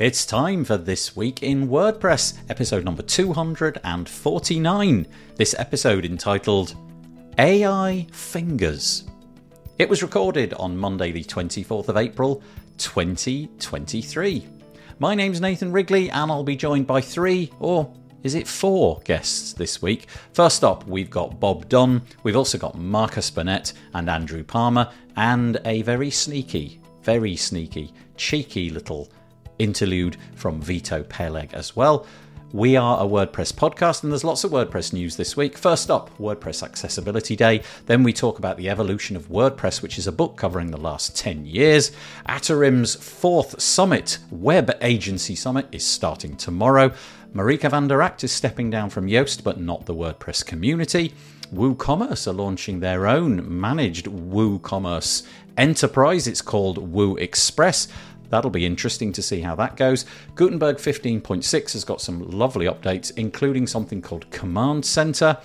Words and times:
It's 0.00 0.24
time 0.24 0.64
for 0.64 0.78
This 0.78 1.14
Week 1.14 1.42
in 1.42 1.68
WordPress, 1.68 2.38
episode 2.48 2.86
number 2.86 3.02
249. 3.02 5.06
This 5.36 5.54
episode 5.58 6.06
entitled 6.06 6.74
AI 7.36 8.06
Fingers. 8.10 9.04
It 9.78 9.90
was 9.90 10.02
recorded 10.02 10.54
on 10.54 10.74
Monday, 10.74 11.12
the 11.12 11.22
24th 11.22 11.90
of 11.90 11.98
April, 11.98 12.42
2023. 12.78 14.48
My 15.00 15.14
name's 15.14 15.42
Nathan 15.42 15.70
Wrigley, 15.70 16.10
and 16.10 16.30
I'll 16.30 16.44
be 16.44 16.56
joined 16.56 16.86
by 16.86 17.02
three, 17.02 17.52
or 17.58 17.92
is 18.22 18.34
it 18.34 18.48
four 18.48 19.02
guests 19.04 19.52
this 19.52 19.82
week? 19.82 20.08
First 20.32 20.64
up, 20.64 20.88
we've 20.88 21.10
got 21.10 21.38
Bob 21.38 21.68
Dunn, 21.68 22.00
we've 22.22 22.38
also 22.38 22.56
got 22.56 22.74
Marcus 22.74 23.30
Burnett 23.30 23.74
and 23.92 24.08
Andrew 24.08 24.44
Palmer, 24.44 24.90
and 25.16 25.60
a 25.66 25.82
very 25.82 26.10
sneaky, 26.10 26.80
very 27.02 27.36
sneaky, 27.36 27.92
cheeky 28.16 28.70
little 28.70 29.10
interlude 29.60 30.16
from 30.34 30.60
Vito 30.60 31.02
Peleg 31.04 31.54
as 31.54 31.76
well. 31.76 32.06
We 32.52 32.74
are 32.76 32.98
a 32.98 33.06
WordPress 33.08 33.52
podcast, 33.52 34.02
and 34.02 34.10
there's 34.10 34.24
lots 34.24 34.42
of 34.42 34.50
WordPress 34.50 34.92
news 34.92 35.14
this 35.14 35.36
week. 35.36 35.56
First 35.56 35.88
up, 35.88 36.10
WordPress 36.18 36.64
Accessibility 36.64 37.36
Day. 37.36 37.62
Then 37.86 38.02
we 38.02 38.12
talk 38.12 38.40
about 38.40 38.56
the 38.56 38.68
evolution 38.68 39.14
of 39.14 39.28
WordPress, 39.28 39.82
which 39.82 39.98
is 39.98 40.08
a 40.08 40.12
book 40.12 40.36
covering 40.36 40.72
the 40.72 40.76
last 40.76 41.16
10 41.16 41.46
years. 41.46 41.92
Atarim's 42.28 42.96
fourth 42.96 43.62
summit, 43.62 44.18
Web 44.32 44.76
Agency 44.80 45.36
Summit, 45.36 45.68
is 45.70 45.86
starting 45.86 46.36
tomorrow. 46.36 46.92
Marieke 47.32 47.70
van 47.70 47.86
de 47.86 47.94
Rakt 47.94 48.24
is 48.24 48.32
stepping 48.32 48.68
down 48.68 48.90
from 48.90 49.06
Yoast, 49.06 49.44
but 49.44 49.60
not 49.60 49.86
the 49.86 49.94
WordPress 49.94 50.44
community. 50.44 51.14
WooCommerce 51.54 52.26
are 52.26 52.32
launching 52.32 52.80
their 52.80 53.06
own 53.06 53.60
managed 53.60 54.06
WooCommerce 54.06 55.24
enterprise. 55.56 56.26
It's 56.26 56.42
called 56.42 56.78
Woo 56.78 57.16
Express. 57.16 57.86
That'll 58.30 58.50
be 58.50 58.64
interesting 58.64 59.12
to 59.12 59.22
see 59.22 59.40
how 59.40 59.54
that 59.56 59.76
goes. 59.76 60.06
Gutenberg 60.34 60.76
15.6 60.78 61.72
has 61.72 61.84
got 61.84 62.00
some 62.00 62.30
lovely 62.30 62.66
updates, 62.66 63.12
including 63.16 63.66
something 63.66 64.00
called 64.00 64.30
Command 64.30 64.84
Center. 64.86 65.36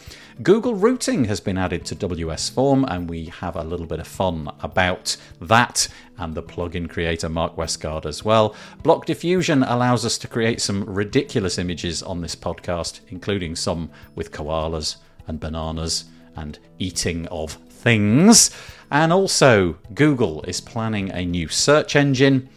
Google 0.44 0.76
routing 0.76 1.26
has 1.26 1.40
been 1.40 1.58
added 1.58 1.86
to 1.86 1.96
WS 1.96 2.50
Form, 2.50 2.86
and 2.86 3.10
we 3.10 3.26
have 3.26 3.56
a 3.56 3.64
little 3.64 3.86
bit 3.86 4.00
of 4.00 4.08
fun 4.08 4.52
about 4.62 5.18
that 5.42 5.88
and 6.18 6.36
the 6.36 6.44
plugin 6.44 6.90
creator 6.90 7.30
Mark 7.30 7.58
Westgard 7.58 8.06
as 8.06 8.24
well. 8.24 8.56
Block 8.84 9.06
Diffusion 9.06 9.64
allows 9.64 10.06
us 10.06 10.18
to 10.20 10.28
create 10.28 10.62
some 10.62 10.84
ridiculous 10.84 11.58
images 11.58 12.04
on 12.04 12.22
this 12.22 12.36
podcast, 12.36 13.00
including 13.10 13.56
some 13.56 13.90
with 14.14 14.32
koalas 14.32 14.98
and 15.28 15.40
bananas 15.40 16.06
and 16.36 16.60
eating 16.80 17.28
of 17.28 17.54
things. 17.54 18.52
And 18.92 19.12
also, 19.12 19.78
Google 19.94 20.44
is 20.44 20.62
planning 20.62 21.12
a 21.12 21.26
new 21.26 21.48
search 21.48 21.96
engine. 21.96 22.50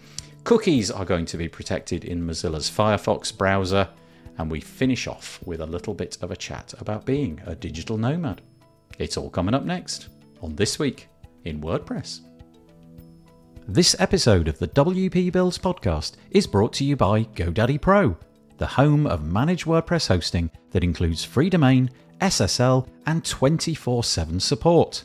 Cookies 0.49 0.91
are 0.91 1.05
going 1.05 1.27
to 1.27 1.37
be 1.37 1.47
protected 1.47 2.07
in 2.07 2.27
Mozilla's 2.27 2.71
Firefox 2.71 3.37
browser, 3.37 3.87
and 4.39 4.51
we 4.51 4.61
finish 4.61 5.07
off 5.07 5.39
with 5.45 5.61
a 5.61 5.67
little 5.67 5.93
bit 5.93 6.17
of 6.23 6.31
a 6.31 6.37
chat 6.37 6.73
about 6.79 7.05
being 7.05 7.39
a 7.45 7.55
digital 7.55 7.99
nomad. 7.99 8.41
It's 8.99 9.19
all 9.19 9.29
coming 9.29 9.53
up 9.53 9.65
next 9.67 10.09
on 10.41 10.57
This 10.57 10.79
Week 10.79 11.07
in 11.45 11.61
WordPress. 11.61 12.21
This 13.67 13.95
episode 13.99 14.49
of 14.49 14.59
the 14.59 14.69
WP 14.69 15.31
Builds 15.33 15.59
podcast 15.59 16.13
is 16.31 16.47
brought 16.47 16.73
to 16.73 16.85
you 16.87 16.97
by 16.97 17.25
GoDaddy 17.25 17.79
Pro, 17.79 18.17
the 18.57 18.67
home 18.67 19.07
of 19.07 19.31
managed 19.31 19.67
WordPress 19.67 20.09
hosting 20.09 20.51
that 20.71 20.83
includes 20.83 21.27
free 21.27 21.51
domain, 21.51 21.91
SSL, 22.23 22.89
and 23.05 23.23
24 23.23 24.03
7 24.03 24.41
support. 24.41 25.05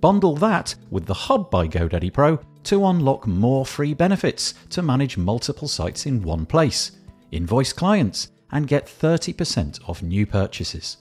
Bundle 0.00 0.36
that 0.36 0.74
with 0.88 1.04
the 1.04 1.12
Hub 1.12 1.50
by 1.50 1.68
GoDaddy 1.68 2.14
Pro 2.14 2.40
to 2.64 2.86
unlock 2.86 3.26
more 3.26 3.64
free 3.64 3.94
benefits 3.94 4.54
to 4.70 4.82
manage 4.82 5.16
multiple 5.16 5.68
sites 5.68 6.06
in 6.06 6.22
one 6.22 6.46
place, 6.46 6.92
invoice 7.30 7.72
clients, 7.72 8.30
and 8.52 8.66
get 8.66 8.86
30% 8.86 9.88
off 9.88 10.02
new 10.02 10.26
purchases. 10.26 10.98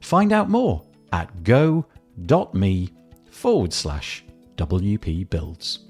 Find 0.00 0.32
out 0.32 0.48
more 0.48 0.82
at 1.12 1.42
go.me 1.44 2.90
forward 3.30 3.72
slash 3.72 4.24
WP 4.56 5.30
Builds. 5.30 5.80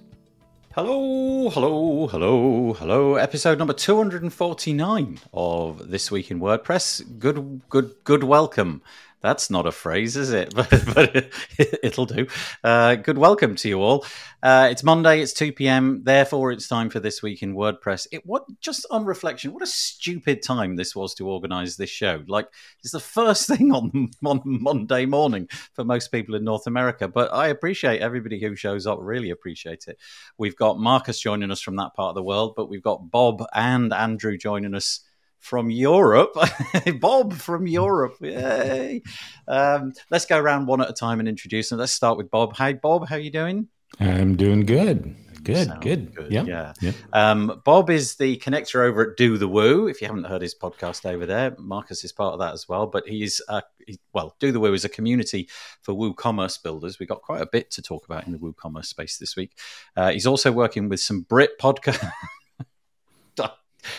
Hello, 0.74 1.50
hello, 1.50 2.06
hello, 2.06 2.72
hello. 2.74 3.16
Episode 3.16 3.58
number 3.58 3.72
249 3.72 5.18
of 5.32 5.90
This 5.90 6.10
Week 6.10 6.30
in 6.30 6.38
WordPress. 6.38 7.18
Good, 7.18 7.62
good, 7.68 7.94
good 8.04 8.22
welcome 8.22 8.82
that's 9.20 9.50
not 9.50 9.66
a 9.66 9.72
phrase, 9.72 10.16
is 10.16 10.32
it? 10.32 10.54
but, 10.56 10.70
but 10.94 11.32
it'll 11.58 12.06
do. 12.06 12.26
Uh, 12.62 12.94
good 12.94 13.18
welcome 13.18 13.54
to 13.56 13.68
you 13.68 13.82
all. 13.82 14.04
Uh, 14.42 14.68
it's 14.70 14.84
Monday. 14.84 15.20
It's 15.20 15.32
two 15.32 15.52
p.m. 15.52 16.02
Therefore, 16.04 16.52
it's 16.52 16.68
time 16.68 16.90
for 16.90 17.00
this 17.00 17.22
week 17.22 17.42
in 17.42 17.54
WordPress. 17.54 18.06
It 18.12 18.24
what 18.24 18.44
just 18.60 18.86
on 18.90 19.04
reflection, 19.04 19.52
what 19.52 19.62
a 19.62 19.66
stupid 19.66 20.42
time 20.42 20.76
this 20.76 20.94
was 20.94 21.14
to 21.14 21.28
organise 21.28 21.76
this 21.76 21.90
show. 21.90 22.22
Like 22.28 22.48
it's 22.80 22.92
the 22.92 23.00
first 23.00 23.48
thing 23.48 23.72
on 23.72 24.10
on 24.24 24.40
Monday 24.44 25.06
morning 25.06 25.48
for 25.72 25.84
most 25.84 26.12
people 26.12 26.34
in 26.34 26.44
North 26.44 26.66
America. 26.66 27.08
But 27.08 27.32
I 27.32 27.48
appreciate 27.48 28.00
everybody 28.00 28.40
who 28.40 28.54
shows 28.54 28.86
up. 28.86 28.98
Really 29.00 29.30
appreciate 29.30 29.86
it. 29.88 29.98
We've 30.36 30.56
got 30.56 30.78
Marcus 30.78 31.18
joining 31.18 31.50
us 31.50 31.60
from 31.60 31.76
that 31.76 31.94
part 31.94 32.10
of 32.10 32.14
the 32.14 32.22
world, 32.22 32.54
but 32.56 32.68
we've 32.68 32.82
got 32.82 33.10
Bob 33.10 33.44
and 33.54 33.92
Andrew 33.92 34.38
joining 34.38 34.74
us 34.74 35.00
from 35.38 35.70
Europe. 35.70 36.36
Bob 37.00 37.34
from 37.34 37.66
Europe. 37.66 38.16
Yay. 38.20 39.02
Um, 39.46 39.92
let's 40.10 40.26
go 40.26 40.38
around 40.38 40.66
one 40.66 40.80
at 40.80 40.90
a 40.90 40.92
time 40.92 41.20
and 41.20 41.28
introduce 41.28 41.70
them. 41.70 41.78
Let's 41.78 41.92
start 41.92 42.16
with 42.16 42.30
Bob. 42.30 42.54
Hi, 42.56 42.72
Bob. 42.72 43.08
How 43.08 43.16
are 43.16 43.20
you 43.20 43.30
doing? 43.30 43.68
I'm 44.00 44.36
doing 44.36 44.66
good. 44.66 45.16
Good, 45.42 45.72
good. 45.80 46.14
good. 46.14 46.32
Yeah. 46.32 46.44
Yeah. 46.44 46.72
yeah. 46.80 46.92
Um, 47.12 47.62
Bob 47.64 47.90
is 47.90 48.16
the 48.16 48.36
connector 48.38 48.84
over 48.86 49.10
at 49.10 49.16
Do 49.16 49.38
the 49.38 49.48
Woo. 49.48 49.86
If 49.86 50.02
you 50.02 50.06
haven't 50.06 50.24
heard 50.24 50.42
his 50.42 50.54
podcast 50.54 51.06
over 51.06 51.24
there, 51.24 51.56
Marcus 51.58 52.04
is 52.04 52.12
part 52.12 52.34
of 52.34 52.40
that 52.40 52.52
as 52.52 52.68
well. 52.68 52.86
But 52.86 53.08
he's, 53.08 53.40
uh, 53.48 53.62
he, 53.86 53.98
well, 54.12 54.36
Do 54.40 54.52
the 54.52 54.60
Woo 54.60 54.74
is 54.74 54.84
a 54.84 54.88
community 54.88 55.48
for 55.80 55.94
WooCommerce 55.94 56.62
builders. 56.62 56.98
We've 56.98 57.08
got 57.08 57.22
quite 57.22 57.40
a 57.40 57.46
bit 57.46 57.70
to 57.72 57.82
talk 57.82 58.04
about 58.04 58.26
in 58.26 58.32
the 58.32 58.38
WooCommerce 58.38 58.86
space 58.86 59.16
this 59.16 59.36
week. 59.36 59.56
Uh, 59.96 60.10
he's 60.10 60.26
also 60.26 60.52
working 60.52 60.88
with 60.88 61.00
some 61.00 61.22
Brit 61.22 61.58
podcast. 61.58 62.10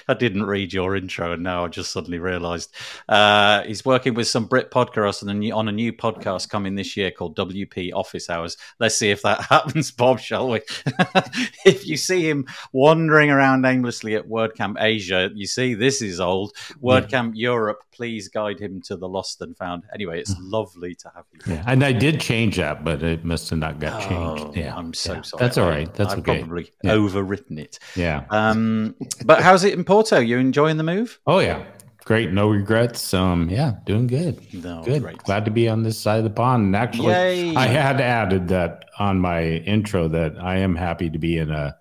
I 0.07 0.13
didn't 0.13 0.45
read 0.45 0.73
your 0.73 0.95
intro, 0.95 1.33
and 1.33 1.43
now 1.43 1.65
I 1.65 1.67
just 1.67 1.91
suddenly 1.91 2.19
realised 2.19 2.73
uh, 3.07 3.63
he's 3.63 3.85
working 3.85 4.13
with 4.13 4.27
some 4.27 4.45
Brit 4.45 4.71
podcasts 4.71 5.23
on 5.23 5.29
a, 5.29 5.33
new, 5.33 5.53
on 5.53 5.67
a 5.67 5.71
new 5.71 5.93
podcast 5.93 6.49
coming 6.49 6.75
this 6.75 6.95
year 6.97 7.11
called 7.11 7.35
WP 7.37 7.91
Office 7.93 8.29
Hours. 8.29 8.57
Let's 8.79 8.95
see 8.95 9.11
if 9.11 9.21
that 9.23 9.41
happens, 9.49 9.91
Bob, 9.91 10.19
shall 10.19 10.49
we? 10.49 10.61
if 11.65 11.87
you 11.87 11.97
see 11.97 12.29
him 12.29 12.45
wandering 12.71 13.29
around 13.29 13.65
aimlessly 13.65 14.15
at 14.15 14.27
WordCamp 14.27 14.75
Asia, 14.79 15.29
you 15.33 15.47
see 15.47 15.73
this 15.73 16.01
is 16.01 16.19
old. 16.19 16.53
WordCamp 16.81 17.31
yeah. 17.35 17.49
Europe, 17.49 17.83
please 17.91 18.27
guide 18.27 18.59
him 18.59 18.81
to 18.81 18.95
the 18.95 19.07
lost 19.07 19.41
and 19.41 19.57
found. 19.57 19.83
Anyway, 19.93 20.19
it's 20.19 20.33
mm. 20.33 20.51
lovely 20.51 20.95
to 20.95 21.11
have 21.15 21.25
you. 21.33 21.53
Yeah, 21.53 21.63
and 21.67 21.83
I 21.83 21.91
did 21.91 22.19
change 22.19 22.57
that, 22.57 22.83
but 22.83 23.03
it 23.03 23.23
must 23.25 23.49
have 23.49 23.59
not 23.59 23.79
got 23.79 24.01
changed. 24.01 24.43
Oh, 24.45 24.53
yeah, 24.55 24.75
I'm 24.75 24.93
so 24.93 25.15
yeah. 25.15 25.21
sorry. 25.21 25.39
That's 25.39 25.57
all 25.57 25.69
right. 25.69 25.93
That's 25.93 26.13
I've 26.13 26.19
okay. 26.19 26.39
probably 26.39 26.71
overwritten 26.85 27.59
it. 27.59 27.79
Yeah. 27.95 28.25
Um, 28.29 28.95
but 29.25 29.41
how's 29.41 29.63
it 29.63 29.78
in 29.79 29.85
Porto? 29.85 30.19
You 30.19 30.37
enjoying 30.37 30.77
the 30.77 30.83
move? 30.83 31.19
Oh 31.25 31.39
yeah, 31.39 31.63
great. 32.05 32.31
No 32.31 32.49
regrets. 32.49 33.13
Um, 33.13 33.49
yeah, 33.49 33.77
doing 33.85 34.07
good. 34.07 34.53
No, 34.53 34.83
good. 34.83 35.01
Great. 35.01 35.17
Glad 35.19 35.45
to 35.45 35.51
be 35.51 35.67
on 35.67 35.83
this 35.83 35.97
side 35.97 36.19
of 36.19 36.23
the 36.25 36.29
pond. 36.29 36.65
And 36.65 36.75
actually, 36.75 37.07
Yay. 37.13 37.55
I 37.55 37.65
had 37.65 37.99
added 37.99 38.49
that 38.49 38.85
on 38.99 39.19
my 39.19 39.43
intro 39.43 40.07
that 40.09 40.37
I 40.39 40.57
am 40.57 40.75
happy 40.75 41.09
to 41.09 41.17
be 41.17 41.37
in 41.37 41.49
a 41.49 41.75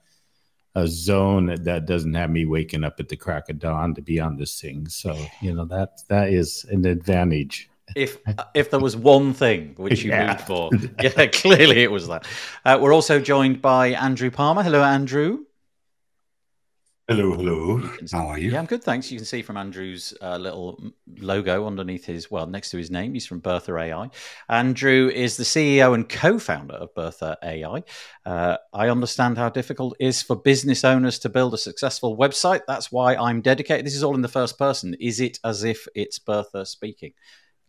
a 0.74 0.86
zone 0.86 1.46
that 1.64 1.86
doesn't 1.86 2.14
have 2.14 2.30
me 2.30 2.44
waking 2.44 2.84
up 2.84 3.00
at 3.00 3.08
the 3.08 3.16
crack 3.16 3.48
of 3.48 3.58
dawn 3.58 3.94
to 3.94 4.02
be 4.02 4.20
on 4.20 4.36
this 4.36 4.60
thing. 4.60 4.88
So 4.88 5.16
you 5.42 5.52
know 5.52 5.64
that 5.66 6.00
that 6.08 6.32
is 6.32 6.64
an 6.70 6.86
advantage. 6.86 7.68
If 7.96 8.18
if 8.54 8.70
there 8.70 8.80
was 8.80 8.96
one 8.96 9.34
thing 9.34 9.74
which 9.76 10.04
you 10.04 10.10
yeah. 10.12 10.28
moved 10.28 10.40
for, 10.42 10.70
yeah, 11.02 11.26
clearly 11.26 11.82
it 11.82 11.90
was 11.90 12.06
that. 12.06 12.26
Uh, 12.64 12.78
we're 12.80 12.94
also 12.94 13.18
joined 13.18 13.60
by 13.60 13.88
Andrew 13.88 14.30
Palmer. 14.30 14.62
Hello, 14.62 14.82
Andrew. 14.82 15.44
Hello, 17.10 17.32
hello. 17.32 17.78
How 18.12 18.26
are 18.26 18.38
you? 18.38 18.50
Yeah, 18.50 18.58
I'm 18.58 18.66
good, 18.66 18.84
thanks. 18.84 19.10
You 19.10 19.16
can 19.16 19.24
see 19.24 19.40
from 19.40 19.56
Andrew's 19.56 20.12
uh, 20.20 20.36
little 20.36 20.78
logo 21.18 21.66
underneath 21.66 22.04
his, 22.04 22.30
well, 22.30 22.46
next 22.46 22.68
to 22.72 22.76
his 22.76 22.90
name, 22.90 23.14
he's 23.14 23.26
from 23.26 23.40
Bertha 23.40 23.74
AI. 23.78 24.10
Andrew 24.50 25.08
is 25.08 25.38
the 25.38 25.44
CEO 25.44 25.94
and 25.94 26.06
co 26.06 26.38
founder 26.38 26.74
of 26.74 26.94
Bertha 26.94 27.38
AI. 27.42 27.82
Uh, 28.26 28.58
I 28.74 28.90
understand 28.90 29.38
how 29.38 29.48
difficult 29.48 29.96
it 29.98 30.06
is 30.06 30.20
for 30.20 30.36
business 30.36 30.84
owners 30.84 31.18
to 31.20 31.30
build 31.30 31.54
a 31.54 31.58
successful 31.58 32.14
website. 32.14 32.60
That's 32.68 32.92
why 32.92 33.16
I'm 33.16 33.40
dedicated. 33.40 33.86
This 33.86 33.96
is 33.96 34.04
all 34.04 34.14
in 34.14 34.20
the 34.20 34.28
first 34.28 34.58
person. 34.58 34.94
Is 35.00 35.18
it 35.18 35.38
as 35.42 35.64
if 35.64 35.88
it's 35.94 36.18
Bertha 36.18 36.66
speaking? 36.66 37.14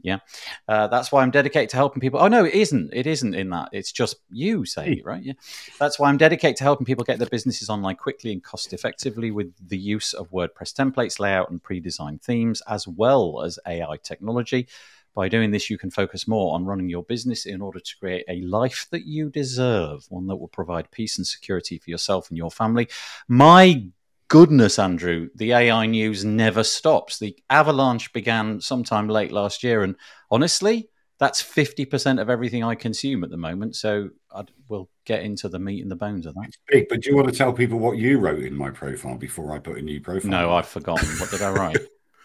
Yeah, 0.01 0.19
uh, 0.67 0.87
that's 0.87 1.11
why 1.11 1.23
I'm 1.23 1.31
dedicated 1.31 1.69
to 1.71 1.75
helping 1.75 1.99
people. 1.99 2.19
Oh 2.21 2.29
no, 2.29 2.45
it 2.45 2.53
isn't. 2.53 2.93
It 2.93 3.05
isn't 3.05 3.33
in 3.33 3.49
that. 3.49 3.69
It's 3.73 3.91
just 3.91 4.15
you 4.29 4.65
saying 4.65 4.99
it, 4.99 5.05
right? 5.05 5.21
Yeah, 5.21 5.33
that's 5.77 5.99
why 5.99 6.09
I'm 6.09 6.17
dedicated 6.17 6.57
to 6.57 6.63
helping 6.63 6.85
people 6.85 7.03
get 7.03 7.19
their 7.19 7.27
businesses 7.27 7.69
online 7.69 7.97
quickly 7.97 8.31
and 8.31 8.43
cost 8.43 8.71
effectively 8.71 9.31
with 9.31 9.53
the 9.67 9.77
use 9.77 10.13
of 10.13 10.31
WordPress 10.31 10.73
templates, 10.73 11.19
layout, 11.19 11.51
and 11.51 11.61
pre-designed 11.61 12.21
themes, 12.21 12.61
as 12.67 12.87
well 12.87 13.41
as 13.43 13.59
AI 13.67 13.97
technology. 14.01 14.67
By 15.15 15.27
doing 15.27 15.51
this, 15.51 15.69
you 15.69 15.77
can 15.77 15.91
focus 15.91 16.27
more 16.27 16.53
on 16.53 16.65
running 16.65 16.87
your 16.87 17.03
business 17.03 17.45
in 17.45 17.61
order 17.61 17.79
to 17.79 17.97
create 17.99 18.23
a 18.29 18.41
life 18.41 18.87
that 18.91 19.05
you 19.05 19.29
deserve, 19.29 20.05
one 20.09 20.27
that 20.27 20.37
will 20.37 20.47
provide 20.47 20.91
peace 20.91 21.17
and 21.17 21.27
security 21.27 21.77
for 21.77 21.89
yourself 21.89 22.29
and 22.29 22.37
your 22.37 22.51
family. 22.51 22.87
My 23.27 23.83
goodness, 24.29 24.79
Andrew, 24.79 25.29
the 25.35 25.51
AI 25.51 25.85
news 25.87 26.23
never 26.23 26.63
stops. 26.63 27.19
The 27.19 27.35
avalanche 27.49 28.13
began 28.13 28.61
sometime 28.61 29.09
late 29.09 29.31
last 29.31 29.63
year, 29.63 29.83
and 29.83 29.95
honestly, 30.31 30.87
that's 31.19 31.43
50% 31.43 32.21
of 32.21 32.29
everything 32.29 32.63
I 32.63 32.75
consume 32.75 33.25
at 33.25 33.29
the 33.29 33.37
moment. 33.37 33.75
So 33.75 34.09
I'd, 34.33 34.51
we'll 34.69 34.89
get 35.05 35.23
into 35.23 35.49
the 35.49 35.59
meat 35.59 35.81
and 35.81 35.91
the 35.91 35.95
bones 35.97 36.25
of 36.25 36.33
that. 36.35 36.45
It's 36.47 36.57
big, 36.67 36.87
but 36.87 37.01
do 37.01 37.09
you 37.09 37.15
want 37.17 37.27
to 37.27 37.35
tell 37.35 37.51
people 37.51 37.77
what 37.77 37.97
you 37.97 38.19
wrote 38.19 38.43
in 38.43 38.55
my 38.55 38.69
profile 38.69 39.17
before 39.17 39.51
I 39.51 39.59
put 39.59 39.77
a 39.77 39.81
new 39.81 39.99
profile? 39.99 40.31
No, 40.31 40.53
I've 40.53 40.67
forgotten. 40.67 41.07
What 41.19 41.29
did 41.31 41.41
I 41.41 41.51
write? 41.51 41.81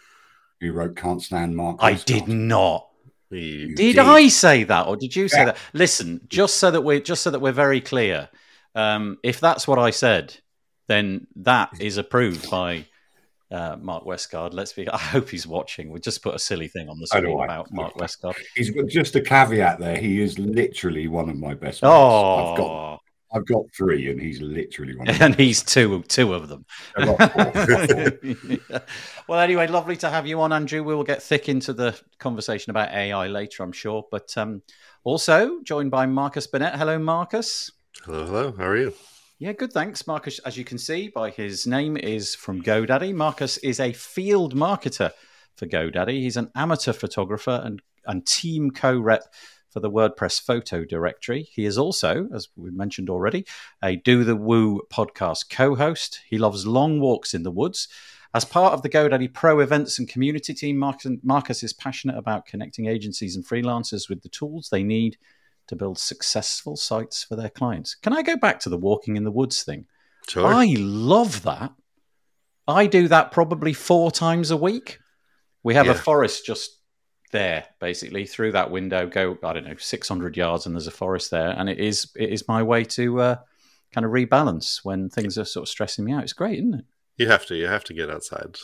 you 0.61 0.71
wrote 0.71 0.95
can't 0.95 1.21
stand 1.21 1.55
Mark. 1.57 1.77
I 1.81 1.93
did 1.93 2.27
not. 2.27 2.87
You 3.31 3.75
Did, 3.75 3.97
I 3.97 4.29
say 4.29 4.63
that, 4.63 4.87
or 4.87 4.95
did 4.95 5.13
you 5.13 5.27
say 5.27 5.39
Yeah. 5.39 5.45
that? 5.45 5.57
Listen, 5.73 6.21
just 6.29 6.57
so 6.57 6.71
that 6.71 6.81
we're 6.81 7.01
just 7.01 7.21
so 7.21 7.31
that 7.31 7.39
we're 7.39 7.51
very 7.51 7.81
clear, 7.81 8.29
um, 8.75 9.17
if 9.23 9.41
that's 9.41 9.67
what 9.67 9.77
I 9.77 9.89
said, 9.89 10.37
then 10.87 11.27
that 11.37 11.69
is 11.79 11.97
approved 11.97 12.49
by 12.49 12.85
uh, 13.51 13.77
Mark 13.79 14.05
Westgard. 14.05 14.53
Let's 14.53 14.73
be. 14.73 14.89
I 14.89 14.97
hope 14.97 15.29
he's 15.29 15.47
watching. 15.47 15.89
We 15.89 15.99
just 15.99 16.21
put 16.21 16.35
a 16.35 16.39
silly 16.39 16.67
thing 16.67 16.89
on 16.89 16.99
the 16.99 17.07
screen 17.07 17.41
about 17.43 17.71
Mark 17.71 17.95
Westgard. 17.95 18.35
He's 18.55 18.71
got 18.71 18.87
just 18.87 19.15
a 19.15 19.21
caveat 19.21 19.79
there. 19.79 19.97
He 19.97 20.21
is 20.21 20.37
literally 20.39 21.07
one 21.07 21.29
of 21.29 21.37
my 21.37 21.53
best. 21.53 21.81
mates. 21.81 21.85
I've 21.85 22.57
got 22.57 22.95
Oh, 23.35 23.37
I've 23.37 23.45
got 23.45 23.65
three, 23.75 24.09
and 24.09 24.21
he's 24.21 24.39
literally 24.39 24.95
one. 24.95 25.09
Of 25.09 25.21
and 25.21 25.35
he's 25.35 25.61
two 25.63 26.03
two 26.03 26.33
of 26.33 26.47
them. 26.47 26.65
I've 26.95 27.17
got 27.17 27.89
four. 27.89 28.79
well, 29.27 29.39
anyway, 29.39 29.67
lovely 29.67 29.97
to 29.97 30.09
have 30.09 30.25
you 30.25 30.39
on, 30.41 30.53
Andrew. 30.53 30.83
We 30.83 30.95
will 30.95 31.03
get 31.03 31.21
thick 31.21 31.49
into 31.49 31.73
the 31.73 31.99
conversation 32.19 32.69
about 32.69 32.93
AI 32.93 33.27
later, 33.27 33.63
I'm 33.63 33.71
sure. 33.71 34.05
But 34.09 34.37
um, 34.37 34.61
also 35.03 35.61
joined 35.63 35.91
by 35.91 36.05
Marcus 36.05 36.47
Burnett. 36.47 36.75
Hello, 36.75 36.97
Marcus. 36.97 37.71
Hello, 38.03 38.25
hello. 38.25 38.53
How 38.57 38.67
are 38.67 38.77
you? 38.77 38.93
Yeah, 39.37 39.51
good. 39.51 39.73
Thanks, 39.73 40.07
Marcus. 40.07 40.39
As 40.39 40.57
you 40.57 40.63
can 40.63 40.77
see 40.77 41.09
by 41.09 41.29
his 41.29 41.67
name 41.67 41.97
is 41.97 42.33
from 42.33 42.61
GoDaddy. 42.61 43.13
Marcus 43.13 43.57
is 43.57 43.81
a 43.81 43.91
field 43.91 44.55
marketer 44.55 45.11
for 45.55 45.65
GoDaddy. 45.65 46.21
He's 46.21 46.37
an 46.37 46.51
amateur 46.55 46.93
photographer 46.93 47.61
and 47.63 47.81
and 48.07 48.25
team 48.25 48.71
co-rep 48.71 49.23
for 49.69 49.79
the 49.81 49.91
WordPress 49.91 50.41
photo 50.41 50.85
directory. 50.85 51.49
He 51.51 51.65
is 51.65 51.77
also, 51.77 52.29
as 52.33 52.47
we 52.55 52.71
mentioned 52.71 53.09
already, 53.09 53.45
a 53.83 53.97
Do 53.97 54.23
the 54.23 54.35
Woo 54.35 54.81
podcast 54.93 55.49
co-host. 55.49 56.21
He 56.29 56.37
loves 56.37 56.65
long 56.65 57.01
walks 57.01 57.33
in 57.33 57.43
the 57.43 57.51
woods. 57.51 57.89
As 58.33 58.45
part 58.45 58.73
of 58.73 58.83
the 58.83 58.89
GoDaddy 58.89 59.33
Pro 59.33 59.59
events 59.59 59.99
and 59.99 60.07
community 60.07 60.53
team, 60.53 60.77
Marcus, 60.77 61.11
Marcus 61.23 61.63
is 61.63 61.73
passionate 61.73 62.17
about 62.17 62.45
connecting 62.45 62.85
agencies 62.85 63.35
and 63.35 63.45
freelancers 63.45 64.07
with 64.07 64.21
the 64.21 64.29
tools 64.29 64.69
they 64.69 64.83
need 64.83 65.17
to 65.67 65.75
build 65.75 65.97
successful 65.97 66.75
sites 66.75 67.23
for 67.23 67.35
their 67.35 67.49
clients. 67.49 67.95
Can 67.95 68.13
I 68.13 68.21
go 68.21 68.37
back 68.37 68.59
to 68.61 68.69
the 68.69 68.77
walking 68.77 69.17
in 69.17 69.23
the 69.23 69.31
woods 69.31 69.63
thing? 69.63 69.85
Sure. 70.27 70.45
I 70.45 70.75
love 70.77 71.43
that. 71.43 71.73
I 72.67 72.87
do 72.87 73.07
that 73.07 73.31
probably 73.31 73.73
four 73.73 74.11
times 74.11 74.51
a 74.51 74.57
week. 74.57 74.99
We 75.63 75.73
have 75.75 75.87
a 75.87 75.95
forest 75.95 76.45
just 76.45 76.79
there, 77.31 77.65
basically 77.79 78.25
through 78.25 78.53
that 78.53 78.71
window. 78.71 79.07
Go, 79.07 79.37
I 79.43 79.53
don't 79.53 79.65
know, 79.65 79.75
six 79.77 80.07
hundred 80.07 80.37
yards, 80.37 80.65
and 80.65 80.75
there's 80.75 80.87
a 80.87 80.91
forest 80.91 81.31
there, 81.31 81.49
and 81.49 81.69
it 81.69 81.79
is 81.79 82.11
it 82.15 82.29
is 82.29 82.47
my 82.47 82.63
way 82.63 82.83
to 82.85 83.19
uh, 83.21 83.35
kind 83.91 84.05
of 84.05 84.11
rebalance 84.11 84.79
when 84.83 85.09
things 85.09 85.37
are 85.37 85.45
sort 85.45 85.63
of 85.63 85.69
stressing 85.69 86.05
me 86.05 86.11
out. 86.11 86.23
It's 86.23 86.33
great, 86.33 86.59
isn't 86.59 86.75
it? 86.75 86.85
You 87.17 87.27
have 87.27 87.45
to. 87.47 87.55
You 87.55 87.67
have 87.67 87.83
to 87.85 87.93
get 87.93 88.09
outside. 88.09 88.57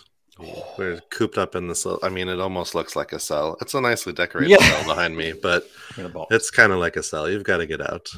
We're 0.78 1.00
cooped 1.10 1.38
up 1.38 1.56
in 1.56 1.68
this. 1.68 1.86
little- 1.86 2.00
I 2.04 2.10
mean, 2.10 2.28
it 2.30 2.40
almost 2.40 2.74
looks 2.74 2.96
like 2.96 3.12
a 3.14 3.20
cell. 3.20 3.58
It's 3.62 3.74
a 3.74 3.82
nicely 3.82 4.14
decorated 4.14 4.52
Yeah. 4.52 4.58
cell 4.82 4.96
behind 4.96 5.16
me, 5.16 5.34
but 5.34 5.68
In 5.98 6.06
a 6.06 6.10
box. 6.10 6.34
it's 6.34 6.50
kind 6.50 6.72
of 6.72 6.80
like 6.80 6.96
a 6.96 7.04
cell. 7.04 7.30
You've 7.30 7.44
got 7.44 7.58
to 7.58 7.68
get 7.68 7.82
out. 7.82 8.10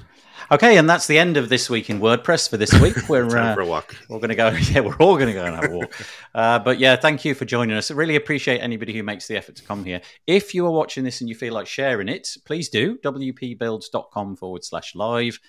Okay, 0.52 0.78
and 0.78 0.90
that's 0.90 1.08
the 1.08 1.18
end 1.18 1.38
of 1.38 1.50
this 1.50 1.70
week 1.70 1.90
in 1.90 2.00
WordPress 2.00 2.50
for 2.50 2.58
this 2.58 2.74
week. 2.80 2.96
We're 3.10 3.26
uh, 3.36 3.56
for 3.56 3.62
a 3.62 3.66
walk. 3.66 3.96
We're 4.10 4.20
going 4.20 4.30
to 4.30 4.36
go. 4.36 4.50
Yeah, 4.72 4.82
we're 4.82 4.96
all 4.98 5.16
going 5.16 5.28
to 5.28 5.34
go 5.34 5.44
and 5.46 5.56
have 5.56 5.72
a 5.72 5.76
walk. 5.76 5.96
Uh, 6.36 6.60
but 6.60 6.80
yeah, 6.80 6.96
thank 6.96 7.26
you 7.26 7.34
for 7.34 7.46
joining 7.46 7.76
us. 7.76 7.90
I 7.92 7.96
really 7.96 8.16
appreciate 8.16 8.60
anybody 8.60 8.94
who 8.94 9.04
makes 9.04 9.28
the 9.28 9.36
effort 9.36 9.56
to 9.58 9.64
come 9.64 9.84
here. 9.84 10.02
If 10.28 10.54
you 10.54 10.66
are 10.66 10.72
watching 10.72 11.04
this 11.04 11.20
and 11.22 11.30
you 11.30 11.36
feel 11.36 11.54
like 11.54 11.68
sharing 11.68 12.10
it, 12.10 12.30
please 12.46 12.70
do. 12.70 12.98
wpbuilds.com 13.04 14.36
forward 14.38 14.64
slash 14.64 14.96
live 14.96 15.40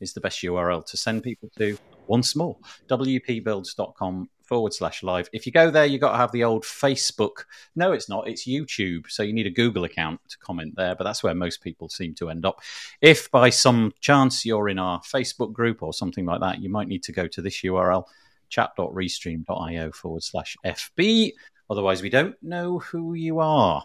is 0.00 0.12
the 0.14 0.20
best 0.20 0.40
URL 0.42 0.84
to 0.86 0.96
send 0.96 1.22
people 1.22 1.50
to. 1.58 1.76
Once 2.06 2.34
more, 2.36 2.56
wpbuilds.com 2.88 4.28
forward 4.44 4.74
slash 4.74 5.02
live. 5.02 5.28
If 5.32 5.46
you 5.46 5.52
go 5.52 5.70
there, 5.70 5.86
you've 5.86 6.00
got 6.00 6.12
to 6.12 6.18
have 6.18 6.32
the 6.32 6.44
old 6.44 6.64
Facebook. 6.64 7.44
No, 7.74 7.92
it's 7.92 8.08
not. 8.08 8.28
It's 8.28 8.46
YouTube. 8.46 9.10
So 9.10 9.22
you 9.22 9.32
need 9.32 9.46
a 9.46 9.50
Google 9.50 9.84
account 9.84 10.20
to 10.28 10.38
comment 10.38 10.74
there, 10.76 10.94
but 10.94 11.04
that's 11.04 11.22
where 11.22 11.34
most 11.34 11.62
people 11.62 11.88
seem 11.88 12.14
to 12.14 12.30
end 12.30 12.44
up. 12.44 12.60
If 13.00 13.30
by 13.30 13.50
some 13.50 13.92
chance 14.00 14.44
you're 14.44 14.68
in 14.68 14.78
our 14.78 15.00
Facebook 15.00 15.52
group 15.52 15.82
or 15.82 15.92
something 15.92 16.26
like 16.26 16.40
that, 16.40 16.60
you 16.60 16.68
might 16.68 16.88
need 16.88 17.02
to 17.04 17.12
go 17.12 17.26
to 17.26 17.42
this 17.42 17.62
URL 17.62 18.04
chat.restream.io 18.48 19.90
forward 19.92 20.22
slash 20.22 20.56
FB. 20.64 21.32
Otherwise, 21.70 22.02
we 22.02 22.10
don't 22.10 22.36
know 22.42 22.78
who 22.78 23.14
you 23.14 23.40
are. 23.40 23.84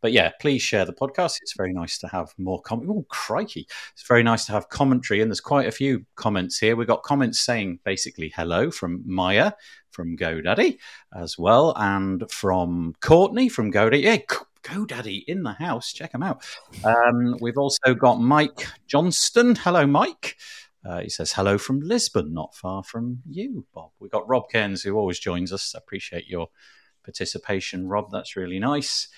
But 0.00 0.12
yeah, 0.12 0.30
please 0.40 0.62
share 0.62 0.84
the 0.84 0.92
podcast. 0.92 1.38
It's 1.42 1.56
very 1.56 1.72
nice 1.72 1.98
to 1.98 2.08
have 2.08 2.32
more 2.38 2.60
comment. 2.62 2.90
Oh, 2.90 3.04
crikey. 3.08 3.66
It's 3.92 4.06
very 4.06 4.22
nice 4.22 4.46
to 4.46 4.52
have 4.52 4.68
commentary. 4.68 5.20
And 5.20 5.30
there's 5.30 5.40
quite 5.40 5.68
a 5.68 5.72
few 5.72 6.04
comments 6.14 6.58
here. 6.58 6.74
We've 6.74 6.88
got 6.88 7.02
comments 7.02 7.40
saying 7.40 7.80
basically 7.84 8.32
hello 8.34 8.70
from 8.70 9.02
Maya 9.04 9.52
from 10.00 10.16
GoDaddy 10.16 10.78
as 11.14 11.38
well, 11.38 11.74
and 11.76 12.24
from 12.30 12.94
Courtney 13.00 13.50
from 13.50 13.70
GoDaddy. 13.70 14.02
Yeah, 14.02 14.16
GoDaddy 14.62 15.24
in 15.26 15.42
the 15.42 15.52
house. 15.52 15.92
Check 15.92 16.12
them 16.12 16.22
out. 16.22 16.42
Um, 16.84 17.36
we've 17.42 17.58
also 17.58 17.92
got 17.92 18.18
Mike 18.18 18.66
Johnston. 18.86 19.56
Hello, 19.56 19.86
Mike. 19.86 20.38
Uh, 20.82 21.00
he 21.00 21.10
says 21.10 21.34
hello 21.34 21.58
from 21.58 21.80
Lisbon, 21.80 22.32
not 22.32 22.54
far 22.54 22.82
from 22.82 23.20
you, 23.28 23.66
Bob. 23.74 23.90
We've 23.98 24.10
got 24.10 24.26
Rob 24.26 24.48
Cairns, 24.48 24.82
who 24.82 24.96
always 24.96 25.18
joins 25.18 25.52
us. 25.52 25.74
Appreciate 25.74 26.26
your 26.26 26.48
participation, 27.04 27.86
Rob. 27.86 28.10
That's 28.10 28.36
really 28.36 28.58
nice. 28.58 29.08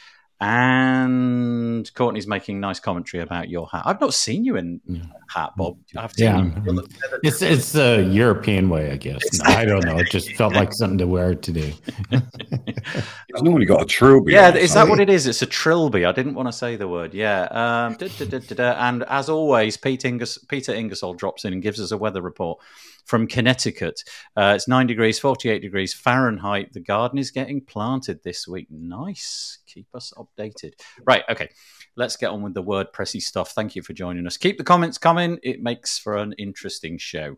And 0.45 1.93
Courtney's 1.95 2.27
making 2.27 2.59
nice 2.59 2.81
commentary 2.81 3.23
about 3.23 3.49
your 3.49 3.69
hat. 3.69 3.83
I've 3.87 4.01
not 4.01 4.13
seen 4.13 4.45
you 4.45 4.57
in 4.57 4.81
a 4.91 5.33
hat, 5.33 5.53
Bob. 5.57 5.79
I've 5.97 6.13
seen 6.13 6.27
Yeah. 6.27 6.73
you. 6.73 6.85
It's 7.23 7.41
it's 7.43 7.71
the 7.73 8.09
European 8.11 8.69
way, 8.69 8.91
I 8.91 8.97
guess. 8.97 9.23
No, 9.39 9.45
I 9.55 9.65
don't 9.65 9.85
know. 9.85 9.97
It 9.99 10.11
just 10.11 10.33
felt 10.37 10.53
like 10.55 10.73
something 10.73 10.99
to 10.99 11.07
wear 11.07 11.37
today. 11.37 11.75
He's 12.11 13.43
normally 13.43 13.67
got 13.67 13.83
a 13.83 13.87
trilby. 13.87 14.33
Yeah, 14.33 14.49
on, 14.49 14.57
is 14.57 14.75
that 14.75 14.85
he- 14.87 14.91
what 14.91 14.99
it 15.01 15.09
is? 15.09 15.27
It's 15.29 15.43
a 15.43 15.47
trilby. 15.47 16.05
I 16.05 16.13
didn't 16.13 16.35
want 16.35 16.49
to 16.49 16.53
say 16.53 16.75
the 16.77 16.89
word. 16.89 17.15
Yeah. 17.15 17.43
Um, 17.45 17.95
da, 17.99 18.09
da, 18.19 18.25
da, 18.27 18.39
da, 18.41 18.55
da. 18.57 18.89
And 18.89 19.05
as 19.05 19.29
always, 19.29 19.77
Pete 19.77 20.03
Ingers, 20.03 20.39
Peter 20.49 20.75
Ingersoll 20.75 21.15
drops 21.15 21.45
in 21.45 21.53
and 21.53 21.63
gives 21.63 21.81
us 21.81 21.93
a 21.93 21.97
weather 21.97 22.21
report 22.21 22.59
from 23.05 23.27
Connecticut. 23.27 24.03
Uh, 24.37 24.55
it's 24.57 24.69
nine 24.69 24.87
degrees, 24.87 25.19
48 25.19 25.61
degrees 25.61 25.95
Fahrenheit. 25.95 26.73
The 26.73 26.81
garden 26.81 27.19
is 27.19 27.31
getting 27.31 27.61
planted 27.61 28.23
this 28.23 28.47
week. 28.47 28.69
Nice. 28.71 29.59
Keep 29.67 29.89
us 29.95 30.13
updated. 30.17 30.73
Right. 31.05 31.25
Okay. 31.31 31.49
Let's 31.97 32.17
get 32.17 32.31
on 32.31 32.43
with 32.43 32.55
the 32.55 32.63
WordPressy 32.63 33.21
stuff. 33.21 33.53
Thank 33.53 33.77
you 33.77 33.83
for 33.83 33.93
joining 33.93 34.27
us. 34.27 34.37
Keep 34.37 34.59
the 34.59 34.65
comments 34.65 34.99
coming. 34.99 35.39
It 35.43 35.63
makes 35.63 35.99
for 35.99 36.17
an 36.17 36.33
interesting 36.39 36.97
show. 36.99 37.37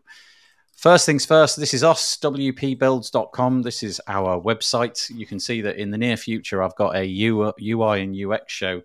First 0.75 1.05
things 1.05 1.25
first, 1.25 1.57
this 1.57 1.73
is 1.73 1.83
us, 1.83 2.17
wpbuilds.com. 2.17 3.61
This 3.61 3.81
is 3.81 4.01
our 4.07 4.39
website. 4.41 5.09
You 5.09 5.25
can 5.25 5.39
see 5.39 5.61
that 5.61 5.77
in 5.77 5.89
the 5.89 5.97
near 5.97 6.17
future, 6.17 6.61
I've 6.61 6.75
got 6.75 6.95
a 6.95 7.29
UI 7.61 8.01
and 8.01 8.15
UX 8.15 8.51
show 8.51 8.81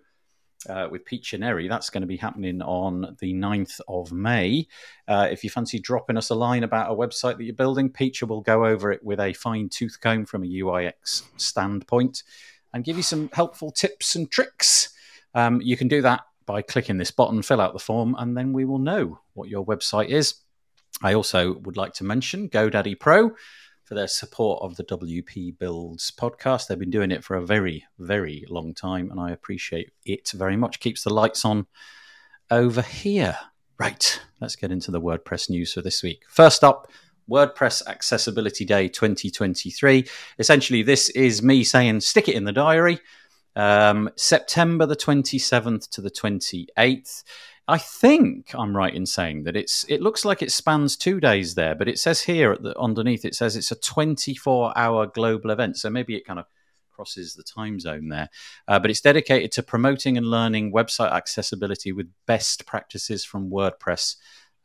uh, 0.69 0.89
with 0.91 1.05
Piccia 1.05 1.39
Neri. 1.39 1.69
That's 1.69 1.91
going 1.91 2.03
to 2.03 2.07
be 2.07 2.17
happening 2.17 2.61
on 2.63 3.17
the 3.21 3.33
9th 3.33 3.81
of 3.89 4.13
May. 4.13 4.67
Uh, 5.09 5.29
if 5.31 5.43
you 5.43 5.51
fancy 5.51 5.79
dropping 5.79 6.17
us 6.17 6.31
a 6.31 6.35
line 6.35 6.65
about 6.65 6.91
a 6.91 6.95
website 6.95 7.37
that 7.39 7.45
you're 7.45 7.55
building, 7.55 7.91
Piccia 7.91 8.29
will 8.29 8.43
go 8.43 8.67
over 8.67 8.93
it 8.93 9.03
with 9.03 9.21
a 9.21 9.33
fine 9.33 9.69
tooth 9.69 9.99
comb 10.01 10.27
from 10.27 10.43
a 10.43 10.47
UIX 10.47 11.23
standpoint 11.37 12.23
and 12.73 12.85
give 12.85 12.97
you 12.97 13.03
some 13.03 13.31
helpful 13.33 13.71
tips 13.71 14.15
and 14.15 14.31
tricks. 14.31 14.91
Um, 15.35 15.61
you 15.61 15.77
can 15.77 15.89
do 15.89 16.03
that 16.03 16.23
by 16.47 16.63
clicking 16.63 16.99
this 16.99 17.11
button, 17.11 17.43
fill 17.43 17.61
out 17.61 17.73
the 17.73 17.79
form, 17.79 18.15
and 18.19 18.37
then 18.37 18.53
we 18.53 18.65
will 18.65 18.79
know 18.79 19.21
what 19.35 19.49
your 19.49 19.65
website 19.65 20.09
is. 20.09 20.35
I 21.03 21.15
also 21.15 21.55
would 21.61 21.77
like 21.77 21.95
to 21.95 22.05
mention 22.05 22.49
GoDaddy 22.49 22.99
Pro 22.99 23.33
for 23.91 23.97
their 23.97 24.07
support 24.07 24.63
of 24.63 24.77
the 24.77 24.85
WP 24.85 25.59
Builds 25.59 26.13
podcast. 26.13 26.69
They've 26.69 26.79
been 26.79 26.91
doing 26.91 27.11
it 27.11 27.25
for 27.25 27.35
a 27.35 27.45
very, 27.45 27.85
very 27.99 28.45
long 28.49 28.73
time, 28.73 29.11
and 29.11 29.19
I 29.19 29.33
appreciate 29.33 29.91
it 30.05 30.31
very 30.31 30.57
much. 30.57 30.79
Keeps 30.79 31.03
the 31.03 31.13
lights 31.13 31.45
on 31.45 31.67
over 32.53 32.83
here. 32.83 33.37
Right, 33.81 34.21
let's 34.41 34.55
get 34.55 34.71
into 34.71 34.93
the 34.93 35.01
WordPress 35.01 35.51
news 35.51 35.73
for 35.73 35.83
this 35.83 36.05
week. 36.05 36.23
First 36.29 36.63
up, 36.63 36.87
WordPress 37.29 37.85
Accessibility 37.89 38.65
Day 38.65 38.87
2023. 38.87 40.07
Essentially, 40.39 40.85
this 40.85 41.09
is 41.09 41.43
me 41.43 41.65
saying 41.65 42.03
stick 42.03 42.29
it 42.29 42.37
in 42.37 42.45
the 42.45 42.53
diary. 42.53 43.01
Um, 43.57 44.09
September 44.15 44.87
the 44.87 44.95
27th 44.95 45.91
to 45.91 46.01
the 46.01 46.13
28th. 46.13 47.25
I 47.71 47.79
think 47.79 48.53
I'm 48.55 48.77
right 48.77 48.93
in 48.93 49.07
saying 49.07 49.45
that 49.45 49.57
it's. 49.57 49.85
It 49.89 50.03
looks 50.03 50.25
like 50.25 50.43
it 50.43 50.51
spans 50.51 50.97
two 50.97 51.21
days 51.21 51.55
there, 51.55 51.77
but 51.77 51.89
it 51.89 51.99
says 52.01 52.23
here 52.23 52.53
at 52.53 52.63
the, 52.63 52.77
underneath 52.77 53.25
it 53.25 53.37
says 53.37 53.55
it's 53.55 53.71
a 53.71 53.77
24 53.77 54.77
hour 54.77 55.07
global 55.07 55.51
event. 55.51 55.77
So 55.77 55.89
maybe 55.89 56.17
it 56.17 56.27
kind 56.27 56.41
of 56.41 56.47
crosses 56.91 57.35
the 57.35 57.45
time 57.45 57.79
zone 57.79 58.09
there. 58.09 58.29
Uh, 58.67 58.81
but 58.81 58.91
it's 58.91 59.01
dedicated 59.01 59.53
to 59.53 59.63
promoting 59.63 60.19
and 60.19 60.27
learning 60.27 60.73
website 60.73 61.13
accessibility 61.13 61.93
with 61.93 62.11
best 62.27 62.67
practices 62.67 63.25
from 63.25 63.51
WordPress 63.51 64.17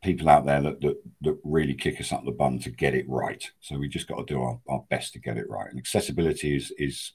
people 0.04 0.28
out 0.28 0.46
there 0.46 0.62
that, 0.66 0.82
that, 0.82 0.98
that 1.26 1.38
really 1.44 1.76
kick 1.84 2.02
us 2.02 2.12
up 2.12 2.24
the 2.26 2.40
bum 2.42 2.60
to 2.60 2.72
get 2.84 2.96
it 2.96 3.08
right. 3.08 3.44
So 3.60 3.78
we 3.78 3.88
just 3.88 4.08
got 4.10 4.20
to 4.20 4.34
do 4.34 4.42
our, 4.42 4.60
our 4.68 4.84
best 4.90 5.14
to 5.14 5.20
get 5.20 5.38
it 5.38 5.50
right. 5.50 5.70
And 5.70 5.80
accessibility 5.80 6.56
is 6.60 6.74
is 6.78 7.14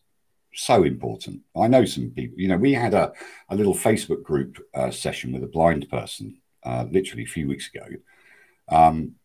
so 0.55 0.85
important. 0.85 1.43
I 1.65 1.67
know 1.73 1.85
some 1.85 2.11
people, 2.19 2.39
you 2.43 2.49
know, 2.49 2.61
we 2.67 2.73
had 2.85 2.95
a, 2.95 3.13
a 3.53 3.57
little 3.57 3.75
Facebook 3.75 4.23
group 4.23 4.53
uh, 4.79 4.91
session 4.91 5.33
with 5.33 5.45
a 5.45 5.55
blind 5.57 5.83
person 5.91 6.41
uh, 6.69 6.85
literally 6.97 7.25
a 7.25 7.35
few 7.37 7.47
weeks 7.49 7.69
ago. 7.73 7.87
Um, 8.69 9.17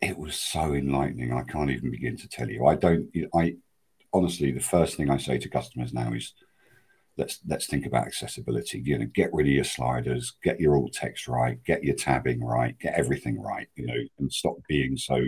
it 0.00 0.16
was 0.16 0.36
so 0.36 0.74
enlightening. 0.74 1.32
I 1.32 1.42
can't 1.52 1.70
even 1.70 1.90
begin 1.90 2.16
to 2.18 2.28
tell 2.28 2.48
you. 2.48 2.66
I 2.66 2.74
don't, 2.76 3.08
I 3.34 3.56
honestly, 4.16 4.52
the 4.52 4.60
first 4.60 4.96
thing 4.96 5.10
I 5.10 5.16
say 5.16 5.38
to 5.38 5.48
customers 5.48 5.92
now 5.92 6.12
is 6.12 6.32
let's, 7.16 7.40
let's 7.46 7.66
think 7.66 7.86
about 7.86 8.06
accessibility. 8.06 8.80
You 8.84 8.98
know, 8.98 9.06
get 9.14 9.30
rid 9.32 9.46
of 9.46 9.52
your 9.52 9.64
sliders, 9.64 10.34
get 10.42 10.60
your 10.60 10.76
alt 10.76 10.92
text 10.92 11.28
right, 11.28 11.62
get 11.64 11.84
your 11.84 11.94
tabbing 11.94 12.42
right, 12.42 12.78
get 12.78 12.94
everything 12.94 13.40
right, 13.40 13.68
you 13.76 13.86
know, 13.86 14.00
and 14.18 14.32
stop 14.32 14.56
being 14.68 14.96
so 14.96 15.22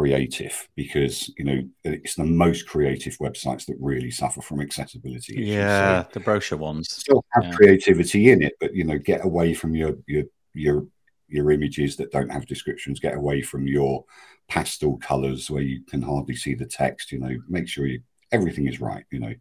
creative 0.00 0.66
because 0.76 1.30
you 1.36 1.44
know 1.44 1.60
it's 1.84 2.14
the 2.14 2.24
most 2.24 2.66
creative 2.66 3.18
websites 3.18 3.66
that 3.66 3.76
really 3.80 4.10
suffer 4.10 4.40
from 4.40 4.60
accessibility 4.60 5.34
issues. 5.34 5.48
Yeah, 5.48 6.04
so 6.04 6.08
the 6.14 6.20
brochure 6.20 6.56
ones 6.56 6.90
still 6.90 7.22
have 7.32 7.44
yeah. 7.44 7.50
creativity 7.52 8.30
in 8.30 8.42
it, 8.42 8.54
but 8.60 8.74
you 8.74 8.84
know, 8.84 8.98
get 8.98 9.24
away 9.24 9.52
from 9.52 9.74
your 9.74 9.94
your 10.06 10.24
your 10.54 10.86
your 11.30 11.50
images 11.50 11.96
that 11.96 12.12
don't 12.12 12.30
have 12.30 12.46
descriptions. 12.46 13.00
Get 13.00 13.16
away 13.16 13.42
from 13.42 13.66
your 13.66 14.04
pastel 14.48 14.98
colors 14.98 15.50
where 15.50 15.62
you 15.62 15.82
can 15.84 16.02
hardly 16.02 16.36
see 16.36 16.54
the 16.54 16.66
text. 16.66 17.12
You 17.12 17.20
know, 17.20 17.36
make 17.48 17.68
sure 17.68 17.86
you 17.86 18.02
everything 18.32 18.66
is 18.66 18.80
right. 18.80 19.04
You 19.10 19.20
know, 19.20 19.34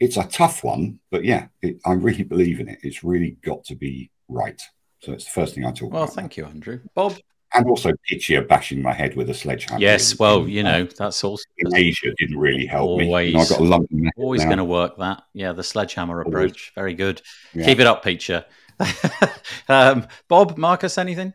it's 0.00 0.16
a 0.16 0.24
tough 0.24 0.64
one, 0.64 0.98
but 1.10 1.24
yeah, 1.24 1.46
it, 1.60 1.78
I 1.84 1.92
really 1.92 2.24
believe 2.24 2.60
in 2.60 2.68
it. 2.68 2.78
It's 2.82 3.04
really 3.04 3.36
got 3.42 3.64
to 3.64 3.74
be 3.74 4.10
right. 4.28 4.60
So 5.00 5.12
it's 5.12 5.24
the 5.24 5.30
first 5.30 5.54
thing 5.54 5.64
I 5.64 5.72
talk 5.72 5.92
well, 5.92 6.04
about. 6.04 6.08
Well, 6.08 6.16
thank 6.16 6.36
you, 6.36 6.44
Andrew. 6.44 6.80
Bob, 6.94 7.16
and 7.54 7.66
also 7.66 7.92
Piccia 8.10 8.46
bashing 8.46 8.80
my 8.80 8.92
head 8.92 9.14
with 9.16 9.28
a 9.30 9.34
sledgehammer. 9.34 9.80
Yes, 9.80 10.18
well, 10.18 10.48
you 10.48 10.60
uh, 10.60 10.64
know 10.64 10.84
that's 10.84 11.22
also 11.24 11.44
in 11.58 11.74
Asia 11.74 12.12
didn't 12.18 12.38
really 12.38 12.66
help 12.66 12.88
always, 12.88 13.06
me. 13.06 13.24
You 13.26 13.32
know, 13.34 13.40
I 13.40 13.48
got 13.48 13.60
a 13.60 13.64
lump 13.64 13.90
Always 14.16 14.44
going 14.44 14.58
to 14.58 14.64
work 14.64 14.96
that. 14.98 15.22
Yeah, 15.34 15.52
the 15.52 15.62
sledgehammer 15.62 16.22
always. 16.22 16.28
approach. 16.28 16.72
Very 16.74 16.94
good. 16.94 17.20
Yeah. 17.54 17.66
Keep 17.66 17.80
it 17.80 17.86
up, 17.86 18.04
Piccia. 18.04 18.44
um, 19.68 20.06
Bob, 20.28 20.56
Marcus, 20.56 20.98
anything? 20.98 21.32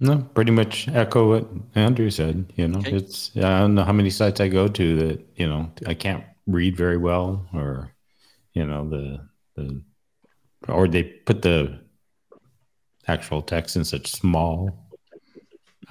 No, 0.00 0.18
pretty 0.34 0.50
much 0.50 0.88
echo 0.88 1.30
what 1.30 1.48
Andrew 1.74 2.10
said. 2.10 2.52
You 2.56 2.68
know, 2.68 2.80
okay. 2.80 2.96
it's 2.96 3.34
I 3.36 3.60
don't 3.60 3.74
know 3.74 3.84
how 3.84 3.92
many 3.92 4.10
sites 4.10 4.40
I 4.40 4.48
go 4.48 4.68
to 4.68 4.96
that 4.96 5.26
you 5.36 5.48
know 5.48 5.70
I 5.86 5.94
can't 5.94 6.24
read 6.46 6.76
very 6.76 6.98
well, 6.98 7.46
or 7.54 7.94
you 8.52 8.66
know 8.66 8.88
the 8.88 9.28
the 9.54 9.82
or 10.68 10.88
they 10.88 11.04
put 11.04 11.42
the 11.42 11.80
actual 13.06 13.42
text 13.42 13.76
in 13.76 13.84
such 13.84 14.08
small. 14.08 14.80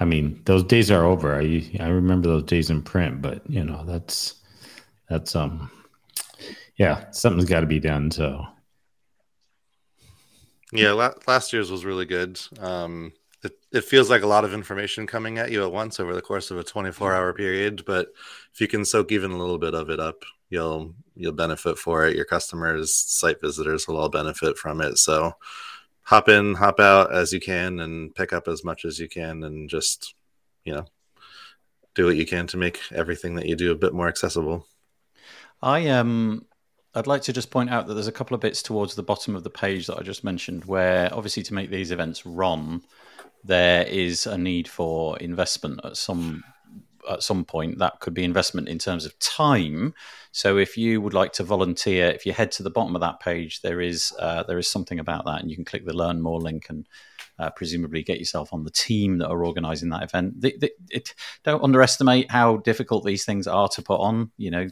I 0.00 0.04
mean, 0.04 0.42
those 0.44 0.64
days 0.64 0.90
are 0.90 1.04
over. 1.04 1.34
I 1.34 1.70
I 1.80 1.88
remember 1.88 2.28
those 2.28 2.44
days 2.44 2.70
in 2.70 2.82
print, 2.82 3.22
but 3.22 3.48
you 3.48 3.64
know, 3.64 3.84
that's 3.84 4.34
that's 5.08 5.34
um 5.34 5.70
yeah, 6.76 7.10
something's 7.10 7.48
got 7.48 7.60
to 7.60 7.66
be 7.66 7.80
done. 7.80 8.10
So 8.10 8.44
yeah, 10.74 11.12
last 11.26 11.52
year's 11.52 11.70
was 11.70 11.84
really 11.84 12.04
good. 12.04 12.40
Um, 12.58 13.12
it, 13.42 13.58
it 13.72 13.84
feels 13.84 14.10
like 14.10 14.22
a 14.22 14.26
lot 14.26 14.44
of 14.44 14.54
information 14.54 15.06
coming 15.06 15.38
at 15.38 15.52
you 15.52 15.62
at 15.64 15.72
once 15.72 16.00
over 16.00 16.14
the 16.14 16.22
course 16.22 16.50
of 16.50 16.58
a 16.58 16.64
24 16.64 17.14
hour 17.14 17.32
period, 17.32 17.84
but 17.86 18.08
if 18.52 18.60
you 18.60 18.66
can 18.66 18.84
soak 18.84 19.12
even 19.12 19.30
a 19.30 19.36
little 19.36 19.58
bit 19.58 19.74
of 19.74 19.90
it 19.90 20.00
up, 20.00 20.22
you'll 20.48 20.94
you'll 21.14 21.32
benefit 21.32 21.78
for 21.78 22.06
it. 22.06 22.16
Your 22.16 22.24
customers, 22.24 22.94
site 22.94 23.40
visitors 23.40 23.86
will 23.86 23.98
all 23.98 24.08
benefit 24.08 24.56
from 24.56 24.80
it. 24.80 24.98
So 24.98 25.34
hop 26.02 26.28
in, 26.28 26.54
hop 26.54 26.80
out 26.80 27.12
as 27.12 27.32
you 27.32 27.40
can, 27.40 27.80
and 27.80 28.14
pick 28.14 28.32
up 28.32 28.48
as 28.48 28.64
much 28.64 28.84
as 28.84 28.98
you 28.98 29.08
can, 29.08 29.44
and 29.44 29.68
just 29.68 30.14
you 30.64 30.74
know 30.74 30.86
do 31.94 32.06
what 32.06 32.16
you 32.16 32.26
can 32.26 32.46
to 32.48 32.56
make 32.56 32.80
everything 32.92 33.36
that 33.36 33.46
you 33.46 33.56
do 33.56 33.70
a 33.70 33.76
bit 33.76 33.94
more 33.94 34.08
accessible. 34.08 34.66
I 35.62 35.88
um 35.88 36.46
I'd 36.94 37.06
like 37.06 37.22
to 37.22 37.32
just 37.32 37.50
point 37.50 37.70
out 37.70 37.86
that 37.86 37.94
there's 37.94 38.06
a 38.06 38.12
couple 38.12 38.34
of 38.34 38.40
bits 38.40 38.62
towards 38.62 38.94
the 38.94 39.02
bottom 39.02 39.34
of 39.34 39.42
the 39.42 39.50
page 39.50 39.86
that 39.86 39.98
I 39.98 40.02
just 40.02 40.22
mentioned 40.22 40.64
where 40.64 41.12
obviously 41.12 41.42
to 41.44 41.54
make 41.54 41.70
these 41.70 41.90
events 41.90 42.24
run 42.24 42.82
there 43.44 43.84
is 43.84 44.26
a 44.26 44.38
need 44.38 44.66
for 44.66 45.18
investment 45.18 45.80
at 45.84 45.96
some 45.96 46.42
at 47.08 47.22
some 47.22 47.44
point. 47.44 47.78
That 47.78 48.00
could 48.00 48.14
be 48.14 48.24
investment 48.24 48.68
in 48.68 48.78
terms 48.78 49.04
of 49.04 49.18
time. 49.18 49.94
So 50.32 50.56
if 50.56 50.76
you 50.76 51.02
would 51.02 51.12
like 51.12 51.32
to 51.34 51.44
volunteer, 51.44 52.06
if 52.06 52.24
you 52.24 52.32
head 52.32 52.50
to 52.52 52.62
the 52.62 52.70
bottom 52.70 52.94
of 52.94 53.02
that 53.02 53.20
page, 53.20 53.60
there 53.60 53.80
is 53.80 54.12
uh, 54.18 54.42
there 54.44 54.58
is 54.58 54.68
something 54.68 54.98
about 54.98 55.26
that, 55.26 55.40
and 55.40 55.50
you 55.50 55.56
can 55.56 55.64
click 55.64 55.84
the 55.84 55.96
Learn 55.96 56.20
More 56.20 56.40
link 56.40 56.66
and. 56.68 56.88
Uh, 57.36 57.50
presumably, 57.50 58.00
get 58.00 58.20
yourself 58.20 58.52
on 58.52 58.62
the 58.62 58.70
team 58.70 59.18
that 59.18 59.26
are 59.26 59.44
organising 59.44 59.88
that 59.88 60.04
event. 60.04 60.40
The, 60.40 60.56
the, 60.56 60.70
it, 60.88 61.16
don't 61.42 61.64
underestimate 61.64 62.30
how 62.30 62.58
difficult 62.58 63.04
these 63.04 63.24
things 63.24 63.48
are 63.48 63.68
to 63.70 63.82
put 63.82 63.98
on. 63.98 64.30
You 64.36 64.52
know, 64.52 64.68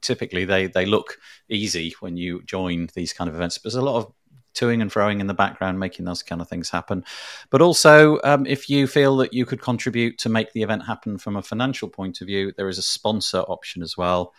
typically 0.00 0.44
they 0.44 0.66
they 0.66 0.86
look 0.86 1.18
easy 1.48 1.94
when 2.00 2.16
you 2.16 2.42
join 2.44 2.88
these 2.94 3.12
kind 3.12 3.28
of 3.28 3.36
events, 3.36 3.58
but 3.58 3.64
there's 3.64 3.74
a 3.74 3.82
lot 3.82 3.96
of 3.96 4.12
toing 4.54 4.82
and 4.82 4.90
throwing 4.90 5.20
in 5.20 5.26
the 5.26 5.34
background, 5.34 5.78
making 5.78 6.04
those 6.04 6.22
kind 6.22 6.40
of 6.40 6.48
things 6.48 6.70
happen. 6.70 7.04
But 7.50 7.62
also, 7.62 8.18
um, 8.24 8.46
if 8.46 8.68
you 8.68 8.86
feel 8.86 9.16
that 9.18 9.32
you 9.32 9.46
could 9.46 9.60
contribute 9.60 10.18
to 10.18 10.28
make 10.28 10.52
the 10.52 10.62
event 10.62 10.84
happen 10.84 11.18
from 11.18 11.36
a 11.36 11.42
financial 11.42 11.88
point 11.88 12.20
of 12.20 12.26
view, 12.26 12.52
there 12.56 12.68
is 12.68 12.78
a 12.78 12.82
sponsor 12.82 13.40
option 13.40 13.82
as 13.82 13.96
well. 13.96 14.32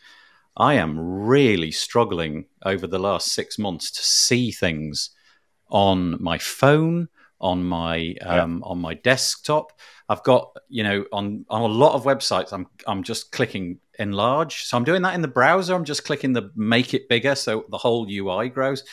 I 0.57 0.75
am 0.75 0.99
really 0.99 1.71
struggling 1.71 2.45
over 2.65 2.87
the 2.87 2.99
last 2.99 3.33
six 3.33 3.57
months 3.57 3.91
to 3.91 4.01
see 4.01 4.51
things 4.51 5.11
on 5.69 6.21
my 6.21 6.37
phone, 6.37 7.07
on 7.39 7.63
my 7.63 8.15
um, 8.21 8.57
yeah. 8.57 8.69
on 8.69 8.79
my 8.79 8.95
desktop. 8.95 9.79
I've 10.09 10.23
got 10.23 10.51
you 10.67 10.83
know 10.83 11.05
on 11.13 11.45
on 11.49 11.61
a 11.61 11.73
lot 11.73 11.93
of 11.93 12.03
websites. 12.03 12.51
I'm 12.51 12.67
I'm 12.87 13.03
just 13.03 13.31
clicking 13.31 13.79
enlarge. 13.99 14.63
So 14.63 14.75
I'm 14.75 14.83
doing 14.83 15.03
that 15.03 15.15
in 15.15 15.21
the 15.21 15.27
browser. 15.27 15.75
I'm 15.75 15.85
just 15.85 16.03
clicking 16.03 16.33
the 16.33 16.51
make 16.55 16.93
it 16.93 17.07
bigger 17.09 17.35
so 17.35 17.65
the 17.69 17.77
whole 17.77 18.07
UI 18.09 18.49
grows. 18.49 18.83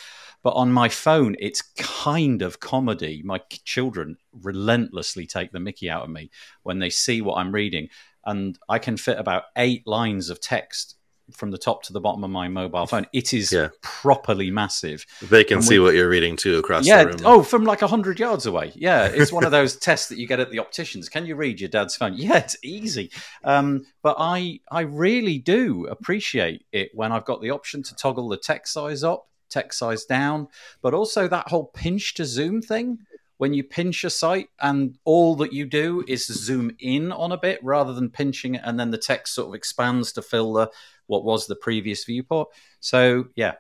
But 0.47 0.55
on 0.55 0.71
my 0.71 0.89
phone, 0.89 1.35
it's 1.41 1.61
kind 1.77 2.41
of 2.41 2.61
comedy. 2.61 3.21
My 3.25 3.41
children 3.65 4.17
relentlessly 4.33 5.27
take 5.27 5.51
the 5.51 5.59
mickey 5.59 5.91
out 5.91 6.05
of 6.05 6.09
me 6.11 6.31
when 6.63 6.79
they 6.79 6.89
see 6.89 7.21
what 7.21 7.39
I'm 7.39 7.51
reading. 7.51 7.89
And 8.25 8.57
I 8.69 8.79
can 8.79 8.97
fit 8.97 9.19
about 9.19 9.43
eight 9.57 9.85
lines 9.89 10.31
of 10.31 10.41
text 10.41 10.95
from 11.33 11.51
the 11.51 11.59
top 11.59 11.83
to 11.83 11.93
the 11.93 12.01
bottom 12.01 12.23
of 12.23 12.31
my 12.31 12.47
mobile 12.47 12.87
phone. 12.87 13.07
It 13.13 13.35
is 13.35 13.51
Yeah. 13.51 13.71
properly 13.83 14.53
massive. 14.53 15.05
They 15.21 15.43
can 15.43 15.57
And 15.57 15.65
see 15.65 15.81
what 15.81 15.95
you're 15.97 16.09
reading 16.09 16.37
too 16.37 16.59
across 16.59 16.87
Yeah. 16.87 17.03
the 17.03 17.11
room. 17.11 17.23
Oh, 17.25 17.43
from 17.43 17.65
like 17.65 17.81
hundred 17.81 18.21
yards 18.21 18.47
away. 18.47 18.71
Yeah, 18.77 19.07
it's 19.07 19.33
one 19.33 19.43
of 19.43 19.51
those 19.51 19.75
tests 19.89 20.09
that 20.11 20.19
you 20.19 20.29
get 20.29 20.39
at 20.39 20.53
the 20.53 20.61
opticians. 20.61 21.09
Can 21.09 21.27
you 21.27 21.35
read 21.35 21.59
your 21.61 21.71
dad's 21.71 21.97
phone? 21.97 22.15
Yeah, 22.17 22.37
it's 22.37 22.57
easy. 22.63 23.11
Um, 23.43 23.85
but 24.01 24.15
I 24.21 24.61
I 24.71 24.83
really 24.83 25.39
do 25.39 25.87
appreciate 25.87 26.67
it 26.71 26.91
when 26.95 27.11
I've 27.11 27.25
got 27.25 27.43
the 27.43 27.51
option 27.51 27.83
to 27.83 27.97
toggle 27.97 28.29
the 28.29 28.37
text 28.37 28.73
size 28.75 29.03
up, 29.03 29.27
text 29.49 29.79
size 29.79 30.05
down, 30.05 30.49
but 30.83 30.95
also 30.95 31.29
that 31.29 31.49
whole 31.49 31.67
pinch 31.67 32.15
to 32.15 32.25
zoom 32.25 32.63
thing. 32.63 32.99
When 33.39 33.53
you 33.53 33.65
pinch 33.65 34.03
a 34.03 34.09
site 34.09 34.49
and 34.61 34.97
all 35.05 35.37
that 35.37 35.53
you 35.53 35.67
do 35.67 36.03
is 36.09 36.27
zoom 36.27 36.75
in 36.79 37.13
on 37.13 37.33
a 37.33 37.37
bit 37.37 37.61
rather 37.63 37.93
than 37.93 38.09
pinching 38.09 38.55
it, 38.55 38.63
and 38.65 38.81
then 38.81 38.91
the 38.91 38.99
text 38.99 39.35
sort 39.35 39.49
of 39.49 39.55
expands 39.55 40.13
to 40.13 40.23
fill 40.23 40.55
the 40.55 40.71
what 41.07 41.25
was 41.25 41.47
the 41.47 41.57
previous 41.57 42.05
viewport. 42.05 42.49
So 42.81 43.27
yeah, 43.37 43.55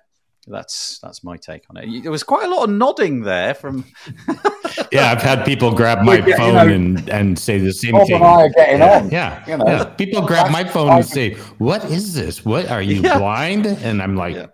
that's 0.47 0.99
that's 1.01 1.23
my 1.23 1.37
take 1.37 1.65
on 1.69 1.77
it. 1.77 2.03
There 2.03 2.11
was 2.11 2.23
quite 2.23 2.47
a 2.47 2.49
lot 2.49 2.65
of 2.65 2.71
nodding 2.71 3.23
there 3.23 3.53
from 3.53 3.85
Yeah, 4.93 5.11
I've 5.11 5.23
had 5.23 5.45
people 5.45 5.73
grab 5.73 6.03
my 6.03 6.17
Yeah, 6.19 6.27
you 6.27 6.37
phone 6.37 6.55
know, 6.55 6.75
and, 6.75 7.11
and 7.11 7.39
say 7.39 7.59
the 7.59 7.73
same 7.73 7.93
Bob 7.93 8.07
thing. 8.07 8.17
and 8.17 8.25
I 8.25 8.43
are 8.43 8.49
getting 8.49 8.79
yeah, 8.79 8.99
on. 8.99 9.11
Yeah, 9.11 9.45
you 9.47 9.57
know. 9.57 9.67
yeah. 9.67 9.85
People 9.85 10.23
grab 10.27 10.51
my 10.51 10.65
phone 10.65 10.91
and 10.91 11.05
say, 11.05 11.35
"What 11.59 11.85
is 11.87 12.15
this? 12.15 12.45
What 12.45 12.71
are 12.71 12.83
you 12.83 13.03
blind?" 13.19 13.67
And 13.67 14.03
I'm 14.03 14.17
like, 14.17 14.51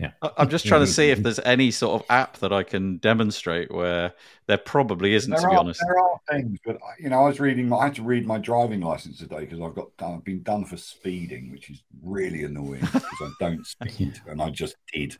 Yeah. 0.00 0.12
yeah. 0.22 0.28
I- 0.36 0.42
I'm 0.42 0.48
just 0.48 0.66
trying 0.66 0.80
to 0.82 0.86
see 0.86 1.10
if 1.10 1.22
there's 1.22 1.38
any 1.40 1.70
sort 1.70 2.00
of 2.00 2.06
app 2.10 2.38
that 2.38 2.52
I 2.52 2.62
can 2.62 2.96
demonstrate 2.98 3.70
where 3.72 4.12
there 4.46 4.58
probably 4.58 5.14
isn't, 5.14 5.30
There 5.30 5.40
to 5.40 5.48
be 5.48 5.54
are, 5.54 5.58
honest. 5.58 5.80
there 5.80 5.98
are 5.98 6.20
things, 6.30 6.58
but 6.64 6.76
uh, 6.76 6.78
you 6.98 7.10
know, 7.10 7.20
I 7.24 7.28
was 7.28 7.40
reading. 7.40 7.68
My, 7.68 7.76
I 7.78 7.84
had 7.86 7.94
to 7.96 8.02
read 8.02 8.26
my 8.26 8.38
driving 8.38 8.80
license 8.80 9.18
today 9.18 9.40
because 9.40 9.60
I've 9.60 9.74
got 9.74 9.88
I've 10.00 10.24
been 10.24 10.42
done 10.42 10.64
for 10.64 10.76
speeding, 10.76 11.50
which 11.52 11.70
is 11.70 11.82
really 12.02 12.44
annoying 12.44 12.80
because 12.92 13.20
I 13.20 13.30
don't 13.38 13.66
speed, 13.66 14.20
and 14.26 14.40
I 14.42 14.50
just 14.50 14.76
did 14.92 15.16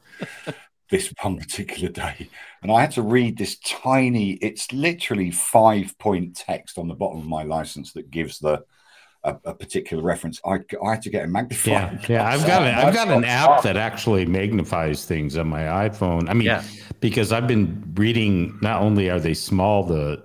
this 0.90 1.12
one 1.22 1.38
particular 1.38 1.88
day, 1.90 2.28
and 2.62 2.72
I 2.72 2.80
had 2.80 2.92
to 2.92 3.02
read 3.02 3.38
this 3.38 3.58
tiny. 3.58 4.32
It's 4.34 4.72
literally 4.72 5.30
five 5.30 5.96
point 5.98 6.36
text 6.36 6.78
on 6.78 6.88
the 6.88 6.94
bottom 6.94 7.18
of 7.20 7.26
my 7.26 7.42
license 7.42 7.92
that 7.92 8.10
gives 8.10 8.38
the 8.38 8.64
a, 9.24 9.36
a 9.44 9.54
particular 9.54 10.02
reference. 10.02 10.40
I 10.44 10.58
I 10.84 10.90
had 10.92 11.02
to 11.02 11.10
get 11.10 11.24
a 11.24 11.28
magnifier. 11.28 11.98
Yeah, 12.02 12.06
yeah. 12.08 12.28
I've 12.28 12.46
got 12.46 12.62
it. 12.66 12.74
I've 12.74 12.94
got 12.94 13.08
an 13.08 13.24
app 13.42 13.62
that 13.62 13.76
actually 13.76 14.26
magnifies 14.26 15.04
things 15.04 15.36
on 15.36 15.48
my 15.48 15.62
iPhone. 15.62 16.28
I 16.28 16.34
mean, 16.34 16.46
Yeah. 16.46 16.62
because 17.00 17.32
I've 17.32 17.46
been 17.46 17.82
reading. 17.94 18.58
Not 18.62 18.80
only 18.82 19.10
are 19.10 19.20
they 19.20 19.34
small, 19.34 19.84
the 19.84 20.24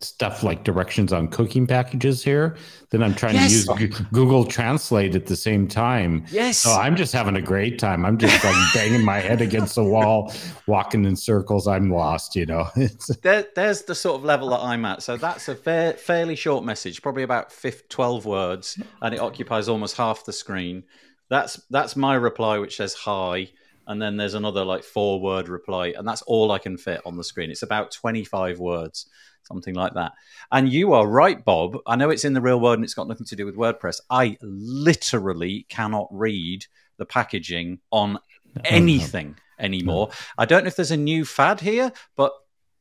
stuff 0.00 0.42
like 0.44 0.62
directions 0.62 1.12
on 1.12 1.26
cooking 1.28 1.66
packages 1.66 2.22
here, 2.22 2.56
then 2.90 3.02
I'm 3.02 3.14
trying 3.14 3.34
Yes. 3.34 3.66
to 3.66 3.80
use 3.80 3.98
Google 4.12 4.44
Translate 4.44 5.14
at 5.16 5.26
the 5.26 5.34
same 5.34 5.66
time. 5.66 6.24
Yes. 6.30 6.58
So 6.58 6.70
I'm 6.70 6.94
just 6.94 7.12
having 7.12 7.34
a 7.34 7.42
great 7.42 7.78
time. 7.80 8.06
I'm 8.06 8.16
just 8.16 8.44
like 8.44 8.54
banging 8.74 9.04
my 9.04 9.18
head 9.18 9.40
against 9.40 9.74
the 9.74 9.82
wall, 9.84 10.32
walking 10.66 11.04
in 11.04 11.16
circles. 11.16 11.66
I'm 11.66 11.90
lost, 11.90 12.36
you 12.36 12.46
know. 12.46 12.68
It's, 12.76 13.08
there, 13.18 13.46
there's 13.56 13.82
the 13.82 13.94
sort 13.94 14.20
of 14.20 14.24
level 14.24 14.50
that 14.50 14.60
I'm 14.60 14.84
at. 14.84 15.02
So 15.02 15.16
that's 15.16 15.48
a 15.48 15.56
fair, 15.56 15.94
fairly 15.94 16.36
short 16.36 16.64
message, 16.64 17.02
probably 17.02 17.24
about 17.24 17.50
15, 17.52 17.88
12 17.88 18.24
words, 18.24 18.80
and 19.02 19.14
it 19.14 19.20
occupies 19.20 19.68
almost 19.68 19.96
half 19.96 20.24
the 20.24 20.32
screen. 20.32 20.84
That's 21.28 21.60
that's 21.70 21.96
my 21.96 22.14
reply, 22.14 22.58
which 22.58 22.76
says 22.76 22.94
hi, 22.94 23.50
and 23.86 24.00
then 24.00 24.16
there's 24.16 24.34
another 24.34 24.64
like 24.64 24.84
four 24.84 25.20
word 25.20 25.48
reply, 25.48 25.92
and 25.96 26.06
that's 26.06 26.22
all 26.22 26.52
I 26.52 26.58
can 26.58 26.78
fit 26.78 27.00
on 27.04 27.16
the 27.16 27.24
screen. 27.24 27.50
It's 27.50 27.62
about 27.62 27.90
25 27.90 28.58
words, 28.60 29.06
something 29.48 29.74
like 29.74 29.94
that. 29.94 30.12
And 30.52 30.70
you 30.70 30.92
are 30.92 31.06
right, 31.06 31.44
Bob. 31.44 31.78
I 31.86 31.96
know 31.96 32.10
it's 32.10 32.24
in 32.24 32.34
the 32.34 32.40
real 32.40 32.60
world 32.60 32.76
and 32.76 32.84
it's 32.84 32.94
got 32.94 33.08
nothing 33.08 33.26
to 33.26 33.36
do 33.36 33.46
with 33.46 33.56
WordPress. 33.56 34.00
I 34.10 34.38
literally 34.42 35.66
cannot 35.68 36.08
read 36.10 36.66
the 36.98 37.06
packaging 37.06 37.80
on 37.90 38.18
anything 38.64 39.36
anymore. 39.58 40.10
I 40.36 40.44
don't 40.44 40.62
know 40.62 40.68
if 40.68 40.76
there's 40.76 40.90
a 40.90 40.96
new 40.96 41.24
fad 41.24 41.60
here, 41.60 41.92
but 42.16 42.32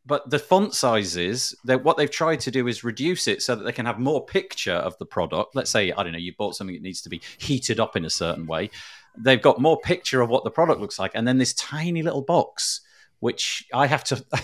but 0.05 0.29
the 0.29 0.39
font 0.39 0.73
sizes 0.73 1.53
that 1.65 1.83
what 1.83 1.97
they've 1.97 2.09
tried 2.09 2.39
to 2.39 2.49
do 2.49 2.67
is 2.67 2.83
reduce 2.83 3.27
it 3.27 3.41
so 3.41 3.55
that 3.55 3.63
they 3.65 3.73
can 3.73 3.85
have 3.85 3.99
more 3.99 4.25
picture 4.25 4.71
of 4.71 4.97
the 4.99 5.05
product 5.05 5.53
let's 5.53 5.69
say 5.69 5.91
i 5.91 6.01
don't 6.01 6.13
know 6.13 6.17
you 6.17 6.33
bought 6.37 6.55
something 6.55 6.73
that 6.73 6.81
needs 6.81 7.01
to 7.01 7.09
be 7.09 7.21
heated 7.39 7.77
up 7.77 7.97
in 7.97 8.05
a 8.05 8.09
certain 8.09 8.47
way 8.47 8.69
they've 9.17 9.41
got 9.41 9.59
more 9.59 9.77
picture 9.81 10.21
of 10.21 10.29
what 10.29 10.45
the 10.45 10.49
product 10.49 10.79
looks 10.79 10.97
like 10.97 11.11
and 11.13 11.27
then 11.27 11.37
this 11.37 11.53
tiny 11.55 12.01
little 12.01 12.21
box 12.21 12.81
which 13.19 13.65
i 13.73 13.87
have 13.87 14.03
to 14.03 14.23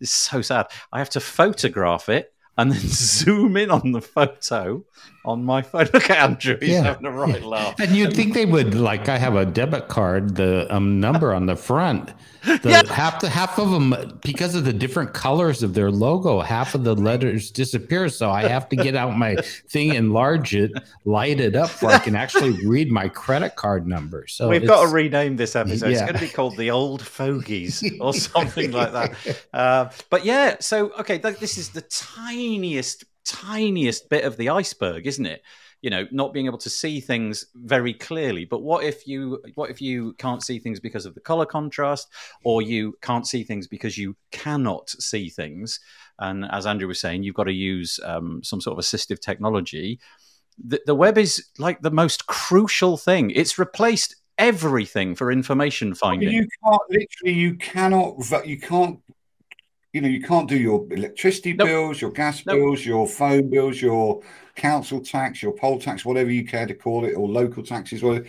it's 0.00 0.10
so 0.10 0.42
sad. 0.42 0.66
I 0.92 0.98
have 0.98 1.10
to 1.10 1.20
photograph 1.20 2.08
it 2.08 2.32
and 2.58 2.72
then 2.72 2.80
zoom 2.84 3.56
in 3.56 3.70
on 3.70 3.92
the 3.92 4.02
photo 4.02 4.84
on 5.24 5.44
my 5.44 5.62
phone 5.62 5.88
look 5.94 6.10
at 6.10 6.18
andrew 6.30 6.56
he's 6.60 6.70
Yeah. 6.70 6.82
having 6.82 7.06
a 7.06 7.10
right 7.10 7.42
laugh 7.42 7.78
and 7.78 7.92
you'd 7.96 8.14
think 8.14 8.34
they 8.34 8.46
would 8.46 8.74
like. 8.74 9.08
I 9.08 9.18
have 9.18 9.36
a 9.36 9.44
debit 9.46 9.88
card, 9.88 10.34
the 10.36 10.66
um, 10.74 11.00
number 11.00 11.32
on 11.34 11.46
the 11.46 11.56
front. 11.56 12.12
The 12.44 12.60
Yeah. 12.64 12.92
half 12.92 13.20
the 13.20 13.28
half 13.28 13.56
of 13.58 13.70
them 13.70 14.18
because 14.24 14.56
of 14.56 14.64
the 14.64 14.72
different 14.72 15.12
colors 15.14 15.62
of 15.62 15.74
their 15.74 15.90
logo, 15.92 16.40
half 16.40 16.74
of 16.74 16.82
the 16.82 16.94
letters 16.96 17.52
disappear. 17.52 18.08
So 18.08 18.30
I 18.30 18.48
have 18.48 18.68
to 18.70 18.76
get 18.76 18.96
out 18.96 19.16
my 19.16 19.36
thing, 19.70 19.94
enlarge 19.94 20.54
it, 20.56 20.72
light 21.04 21.38
it 21.40 21.54
up, 21.54 21.70
so 21.70 21.86
I 21.86 21.98
can 21.98 22.16
actually 22.16 22.66
read 22.66 22.90
my 22.90 23.08
credit 23.08 23.54
card 23.54 23.86
number. 23.86 24.26
So 24.26 24.48
We've 24.48 24.66
got 24.66 24.82
to 24.86 24.88
rename 24.88 25.36
this 25.36 25.54
episode. 25.54 25.90
It's 25.92 26.00
going 26.00 26.14
to 26.14 26.20
be 26.20 26.28
called 26.28 26.56
the 26.56 26.70
Old 26.72 27.02
Fogies 27.02 27.84
or 28.00 28.12
something 28.32 28.72
like 28.72 28.90
that. 28.92 29.14
Uh, 29.54 29.90
but 30.10 30.24
yeah, 30.24 30.56
so 30.58 30.90
okay, 30.98 31.18
th- 31.18 31.38
this 31.38 31.56
is 31.58 31.68
the 31.70 31.82
tiniest, 31.82 33.04
tiniest 33.24 34.08
bit 34.08 34.24
of 34.24 34.36
the 34.36 34.48
iceberg, 34.48 35.06
isn't 35.06 35.26
it? 35.26 35.42
You 35.80 35.90
know, 35.90 36.06
not 36.12 36.32
being 36.32 36.46
able 36.46 36.58
to 36.58 36.70
see 36.70 37.00
things 37.00 37.46
very 37.54 37.92
clearly. 37.92 38.44
But 38.44 38.62
what 38.62 38.84
if 38.84 39.06
you, 39.06 39.42
what 39.54 39.70
if 39.70 39.82
you 39.82 40.12
can't 40.14 40.42
see 40.42 40.60
things 40.60 40.78
because 40.78 41.06
of 41.06 41.14
the 41.14 41.20
color 41.20 41.46
contrast, 41.46 42.08
or 42.44 42.62
you 42.62 42.96
can't 43.02 43.26
see 43.26 43.42
things 43.42 43.66
because 43.66 43.98
you 43.98 44.16
cannot 44.30 44.90
see 44.90 45.28
things? 45.28 45.80
And 46.18 46.44
as 46.52 46.66
Andrew 46.66 46.86
was 46.86 47.00
saying, 47.00 47.24
you've 47.24 47.34
got 47.34 47.44
to 47.44 47.52
use 47.52 47.98
um, 48.04 48.42
some 48.44 48.60
sort 48.60 48.78
of 48.78 48.84
assistive 48.84 49.20
technology 49.20 49.98
the, 50.62 50.80
the 50.86 50.94
web 50.94 51.18
is 51.18 51.48
like 51.58 51.80
the 51.80 51.90
most 51.90 52.26
crucial 52.26 52.96
thing. 52.96 53.30
It's 53.30 53.58
replaced 53.58 54.16
everything 54.38 55.14
for 55.14 55.30
information 55.30 55.94
finding. 55.94 56.30
You 56.30 56.46
can't 56.64 56.82
literally. 56.88 57.38
You 57.38 57.54
cannot. 57.56 58.46
You 58.46 58.58
can't. 58.58 59.00
You 59.92 60.00
know, 60.00 60.08
you 60.08 60.22
can't 60.22 60.48
do 60.48 60.56
your 60.56 60.86
electricity 60.90 61.52
Nope. 61.52 61.68
bills, 61.68 62.00
your 62.00 62.12
gas 62.12 62.44
Nope. 62.46 62.56
bills, 62.56 62.86
your 62.86 63.06
phone 63.06 63.50
bills, 63.50 63.80
your 63.80 64.22
council 64.56 65.00
tax, 65.00 65.42
your 65.42 65.52
poll 65.52 65.78
tax, 65.78 66.04
whatever 66.04 66.30
you 66.30 66.46
care 66.46 66.66
to 66.66 66.74
call 66.74 67.04
it, 67.04 67.12
or 67.12 67.28
local 67.28 67.62
taxes. 67.62 68.02
Whatever. 68.02 68.26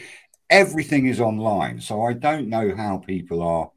Everything 0.49 1.07
is 1.07 1.21
online. 1.21 1.79
So 1.79 2.03
I 2.03 2.13
don't 2.13 2.49
know 2.49 2.75
how 2.75 2.97
people 2.97 3.41
are 3.41 3.71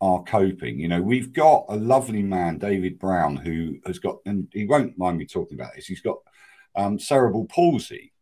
are 0.00 0.22
coping. 0.24 0.78
You 0.78 0.88
know, 0.88 1.00
we've 1.02 1.32
got 1.32 1.66
a 1.68 1.76
lovely 1.76 2.22
man, 2.22 2.58
David 2.58 2.98
Brown, 2.98 3.36
who 3.36 3.78
has 3.86 3.98
got, 3.98 4.18
and 4.26 4.48
he 4.52 4.66
won't 4.66 4.98
mind 4.98 5.18
me 5.18 5.26
talking 5.26 5.58
about 5.58 5.74
this. 5.74 5.86
He's 5.86 6.02
got 6.02 6.18
um, 6.74 6.98
cerebral 6.98 7.46
palsy. 7.46 8.12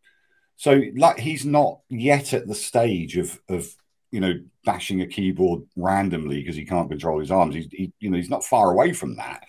So, 0.56 0.82
like, 0.96 1.18
he's 1.18 1.44
not 1.44 1.80
yet 1.88 2.32
at 2.32 2.46
the 2.46 2.54
stage 2.54 3.16
of 3.16 3.40
of 3.48 3.74
you 4.14 4.20
know 4.20 4.34
bashing 4.64 5.00
a 5.00 5.08
keyboard 5.08 5.62
randomly 5.74 6.38
because 6.40 6.54
he 6.54 6.64
can't 6.64 6.88
control 6.88 7.18
his 7.18 7.32
arms. 7.32 7.56
He's 7.56 7.66
he, 7.72 7.92
you 7.98 8.10
know 8.10 8.16
he's 8.16 8.30
not 8.30 8.44
far 8.44 8.70
away 8.70 8.92
from 8.92 9.16
that, 9.16 9.44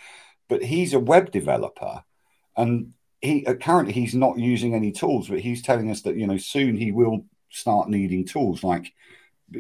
but 0.50 0.64
he's 0.64 0.96
a 0.96 1.00
web 1.00 1.32
developer, 1.32 2.04
and 2.58 2.94
he 3.22 3.46
currently 3.62 3.94
he's 3.94 4.16
not 4.16 4.40
using 4.40 4.74
any 4.74 4.92
tools. 4.92 5.28
But 5.30 5.42
he's 5.42 5.62
telling 5.62 5.92
us 5.92 6.02
that 6.02 6.18
you 6.18 6.26
know 6.26 6.38
soon 6.38 6.78
he 6.78 6.92
will 6.92 7.28
start 7.52 7.90
needing 7.90 8.26
tools 8.26 8.64
like 8.64 8.92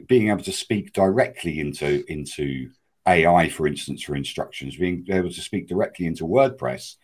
being 0.07 0.29
able 0.29 0.43
to 0.43 0.51
speak 0.51 0.91
directly 0.91 1.59
into 1.59 2.03
into 2.11 2.71
AI, 3.07 3.49
for 3.49 3.67
instance, 3.67 4.01
for 4.01 4.15
instructions, 4.15 4.75
being 4.75 5.05
able 5.09 5.29
to 5.29 5.41
speak 5.41 5.67
directly 5.67 6.07
into 6.07 6.25
WordPress 6.25 6.95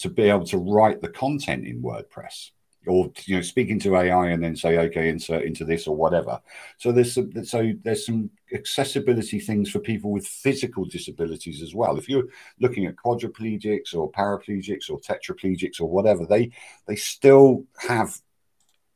to 0.00 0.10
be 0.10 0.24
able 0.24 0.44
to 0.44 0.58
write 0.58 1.00
the 1.00 1.08
content 1.08 1.66
in 1.66 1.82
WordPress 1.82 2.50
or 2.86 3.10
you 3.24 3.36
know 3.36 3.42
speaking 3.42 3.78
to 3.80 3.96
AI 3.96 4.28
and 4.28 4.42
then 4.42 4.56
say 4.56 4.78
okay 4.78 5.08
insert 5.08 5.42
into 5.44 5.64
this 5.64 5.86
or 5.86 5.96
whatever. 5.96 6.40
So 6.78 6.92
there's 6.92 7.14
some 7.14 7.44
so 7.44 7.72
there's 7.82 8.06
some 8.06 8.30
accessibility 8.52 9.40
things 9.40 9.70
for 9.70 9.80
people 9.80 10.10
with 10.10 10.26
physical 10.26 10.84
disabilities 10.84 11.62
as 11.62 11.74
well. 11.74 11.98
If 11.98 12.08
you're 12.08 12.28
looking 12.60 12.86
at 12.86 12.96
quadriplegics 12.96 13.94
or 13.94 14.10
paraplegics 14.12 14.90
or 14.90 15.00
tetraplegics 15.00 15.80
or 15.80 15.88
whatever, 15.88 16.26
they 16.26 16.50
they 16.86 16.96
still 16.96 17.64
have 17.78 18.20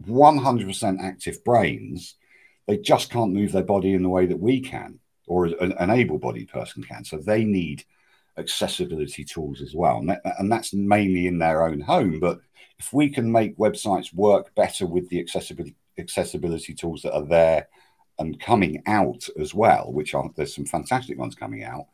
100% 0.06 1.00
active 1.00 1.44
brains. 1.44 2.16
They 2.66 2.78
just 2.78 3.10
can't 3.10 3.32
move 3.32 3.52
their 3.52 3.62
body 3.62 3.92
in 3.92 4.02
the 4.02 4.08
way 4.08 4.26
that 4.26 4.38
we 4.38 4.60
can 4.60 5.00
or 5.26 5.46
an, 5.46 5.72
an 5.72 5.90
able-bodied 5.90 6.48
person 6.48 6.82
can. 6.82 7.04
So 7.04 7.18
they 7.18 7.44
need 7.44 7.84
accessibility 8.40 9.24
tools 9.24 9.60
as 9.62 9.74
well, 9.74 9.98
and, 9.98 10.08
that, 10.08 10.22
and 10.38 10.50
that's 10.50 10.74
mainly 10.74 11.26
in 11.26 11.38
their 11.38 11.64
own 11.64 11.80
home. 11.80 12.18
But 12.18 12.40
if 12.78 12.92
we 12.92 13.08
can 13.08 13.30
make 13.30 13.56
websites 13.58 14.12
work 14.14 14.54
better 14.54 14.86
with 14.86 15.08
the 15.08 15.20
accessibility 15.20 15.76
accessibility 15.98 16.72
tools 16.72 17.02
that 17.02 17.14
are 17.14 17.26
there 17.26 17.68
and 18.18 18.40
coming 18.40 18.82
out 18.86 19.28
as 19.38 19.54
well, 19.54 19.92
which 19.92 20.14
are 20.14 20.30
there's 20.36 20.54
some 20.54 20.66
fantastic 20.66 21.18
ones 21.18 21.34
coming 21.34 21.62
out, 21.62 21.86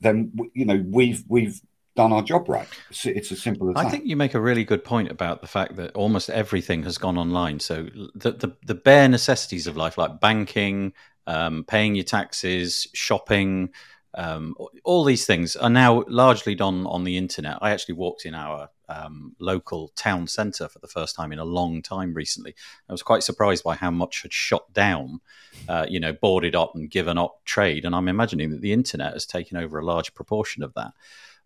then 0.00 0.32
you 0.54 0.64
know 0.64 0.84
we've 0.88 1.22
we've 1.28 1.60
done 1.96 2.12
our 2.12 2.22
job 2.22 2.48
right. 2.48 2.68
It's, 2.88 3.04
it's 3.06 3.32
as 3.32 3.42
simple 3.42 3.70
as 3.70 3.76
I 3.76 3.84
that. 3.84 3.90
think 3.90 4.06
you 4.06 4.16
make 4.16 4.34
a 4.34 4.40
really 4.40 4.64
good 4.64 4.84
point 4.84 5.10
about 5.10 5.40
the 5.40 5.46
fact 5.46 5.76
that 5.76 5.94
almost 5.94 6.30
everything 6.30 6.82
has 6.84 6.98
gone 6.98 7.18
online. 7.18 7.60
So 7.60 7.88
the 8.14 8.32
the, 8.32 8.56
the 8.64 8.74
bare 8.74 9.08
necessities 9.08 9.66
of 9.66 9.76
life, 9.76 9.98
like 9.98 10.20
banking, 10.20 10.92
um, 11.26 11.64
paying 11.64 11.94
your 11.94 12.04
taxes, 12.04 12.86
shopping, 12.94 13.70
um, 14.14 14.54
all 14.84 15.04
these 15.04 15.26
things 15.26 15.56
are 15.56 15.70
now 15.70 16.04
largely 16.08 16.54
done 16.54 16.86
on 16.86 17.04
the 17.04 17.16
internet. 17.16 17.58
I 17.60 17.70
actually 17.70 17.94
walked 17.94 18.26
in 18.26 18.34
our 18.34 18.68
um, 18.88 19.36
local 19.38 19.92
town 19.94 20.26
centre 20.26 20.68
for 20.68 20.80
the 20.80 20.88
first 20.88 21.14
time 21.14 21.32
in 21.32 21.38
a 21.38 21.44
long 21.44 21.80
time 21.80 22.12
recently. 22.12 22.54
I 22.88 22.92
was 22.92 23.02
quite 23.02 23.22
surprised 23.22 23.62
by 23.62 23.76
how 23.76 23.90
much 23.90 24.22
had 24.22 24.32
shut 24.32 24.72
down, 24.72 25.20
uh, 25.68 25.86
you 25.88 26.00
know, 26.00 26.12
boarded 26.12 26.56
up 26.56 26.74
and 26.74 26.90
given 26.90 27.18
up 27.18 27.44
trade. 27.44 27.84
And 27.84 27.94
I'm 27.94 28.08
imagining 28.08 28.50
that 28.50 28.60
the 28.60 28.72
internet 28.72 29.12
has 29.12 29.26
taken 29.26 29.56
over 29.56 29.78
a 29.78 29.84
large 29.84 30.12
proportion 30.14 30.62
of 30.62 30.74
that. 30.74 30.92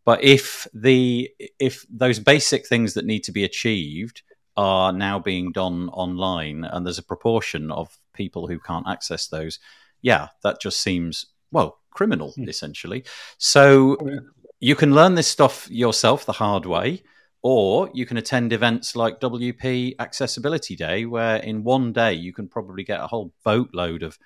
But 0.05 0.23
if 0.23 0.67
the 0.75 1.31
if 1.59 1.87
those 1.89 2.19
basic 2.19 2.67
things 2.67 2.95
that 2.95 3.07
need 3.07 3.25
to 3.25 3.33
be 3.33 3.45
achieved 3.45 4.23
are 4.57 4.93
now 4.93 5.19
being 5.19 5.51
done 5.51 5.89
online, 5.91 6.65
and 6.65 6.85
there's 6.85 6.99
a 6.99 7.03
proportion 7.03 7.71
of 7.71 7.99
people 8.13 8.47
who 8.47 8.59
can't 8.59 8.87
access 8.87 9.27
those, 9.27 9.59
yeah, 10.03 10.29
that 10.43 10.61
just 10.61 10.81
seems 10.81 11.27
well 11.51 11.79
criminal 11.95 12.33
Hmm. 12.33 12.49
essentially. 12.49 13.05
So 13.39 13.97
Oh, 14.01 14.09
yeah. 14.09 14.19
you 14.61 14.75
can 14.77 14.95
learn 14.95 15.15
this 15.15 15.29
stuff 15.29 15.69
yourself 15.71 16.27
the 16.27 16.33
hard 16.45 16.67
way, 16.67 17.03
or 17.43 17.91
you 17.95 18.05
can 18.07 18.17
attend 18.19 18.53
events 18.53 18.95
like 18.97 19.21
WP 19.21 19.97
Accessibility 19.99 20.77
Day, 20.77 21.05
where 21.07 21.37
in 21.37 21.65
one 21.65 21.93
day 21.93 22.13
you 22.13 22.33
can 22.33 22.49
probably 22.49 22.85
get 22.85 23.01
a 23.01 23.07
whole 23.07 23.33
boatload 23.45 24.03
of 24.03 24.19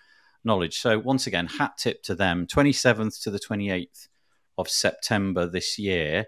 knowledge. 0.44 0.78
So 0.80 0.98
once 0.98 1.26
again, 1.26 1.46
hat 1.46 1.78
tip 1.78 2.02
to 2.04 2.14
them. 2.14 2.46
Twenty 2.46 2.72
seventh 2.72 3.20
to 3.22 3.30
the 3.30 3.38
twenty 3.40 3.70
eighth 3.70 4.08
of 4.56 4.68
September 4.68 5.46
this 5.46 5.78
year. 5.78 6.26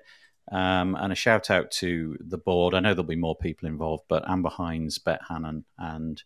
Um, 0.52 0.96
and 0.96 1.12
a 1.12 1.14
shout 1.16 1.48
out 1.48 1.70
to 1.82 2.16
the 2.18 2.38
board. 2.38 2.74
I 2.74 2.80
know 2.80 2.92
there'll 2.92 3.04
be 3.04 3.14
more 3.28 3.36
people 3.36 3.68
involved, 3.68 4.04
but 4.08 4.28
Amber 4.28 4.48
Hinds, 4.50 4.98
Bet 4.98 5.20
Hannon, 5.28 5.64
and 5.78 6.20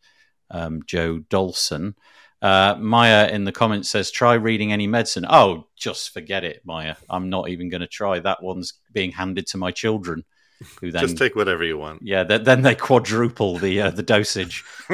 um, 0.50 0.80
Joe 0.86 1.18
Dolson. 1.28 1.94
Uh, 2.44 2.76
Maya 2.78 3.28
in 3.28 3.44
the 3.44 3.52
comments 3.52 3.88
says, 3.88 4.10
try 4.10 4.34
reading 4.34 4.70
any 4.70 4.86
medicine. 4.86 5.24
Oh, 5.26 5.66
just 5.76 6.12
forget 6.12 6.44
it, 6.44 6.60
Maya. 6.62 6.94
I'm 7.08 7.30
not 7.30 7.48
even 7.48 7.70
going 7.70 7.80
to 7.80 7.86
try. 7.86 8.18
That 8.18 8.42
one's 8.42 8.74
being 8.92 9.12
handed 9.12 9.46
to 9.46 9.56
my 9.56 9.70
children, 9.70 10.24
who 10.78 10.92
then 10.92 11.00
Just 11.00 11.16
take 11.16 11.36
whatever 11.36 11.64
you 11.64 11.78
want. 11.78 12.02
yeah, 12.02 12.22
th- 12.22 12.42
then 12.42 12.60
they 12.60 12.74
quadruple 12.74 13.56
the 13.56 13.80
uh, 13.80 13.90
the 13.90 14.02
dosage. 14.02 14.62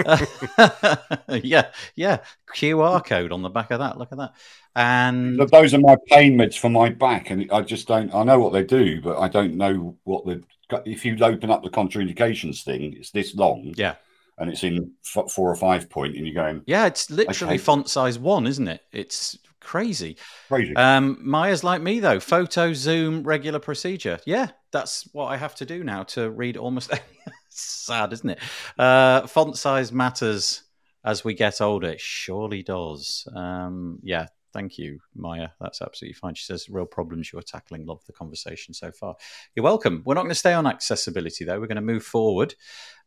yeah, 1.43 1.71
yeah. 1.97 2.19
QR 2.55 3.05
code 3.05 3.33
on 3.33 3.43
the 3.43 3.51
back 3.51 3.73
of 3.73 3.81
that. 3.81 3.99
Look 3.99 4.13
at 4.13 4.19
that. 4.19 4.33
And 4.77 5.37
Look, 5.37 5.51
those 5.51 5.75
are 5.75 5.81
my 5.81 5.97
pain 6.07 6.39
meds 6.39 6.57
for 6.57 6.69
my 6.71 6.89
back, 6.91 7.31
and 7.31 7.51
I 7.51 7.63
just 7.63 7.89
don't. 7.89 8.15
I 8.15 8.23
know 8.23 8.39
what 8.39 8.53
they 8.53 8.63
do, 8.63 9.01
but 9.01 9.19
I 9.19 9.27
don't 9.29 9.57
know 9.57 9.97
what 10.05 10.25
the. 10.25 10.41
If 10.87 11.05
you 11.05 11.19
open 11.21 11.51
up 11.51 11.65
the 11.65 11.71
contraindications 11.71 12.63
thing, 12.63 12.95
it's 12.97 13.11
this 13.11 13.35
long, 13.35 13.75
yeah, 13.77 13.97
and 14.41 14.51
it's 14.51 14.65
in 14.65 14.91
f- 15.17 15.31
four 15.31 15.51
or 15.51 15.55
five 15.57 15.89
point, 15.89 16.17
and 16.17 16.27
you're 16.27 16.35
going 16.35 16.63
yeah. 16.67 16.87
It's 16.87 17.11
literally 17.11 17.55
Okay. 17.55 17.63
font 17.63 17.89
size 17.89 18.19
one, 18.19 18.47
isn't 18.47 18.67
it? 18.67 18.81
It's 18.93 19.39
crazy. 19.61 20.17
crazy. 20.49 20.75
Um, 20.75 21.19
Maya's 21.21 21.63
like 21.63 21.83
me 21.83 22.01
though. 22.01 22.19
Photo, 22.19 22.73
Zoom, 22.73 23.23
regular 23.23 23.59
procedure. 23.61 24.19
Yeah, 24.27 24.49
that's 24.73 25.09
what 25.13 25.27
I 25.27 25.37
have 25.37 25.55
to 25.57 25.67
do 25.67 25.85
now 25.85 26.03
to 26.05 26.31
read 26.31 26.57
almost. 26.57 26.91
Sad, 27.51 28.13
isn't 28.13 28.31
it? 28.31 28.39
Uh, 28.79 29.27
font 29.27 29.57
size 29.59 29.93
matters 29.93 30.63
as 31.05 31.25
we 31.25 31.35
get 31.35 31.61
older. 31.61 31.89
It 31.91 32.01
surely 32.01 32.63
does. 32.63 33.27
Um, 33.35 33.99
yeah. 34.03 34.27
Thank 34.53 34.79
you, 34.79 35.01
Maya. 35.15 35.49
That's 35.61 35.81
absolutely 35.81 36.15
fine. 36.15 36.35
She 36.35 36.45
says, 36.45 36.69
real 36.69 36.87
problems 36.87 37.33
you're 37.33 37.43
tackling. 37.43 37.87
Love 37.87 38.05
the 38.07 38.13
conversation 38.13 38.75
so 38.75 38.91
far. 38.91 39.15
You're 39.55 39.65
welcome. 39.65 40.03
We're 40.05 40.15
not 40.15 40.23
going 40.23 40.31
to 40.31 40.35
stay 40.35 40.55
on 40.55 40.67
accessibility, 40.67 41.45
though. 41.45 41.61
We're 41.61 41.67
going 41.67 41.77
to 41.77 41.83
move 41.83 42.05
forward. 42.05 42.55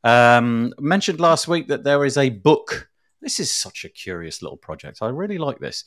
Um, 0.04 0.74
mentioned 0.80 1.20
last 1.20 1.48
week 1.48 1.68
that 1.68 1.84
there 1.84 2.06
is 2.06 2.18
a 2.18 2.30
book. 2.30 2.90
This 3.22 3.40
is 3.40 3.52
such 3.52 3.84
a 3.84 3.90
curious 3.90 4.42
little 4.42 4.58
project. 4.58 5.00
I 5.02 5.10
really 5.10 5.38
like 5.38 5.60
this. 5.60 5.84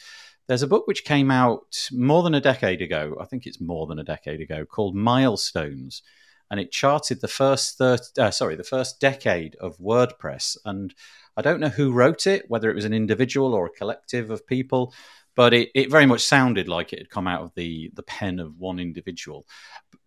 There's 0.47 0.62
a 0.62 0.69
book 0.69 0.87
which 0.87 1.05
came 1.05 1.31
out 1.31 1.88
more 1.90 2.23
than 2.23 2.35
a 2.35 2.40
decade 2.40 2.81
ago. 2.81 3.16
I 3.21 3.25
think 3.25 3.47
it's 3.47 3.61
more 3.61 3.87
than 3.87 3.99
a 3.99 4.05
decade 4.05 4.40
ago, 4.40 4.64
called 4.64 4.95
Milestones, 4.95 6.03
and 6.51 6.61
it 6.61 6.71
charted 6.71 7.21
the 7.21 7.29
first 7.29 7.79
thir- 7.79 7.99
uh, 8.19 8.31
sorry 8.31 8.55
the 8.55 8.62
first 8.62 9.01
decade 9.01 9.57
of 9.57 9.77
WordPress. 9.79 10.57
And 10.64 10.95
I 11.37 11.42
don't 11.42 11.61
know 11.61 11.69
who 11.69 11.92
wrote 11.92 12.27
it, 12.27 12.45
whether 12.49 12.71
it 12.71 12.77
was 12.77 12.85
an 12.85 12.95
individual 12.95 13.55
or 13.55 13.66
a 13.66 13.71
collective 13.71 14.31
of 14.31 14.47
people, 14.47 14.95
but 15.37 15.55
it, 15.55 15.70
it 15.75 15.90
very 15.90 16.07
much 16.07 16.22
sounded 16.22 16.66
like 16.66 16.92
it 16.92 16.99
had 16.99 17.11
come 17.11 17.29
out 17.29 17.42
of 17.42 17.55
the 17.55 17.90
the 17.94 18.03
pen 18.03 18.40
of 18.40 18.59
one 18.59 18.81
individual. 18.81 19.46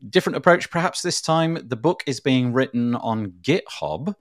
Different 0.10 0.36
approach, 0.36 0.70
perhaps 0.70 1.02
this 1.02 1.22
time. 1.22 1.58
The 1.68 1.78
book 1.78 2.04
is 2.06 2.20
being 2.20 2.52
written 2.52 2.96
on 2.96 3.34
GitHub. 3.42 4.16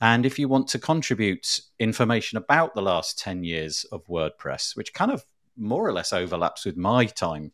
And 0.00 0.26
if 0.26 0.38
you 0.38 0.48
want 0.48 0.66
to 0.68 0.80
contribute 0.80 1.60
information 1.78 2.36
about 2.36 2.74
the 2.74 2.82
last 2.82 3.20
10 3.20 3.44
years 3.44 3.86
of 3.92 4.04
WordPress, 4.06 4.76
which 4.76 4.92
kind 4.92 5.12
of 5.12 5.24
more 5.56 5.86
or 5.86 5.92
less 5.92 6.12
overlaps 6.12 6.64
with 6.64 6.76
my 6.76 7.04
time 7.04 7.52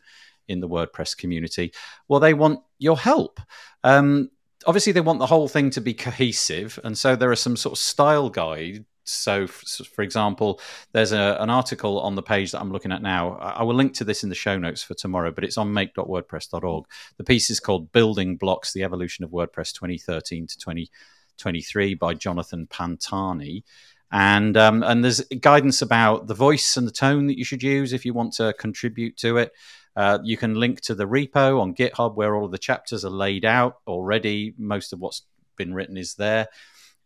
in 0.48 0.60
the 0.60 0.68
WordPress 0.68 1.14
community, 1.14 1.72
well, 2.08 2.20
they 2.20 2.32
want 2.32 2.60
your 2.78 2.96
help. 2.96 3.38
Um, 3.84 4.30
obviously, 4.66 4.92
they 4.92 5.02
want 5.02 5.18
the 5.18 5.26
whole 5.26 5.46
thing 5.46 5.68
to 5.70 5.82
be 5.82 5.92
cohesive. 5.92 6.80
And 6.84 6.96
so 6.96 7.16
there 7.16 7.30
are 7.30 7.36
some 7.36 7.56
sort 7.56 7.74
of 7.74 7.78
style 7.78 8.30
guides. 8.30 8.80
So, 9.10 9.46
for 9.46 10.02
example, 10.02 10.60
there's 10.92 11.12
a, 11.12 11.36
an 11.40 11.50
article 11.50 12.00
on 12.00 12.14
the 12.14 12.22
page 12.22 12.52
that 12.52 12.60
I'm 12.60 12.72
looking 12.72 12.92
at 12.92 13.02
now. 13.02 13.34
I 13.34 13.58
I 13.58 13.62
will 13.62 13.74
link 13.74 13.94
to 13.94 14.04
this 14.04 14.22
in 14.22 14.28
the 14.28 14.34
show 14.34 14.58
notes 14.58 14.82
for 14.82 14.94
tomorrow, 14.94 15.30
but 15.30 15.44
it's 15.44 15.58
on 15.58 15.72
make.wordpress.org. 15.72 16.84
The 17.16 17.24
piece 17.24 17.50
is 17.50 17.60
called 17.60 17.92
Building 17.92 18.36
Blocks 18.36 18.72
The 18.72 18.84
Evolution 18.84 19.24
of 19.24 19.30
WordPress 19.30 19.72
2013 19.72 20.46
to 20.46 20.58
2023 20.58 21.94
by 21.94 22.14
Jonathan 22.14 22.66
Pantani 22.66 23.64
and 24.10 24.56
um, 24.56 24.82
and 24.82 25.04
there's 25.04 25.20
guidance 25.40 25.82
about 25.82 26.26
the 26.26 26.34
voice 26.34 26.76
and 26.76 26.86
the 26.86 26.92
tone 26.92 27.26
that 27.26 27.38
you 27.38 27.44
should 27.44 27.62
use 27.62 27.92
if 27.92 28.04
you 28.04 28.14
want 28.14 28.32
to 28.34 28.54
contribute 28.54 29.16
to 29.18 29.36
it. 29.36 29.52
Uh, 29.96 30.18
you 30.22 30.36
can 30.36 30.54
link 30.54 30.80
to 30.80 30.94
the 30.94 31.06
repo 31.06 31.60
on 31.60 31.74
GitHub 31.74 32.14
where 32.14 32.34
all 32.34 32.44
of 32.44 32.52
the 32.52 32.58
chapters 32.58 33.04
are 33.04 33.10
laid 33.10 33.44
out 33.44 33.78
already. 33.86 34.54
Most 34.56 34.92
of 34.92 35.00
what's 35.00 35.22
been 35.56 35.74
written 35.74 35.96
is 35.96 36.14
there, 36.14 36.46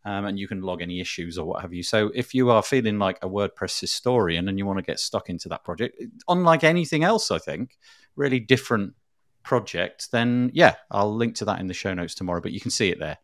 um, 0.05 0.25
and 0.27 0.39
you 0.39 0.49
can 0.49 0.63
log 0.63 0.83
any 0.83 1.01
issues 1.01 1.39
or 1.39 1.47
what 1.47 1.63
have 1.63 1.73
you. 1.73 1.83
So 1.83 2.11
if 2.15 2.35
you 2.35 2.51
are 2.51 2.63
feeling 2.63 2.99
like 2.99 3.19
a 3.23 3.29
WordPress 3.29 3.81
historian 3.81 4.49
and 4.49 4.59
you 4.59 4.67
want 4.67 4.79
to 4.79 4.85
get 4.85 5.01
stuck 5.01 5.29
into 5.29 5.49
that 5.51 5.65
project, 5.65 6.01
unlike 6.29 6.65
anything 6.65 7.05
else, 7.05 7.31
I 7.31 7.39
think 7.39 7.79
really 8.17 8.41
different 8.41 8.95
project, 9.43 10.11
then 10.11 10.51
yeah, 10.53 10.75
I'll 10.91 11.15
link 11.15 11.37
to 11.37 11.45
that 11.47 11.61
in 11.61 11.67
the 11.67 11.75
show 11.75 11.95
notes 11.95 12.15
tomorrow. 12.15 12.41
But 12.41 12.53
you 12.53 12.61
can 12.61 12.71
see 12.71 12.91
it 12.91 12.99
there, 12.99 13.19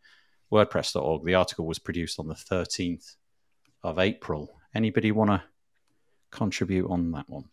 WordPress.org. 0.51 1.25
The 1.25 1.35
article 1.35 1.65
was 1.65 1.79
produced 1.79 2.19
on 2.19 2.27
the 2.27 2.35
13th 2.35 3.15
of 3.83 3.99
April. 3.99 4.55
Anybody 4.73 5.11
want 5.11 5.31
to 5.31 5.43
contribute 6.31 6.89
on 6.89 7.11
that 7.11 7.29
one? 7.29 7.45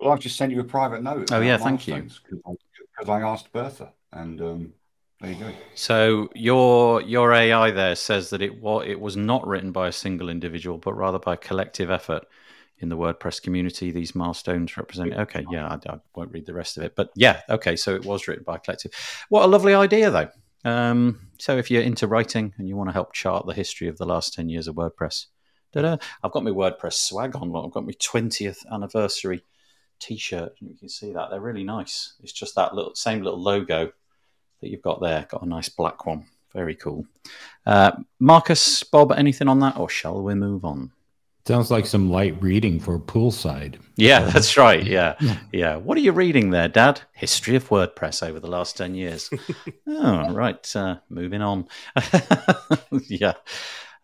well, 0.00 0.12
I've 0.12 0.20
just 0.20 0.36
sent 0.36 0.52
you 0.52 0.60
a 0.60 0.64
private 0.64 1.02
note. 1.02 1.32
Oh, 1.32 1.40
yeah, 1.40 1.56
thank 1.56 1.86
you. 1.88 2.02
Because 2.02 3.08
I 3.08 3.20
asked 3.20 3.52
Bertha, 3.52 3.92
and 4.12 4.40
um, 4.40 4.72
there 5.20 5.32
you 5.32 5.36
go. 5.36 5.52
So 5.74 6.28
your 6.34 7.02
your 7.02 7.32
AI 7.32 7.70
there 7.70 7.96
says 7.96 8.30
that 8.30 8.42
it 8.42 8.60
wa- 8.60 8.80
it 8.80 9.00
was 9.00 9.16
not 9.16 9.46
written 9.46 9.72
by 9.72 9.88
a 9.88 9.92
single 9.92 10.28
individual, 10.28 10.78
but 10.78 10.94
rather 10.94 11.18
by 11.18 11.36
collective 11.36 11.90
effort 11.90 12.24
in 12.78 12.88
the 12.88 12.96
WordPress 12.96 13.42
community. 13.42 13.90
These 13.90 14.14
milestones 14.14 14.76
represent. 14.76 15.12
Okay, 15.14 15.44
yeah, 15.50 15.66
I, 15.66 15.92
I 15.92 15.98
won't 16.14 16.32
read 16.32 16.46
the 16.46 16.54
rest 16.54 16.76
of 16.76 16.84
it, 16.84 16.94
but 16.94 17.10
yeah, 17.16 17.40
okay. 17.48 17.74
So 17.74 17.94
it 17.94 18.04
was 18.04 18.28
written 18.28 18.44
by 18.44 18.56
a 18.56 18.58
collective. 18.58 18.92
What 19.28 19.44
a 19.44 19.48
lovely 19.48 19.74
idea, 19.74 20.10
though. 20.10 20.30
Um, 20.64 21.28
so 21.38 21.56
if 21.56 21.70
you're 21.70 21.82
into 21.82 22.06
writing 22.06 22.54
and 22.58 22.68
you 22.68 22.76
want 22.76 22.88
to 22.88 22.94
help 22.94 23.12
chart 23.12 23.46
the 23.46 23.54
history 23.54 23.88
of 23.88 23.98
the 23.98 24.06
last 24.06 24.34
ten 24.34 24.48
years 24.48 24.68
of 24.68 24.76
WordPress, 24.76 25.26
da-da, 25.72 25.96
I've 26.22 26.32
got 26.32 26.44
my 26.44 26.50
WordPress 26.50 26.94
swag 26.94 27.34
on. 27.34 27.54
I've 27.56 27.72
got 27.72 27.86
my 27.86 27.94
twentieth 27.98 28.64
anniversary 28.70 29.44
T-shirt. 29.98 30.52
You 30.60 30.76
can 30.78 30.88
see 30.88 31.12
that 31.12 31.30
they're 31.30 31.40
really 31.40 31.64
nice. 31.64 32.14
It's 32.22 32.32
just 32.32 32.54
that 32.54 32.74
little 32.74 32.94
same 32.94 33.22
little 33.22 33.42
logo 33.42 33.90
that 34.60 34.70
you've 34.70 34.82
got 34.82 35.00
there. 35.00 35.26
Got 35.28 35.42
a 35.42 35.48
nice 35.48 35.68
black 35.68 36.06
one. 36.06 36.26
Very 36.52 36.74
cool. 36.74 37.06
Uh, 37.66 37.92
Marcus, 38.18 38.82
Bob, 38.82 39.12
anything 39.12 39.48
on 39.48 39.60
that, 39.60 39.76
or 39.76 39.88
shall 39.88 40.22
we 40.22 40.34
move 40.34 40.64
on? 40.64 40.92
Sounds 41.48 41.70
like 41.70 41.86
some 41.86 42.10
light 42.10 42.36
reading 42.42 42.78
for 42.78 42.98
poolside. 42.98 43.76
Yeah, 43.96 44.20
that's 44.28 44.58
right. 44.58 44.84
Yeah, 44.86 45.14
yeah. 45.50 45.76
What 45.76 45.96
are 45.96 46.02
you 46.02 46.12
reading 46.12 46.50
there, 46.50 46.68
Dad? 46.68 47.00
History 47.12 47.56
of 47.56 47.66
WordPress 47.70 48.26
over 48.26 48.38
the 48.38 48.48
last 48.48 48.76
ten 48.76 48.94
years. 48.94 49.30
oh, 49.86 50.30
right. 50.30 50.76
Uh, 50.76 50.96
moving 51.08 51.40
on. 51.40 51.66
yeah. 52.92 53.32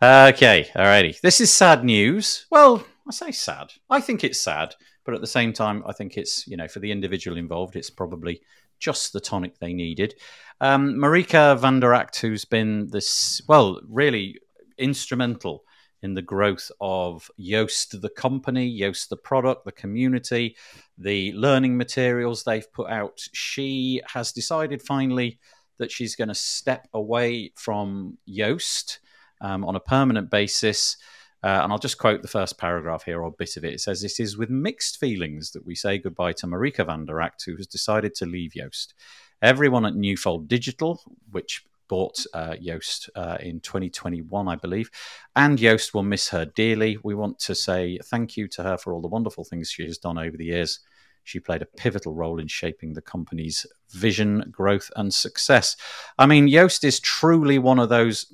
Okay. 0.03 0.71
Alrighty. 0.75 1.21
This 1.21 1.43
is 1.43 1.53
sad 1.53 1.85
news. 1.85 2.47
Well, 2.51 2.83
I 3.07 3.13
say 3.13 3.31
sad. 3.31 3.73
I 3.91 4.01
think 4.01 4.25
it's 4.25 4.41
sad, 4.41 4.75
but 5.05 5.15
at 5.15 5.21
the 5.21 5.27
same 5.27 5.53
time, 5.53 5.85
I 5.87 5.93
think 5.93 6.17
it's 6.17 6.47
you 6.49 6.57
know 6.57 6.67
for 6.69 6.81
the 6.81 6.93
individual 6.93 7.37
involved, 7.37 7.77
it's 7.77 7.91
probably 7.91 8.41
just 8.85 9.13
the 9.15 9.21
tonic 9.21 9.59
they 9.59 9.73
needed. 9.73 10.15
Um, 10.61 10.95
Marieke 10.97 11.59
van 11.59 11.81
de 11.81 11.87
Rakt, 11.87 12.21
who's 12.21 12.45
been 12.45 12.91
this 12.91 13.41
well, 13.49 13.81
really 13.89 14.39
instrumental 14.77 15.65
in 16.03 16.13
the 16.13 16.23
growth 16.23 16.71
of 16.83 17.31
Yoast, 17.41 17.99
the 17.99 18.11
company, 18.11 18.79
Yoast, 18.79 19.09
the 19.09 19.17
product, 19.17 19.65
the 19.65 19.73
community, 19.73 20.55
the 20.99 21.33
learning 21.33 21.79
materials 21.79 22.45
they've 22.45 22.71
put 22.75 22.91
out. 22.91 23.19
She 23.33 24.03
has 24.13 24.31
decided 24.33 24.83
finally 24.83 25.39
that 25.79 25.91
she's 25.91 26.15
going 26.15 26.29
to 26.29 26.35
step 26.35 26.87
away 26.93 27.53
from 27.57 28.19
Yoast 28.29 28.99
um, 29.41 29.65
on 29.65 29.77
a 29.77 29.81
permanent 29.81 30.31
basis. 30.31 30.99
Uh, 31.45 31.61
and 31.63 31.71
I'll 31.71 31.79
just 31.79 31.99
quote 31.99 32.23
the 32.23 32.29
first 32.29 32.57
paragraph 32.57 33.05
here 33.05 33.23
or 33.23 33.31
bit 33.31 33.59
of 33.59 33.67
it. 33.67 33.75
It 33.75 33.81
says, 33.83 34.03
It 34.03 34.19
is 34.19 34.39
with 34.39 34.49
mixed 34.49 34.99
feelings 34.99 35.51
that 35.51 35.67
we 35.67 35.75
say 35.75 35.99
goodbye 35.99 36.33
to 36.39 36.47
Marieke 36.47 36.87
van 36.87 37.05
de 37.05 37.13
Rakt, 37.13 37.45
who 37.45 37.55
has 37.57 37.67
decided 37.67 38.15
to 38.15 38.25
leave 38.25 38.53
Yoast. 38.53 38.95
Everyone 39.43 39.85
at 39.85 39.95
Newfold 39.95 40.49
Digital, 40.49 41.03
which 41.31 41.63
bought 41.87 42.25
uh, 42.33 42.55
Yoast 42.55 43.11
uh, 43.15 43.37
in 43.41 43.61
2021, 43.61 44.49
I 44.49 44.57
believe, 44.57 44.91
and 45.37 45.59
Yoast 45.59 45.93
will 45.93 46.03
miss 46.03 46.31
her 46.31 46.47
dearly. 46.47 46.97
We 47.05 47.15
want 47.15 47.39
to 47.41 47.55
say 47.55 47.99
thank 48.03 48.39
you 48.39 48.49
to 48.49 48.63
her 48.63 48.79
for 48.79 48.95
all 48.95 49.03
the 49.03 49.09
wonderful 49.09 49.45
things 49.45 49.69
she 49.69 49.85
has 49.85 49.99
done 49.99 50.17
over 50.17 50.39
the 50.39 50.47
years 50.47 50.81
she 51.25 51.41
played 51.41 51.63
a 51.63 51.67
pivotal 51.67 52.13
role 52.13 52.39
in 52.39 52.47
shaping 52.47 52.93
the 52.93 53.03
company's 53.03 53.67
vision, 53.91 54.51
growth, 54.51 54.91
and 54.97 55.13
success. 55.13 55.77
I 56.19 56.27
mean, 56.27 56.49
Yoast 56.49 56.85
is 56.85 57.01
truly 57.01 57.59
one 57.59 57.79
of 57.79 57.89
those 57.89 58.27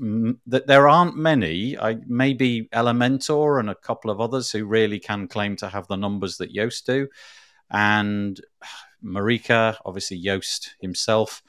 that 0.47 0.67
there 0.67 0.89
aren't 0.89 1.17
many. 1.17 1.79
I, 1.79 1.99
maybe 2.07 2.69
Elementor 2.73 3.61
and 3.61 3.71
a 3.71 3.75
couple 3.75 4.11
of 4.11 4.21
others 4.21 4.51
who 4.51 4.65
really 4.65 4.99
can 4.99 5.29
claim 5.29 5.57
to 5.57 5.69
have 5.69 5.87
the 5.87 5.97
numbers 5.97 6.39
that 6.39 6.55
Yoast 6.55 6.85
do. 6.85 7.09
And 7.71 8.41
Marieke, 9.05 9.77
obviously, 9.85 10.23
Yoast 10.23 10.71
himself 10.81 11.43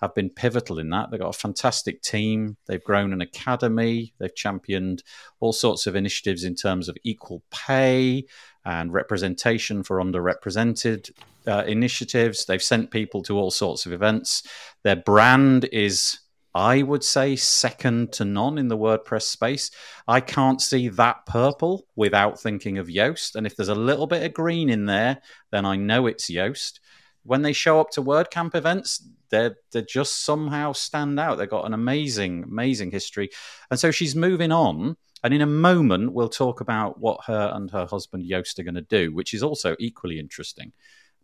have 0.00 0.14
been 0.14 0.30
pivotal 0.30 0.78
in 0.78 0.90
that. 0.90 1.10
They've 1.10 1.20
got 1.20 1.34
a 1.34 1.38
fantastic 1.38 2.02
team. 2.02 2.56
They've 2.66 2.82
grown 2.82 3.12
an 3.12 3.20
academy. 3.20 4.14
They've 4.18 4.34
championed 4.34 5.02
all 5.40 5.52
sorts 5.52 5.86
of 5.86 5.96
initiatives 5.96 6.44
in 6.44 6.54
terms 6.54 6.88
of 6.88 6.96
equal 7.02 7.42
pay 7.50 8.24
and 8.64 8.92
representation 8.92 9.82
for 9.82 9.98
underrepresented 9.98 11.10
uh, 11.48 11.64
initiatives. 11.66 12.44
They've 12.44 12.62
sent 12.62 12.90
people 12.90 13.22
to 13.24 13.38
all 13.38 13.50
sorts 13.50 13.86
of 13.86 13.92
events. 13.92 14.42
Their 14.84 14.96
brand 14.96 15.68
is, 15.72 16.20
I 16.54 16.82
would 16.82 17.02
say, 17.02 17.36
second 17.36 18.12
to 18.12 18.24
none 18.24 18.58
in 18.58 18.68
the 18.68 18.78
WordPress 18.78 19.22
space. 19.22 19.70
I 20.06 20.20
can't 20.20 20.60
see 20.60 20.88
that 20.88 21.26
purple 21.26 21.86
without 21.96 22.40
thinking 22.40 22.78
of 22.78 22.88
Yoast. 22.88 23.34
And 23.34 23.46
if 23.46 23.56
there's 23.56 23.68
a 23.68 23.74
little 23.74 24.06
bit 24.06 24.22
of 24.22 24.34
green 24.34 24.68
in 24.68 24.86
there, 24.86 25.20
then 25.50 25.64
I 25.64 25.76
know 25.76 26.06
it's 26.06 26.30
Yoast. 26.30 26.80
When 27.24 27.42
they 27.42 27.52
show 27.52 27.80
up 27.80 27.90
to 27.90 28.02
WordCamp 28.02 28.54
events, 28.54 29.06
they 29.30 29.50
they 29.72 29.82
just 29.82 30.24
somehow 30.24 30.72
stand 30.72 31.20
out. 31.20 31.36
They've 31.36 31.48
got 31.48 31.66
an 31.66 31.74
amazing, 31.74 32.44
amazing 32.44 32.90
history. 32.90 33.28
And 33.70 33.78
so 33.78 33.90
she's 33.90 34.16
moving 34.16 34.52
on 34.52 34.96
and 35.24 35.34
in 35.34 35.40
a 35.40 35.46
moment, 35.46 36.12
we'll 36.12 36.28
talk 36.28 36.60
about 36.60 37.00
what 37.00 37.24
her 37.24 37.50
and 37.52 37.70
her 37.70 37.86
husband 37.86 38.24
Yoast 38.24 38.58
are 38.58 38.62
going 38.62 38.74
to 38.76 38.82
do, 38.82 39.12
which 39.12 39.34
is 39.34 39.42
also 39.42 39.74
equally 39.78 40.18
interesting. 40.18 40.72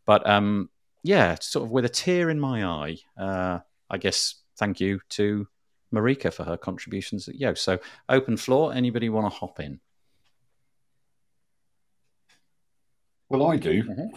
But 0.07 0.29
um, 0.29 0.71
yeah, 1.03 1.37
sort 1.41 1.65
of 1.65 1.71
with 1.71 1.85
a 1.85 1.89
tear 1.89 2.31
in 2.31 2.41
my 2.41 2.65
eye, 2.65 2.97
uh, 3.19 3.61
I 3.91 3.99
guess 3.99 4.37
thank 4.57 4.81
you 4.81 5.01
to 5.11 5.47
Marieke 5.93 6.33
for 6.33 6.45
her 6.45 6.57
contributions 6.57 7.29
at 7.29 7.37
Yoast. 7.37 7.59
So, 7.59 7.79
open 8.09 8.37
floor. 8.37 8.73
Anybody 8.73 9.09
want 9.09 9.31
to 9.31 9.39
hop 9.39 9.61
in? 9.61 9.81
Well, 13.29 13.47
I 13.47 13.57
do. 13.57 13.83
Mm-hmm. 13.83 14.17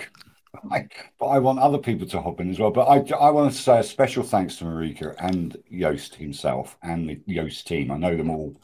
I, 0.72 0.88
but 1.20 1.28
I 1.28 1.40
want 1.40 1.60
other 1.60 1.78
people 1.78 2.08
to 2.08 2.22
hop 2.22 2.40
in 2.40 2.50
as 2.50 2.60
well. 2.60 2.72
But 2.72 2.88
I, 2.88 3.18
I 3.18 3.30
want 3.30 3.52
to 3.54 3.58
say 3.58 3.80
a 3.80 3.84
special 3.84 4.24
thanks 4.24 4.58
to 4.58 4.66
Marieke 4.66 5.16
and 5.20 5.56
Yoast 5.72 6.16
himself 6.16 6.78
and 6.82 7.08
the 7.10 7.22
Yoast 7.28 7.66
team. 7.66 7.92
I 7.92 7.98
know 7.98 8.16
them 8.16 8.30
all 8.30 8.60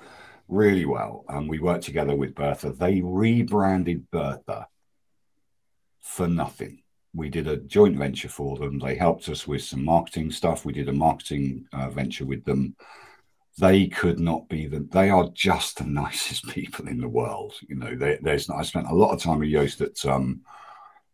really 0.47 0.85
well. 0.85 1.25
And 1.29 1.49
we 1.49 1.59
worked 1.59 1.83
together 1.83 2.15
with 2.15 2.35
Bertha. 2.35 2.71
They 2.71 3.01
rebranded 3.01 4.09
Bertha 4.11 4.67
for 6.01 6.27
nothing. 6.27 6.82
We 7.13 7.29
did 7.29 7.47
a 7.47 7.57
joint 7.57 7.97
venture 7.97 8.29
for 8.29 8.57
them. 8.57 8.79
They 8.79 8.95
helped 8.95 9.29
us 9.29 9.47
with 9.47 9.63
some 9.63 9.85
marketing 9.85 10.31
stuff. 10.31 10.65
We 10.65 10.73
did 10.73 10.89
a 10.89 10.93
marketing 10.93 11.65
uh, 11.71 11.89
venture 11.89 12.25
with 12.25 12.43
them. 12.43 12.75
They 13.59 13.87
could 13.87 14.19
not 14.19 14.49
be 14.49 14.65
the. 14.67 14.87
They 14.91 15.09
are 15.09 15.29
just 15.33 15.77
the 15.77 15.83
nicest 15.87 16.47
people 16.49 16.87
in 16.87 16.99
the 16.99 17.09
world. 17.09 17.53
You 17.67 17.75
know, 17.75 17.95
they, 17.95 18.17
there's. 18.21 18.49
I 18.49 18.63
spent 18.63 18.89
a 18.89 18.95
lot 18.95 19.11
of 19.11 19.21
time 19.21 19.39
with 19.39 19.49
Yoast 19.49 19.81
at 19.81 20.11
um, 20.11 20.41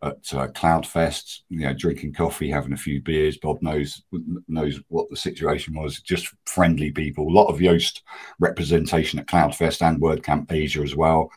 at 0.01 0.33
uh, 0.33 0.47
Cloudfest, 0.47 1.41
you 1.49 1.59
know, 1.59 1.73
drinking 1.73 2.13
coffee, 2.13 2.49
having 2.49 2.73
a 2.73 2.77
few 2.77 3.01
beers. 3.01 3.37
Bob 3.37 3.61
knows 3.61 4.03
knows 4.47 4.79
what 4.87 5.09
the 5.09 5.17
situation 5.17 5.73
was. 5.73 5.99
Just 6.01 6.33
friendly 6.45 6.91
people. 6.91 7.27
A 7.27 7.29
lot 7.29 7.47
of 7.47 7.59
Yoast 7.59 8.01
representation 8.39 9.19
at 9.19 9.27
Cloudfest 9.27 9.85
and 9.85 10.01
WordCamp 10.01 10.51
Asia 10.51 10.81
as 10.81 10.95
well. 10.95 11.29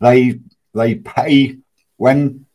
They 0.00 0.38
they 0.74 0.96
pay 0.96 1.56
when 1.96 2.46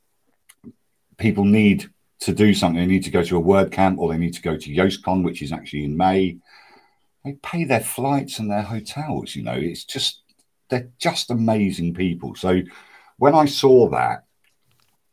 people 1.19 1.45
need 1.45 1.89
to 2.21 2.33
do 2.33 2.53
something. 2.53 2.79
They 2.79 2.87
need 2.87 3.03
to 3.03 3.11
go 3.11 3.23
to 3.23 3.37
a 3.37 3.41
WordCamp 3.41 3.97
or 3.97 4.11
they 4.11 4.17
need 4.17 4.33
to 4.33 4.41
go 4.41 4.57
to 4.57 4.69
YoastCon, 4.69 5.23
which 5.23 5.41
is 5.41 5.51
actually 5.51 5.85
in 5.85 5.95
May. 5.95 6.37
They 7.23 7.33
pay 7.43 7.65
their 7.65 7.81
flights 7.81 8.39
and 8.39 8.49
their 8.49 8.61
hotels. 8.61 9.35
You 9.35 9.43
know, 9.43 9.53
it's 9.53 9.83
just 9.83 10.23
they're 10.69 10.89
just 10.99 11.31
amazing 11.31 11.93
people. 11.93 12.35
So 12.35 12.61
when 13.17 13.35
I 13.35 13.45
saw 13.45 13.89
that 13.89 14.23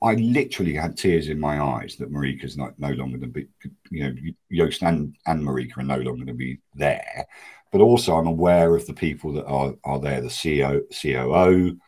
I 0.03 0.15
literally 0.15 0.75
had 0.75 0.97
tears 0.97 1.29
in 1.29 1.41
my 1.41 1.61
eyes 1.61 1.97
that 1.97 2.13
Marieke's 2.13 2.57
not 2.57 2.79
no 2.79 2.91
longer 2.91 3.17
going 3.19 3.33
to 3.33 3.41
be, 3.41 3.47
you 3.91 4.05
know, 4.05 4.15
Yoast 4.53 4.87
and, 4.87 5.17
and 5.27 5.43
Marieke 5.43 5.79
are 5.79 5.83
no 5.83 5.97
longer 5.97 6.25
going 6.25 6.27
to 6.27 6.35
be 6.35 6.61
there. 6.75 7.27
But 7.73 7.81
also, 7.81 8.17
I'm 8.17 8.27
aware 8.27 8.77
of 8.77 8.87
the 8.87 8.95
people 8.95 9.33
that 9.33 9.47
are, 9.47 9.75
are 9.85 9.99
there, 9.99 10.21
the 10.21 10.29
CEO, 10.29 10.83
COO, 11.01 11.79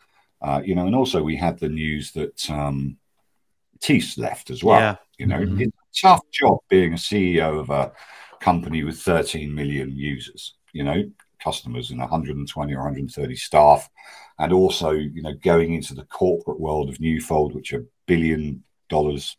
uh, 0.41 0.63
you 0.65 0.75
know, 0.75 0.87
and 0.87 0.97
also 0.97 1.23
we 1.23 1.37
had 1.37 1.59
the 1.59 1.69
news 1.69 2.13
that 2.13 2.51
um, 2.51 2.97
Thijs 3.81 4.19
left 4.19 4.51
as 4.51 4.63
well. 4.65 4.81
Yeah. 4.81 4.97
You 5.19 5.27
know, 5.27 5.39
mm-hmm. 5.39 5.63
it's 5.63 6.05
a 6.05 6.07
tough 6.07 6.23
job 6.33 6.59
being 6.69 6.93
a 6.93 6.97
CEO 6.97 7.61
of 7.61 7.71
a 7.71 7.93
company 8.41 8.85
with 8.85 9.01
13 9.01 9.55
million 9.55 9.97
users, 9.97 10.55
you 10.73 10.85
know, 10.85 11.03
customers 11.43 11.91
and 11.91 12.01
120 12.01 12.73
or 12.73 12.79
130 12.79 13.37
staff 13.37 13.89
and 14.39 14.53
also 14.53 14.91
you 14.91 15.23
know 15.23 15.35
going 15.43 15.75
into 15.75 15.95
the 15.95 16.05
corporate 16.05 16.61
world 16.61 16.89
of 16.89 17.01
Newfold, 17.01 17.55
which 17.55 17.73
are 17.73 17.87
billion 18.07 18.63
dollars, 18.89 19.37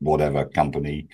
whatever 0.00 0.44
company, 0.44 1.08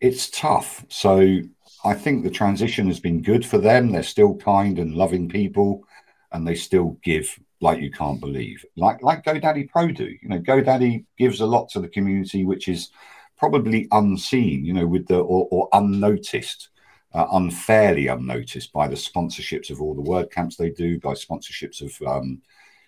it's 0.00 0.30
tough. 0.30 0.84
So 0.88 1.40
I 1.84 1.94
think 1.94 2.22
the 2.22 2.30
transition 2.30 2.86
has 2.86 3.00
been 3.00 3.22
good 3.22 3.44
for 3.44 3.58
them. 3.58 3.90
They're 3.90 4.02
still 4.02 4.36
kind 4.36 4.78
and 4.78 4.94
loving 4.94 5.28
people, 5.28 5.84
and 6.32 6.46
they 6.46 6.54
still 6.54 6.98
give 7.02 7.38
like 7.60 7.80
you 7.80 7.90
can't 7.90 8.20
believe, 8.20 8.64
like 8.76 9.02
like 9.02 9.24
GoDaddy 9.24 9.68
Pro 9.68 9.88
do. 9.88 10.14
You 10.22 10.28
know, 10.28 10.38
GoDaddy 10.38 11.04
gives 11.16 11.40
a 11.40 11.46
lot 11.46 11.68
to 11.70 11.80
the 11.80 11.88
community, 11.88 12.44
which 12.44 12.68
is 12.68 12.90
probably 13.36 13.88
unseen, 13.92 14.64
you 14.64 14.72
know, 14.72 14.86
with 14.86 15.06
the 15.06 15.18
or, 15.18 15.48
or 15.50 15.68
unnoticed 15.72 16.70
uh, 17.14 17.26
unfairly 17.32 18.08
unnoticed 18.08 18.72
by 18.72 18.86
the 18.86 18.94
sponsorships 18.94 19.70
of 19.70 19.80
all 19.80 19.94
the 19.94 20.02
WordCamps 20.02 20.56
they 20.56 20.70
do, 20.70 21.00
by 21.00 21.14
sponsorships 21.14 21.80
of 21.80 22.06
um, 22.06 22.40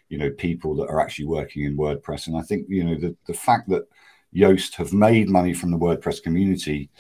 you 0.09 0.19
know 0.19 0.31
people 0.31 0.75
that 0.77 0.89
are 0.89 1.01
actually 1.01 1.27
working 1.27 1.65
in 1.65 1.77
WordPress. 1.77 2.27
And 2.27 2.37
I 2.37 2.43
think 2.43 2.67
you 2.69 2.85
know 2.85 2.97
the 2.97 3.17
the 3.27 3.35
fact 3.35 3.69
that 3.71 3.89
Yoast 4.35 4.75
have 4.75 4.93
made 4.93 5.29
money 5.29 5.55
from 5.55 5.71
the 5.71 5.79
WordPress 5.79 6.23
community 6.23 6.91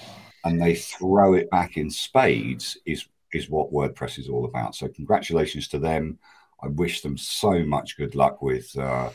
and 0.44 0.60
they 0.60 0.74
throw 0.74 1.34
it 1.34 1.50
back 1.50 1.76
in 1.76 1.90
spades 1.90 2.78
is 2.86 3.06
is 3.32 3.50
what 3.50 3.72
WordPress 3.72 4.18
is 4.18 4.28
all 4.28 4.44
about. 4.46 4.74
So 4.74 4.88
congratulations 4.88 5.68
to 5.68 5.78
them. 5.78 6.18
I 6.62 6.68
wish 6.68 7.00
them 7.00 7.16
so 7.16 7.64
much 7.64 7.96
good 7.96 8.14
luck 8.14 8.42
with 8.42 8.76
uh, 8.78 9.10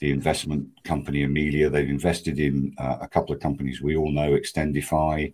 the 0.00 0.10
investment 0.10 0.68
company 0.84 1.22
Emilia. 1.22 1.68
They've 1.68 1.88
invested 1.88 2.38
in 2.38 2.74
uh, 2.78 2.98
a 3.00 3.08
couple 3.08 3.34
of 3.34 3.40
companies 3.40 3.82
we 3.82 3.96
all 3.96 4.12
know, 4.12 4.32
Extendify, 4.32 5.32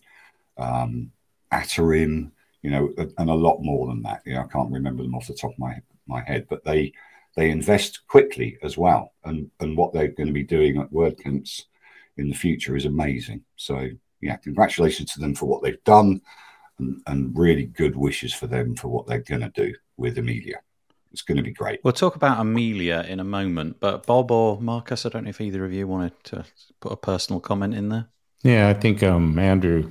um, 0.56 1.10
Atarim, 1.52 2.30
you 2.62 2.70
know, 2.70 2.92
and 3.18 3.30
a 3.30 3.34
lot 3.34 3.62
more 3.62 3.86
than 3.86 4.02
that. 4.02 4.22
You 4.24 4.34
know, 4.34 4.40
I 4.40 4.46
can't 4.46 4.72
remember 4.72 5.02
them 5.02 5.14
off 5.14 5.26
the 5.26 5.34
top 5.34 5.52
of 5.52 5.58
my 5.58 5.80
my 6.06 6.22
head, 6.22 6.46
but 6.48 6.64
they 6.64 6.92
they 7.36 7.50
invest 7.50 8.06
quickly 8.06 8.58
as 8.62 8.78
well, 8.78 9.12
and 9.24 9.50
and 9.60 9.76
what 9.76 9.92
they're 9.92 10.08
going 10.08 10.28
to 10.28 10.32
be 10.32 10.44
doing 10.44 10.78
at 10.78 10.90
WordCamps 10.90 11.62
in 12.16 12.28
the 12.28 12.34
future 12.34 12.76
is 12.76 12.84
amazing. 12.84 13.42
So 13.56 13.88
yeah, 14.20 14.36
congratulations 14.36 15.12
to 15.12 15.20
them 15.20 15.34
for 15.34 15.46
what 15.46 15.62
they've 15.62 15.84
done, 15.84 16.20
and, 16.78 17.02
and 17.06 17.38
really 17.38 17.66
good 17.66 17.96
wishes 17.96 18.32
for 18.32 18.46
them 18.46 18.74
for 18.74 18.88
what 18.88 19.06
they're 19.06 19.18
going 19.18 19.42
to 19.42 19.50
do 19.50 19.74
with 19.96 20.18
Emilia. 20.18 20.60
It's 21.14 21.22
going 21.22 21.36
to 21.36 21.44
be 21.44 21.52
great. 21.52 21.78
We'll 21.84 21.92
talk 21.92 22.16
about 22.16 22.40
Emilia 22.40 23.06
in 23.08 23.20
a 23.20 23.24
moment, 23.24 23.78
but 23.78 24.04
Bob 24.04 24.32
or 24.32 24.60
Marcus, 24.60 25.06
I 25.06 25.10
don't 25.10 25.22
know 25.22 25.30
if 25.30 25.40
either 25.40 25.64
of 25.64 25.72
you 25.72 25.86
wanted 25.86 26.12
to 26.24 26.44
put 26.80 26.90
a 26.90 26.96
personal 26.96 27.38
comment 27.38 27.72
in 27.72 27.88
there. 27.88 28.08
Yeah, 28.42 28.68
I 28.68 28.74
think 28.74 29.04
um, 29.04 29.38
Andrew. 29.38 29.88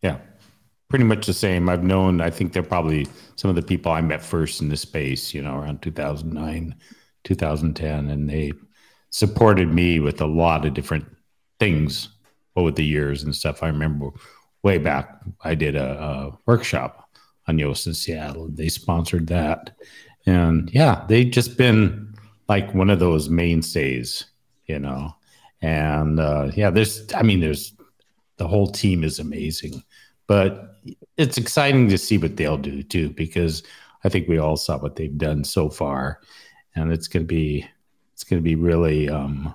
Yeah, 0.00 0.18
pretty 0.88 1.04
much 1.04 1.26
the 1.26 1.34
same. 1.34 1.68
I've 1.68 1.82
known, 1.82 2.20
I 2.20 2.30
think 2.30 2.52
they're 2.52 2.62
probably 2.62 3.08
some 3.34 3.48
of 3.48 3.56
the 3.56 3.62
people 3.62 3.90
I 3.90 4.00
met 4.00 4.22
first 4.22 4.60
in 4.60 4.68
the 4.68 4.76
space, 4.76 5.34
you 5.34 5.42
know, 5.42 5.58
around 5.58 5.82
2009, 5.82 6.72
2010, 7.24 8.08
and 8.08 8.30
they 8.30 8.52
supported 9.10 9.74
me 9.74 9.98
with 9.98 10.20
a 10.20 10.26
lot 10.26 10.64
of 10.64 10.72
different 10.72 11.04
things 11.58 12.10
over 12.54 12.70
the 12.70 12.84
years 12.84 13.24
and 13.24 13.34
stuff. 13.34 13.64
I 13.64 13.66
remember 13.66 14.10
way 14.62 14.78
back, 14.78 15.20
I 15.42 15.56
did 15.56 15.74
a, 15.74 16.00
a 16.00 16.38
workshop 16.46 17.10
on 17.48 17.56
Yoast 17.56 17.88
in 17.88 17.94
Seattle. 17.94 18.48
They 18.48 18.68
sponsored 18.68 19.26
that. 19.28 19.76
And 20.28 20.70
yeah, 20.74 21.06
they've 21.08 21.30
just 21.30 21.56
been 21.56 22.14
like 22.48 22.74
one 22.74 22.90
of 22.90 22.98
those 22.98 23.30
mainstays, 23.30 24.26
you 24.66 24.78
know. 24.78 25.14
And 25.62 26.20
uh, 26.20 26.50
yeah, 26.54 26.68
there's, 26.68 27.10
I 27.14 27.22
mean, 27.22 27.40
there's 27.40 27.72
the 28.36 28.46
whole 28.46 28.70
team 28.70 29.04
is 29.04 29.18
amazing, 29.18 29.82
but 30.26 30.76
it's 31.16 31.38
exciting 31.38 31.88
to 31.88 31.96
see 31.96 32.18
what 32.18 32.36
they'll 32.36 32.58
do 32.58 32.82
too, 32.82 33.08
because 33.10 33.62
I 34.04 34.10
think 34.10 34.28
we 34.28 34.36
all 34.36 34.58
saw 34.58 34.78
what 34.78 34.96
they've 34.96 35.16
done 35.16 35.44
so 35.44 35.70
far, 35.70 36.20
and 36.76 36.92
it's 36.92 37.08
going 37.08 37.24
to 37.24 37.26
be, 37.26 37.66
it's 38.12 38.22
going 38.22 38.38
to 38.38 38.44
be 38.44 38.54
really, 38.54 39.08
um, 39.08 39.54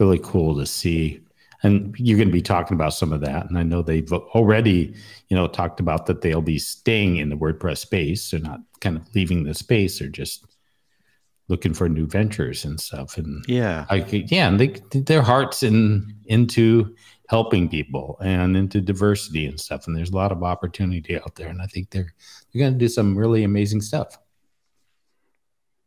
really 0.00 0.18
cool 0.18 0.56
to 0.56 0.66
see 0.66 1.20
and 1.62 1.94
you're 1.98 2.16
going 2.16 2.28
to 2.28 2.32
be 2.32 2.42
talking 2.42 2.74
about 2.74 2.94
some 2.94 3.12
of 3.12 3.20
that. 3.22 3.48
And 3.48 3.58
i 3.58 3.62
know 3.62 3.82
they've 3.82 4.12
already 4.12 4.94
you 5.28 5.36
know 5.36 5.46
talked 5.48 5.80
about 5.80 6.06
that 6.06 6.20
they'll 6.20 6.42
be 6.42 6.58
staying 6.58 7.16
in 7.16 7.28
the 7.28 7.36
wordpress 7.36 7.78
space. 7.78 8.30
They're 8.30 8.40
not 8.40 8.60
kind 8.80 8.96
of 8.96 9.02
leaving 9.14 9.44
the 9.44 9.54
space. 9.54 9.98
They're 9.98 10.08
just 10.08 10.46
looking 11.48 11.72
for 11.74 11.88
new 11.88 12.06
ventures 12.06 12.64
and 12.64 12.78
stuff. 12.78 13.16
And 13.16 13.44
yeah. 13.48 13.86
I, 13.88 13.96
yeah 13.96 14.48
and 14.48 14.60
they 14.60 14.68
their 14.92 15.22
hearts 15.22 15.62
in 15.62 16.14
into 16.26 16.94
helping 17.28 17.68
people 17.68 18.18
and 18.22 18.56
into 18.56 18.80
diversity 18.80 19.46
and 19.46 19.58
stuff. 19.58 19.86
And 19.86 19.96
there's 19.96 20.10
a 20.10 20.16
lot 20.16 20.32
of 20.32 20.42
opportunity 20.42 21.16
out 21.16 21.34
there. 21.34 21.48
And 21.48 21.60
i 21.60 21.66
think 21.66 21.90
they're 21.90 22.14
they're 22.52 22.60
going 22.60 22.74
to 22.74 22.78
do 22.78 22.88
some 22.88 23.16
really 23.16 23.44
amazing 23.44 23.80
stuff. 23.80 24.18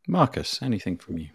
Marcus 0.07 0.61
anything 0.61 0.97
from 0.97 1.19
you? 1.19 1.29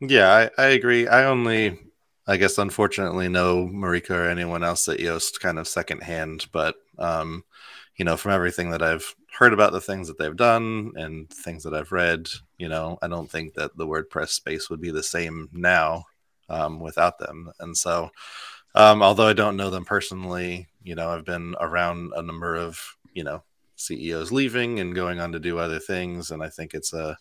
Yeah 0.00 0.50
i, 0.58 0.62
I 0.62 0.66
agree. 0.68 1.08
I 1.08 1.24
only 1.24 1.78
I 2.26 2.36
guess 2.36 2.58
unfortunately 2.58 3.28
no 3.28 3.66
Marieke 3.66 4.10
or 4.10 4.28
anyone 4.28 4.64
else 4.64 4.88
at 4.88 4.98
Yoast 4.98 5.40
kind 5.40 5.58
of 5.58 5.68
secondhand, 5.68 6.46
but 6.52 6.76
um, 6.98 7.44
you 7.96 8.04
know, 8.04 8.16
from 8.16 8.32
everything 8.32 8.70
that 8.70 8.82
I've 8.82 9.14
heard 9.38 9.52
about 9.52 9.72
the 9.72 9.80
things 9.80 10.08
that 10.08 10.18
they've 10.18 10.36
done 10.36 10.92
and 10.96 11.28
things 11.30 11.64
that 11.64 11.74
I've 11.74 11.92
read, 11.92 12.28
you 12.58 12.68
know, 12.68 12.98
I 13.02 13.08
don't 13.08 13.30
think 13.30 13.54
that 13.54 13.76
the 13.76 13.86
WordPress 13.86 14.28
space 14.28 14.70
would 14.70 14.80
be 14.80 14.90
the 14.90 15.02
same 15.02 15.48
now 15.52 16.04
um, 16.48 16.80
without 16.80 17.18
them. 17.18 17.52
And 17.60 17.76
so, 17.76 18.10
um, 18.74 19.02
although 19.02 19.26
I 19.26 19.32
don't 19.32 19.56
know 19.56 19.70
them 19.70 19.84
personally, 19.84 20.68
you 20.82 20.94
know, 20.94 21.10
I've 21.10 21.24
been 21.24 21.54
around 21.60 22.12
a 22.16 22.22
number 22.22 22.56
of, 22.56 22.80
you 23.12 23.24
know, 23.24 23.42
CEOs 23.76 24.32
leaving 24.32 24.80
and 24.80 24.94
going 24.94 25.20
on 25.20 25.32
to 25.32 25.40
do 25.40 25.58
other 25.58 25.78
things. 25.78 26.30
And 26.30 26.42
I 26.42 26.48
think 26.48 26.74
it's 26.74 26.92
a, 26.92 27.16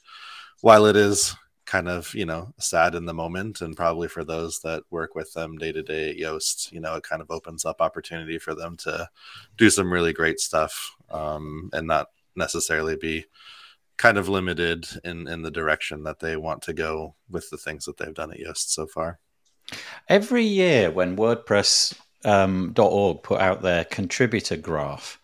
while 0.62 0.86
it 0.86 0.96
is 0.96 1.36
kind 1.66 1.88
of 1.88 2.14
you 2.14 2.26
know 2.26 2.54
sad 2.60 2.94
in 2.94 3.06
the 3.06 3.14
moment 3.14 3.62
and 3.62 3.78
probably 3.78 4.08
for 4.08 4.24
those 4.24 4.60
that 4.60 4.84
work 4.90 5.16
with 5.16 5.32
them 5.34 5.58
day 5.58 5.72
to 5.72 5.82
day 5.82 6.10
at 6.10 6.18
yoast 6.18 6.72
you 6.72 6.80
know 6.80 6.96
it 6.96 7.04
kind 7.04 7.22
of 7.22 7.32
opens 7.32 7.64
up 7.64 7.82
opportunity 7.82 8.38
for 8.38 8.54
them 8.54 8.76
to 8.76 9.08
do 9.58 9.70
some 9.70 9.92
really 9.92 10.12
great 10.12 10.40
stuff 10.40 10.96
um, 11.10 11.70
and 11.74 11.88
not 11.88 12.08
necessarily 12.36 12.96
be 12.96 13.26
kind 13.98 14.18
of 14.18 14.28
limited 14.28 14.88
in 15.04 15.28
in 15.28 15.42
the 15.42 15.52
direction 15.52 16.04
that 16.04 16.20
they 16.20 16.36
want 16.36 16.62
to 16.62 16.74
go 16.74 17.16
with 17.30 17.50
the 17.50 17.58
things 17.58 17.86
that 17.86 17.98
they've 17.98 18.14
done 18.14 18.32
at 18.32 18.40
yoast 18.40 18.70
so 18.70 18.86
far. 18.86 19.20
Every 20.10 20.44
year 20.44 20.92
when 20.92 21.16
wordpress 21.16 21.98
um, 22.26 22.74
.org 22.78 23.24
put 23.24 23.42
out 23.42 23.62
their 23.62 23.86
contributor 23.86 24.58
graph 24.58 25.20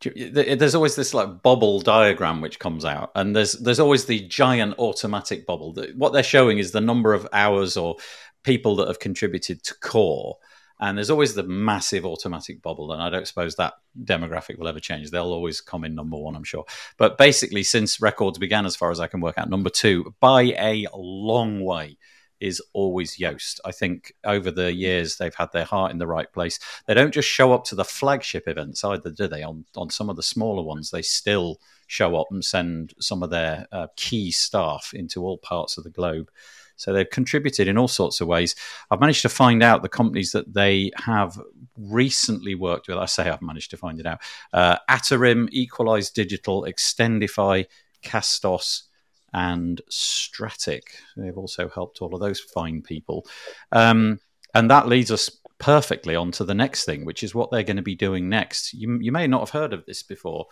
there's 0.00 0.74
always 0.74 0.96
this 0.96 1.12
like 1.12 1.42
bubble 1.42 1.80
diagram 1.80 2.40
which 2.40 2.58
comes 2.58 2.84
out 2.84 3.10
and 3.14 3.34
there's 3.34 3.52
there's 3.54 3.80
always 3.80 4.04
the 4.04 4.20
giant 4.28 4.76
Automattic 4.76 5.44
bubble. 5.44 5.74
What 5.96 6.12
they're 6.12 6.22
showing 6.22 6.58
is 6.58 6.70
the 6.70 6.80
number 6.80 7.12
of 7.14 7.26
hours 7.32 7.76
or 7.76 7.96
people 8.44 8.76
that 8.76 8.88
have 8.88 9.00
contributed 9.00 9.62
to 9.64 9.74
core 9.80 10.38
and 10.80 10.96
there's 10.96 11.10
always 11.10 11.34
the 11.34 11.42
massive 11.42 12.04
Automattic 12.04 12.62
bubble 12.62 12.92
and 12.92 13.02
i 13.02 13.10
don't 13.10 13.26
suppose 13.26 13.56
that 13.56 13.74
demographic 14.04 14.58
will 14.58 14.68
ever 14.68 14.78
change. 14.78 15.10
They'll 15.10 15.32
always 15.32 15.60
come 15.60 15.84
in 15.84 15.94
number 15.94 16.16
one 16.16 16.36
i'm 16.36 16.44
sure. 16.44 16.64
But 16.96 17.18
basically 17.18 17.64
since 17.64 18.00
records 18.00 18.38
began 18.38 18.66
as 18.66 18.76
far 18.76 18.92
as 18.92 19.00
i 19.00 19.08
can 19.08 19.20
work 19.20 19.36
out 19.36 19.50
number 19.50 19.70
two 19.70 20.14
by 20.20 20.42
a 20.42 20.86
long 20.94 21.64
way 21.64 21.97
is 22.40 22.62
always 22.72 23.16
Yoast. 23.16 23.60
I 23.64 23.72
think 23.72 24.12
over 24.24 24.50
the 24.50 24.72
years 24.72 25.16
they've 25.16 25.34
had 25.34 25.52
their 25.52 25.64
heart 25.64 25.92
in 25.92 25.98
the 25.98 26.06
right 26.06 26.32
place. 26.32 26.58
They 26.86 26.94
don't 26.94 27.14
just 27.14 27.28
show 27.28 27.52
up 27.52 27.64
to 27.66 27.74
the 27.74 27.84
flagship 27.84 28.46
events 28.46 28.84
either, 28.84 29.10
do 29.10 29.28
they? 29.28 29.42
On 29.42 29.64
on 29.76 29.90
some 29.90 30.10
of 30.10 30.16
the 30.16 30.22
smaller 30.22 30.62
ones, 30.62 30.90
they 30.90 31.02
still 31.02 31.60
show 31.86 32.16
up 32.16 32.28
and 32.30 32.44
send 32.44 32.94
some 33.00 33.22
of 33.22 33.30
their 33.30 33.66
uh, 33.72 33.88
key 33.96 34.30
staff 34.30 34.92
into 34.94 35.24
all 35.24 35.38
parts 35.38 35.78
of 35.78 35.84
the 35.84 35.90
globe. 35.90 36.30
So 36.76 36.92
they've 36.92 37.10
contributed 37.10 37.66
in 37.66 37.76
all 37.76 37.88
sorts 37.88 38.20
of 38.20 38.28
ways. 38.28 38.54
I've 38.90 39.00
managed 39.00 39.22
to 39.22 39.28
find 39.28 39.62
out 39.64 39.82
the 39.82 39.88
companies 39.88 40.30
that 40.32 40.54
they 40.54 40.92
have 40.96 41.38
recently 41.76 42.54
worked 42.54 42.86
with. 42.86 42.98
I 42.98 43.06
say 43.06 43.28
I've 43.28 43.42
managed 43.42 43.70
to 43.72 43.76
find 43.76 43.98
it 43.98 44.06
out. 44.06 44.20
Uh, 44.52 44.76
Atarim, 44.88 45.48
Equalize 45.50 46.10
Digital, 46.10 46.62
Extendify, 46.62 47.66
Castos, 48.02 48.84
and 49.32 49.80
Strattic. 49.88 50.94
They've 51.16 51.36
also 51.36 51.68
helped 51.68 52.00
all 52.00 52.14
of 52.14 52.20
those 52.20 52.40
fine 52.40 52.82
people. 52.82 53.26
Um, 53.72 54.20
and 54.54 54.70
that 54.70 54.88
leads 54.88 55.10
us 55.10 55.30
perfectly 55.58 56.14
on 56.14 56.30
to 56.32 56.44
the 56.44 56.54
next 56.54 56.84
thing, 56.84 57.04
which 57.04 57.22
is 57.22 57.34
what 57.34 57.50
they're 57.50 57.62
going 57.62 57.76
to 57.76 57.82
be 57.82 57.94
doing 57.94 58.28
next. 58.28 58.72
You, 58.72 58.98
you 59.00 59.12
may 59.12 59.26
not 59.26 59.40
have 59.40 59.50
heard 59.50 59.72
of 59.72 59.84
this 59.86 60.02
before 60.02 60.46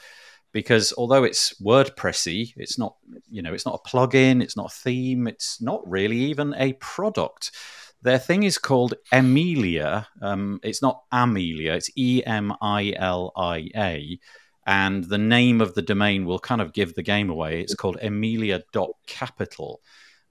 because 0.52 0.92
although 0.96 1.24
it's 1.24 1.60
WordPressy, 1.60 2.52
it's 2.56 2.78
not, 2.78 2.96
you 3.30 3.42
know, 3.42 3.54
it's 3.54 3.66
not 3.66 3.80
a 3.84 3.88
plugin, 3.88 4.42
it's 4.42 4.56
not 4.56 4.72
a 4.72 4.74
theme, 4.74 5.26
it's 5.26 5.60
not 5.60 5.88
really 5.88 6.16
even 6.16 6.54
a 6.56 6.72
product. 6.74 7.52
Their 8.02 8.18
thing 8.18 8.42
is 8.42 8.58
called 8.58 8.94
Emilia. 9.12 10.06
Um, 10.22 10.60
it's 10.62 10.82
not 10.82 11.02
Amelia, 11.12 11.72
it's 11.72 11.90
E 11.96 12.22
M 12.24 12.52
I 12.60 12.94
L 12.96 13.32
I 13.36 13.68
A 13.76 14.18
and 14.66 15.04
the 15.04 15.18
name 15.18 15.60
of 15.60 15.74
the 15.74 15.82
domain 15.82 16.24
will 16.24 16.40
kind 16.40 16.60
of 16.60 16.72
give 16.72 16.94
the 16.94 17.02
game 17.02 17.30
away. 17.30 17.60
It's 17.60 17.74
called 17.74 17.98
Emilia.capital. 18.02 19.80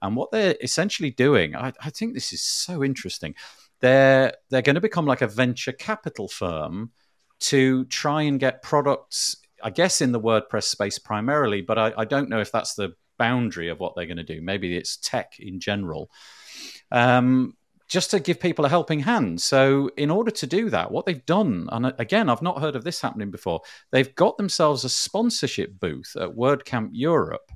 And 0.02 0.14
what 0.14 0.30
they're 0.30 0.56
essentially 0.60 1.10
doing, 1.10 1.56
I, 1.56 1.72
I 1.80 1.90
think 1.90 2.12
this 2.12 2.32
is 2.32 2.42
so 2.42 2.84
interesting. 2.84 3.34
They're 3.80 4.34
they're 4.50 4.62
going 4.62 4.74
to 4.74 4.80
become 4.80 5.06
like 5.06 5.22
a 5.22 5.26
venture 5.26 5.72
capital 5.72 6.28
firm 6.28 6.92
to 7.38 7.84
try 7.86 8.22
and 8.22 8.38
get 8.38 8.62
products, 8.62 9.36
I 9.62 9.70
guess, 9.70 10.00
in 10.00 10.12
the 10.12 10.20
WordPress 10.20 10.64
space 10.64 10.98
primarily, 10.98 11.62
but 11.62 11.78
I, 11.78 11.92
I 11.96 12.04
don't 12.04 12.28
know 12.28 12.40
if 12.40 12.52
that's 12.52 12.74
the 12.74 12.94
boundary 13.18 13.68
of 13.68 13.80
what 13.80 13.94
they're 13.94 14.06
going 14.06 14.16
to 14.18 14.22
do. 14.22 14.40
Maybe 14.42 14.76
it's 14.76 14.96
tech 14.98 15.38
in 15.38 15.60
general. 15.60 16.10
Um, 16.90 17.56
just 17.88 18.10
to 18.10 18.20
give 18.20 18.40
people 18.40 18.64
a 18.64 18.68
helping 18.68 19.00
hand. 19.00 19.40
So, 19.40 19.90
in 19.96 20.10
order 20.10 20.30
to 20.30 20.46
do 20.46 20.70
that, 20.70 20.90
what 20.90 21.06
they've 21.06 21.24
done, 21.24 21.68
and 21.70 21.94
again, 21.98 22.28
I've 22.28 22.42
not 22.42 22.60
heard 22.60 22.76
of 22.76 22.84
this 22.84 23.00
happening 23.00 23.30
before, 23.30 23.60
they've 23.92 24.14
got 24.14 24.36
themselves 24.36 24.84
a 24.84 24.88
sponsorship 24.88 25.78
booth 25.78 26.16
at 26.20 26.30
WordCamp 26.30 26.90
Europe. 26.92 27.50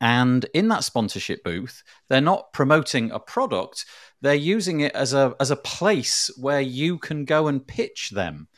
And 0.00 0.44
in 0.52 0.68
that 0.68 0.84
sponsorship 0.84 1.42
booth, 1.42 1.82
they're 2.08 2.20
not 2.20 2.52
promoting 2.52 3.10
a 3.10 3.18
product, 3.18 3.86
they're 4.20 4.34
using 4.34 4.80
it 4.80 4.94
as 4.94 5.14
a, 5.14 5.34
as 5.40 5.50
a 5.50 5.56
place 5.56 6.30
where 6.38 6.60
you 6.60 6.98
can 6.98 7.24
go 7.24 7.48
and 7.48 7.66
pitch 7.66 8.10
them. 8.10 8.48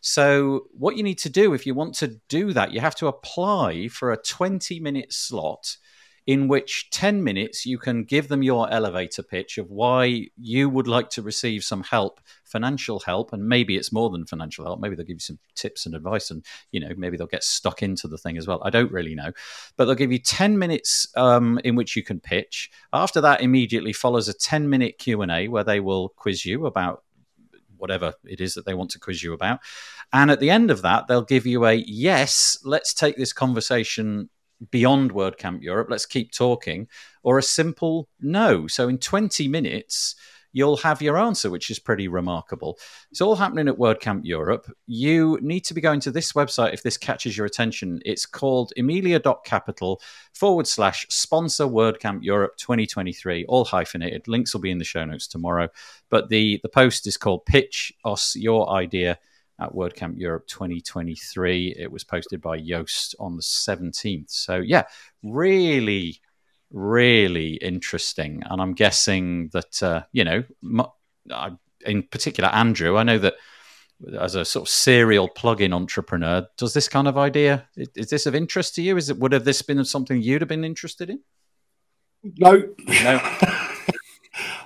So, 0.00 0.66
what 0.72 0.96
you 0.96 1.02
need 1.02 1.18
to 1.18 1.28
do 1.28 1.54
if 1.54 1.66
you 1.66 1.74
want 1.74 1.94
to 1.96 2.20
do 2.28 2.52
that, 2.52 2.72
you 2.72 2.80
have 2.80 2.94
to 2.96 3.08
apply 3.08 3.88
for 3.88 4.12
a 4.12 4.16
20 4.16 4.78
minute 4.78 5.12
slot 5.12 5.76
in 6.28 6.46
which 6.46 6.90
10 6.90 7.24
minutes 7.24 7.64
you 7.64 7.78
can 7.78 8.04
give 8.04 8.28
them 8.28 8.42
your 8.42 8.70
elevator 8.70 9.22
pitch 9.22 9.56
of 9.56 9.70
why 9.70 10.26
you 10.36 10.68
would 10.68 10.86
like 10.86 11.08
to 11.08 11.22
receive 11.22 11.64
some 11.64 11.82
help 11.82 12.20
financial 12.44 13.00
help 13.00 13.32
and 13.32 13.48
maybe 13.48 13.76
it's 13.76 13.92
more 13.92 14.10
than 14.10 14.26
financial 14.26 14.66
help. 14.66 14.78
Maybe 14.78 14.94
they'll 14.94 15.06
give 15.06 15.16
you 15.16 15.20
some 15.20 15.38
tips 15.54 15.86
and 15.86 15.94
advice 15.94 16.30
and 16.30 16.44
you 16.70 16.80
know 16.80 16.90
maybe 16.98 17.16
they'll 17.16 17.26
get 17.26 17.44
stuck 17.44 17.82
into 17.82 18.06
the 18.06 18.18
thing 18.18 18.36
as 18.36 18.46
well. 18.46 18.60
I 18.62 18.68
don't 18.68 18.92
really 18.92 19.14
know. 19.14 19.32
But 19.78 19.86
they'll 19.86 19.94
give 19.94 20.12
you 20.12 20.18
10 20.18 20.58
minutes 20.58 21.10
um, 21.16 21.58
in 21.64 21.76
which 21.76 21.96
you 21.96 22.02
can 22.02 22.20
pitch. 22.20 22.70
After 22.92 23.22
that 23.22 23.40
immediately 23.40 23.94
follows 23.94 24.28
a 24.28 24.34
10 24.34 24.68
minute 24.68 24.98
q&a 24.98 25.48
where 25.48 25.64
they 25.64 25.80
will 25.80 26.10
quiz 26.10 26.44
you 26.44 26.66
about 26.66 27.04
whatever 27.78 28.12
it 28.24 28.42
is 28.42 28.52
that 28.52 28.66
they 28.66 28.74
want 28.74 28.90
to 28.90 28.98
quiz 28.98 29.22
you 29.22 29.32
about. 29.32 29.60
And 30.12 30.30
at 30.30 30.40
the 30.40 30.50
end 30.50 30.70
of 30.70 30.82
that, 30.82 31.06
they'll 31.06 31.22
give 31.22 31.46
you 31.46 31.64
a 31.64 31.72
yes, 31.72 32.58
let's 32.64 32.92
take 32.92 33.16
this 33.16 33.32
conversation 33.32 34.28
beyond 34.70 35.12
WordCamp 35.12 35.62
Europe, 35.62 35.88
let's 35.90 36.06
keep 36.06 36.32
talking, 36.32 36.88
or 37.22 37.38
a 37.38 37.42
simple 37.42 38.08
no. 38.20 38.66
So 38.66 38.88
in 38.88 38.98
20 38.98 39.48
minutes, 39.48 40.14
you'll 40.52 40.78
have 40.78 41.02
your 41.02 41.18
answer, 41.18 41.50
which 41.50 41.70
is 41.70 41.78
pretty 41.78 42.08
remarkable. 42.08 42.78
It's 43.10 43.20
all 43.20 43.36
happening 43.36 43.68
at 43.68 43.76
WordCamp 43.76 44.22
Europe. 44.24 44.66
You 44.86 45.38
need 45.42 45.60
to 45.66 45.74
be 45.74 45.80
going 45.80 46.00
to 46.00 46.10
this 46.10 46.32
website 46.32 46.72
if 46.72 46.82
this 46.82 46.96
catches 46.96 47.36
your 47.36 47.46
attention. 47.46 48.00
It's 48.04 48.26
called 48.26 48.72
emilia.capital 48.76 50.00
forward 50.34 50.66
slash 50.66 51.06
sponsor 51.10 51.64
WordCamp 51.64 52.20
Europe 52.22 52.56
2023, 52.56 53.44
all 53.46 53.64
hyphenated. 53.64 54.26
Links 54.26 54.54
will 54.54 54.60
be 54.60 54.70
in 54.70 54.78
the 54.78 54.84
show 54.84 55.04
notes 55.04 55.26
tomorrow. 55.26 55.68
But 56.10 56.28
the, 56.28 56.60
the 56.62 56.68
post 56.68 57.06
is 57.06 57.16
called 57.16 57.46
Pitch 57.46 57.92
Us 58.04 58.34
Your 58.34 58.70
Idea 58.70 59.18
at 59.60 59.72
WordCamp 59.72 60.18
Europe 60.18 60.46
2023. 60.46 61.74
It 61.78 61.90
was 61.90 62.04
posted 62.04 62.40
by 62.40 62.58
Yoast 62.58 63.14
on 63.18 63.36
the 63.36 63.42
17th. 63.42 64.30
So, 64.30 64.56
yeah, 64.56 64.84
really, 65.22 66.20
really 66.70 67.54
interesting. 67.54 68.42
And 68.48 68.60
I'm 68.60 68.74
guessing 68.74 69.50
that, 69.52 69.82
uh, 69.82 70.02
you 70.12 70.24
know, 70.24 70.44
in 71.84 72.02
particular, 72.04 72.50
Andrew, 72.50 72.96
I 72.96 73.02
know 73.02 73.18
that 73.18 73.34
as 74.20 74.34
a 74.34 74.44
sort 74.44 74.68
of 74.68 74.68
serial 74.68 75.28
plugin 75.28 75.74
entrepreneur. 75.74 76.46
Does 76.56 76.72
this 76.72 76.88
kind 76.88 77.08
of 77.08 77.18
idea 77.18 77.68
is 77.76 78.10
this 78.10 78.26
of 78.26 78.34
interest 78.34 78.74
to 78.76 78.82
you? 78.82 78.96
Is 78.96 79.10
it 79.10 79.18
would 79.18 79.32
have 79.32 79.44
this 79.44 79.62
been 79.62 79.84
something 79.84 80.22
you'd 80.22 80.40
have 80.40 80.48
been 80.48 80.64
interested 80.64 81.10
in? 81.10 81.20
No, 82.22 82.62
No. 82.86 83.64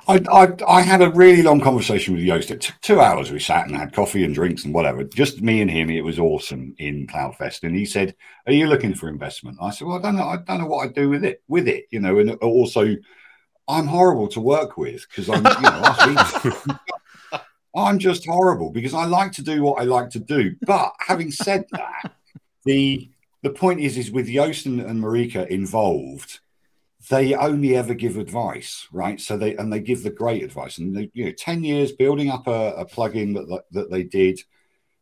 I, 0.09 0.21
I, 0.33 0.49
I 0.67 0.83
had 0.83 1.01
a 1.01 1.11
really 1.11 1.43
long 1.43 1.61
conversation 1.61 2.15
with 2.15 2.25
Yoast. 2.25 2.51
It 2.51 2.61
took 2.61 2.81
two 2.81 3.01
hours. 3.01 3.31
We 3.31 3.39
sat 3.39 3.67
and 3.67 3.77
had 3.77 3.93
coffee 3.93 4.25
and 4.25 4.35
drinks 4.35 4.65
and 4.65 4.75
whatever. 4.75 5.05
Just 5.05 5.43
me 5.43 5.61
and 5.61 5.71
him. 5.71 5.91
It 5.91 6.05
was 6.05 6.19
awesome 6.19 6.75
in 6.79 7.07
Cloudfest. 7.07 7.63
And 7.63 7.77
he 7.77 7.85
said, 7.85 8.15
"Are 8.47 8.53
you 8.53 8.67
looking 8.67 8.95
for 8.95 9.09
investment?" 9.09 9.59
I 9.61 9.71
said, 9.71 9.87
"Well, 9.87 9.99
I 9.99 10.03
don't 10.03 10.17
know. 10.17 10.25
I 10.25 10.37
don't 10.39 10.59
know 10.59 10.67
what 10.67 10.85
I'd 10.85 10.95
do 10.95 11.09
with 11.09 11.25
it. 11.25 11.43
With 11.47 11.69
it, 11.69 11.87
you 11.91 12.01
know. 12.01 12.19
And 12.19 12.31
also, 12.37 12.97
I'm 13.69 13.87
horrible 13.87 14.29
to 14.29 14.41
work 14.41 14.77
with 14.77 15.07
because 15.09 15.29
I'm, 15.29 15.45
you 15.45 17.31
know, 17.31 17.41
I'm 17.77 17.99
just 17.99 18.27
horrible 18.27 18.71
because 18.71 18.95
I 18.95 19.05
like 19.05 19.33
to 19.33 19.43
do 19.43 19.63
what 19.63 19.81
I 19.81 19.85
like 19.85 20.11
to 20.11 20.21
do. 20.21 20.57
But 20.67 20.93
having 20.99 21.31
said 21.31 21.67
that, 21.71 22.13
the 22.65 23.09
the 23.43 23.51
point 23.51 23.81
is, 23.81 23.97
is 23.97 24.11
with 24.11 24.27
Yoast 24.27 24.67
and, 24.67 24.81
and 24.81 25.01
Marieke 25.01 25.47
involved." 25.47 26.41
They 27.11 27.35
only 27.35 27.75
ever 27.75 27.95
give 27.95 28.17
advice, 28.17 28.87
right? 28.93 29.21
So 29.21 29.37
they 29.37 29.57
and 29.57 29.73
they 29.73 29.81
give 29.81 30.03
the 30.03 30.11
great 30.11 30.43
advice. 30.43 30.79
And 30.79 30.97
they, 30.97 31.11
you 31.15 31.25
know, 31.25 31.33
ten 31.33 31.65
years 31.65 31.93
building 31.93 32.31
up 32.31 32.47
a, 32.47 32.75
a 32.77 32.87
plugin 32.87 33.35
that 33.35 33.65
that 33.73 33.91
they 33.91 34.05
did, 34.05 34.41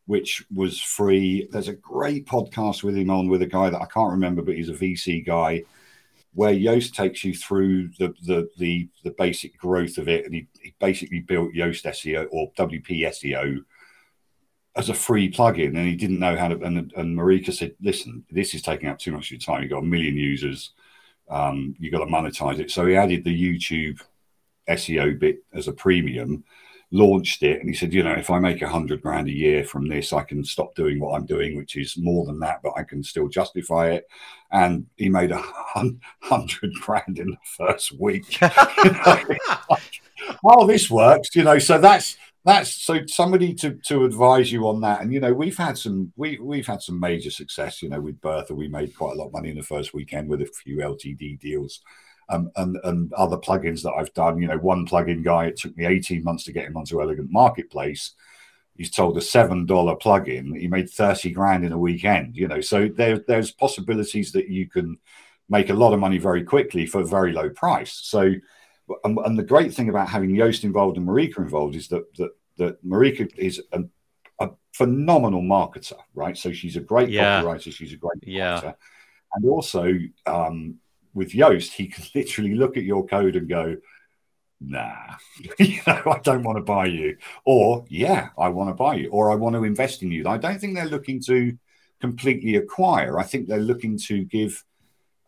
which 0.07 0.43
was 0.53 0.79
free. 0.81 1.47
There's 1.51 1.67
a 1.67 1.73
great 1.73 2.25
podcast 2.25 2.83
with 2.83 2.95
him 2.95 3.11
on 3.11 3.27
with 3.27 3.41
a 3.43 3.47
guy 3.47 3.69
that 3.69 3.81
I 3.81 3.85
can't 3.85 4.11
remember, 4.11 4.41
but 4.41 4.55
he's 4.55 4.69
a 4.69 4.73
VC 4.73 5.23
guy, 5.25 5.63
where 6.33 6.53
Yoast 6.53 6.93
takes 6.93 7.23
you 7.23 7.35
through 7.35 7.89
the 7.99 8.13
the 8.23 8.49
the, 8.57 8.89
the 9.03 9.11
basic 9.11 9.57
growth 9.57 9.97
of 9.97 10.07
it, 10.07 10.25
and 10.25 10.33
he, 10.33 10.47
he 10.61 10.73
basically 10.79 11.19
built 11.19 11.53
Yoast 11.53 11.85
SEO 11.85 12.27
or 12.31 12.51
WP 12.53 13.05
SEO 13.07 13.59
as 14.75 14.89
a 14.89 14.93
free 14.93 15.29
plugin, 15.29 15.77
and 15.77 15.87
he 15.87 15.95
didn't 15.95 16.19
know 16.19 16.35
how 16.35 16.47
to. 16.47 16.59
And, 16.61 16.91
and 16.95 17.17
Marieke 17.17 17.53
said, 17.53 17.75
"Listen, 17.81 18.25
this 18.31 18.55
is 18.55 18.61
taking 18.61 18.89
up 18.89 18.97
too 18.97 19.11
much 19.11 19.27
of 19.27 19.31
your 19.31 19.39
time. 19.39 19.61
You've 19.61 19.71
got 19.71 19.83
a 19.83 19.85
million 19.85 20.15
users." 20.15 20.71
Um, 21.31 21.75
you 21.79 21.89
got 21.89 21.99
to 21.99 22.05
monetize 22.05 22.59
it. 22.59 22.69
So 22.69 22.85
he 22.85 22.95
added 22.95 23.23
the 23.23 23.59
YouTube 23.59 24.01
SEO 24.69 25.17
bit 25.17 25.43
as 25.53 25.67
a 25.67 25.73
premium, 25.73 26.43
launched 26.91 27.41
it, 27.41 27.61
and 27.61 27.69
he 27.69 27.75
said, 27.75 27.93
you 27.93 28.03
know, 28.03 28.11
if 28.11 28.29
I 28.29 28.39
make 28.39 28.61
a 28.61 28.69
hundred 28.69 29.01
grand 29.01 29.29
a 29.29 29.31
year 29.31 29.63
from 29.63 29.87
this, 29.87 30.11
I 30.11 30.23
can 30.23 30.43
stop 30.43 30.75
doing 30.75 30.99
what 30.99 31.15
I'm 31.15 31.25
doing, 31.25 31.55
which 31.55 31.77
is 31.77 31.97
more 31.97 32.25
than 32.25 32.39
that, 32.41 32.61
but 32.61 32.73
I 32.75 32.83
can 32.83 33.01
still 33.01 33.29
justify 33.29 33.91
it. 33.91 34.07
And 34.51 34.87
he 34.97 35.07
made 35.07 35.31
a 35.31 35.41
hundred 35.41 36.73
grand 36.81 37.17
in 37.17 37.31
the 37.31 37.37
first 37.57 37.97
week. 37.97 38.37
oh, 40.43 40.67
this 40.67 40.91
works, 40.91 41.33
you 41.33 41.45
know. 41.45 41.59
So 41.59 41.77
that's 41.77 42.17
that's 42.43 42.73
so 42.81 43.05
somebody 43.05 43.53
to 43.55 43.75
to 43.85 44.05
advise 44.05 44.51
you 44.51 44.67
on 44.67 44.81
that. 44.81 45.01
And 45.01 45.13
you 45.13 45.19
know 45.19 45.33
we've 45.33 45.57
had 45.57 45.77
some 45.77 46.11
we 46.15 46.39
we've 46.39 46.65
had 46.65 46.81
some 46.81 46.99
major 46.99 47.29
success 47.29 47.81
you 47.81 47.89
know 47.89 48.01
with 48.01 48.19
bertha. 48.21 48.55
We 48.55 48.67
made 48.67 48.95
quite 48.95 49.13
a 49.13 49.19
lot 49.19 49.27
of 49.27 49.33
money 49.33 49.49
in 49.49 49.57
the 49.57 49.63
first 49.63 49.93
weekend 49.93 50.27
with 50.27 50.41
a 50.41 50.45
few 50.45 50.77
ltd 50.77 51.39
deals 51.39 51.81
um, 52.29 52.51
and 52.55 52.77
and 52.83 53.13
other 53.13 53.37
plugins 53.37 53.83
that 53.83 53.93
i've 53.93 54.13
done. 54.13 54.39
You 54.39 54.47
know 54.47 54.57
one 54.57 54.87
plugin 54.87 55.23
guy 55.23 55.45
it 55.45 55.57
took 55.57 55.77
me 55.77 55.85
18 55.85 56.23
months 56.23 56.43
to 56.45 56.51
get 56.51 56.65
him 56.65 56.77
onto 56.77 57.01
elegant 57.01 57.31
marketplace. 57.31 58.13
He's 58.75 58.89
told 58.89 59.17
a 59.17 59.21
seven 59.21 59.67
dollar 59.67 59.95
plugin. 59.95 60.59
He 60.59 60.67
made 60.67 60.89
30 60.89 61.31
grand 61.31 61.63
in 61.63 61.73
a 61.73 61.77
weekend 61.77 62.35
you 62.35 62.47
know. 62.47 62.61
So 62.61 62.87
there 62.87 63.19
there's 63.27 63.51
possibilities 63.51 64.31
that 64.31 64.49
you 64.49 64.67
can 64.67 64.97
make 65.47 65.69
a 65.69 65.75
lot 65.75 65.93
of 65.93 65.99
money 65.99 66.17
very 66.17 66.43
quickly 66.43 66.87
for 66.87 67.01
a 67.01 67.05
very 67.05 67.33
low 67.33 67.49
price. 67.51 67.99
So 68.01 68.31
and, 69.03 69.17
and, 69.19 69.37
the 69.37 69.43
great 69.43 69.73
thing 69.73 69.89
about 69.89 70.09
having 70.09 70.31
Yoast 70.31 70.63
involved 70.63 70.97
and 70.97 71.07
Marieke 71.07 71.37
involved 71.37 71.75
is 71.75 71.87
that 71.89 72.13
that, 72.15 72.31
that 72.57 72.85
Marieke 72.85 73.37
is 73.37 73.61
a, 73.71 73.83
a 74.39 74.49
phenomenal 74.73 75.41
marketer, 75.41 75.99
right? 76.13 76.37
So 76.37 76.51
she's 76.51 76.75
a 76.75 76.81
great 76.81 77.09
yeah. 77.09 77.41
copywriter, 77.41 77.73
she's 77.73 77.93
a 77.93 77.97
great 77.97 78.23
yeah. 78.23 78.59
marketer. 78.59 78.75
And 79.33 79.45
also 79.45 79.93
um, 80.25 80.75
with 81.13 81.31
Yoast, 81.31 81.71
he 81.71 81.87
can 81.87 82.03
literally 82.15 82.55
look 82.55 82.77
at 82.77 82.83
your 82.83 83.05
code 83.05 83.35
and 83.35 83.47
go, 83.47 83.77
nah, 84.59 85.15
you 85.59 85.79
know, 85.87 86.01
I 86.05 86.19
don't 86.23 86.43
want 86.43 86.57
to 86.57 86.63
buy 86.63 86.85
you. 86.85 87.17
Or, 87.45 87.85
yeah, 87.89 88.29
I 88.37 88.49
want 88.49 88.69
to 88.69 88.73
buy 88.73 88.95
you. 88.95 89.09
Or 89.09 89.31
I 89.31 89.35
want 89.35 89.55
to 89.55 89.63
invest 89.63 90.03
in 90.03 90.11
you. 90.11 90.27
I 90.27 90.37
don't 90.37 90.59
think 90.59 90.75
they're 90.75 90.85
looking 90.85 91.21
to 91.23 91.57
completely 91.99 92.55
acquire. 92.55 93.19
I 93.19 93.23
think 93.23 93.47
they're 93.47 93.59
looking 93.59 93.97
to 93.99 94.23
give 94.23 94.63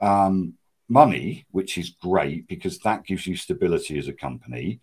um, 0.01 0.55
money, 0.89 1.45
which 1.51 1.77
is 1.77 1.91
great 2.01 2.47
because 2.47 2.79
that 2.79 3.05
gives 3.05 3.25
you 3.27 3.35
stability 3.35 3.97
as 3.97 4.07
a 4.07 4.13
company. 4.13 4.79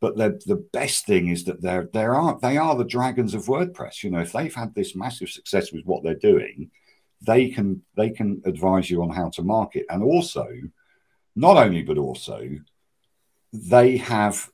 But 0.00 0.16
the 0.16 0.40
the 0.46 0.56
best 0.72 1.06
thing 1.06 1.28
is 1.28 1.44
that 1.44 1.62
they're 1.62 1.88
they 1.92 2.04
are 2.04 2.38
they 2.40 2.56
are 2.56 2.74
the 2.76 2.84
dragons 2.84 3.34
of 3.34 3.44
WordPress. 3.44 4.02
You 4.02 4.10
know, 4.10 4.20
if 4.20 4.32
they've 4.32 4.54
had 4.54 4.74
this 4.74 4.96
massive 4.96 5.28
success 5.28 5.72
with 5.72 5.84
what 5.84 6.02
they're 6.02 6.14
doing, 6.14 6.70
they 7.20 7.48
can 7.48 7.82
they 7.96 8.10
can 8.10 8.42
advise 8.44 8.90
you 8.90 9.02
on 9.02 9.10
how 9.10 9.30
to 9.30 9.42
market. 9.42 9.86
And 9.88 10.02
also, 10.02 10.48
not 11.36 11.56
only 11.56 11.82
but 11.82 11.98
also, 11.98 12.48
they 13.52 13.96
have 13.98 14.50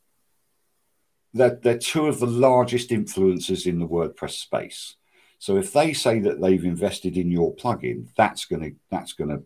that 1.34 1.62
they're, 1.62 1.72
they're 1.74 1.78
two 1.78 2.07
of 2.07 2.20
the 2.20 2.26
largest 2.26 2.90
influencers 2.90 3.66
in 3.66 3.78
the 3.78 3.88
WordPress 3.88 4.32
space. 4.32 4.96
So 5.38 5.57
if 5.57 5.72
they 5.72 5.92
say 5.92 6.18
that 6.20 6.40
they've 6.40 6.64
invested 6.64 7.16
in 7.16 7.30
your 7.30 7.55
plugin, 7.55 8.09
that's 8.16 8.44
gonna 8.44 8.70
that's 8.90 9.12
gonna 9.12 9.40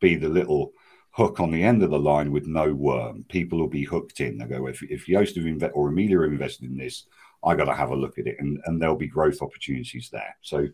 be 0.00 0.16
the 0.16 0.28
little 0.28 0.72
hook 1.18 1.40
on 1.40 1.50
the 1.50 1.64
end 1.64 1.82
of 1.82 1.90
the 1.90 1.98
line 1.98 2.30
with 2.30 2.46
no 2.46 2.72
worm. 2.72 3.24
People 3.28 3.58
will 3.58 3.68
be 3.68 3.82
hooked 3.82 4.20
in. 4.20 4.38
They 4.38 4.44
go, 4.46 4.68
if, 4.68 4.84
if 4.84 5.08
Yoast 5.08 5.34
have 5.34 5.46
invest 5.46 5.72
or 5.74 5.88
Amelia 5.88 6.20
have 6.20 6.30
invested 6.30 6.70
in 6.70 6.76
this, 6.76 7.06
I 7.44 7.56
got 7.56 7.64
to 7.64 7.74
have 7.74 7.90
a 7.90 7.96
look 7.96 8.20
at 8.20 8.28
it, 8.28 8.36
and, 8.38 8.60
and 8.66 8.80
there'll 8.80 8.94
be 8.94 9.08
growth 9.08 9.42
opportunities 9.42 10.10
there. 10.12 10.36
So 10.42 10.68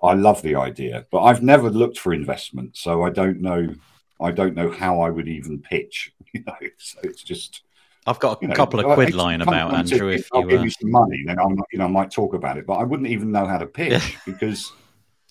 I 0.00 0.14
love 0.14 0.40
the 0.42 0.54
idea, 0.54 1.06
but 1.10 1.22
I've 1.24 1.42
never 1.42 1.70
looked 1.70 1.98
for 1.98 2.14
investment, 2.14 2.76
so 2.76 3.02
I 3.02 3.10
don't 3.10 3.40
know. 3.40 3.74
I 4.20 4.30
don't 4.30 4.54
know 4.54 4.70
how 4.70 5.00
I 5.00 5.10
would 5.10 5.28
even 5.28 5.60
pitch. 5.60 6.12
You 6.34 6.42
know, 6.48 6.56
so 6.78 6.98
it's 7.04 7.22
just. 7.22 7.62
I've 8.08 8.18
got 8.18 8.42
a 8.42 8.46
you 8.46 8.52
couple 8.52 8.80
of 8.80 8.86
quid 8.94 9.14
lying 9.14 9.40
about, 9.40 9.72
Andrew. 9.72 10.08
if 10.08 10.28
I'll 10.32 10.42
you 10.42 10.48
give 10.48 10.60
uh... 10.60 10.64
you 10.64 10.70
some 10.70 10.90
money, 10.90 11.22
then 11.24 11.38
I'm, 11.38 11.56
you 11.70 11.78
know, 11.78 11.84
I 11.84 11.88
might 11.88 12.10
talk 12.10 12.34
about 12.34 12.58
it, 12.58 12.66
but 12.66 12.74
I 12.74 12.82
wouldn't 12.82 13.08
even 13.08 13.30
know 13.30 13.46
how 13.46 13.58
to 13.58 13.66
pitch 13.66 14.18
because 14.26 14.72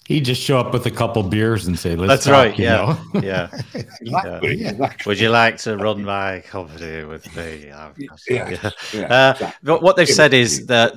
he 0.06 0.20
just 0.20 0.42
show 0.42 0.60
up 0.60 0.74
with 0.74 0.86
a 0.86 0.92
couple 0.92 1.24
beers 1.24 1.66
and 1.66 1.80
say, 1.80 1.96
"Let's." 1.96 2.10
That's 2.10 2.26
talk, 2.26 2.34
right. 2.34 2.60
Yeah. 2.60 2.98
yeah. 3.22 3.50
exactly. 3.74 4.56
Yeah. 4.56 4.72
Exactly. 4.72 5.10
Would 5.10 5.20
you 5.20 5.30
like 5.30 5.58
to 5.60 5.78
run 5.78 6.04
my 6.04 6.42
company 6.42 7.06
with 7.06 7.34
me? 7.36 7.68
yeah. 7.68 7.92
yeah. 8.30 8.72
yeah 8.94 9.02
uh, 9.02 9.32
exactly. 9.32 9.74
What 9.76 9.96
they've 9.96 10.08
said 10.08 10.34
is 10.34 10.66
that 10.68 10.94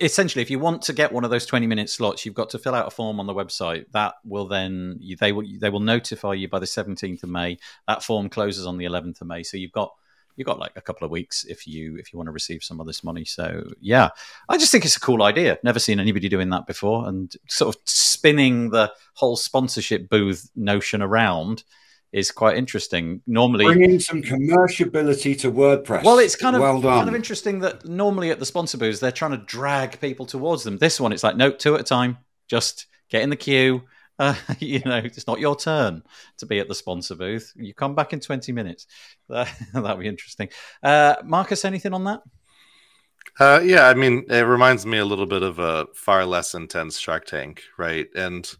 essentially, 0.00 0.42
if 0.42 0.50
you 0.50 0.60
want 0.60 0.82
to 0.82 0.92
get 0.92 1.12
one 1.12 1.24
of 1.24 1.30
those 1.30 1.46
twenty-minute 1.46 1.90
slots, 1.90 2.24
you've 2.24 2.34
got 2.34 2.50
to 2.50 2.58
fill 2.58 2.74
out 2.74 2.86
a 2.86 2.90
form 2.90 3.18
on 3.18 3.26
the 3.26 3.34
website. 3.34 3.86
That 3.92 4.14
will 4.24 4.46
then 4.46 5.00
they 5.18 5.32
will 5.32 5.46
they 5.58 5.70
will 5.70 5.80
notify 5.80 6.34
you 6.34 6.48
by 6.48 6.60
the 6.60 6.66
seventeenth 6.66 7.24
of 7.24 7.30
May. 7.30 7.58
That 7.88 8.04
form 8.04 8.28
closes 8.28 8.66
on 8.66 8.78
the 8.78 8.84
eleventh 8.84 9.20
of 9.20 9.26
May, 9.26 9.42
so 9.42 9.56
you've 9.56 9.72
got 9.72 9.92
you've 10.38 10.46
got 10.46 10.58
like 10.58 10.72
a 10.76 10.80
couple 10.80 11.04
of 11.04 11.10
weeks 11.10 11.44
if 11.44 11.66
you 11.66 11.96
if 11.96 12.12
you 12.12 12.16
want 12.16 12.28
to 12.28 12.32
receive 12.32 12.62
some 12.62 12.80
of 12.80 12.86
this 12.86 13.02
money. 13.02 13.24
So 13.24 13.64
yeah, 13.80 14.10
I 14.48 14.56
just 14.56 14.70
think 14.70 14.84
it's 14.84 14.96
a 14.96 15.00
cool 15.00 15.22
idea. 15.22 15.58
Never 15.62 15.80
seen 15.80 16.00
anybody 16.00 16.28
doing 16.28 16.50
that 16.50 16.66
before, 16.66 17.08
and 17.08 17.34
sort 17.48 17.74
of 17.74 17.82
spinning 17.84 18.70
the 18.70 18.92
whole 19.14 19.36
sponsorship 19.36 20.08
booth 20.08 20.48
notion 20.54 21.02
around 21.02 21.64
is 22.12 22.30
quite 22.30 22.56
interesting. 22.56 23.20
Normally, 23.26 23.64
bringing 23.64 23.98
some 23.98 24.22
commerciability 24.22 25.38
to 25.40 25.52
WordPress. 25.52 26.04
Well, 26.04 26.18
it's 26.18 26.36
kind 26.36 26.54
of 26.54 26.62
well 26.62 26.80
done. 26.80 26.98
kind 26.98 27.08
of 27.08 27.14
interesting 27.16 27.58
that 27.60 27.84
normally 27.84 28.30
at 28.30 28.38
the 28.38 28.46
sponsor 28.46 28.78
booths 28.78 29.00
they're 29.00 29.12
trying 29.12 29.32
to 29.32 29.38
drag 29.38 30.00
people 30.00 30.24
towards 30.24 30.62
them. 30.62 30.78
This 30.78 31.00
one, 31.00 31.12
it's 31.12 31.24
like 31.24 31.36
no, 31.36 31.50
two 31.50 31.74
at 31.74 31.80
a 31.80 31.84
time. 31.84 32.18
Just 32.46 32.86
get 33.10 33.22
in 33.22 33.30
the 33.30 33.36
queue 33.36 33.82
uh, 34.18 34.34
you 34.58 34.80
know, 34.84 34.98
it's 34.98 35.26
not 35.26 35.40
your 35.40 35.56
turn 35.56 36.02
to 36.38 36.46
be 36.46 36.58
at 36.58 36.68
the 36.68 36.74
sponsor 36.74 37.14
booth. 37.14 37.52
You 37.56 37.74
come 37.74 37.94
back 37.94 38.12
in 38.12 38.20
20 38.20 38.52
minutes. 38.52 38.86
That, 39.28 39.54
that'd 39.74 40.00
be 40.00 40.08
interesting. 40.08 40.48
Uh, 40.82 41.16
Marcus, 41.22 41.66
anything 41.66 41.92
on 41.92 42.04
that? 42.04 42.22
Uh, 43.38 43.60
yeah, 43.62 43.86
I 43.86 43.92
mean, 43.92 44.24
it 44.30 44.40
reminds 44.46 44.86
me 44.86 44.96
a 44.96 45.04
little 45.04 45.26
bit 45.26 45.42
of 45.42 45.58
a 45.58 45.86
far 45.94 46.24
less 46.24 46.54
intense 46.54 46.98
Shark 46.98 47.26
Tank, 47.26 47.62
right? 47.76 48.06
And 48.16 48.50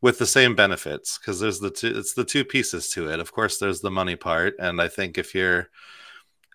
with 0.00 0.18
the 0.18 0.26
same 0.26 0.56
benefits, 0.56 1.18
because 1.18 1.40
there's 1.40 1.60
the 1.60 1.70
two, 1.70 1.92
it's 1.94 2.14
the 2.14 2.24
two 2.24 2.42
pieces 2.42 2.88
to 2.90 3.10
it. 3.10 3.20
Of 3.20 3.32
course, 3.32 3.58
there's 3.58 3.80
the 3.80 3.90
money 3.90 4.16
part, 4.16 4.54
and 4.58 4.80
I 4.80 4.88
think 4.88 5.18
if 5.18 5.34
you're 5.34 5.68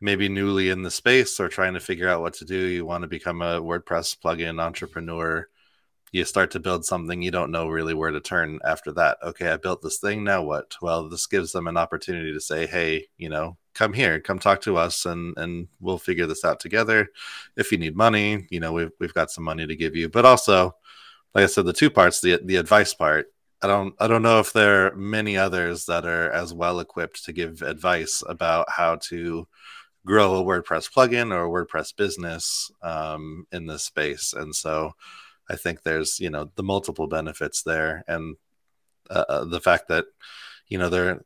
maybe 0.01 0.30
newly 0.30 0.70
in 0.70 0.82
the 0.82 0.91
space 0.91 1.39
or 1.39 1.47
trying 1.47 1.76
to 1.76 1.80
figure 1.80 2.10
out 2.10 2.22
what 2.22 2.34
to 2.36 2.45
do, 2.45 2.57
you 2.57 2.86
want 2.86 3.03
to 3.03 3.07
become 3.07 3.41
a 3.41 3.62
WordPress 3.62 4.18
plugin 4.18 4.60
entrepreneur 4.62 5.47
you 6.12 6.26
start 6.26 6.51
to 6.51 6.60
build 6.60 6.86
something 6.86 7.22
you 7.22 7.32
don't 7.32 7.51
know 7.51 7.68
really 7.68 7.93
where 7.93 8.12
to 8.12 8.20
turn 8.20 8.60
after 8.66 8.91
that 8.91 9.18
okay 9.24 9.49
i 9.49 9.57
built 9.57 9.82
this 9.82 9.97
thing 9.97 10.24
now 10.24 10.41
what? 10.41 10.76
Well 10.82 11.10
this 11.10 11.28
gives 11.28 11.51
them 11.51 11.68
an 11.68 11.78
opportunity 11.78 12.34
to 12.34 12.39
say 12.39 12.68
hey 12.68 13.07
you 13.18 13.30
know 13.30 13.57
come 13.74 13.93
here 13.93 14.20
come 14.20 14.39
talk 14.39 14.62
to 14.62 14.78
us 14.78 15.05
and 15.05 15.38
and 15.38 15.68
we'll 15.80 15.97
figure 15.97 16.26
this 16.26 16.43
out 16.43 16.60
together. 16.60 17.10
If 17.55 17.72
you 17.72 17.78
need 17.78 17.95
money 17.95 18.47
you 18.49 18.60
know 18.60 18.74
we've, 18.74 18.91
we've 18.99 19.14
got 19.14 19.32
some 19.32 19.43
money 19.43 19.68
to 19.68 19.76
give 19.76 19.95
you. 19.95 20.10
But 20.10 20.26
also 20.26 20.76
like 21.36 21.43
i 21.43 21.47
said 21.47 21.66
the 21.66 21.74
two 21.74 21.89
parts 21.89 22.22
the 22.22 22.39
the 22.43 22.55
advice 22.55 22.91
part 22.93 23.28
i 23.62 23.68
don't 23.68 23.93
i 23.99 24.07
don't 24.07 24.24
know 24.24 24.39
if 24.39 24.51
there 24.51 24.88
are 24.88 24.95
many 24.95 25.38
others 25.38 25.86
that 25.86 26.03
are 26.03 26.32
as 26.32 26.55
well 26.55 26.80
equipped 26.80 27.24
to 27.24 27.32
give 27.32 27.62
advice 27.62 28.24
about 28.28 28.68
how 28.68 28.95
to 28.95 29.47
grow 30.05 30.36
a 30.38 30.43
WordPress 30.43 30.91
plugin 30.91 31.32
or 31.32 31.45
a 31.45 31.66
WordPress 31.66 31.95
business 31.95 32.72
um, 32.82 33.45
in 33.51 33.68
this 33.68 33.84
space. 33.84 34.34
And 34.34 34.55
so 34.55 34.93
I 35.50 35.56
think 35.56 35.84
there's, 35.84 36.20
you 36.20 36.30
know, 36.30 36.52
the 36.56 36.64
multiple 36.64 37.08
benefits 37.08 37.64
there. 37.64 38.04
And 38.08 38.36
uh, 39.10 39.26
uh 39.28 39.45
the 39.45 39.62
fact 39.62 39.88
that, 39.89 40.06
you 40.68 40.78
know, 40.78 40.89
they're, 40.89 41.24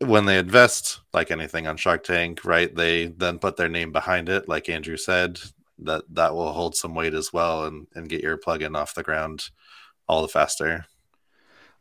when 0.00 0.26
they 0.26 0.38
invest 0.38 1.00
like 1.12 1.30
anything 1.30 1.66
on 1.66 1.76
Shark 1.76 2.04
Tank, 2.04 2.44
right? 2.44 2.74
They 2.74 3.06
then 3.06 3.38
put 3.38 3.56
their 3.56 3.68
name 3.68 3.92
behind 3.92 4.28
it, 4.28 4.48
like 4.48 4.68
Andrew 4.68 4.96
said, 4.96 5.40
that 5.78 6.04
that 6.10 6.34
will 6.34 6.52
hold 6.52 6.76
some 6.76 6.94
weight 6.94 7.14
as 7.14 7.32
well 7.32 7.64
and, 7.64 7.86
and 7.94 8.08
get 8.08 8.22
your 8.22 8.38
plugin 8.38 8.76
off 8.76 8.94
the 8.94 9.02
ground 9.02 9.50
all 10.08 10.22
the 10.22 10.28
faster. 10.28 10.86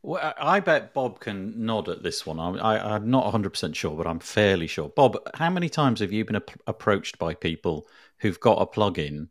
Well, 0.04 0.34
I 0.40 0.60
bet 0.62 0.96
Bob 0.96 1.20
can 1.20 1.66
nod 1.66 1.88
at 1.88 2.02
this 2.02 2.26
one. 2.26 2.40
I, 2.40 2.96
am 2.96 3.12
not 3.12 3.32
100% 3.32 3.76
sure, 3.76 3.96
but 3.96 4.08
I'm 4.08 4.20
fairly 4.20 4.66
sure. 4.66 4.90
Bob, 4.90 5.18
how 5.36 5.52
many 5.52 5.70
times 5.70 6.00
have 6.00 6.12
you 6.12 6.26
been 6.26 6.38
ap- 6.38 6.60
approached 6.66 7.20
by 7.20 7.36
people 7.36 7.88
who've 8.18 8.40
got 8.40 8.62
a 8.62 8.66
plugin 8.66 9.28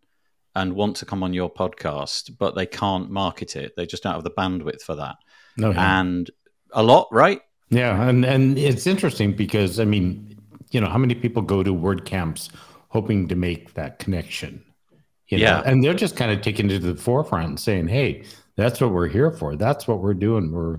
and 0.54 0.74
want 0.74 0.96
to 0.96 1.06
come 1.06 1.22
on 1.22 1.32
your 1.32 1.50
podcast, 1.50 2.36
but 2.38 2.54
they 2.54 2.66
can't 2.66 3.10
market 3.10 3.56
it? 3.56 3.76
They 3.76 3.86
just 3.86 4.02
don't 4.02 4.14
have 4.14 4.24
the 4.24 4.30
bandwidth 4.30 4.82
for 4.82 4.96
that. 4.96 5.16
No, 5.56 5.70
yeah. 5.70 6.00
And 6.00 6.30
a 6.72 6.82
lot, 6.82 7.08
right? 7.10 7.40
Yeah. 7.70 8.08
And, 8.08 8.24
and 8.24 8.58
it's 8.58 8.86
interesting 8.86 9.34
because, 9.34 9.78
I 9.78 9.84
mean, 9.84 10.36
you 10.70 10.80
know, 10.80 10.88
how 10.88 10.98
many 10.98 11.14
people 11.14 11.42
go 11.42 11.62
to 11.62 11.74
WordCamps 11.74 12.50
hoping 12.88 13.28
to 13.28 13.36
make 13.36 13.74
that 13.74 13.98
connection? 13.98 14.64
You 15.28 15.38
know? 15.38 15.44
yeah. 15.44 15.62
And 15.64 15.82
they're 15.82 15.94
just 15.94 16.16
kind 16.16 16.32
of 16.32 16.42
taking 16.42 16.70
it 16.70 16.80
to 16.80 16.92
the 16.94 17.00
forefront 17.00 17.46
and 17.46 17.60
saying, 17.60 17.88
hey, 17.88 18.24
that's 18.56 18.80
what 18.80 18.90
we're 18.90 19.08
here 19.08 19.30
for. 19.30 19.56
That's 19.56 19.86
what 19.86 20.00
we're 20.00 20.14
doing. 20.14 20.52
We're 20.52 20.78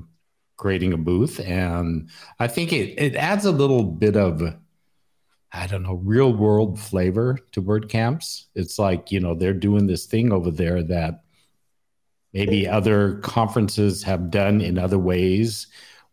creating 0.58 0.94
a 0.94 0.98
booth. 0.98 1.40
And 1.40 2.10
I 2.40 2.48
think 2.48 2.74
it, 2.74 3.00
it 3.02 3.16
adds 3.16 3.46
a 3.46 3.52
little 3.52 3.84
bit 3.84 4.18
of, 4.18 4.42
I 5.54 5.68
don't 5.68 5.84
know, 5.84 5.96
real 5.96 6.34
world 6.34 6.80
flavor 6.80 7.38
to 7.52 7.62
WordCamps. 7.62 8.46
It's 8.56 8.80
like, 8.80 9.12
you 9.12 9.20
know, 9.20 9.36
they're 9.36 9.54
doing 9.54 9.86
this 9.86 10.06
thing 10.06 10.32
over 10.32 10.50
there 10.50 10.82
that 10.84 11.24
maybe 12.34 12.68
other 12.68 13.16
conferences 13.18 14.04
have 14.04 14.32
done 14.32 14.62
in 14.62 14.78
other 14.78 15.00
ways 15.00 15.68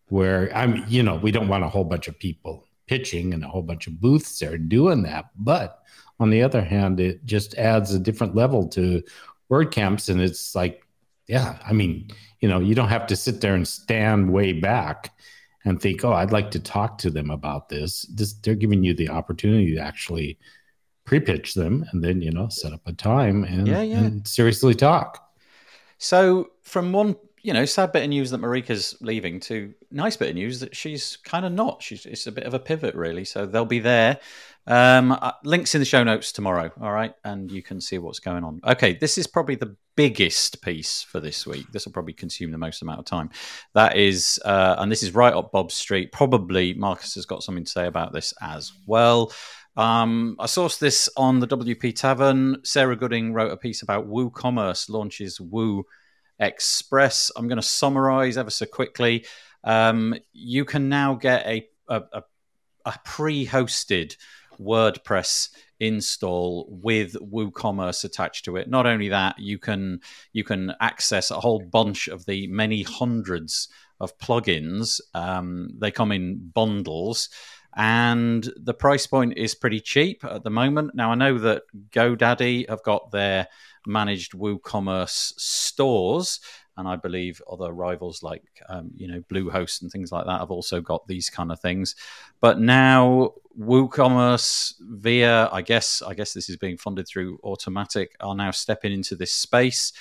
where 0.08 0.54
I'm, 0.56 0.84
you 0.88 1.02
know, 1.02 1.16
we 1.16 1.30
don't 1.30 1.48
want 1.48 1.64
a 1.64 1.68
whole 1.68 1.84
bunch 1.84 2.08
of 2.08 2.18
people 2.18 2.66
pitching 2.88 3.32
and 3.32 3.44
a 3.44 3.48
whole 3.48 3.62
bunch 3.62 3.86
of 3.86 4.00
booths 4.00 4.38
there 4.38 4.58
doing 4.58 5.02
that. 5.02 5.26
But 5.36 5.82
on 6.18 6.30
the 6.30 6.42
other 6.42 6.62
hand, 6.62 6.98
it 6.98 7.24
just 7.24 7.54
adds 7.54 7.94
a 7.94 7.98
different 8.00 8.34
level 8.34 8.66
to 8.68 9.02
WordCamps. 9.50 10.08
And 10.08 10.20
it's 10.20 10.54
like, 10.54 10.82
yeah, 11.28 11.58
I 11.64 11.72
mean, 11.72 12.08
you 12.40 12.48
know, 12.48 12.58
you 12.58 12.74
don't 12.74 12.88
have 12.88 13.06
to 13.08 13.16
sit 13.16 13.40
there 13.40 13.54
and 13.54 13.68
stand 13.68 14.32
way 14.32 14.52
back 14.52 15.12
and 15.68 15.80
think, 15.80 16.04
oh, 16.04 16.12
I'd 16.12 16.32
like 16.32 16.50
to 16.52 16.60
talk 16.60 16.98
to 16.98 17.10
them 17.10 17.30
about 17.30 17.68
this. 17.68 18.02
this 18.12 18.32
they're 18.34 18.54
giving 18.54 18.82
you 18.82 18.94
the 18.94 19.08
opportunity 19.08 19.74
to 19.74 19.80
actually 19.80 20.38
pre-pitch 21.04 21.54
them 21.54 21.84
and 21.92 22.02
then, 22.02 22.20
you 22.20 22.30
know, 22.30 22.48
set 22.48 22.72
up 22.72 22.82
a 22.86 22.92
time 22.92 23.44
and, 23.44 23.66
yeah, 23.66 23.82
yeah. 23.82 23.98
and 23.98 24.26
seriously 24.26 24.74
talk. 24.74 25.24
So 25.98 26.50
from 26.62 26.92
one 26.92 27.16
you 27.42 27.52
know, 27.52 27.64
sad 27.64 27.92
bit 27.92 28.02
of 28.02 28.08
news 28.08 28.30
that 28.30 28.38
Marieke's 28.38 29.00
leaving 29.00 29.40
to 29.40 29.72
nice 29.90 30.16
bit 30.16 30.30
of 30.30 30.34
news 30.34 30.60
that 30.60 30.74
she's 30.74 31.16
kind 31.18 31.46
of 31.46 31.52
not. 31.52 31.82
She's 31.82 32.04
it's 32.04 32.26
a 32.26 32.32
bit 32.32 32.44
of 32.44 32.54
a 32.54 32.58
pivot, 32.58 32.94
really. 32.94 33.24
So 33.24 33.46
they'll 33.46 33.64
be 33.64 33.78
there. 33.78 34.18
Um, 34.68 35.12
uh, 35.12 35.32
links 35.44 35.74
in 35.74 35.80
the 35.80 35.86
show 35.86 36.04
notes 36.04 36.30
tomorrow. 36.30 36.70
All 36.80 36.92
right, 36.92 37.14
and 37.24 37.50
you 37.50 37.62
can 37.62 37.80
see 37.80 37.96
what's 37.96 38.20
going 38.20 38.44
on. 38.44 38.60
Okay, 38.66 38.98
this 39.00 39.16
is 39.16 39.26
probably 39.26 39.54
the 39.54 39.74
biggest 39.96 40.60
piece 40.60 41.02
for 41.02 41.20
this 41.20 41.46
week. 41.46 41.64
This 41.72 41.86
will 41.86 41.92
probably 41.92 42.12
consume 42.12 42.52
the 42.52 42.58
most 42.58 42.82
amount 42.82 42.98
of 42.98 43.06
time. 43.06 43.30
That 43.72 43.96
is, 43.96 44.38
uh, 44.44 44.76
and 44.78 44.92
this 44.92 45.02
is 45.02 45.14
right 45.14 45.32
up 45.32 45.52
Bob's 45.52 45.74
street. 45.74 46.12
Probably 46.12 46.74
Marcus 46.74 47.14
has 47.14 47.24
got 47.24 47.42
something 47.42 47.64
to 47.64 47.70
say 47.70 47.86
about 47.86 48.12
this 48.12 48.34
as 48.42 48.70
well. 48.86 49.32
Um, 49.78 50.36
I 50.38 50.44
sourced 50.44 50.78
this 50.78 51.08
on 51.16 51.40
the 51.40 51.46
WP 51.46 51.94
Tavern. 51.96 52.58
Sarah 52.62 52.96
Gooding 52.96 53.32
wrote 53.32 53.52
a 53.52 53.56
piece 53.56 53.80
about 53.80 54.06
WooCommerce 54.06 54.90
launches 54.90 55.40
Woo 55.40 55.84
Express. 56.38 57.32
I'm 57.34 57.48
going 57.48 57.56
to 57.56 57.62
summarize 57.62 58.36
ever 58.36 58.50
so 58.50 58.66
quickly. 58.66 59.24
Um, 59.64 60.14
you 60.34 60.66
can 60.66 60.90
now 60.90 61.14
get 61.14 61.46
a, 61.46 61.66
a, 61.88 62.02
a, 62.12 62.22
a 62.84 62.94
pre 63.04 63.46
hosted 63.46 64.14
WordPress 64.60 65.50
install 65.80 66.66
with 66.70 67.14
WooCommerce 67.14 68.04
attached 68.04 68.44
to 68.44 68.56
it. 68.56 68.68
Not 68.68 68.86
only 68.86 69.08
that, 69.08 69.38
you 69.38 69.58
can 69.58 70.00
you 70.32 70.44
can 70.44 70.72
access 70.80 71.30
a 71.30 71.40
whole 71.40 71.60
bunch 71.60 72.08
of 72.08 72.26
the 72.26 72.46
many 72.48 72.82
hundreds 72.82 73.68
of 74.00 74.16
plugins. 74.18 75.00
Um, 75.14 75.70
they 75.78 75.90
come 75.90 76.12
in 76.12 76.50
bundles, 76.54 77.28
and 77.76 78.48
the 78.56 78.74
price 78.74 79.06
point 79.06 79.36
is 79.36 79.54
pretty 79.54 79.80
cheap 79.80 80.24
at 80.24 80.42
the 80.42 80.50
moment. 80.50 80.94
Now 80.94 81.12
I 81.12 81.14
know 81.14 81.38
that 81.38 81.62
GoDaddy 81.90 82.68
have 82.68 82.82
got 82.82 83.10
their 83.10 83.48
managed 83.86 84.32
WooCommerce 84.32 85.38
stores. 85.38 86.40
And 86.78 86.88
I 86.88 86.96
believe 86.96 87.42
other 87.50 87.72
rivals 87.72 88.22
like 88.22 88.44
um, 88.70 88.90
you 88.94 89.08
know 89.08 89.20
Bluehost 89.30 89.82
and 89.82 89.90
things 89.90 90.10
like 90.10 90.24
that 90.24 90.40
have 90.40 90.50
also 90.50 90.80
got 90.80 91.06
these 91.06 91.28
kind 91.28 91.52
of 91.52 91.60
things. 91.60 91.94
But 92.40 92.58
now 92.60 93.34
WooCommerce 93.58 94.74
via 94.80 95.50
I 95.52 95.60
guess 95.60 96.00
I 96.00 96.14
guess 96.14 96.32
this 96.32 96.48
is 96.48 96.56
being 96.56 96.78
funded 96.78 97.06
through 97.06 97.38
Automattic 97.44 98.08
are 98.20 98.34
now 98.34 98.52
stepping 98.52 98.92
into 98.92 99.16
this 99.16 99.32
space. 99.32 99.92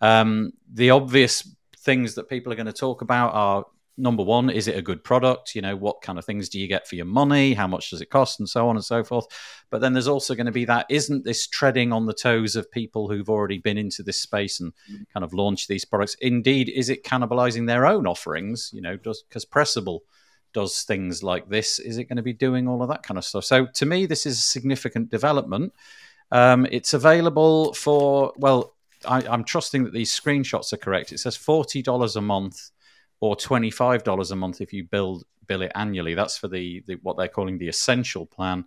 Um, 0.00 0.54
the 0.72 0.90
obvious 0.90 1.48
things 1.78 2.14
that 2.14 2.28
people 2.28 2.52
are 2.52 2.56
going 2.56 2.66
to 2.66 2.72
talk 2.72 3.02
about 3.02 3.34
are 3.34 3.66
number 4.02 4.24
one, 4.24 4.50
is 4.50 4.66
it 4.68 4.76
a 4.76 4.82
good 4.82 5.04
product? 5.04 5.54
You 5.54 5.62
know, 5.62 5.76
what 5.76 6.02
kind 6.02 6.18
of 6.18 6.24
things 6.24 6.48
do 6.48 6.58
you 6.58 6.66
get 6.66 6.88
for 6.88 6.96
your 6.96 7.06
money? 7.06 7.54
How 7.54 7.68
much 7.68 7.90
does 7.90 8.00
it 8.00 8.10
cost? 8.10 8.40
And 8.40 8.48
so 8.48 8.68
on 8.68 8.76
and 8.76 8.84
so 8.84 9.04
forth. 9.04 9.26
But 9.70 9.80
then 9.80 9.92
there's 9.92 10.08
also 10.08 10.34
going 10.34 10.46
to 10.46 10.52
be 10.52 10.64
that 10.64 10.86
isn't 10.90 11.24
this 11.24 11.46
treading 11.46 11.92
on 11.92 12.06
the 12.06 12.12
toes 12.12 12.56
of 12.56 12.70
people 12.70 13.08
who've 13.08 13.30
already 13.30 13.58
been 13.58 13.78
into 13.78 14.02
this 14.02 14.20
space 14.20 14.60
and 14.60 14.72
kind 15.14 15.24
of 15.24 15.32
launched 15.32 15.68
these 15.68 15.84
products? 15.84 16.16
Indeed, 16.20 16.68
is 16.68 16.90
it 16.90 17.04
cannibalizing 17.04 17.66
their 17.66 17.86
own 17.86 18.06
offerings? 18.06 18.70
You 18.74 18.82
know, 18.82 18.96
because 18.96 19.46
Pressable 19.46 20.00
does 20.52 20.82
things 20.82 21.22
like 21.22 21.48
this, 21.48 21.78
is 21.78 21.96
it 21.96 22.04
going 22.04 22.16
to 22.16 22.22
be 22.22 22.32
doing 22.32 22.68
all 22.68 22.82
of 22.82 22.88
that 22.88 23.02
kind 23.02 23.16
of 23.16 23.24
stuff? 23.24 23.44
So 23.44 23.66
to 23.66 23.86
me, 23.86 24.04
this 24.04 24.26
is 24.26 24.38
a 24.38 24.42
significant 24.42 25.10
development. 25.10 25.72
Um, 26.30 26.66
it's 26.70 26.92
available 26.92 27.72
for, 27.72 28.32
well, 28.36 28.74
I, 29.06 29.22
I'm 29.26 29.44
trusting 29.44 29.84
that 29.84 29.92
these 29.92 30.18
screenshots 30.18 30.72
are 30.72 30.78
correct. 30.78 31.12
It 31.12 31.18
says 31.18 31.36
$40 31.36 32.16
a 32.16 32.20
month 32.20 32.71
or 33.22 33.36
$25 33.36 34.32
a 34.32 34.36
month 34.36 34.60
if 34.60 34.72
you 34.72 34.82
build 34.82 35.22
bill 35.46 35.62
it 35.62 35.70
annually. 35.76 36.14
That's 36.14 36.36
for 36.36 36.48
the, 36.48 36.82
the 36.88 36.96
what 37.02 37.16
they're 37.16 37.28
calling 37.28 37.56
the 37.56 37.68
essential 37.68 38.26
plan. 38.26 38.64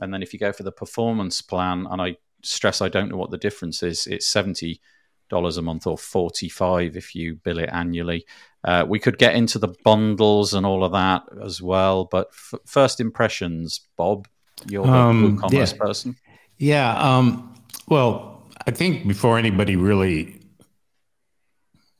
And 0.00 0.12
then 0.12 0.22
if 0.22 0.32
you 0.32 0.38
go 0.38 0.50
for 0.50 0.62
the 0.62 0.72
performance 0.72 1.42
plan, 1.42 1.86
and 1.90 2.00
I 2.00 2.16
stress 2.42 2.80
I 2.80 2.88
don't 2.88 3.10
know 3.10 3.18
what 3.18 3.30
the 3.30 3.36
difference 3.36 3.82
is, 3.82 4.06
it's 4.06 4.26
seventy 4.26 4.80
dollars 5.28 5.58
a 5.58 5.62
month 5.62 5.86
or 5.86 5.98
forty 5.98 6.48
five 6.48 6.96
if 6.96 7.14
you 7.14 7.34
bill 7.34 7.58
it 7.58 7.68
annually. 7.70 8.24
Uh, 8.64 8.86
we 8.88 8.98
could 8.98 9.18
get 9.18 9.34
into 9.34 9.58
the 9.58 9.74
bundles 9.84 10.54
and 10.54 10.64
all 10.64 10.84
of 10.84 10.92
that 10.92 11.24
as 11.44 11.60
well, 11.60 12.06
but 12.06 12.28
f- 12.30 12.60
first 12.64 12.98
impressions, 12.98 13.80
Bob, 13.98 14.26
you're 14.66 14.86
the 14.86 14.92
um, 14.92 15.36
commerce 15.36 15.72
yeah. 15.72 15.78
person. 15.78 16.16
Yeah. 16.56 16.96
Um, 16.96 17.54
well, 17.88 18.50
I 18.66 18.70
think 18.70 19.06
before 19.06 19.36
anybody 19.36 19.76
really 19.76 20.41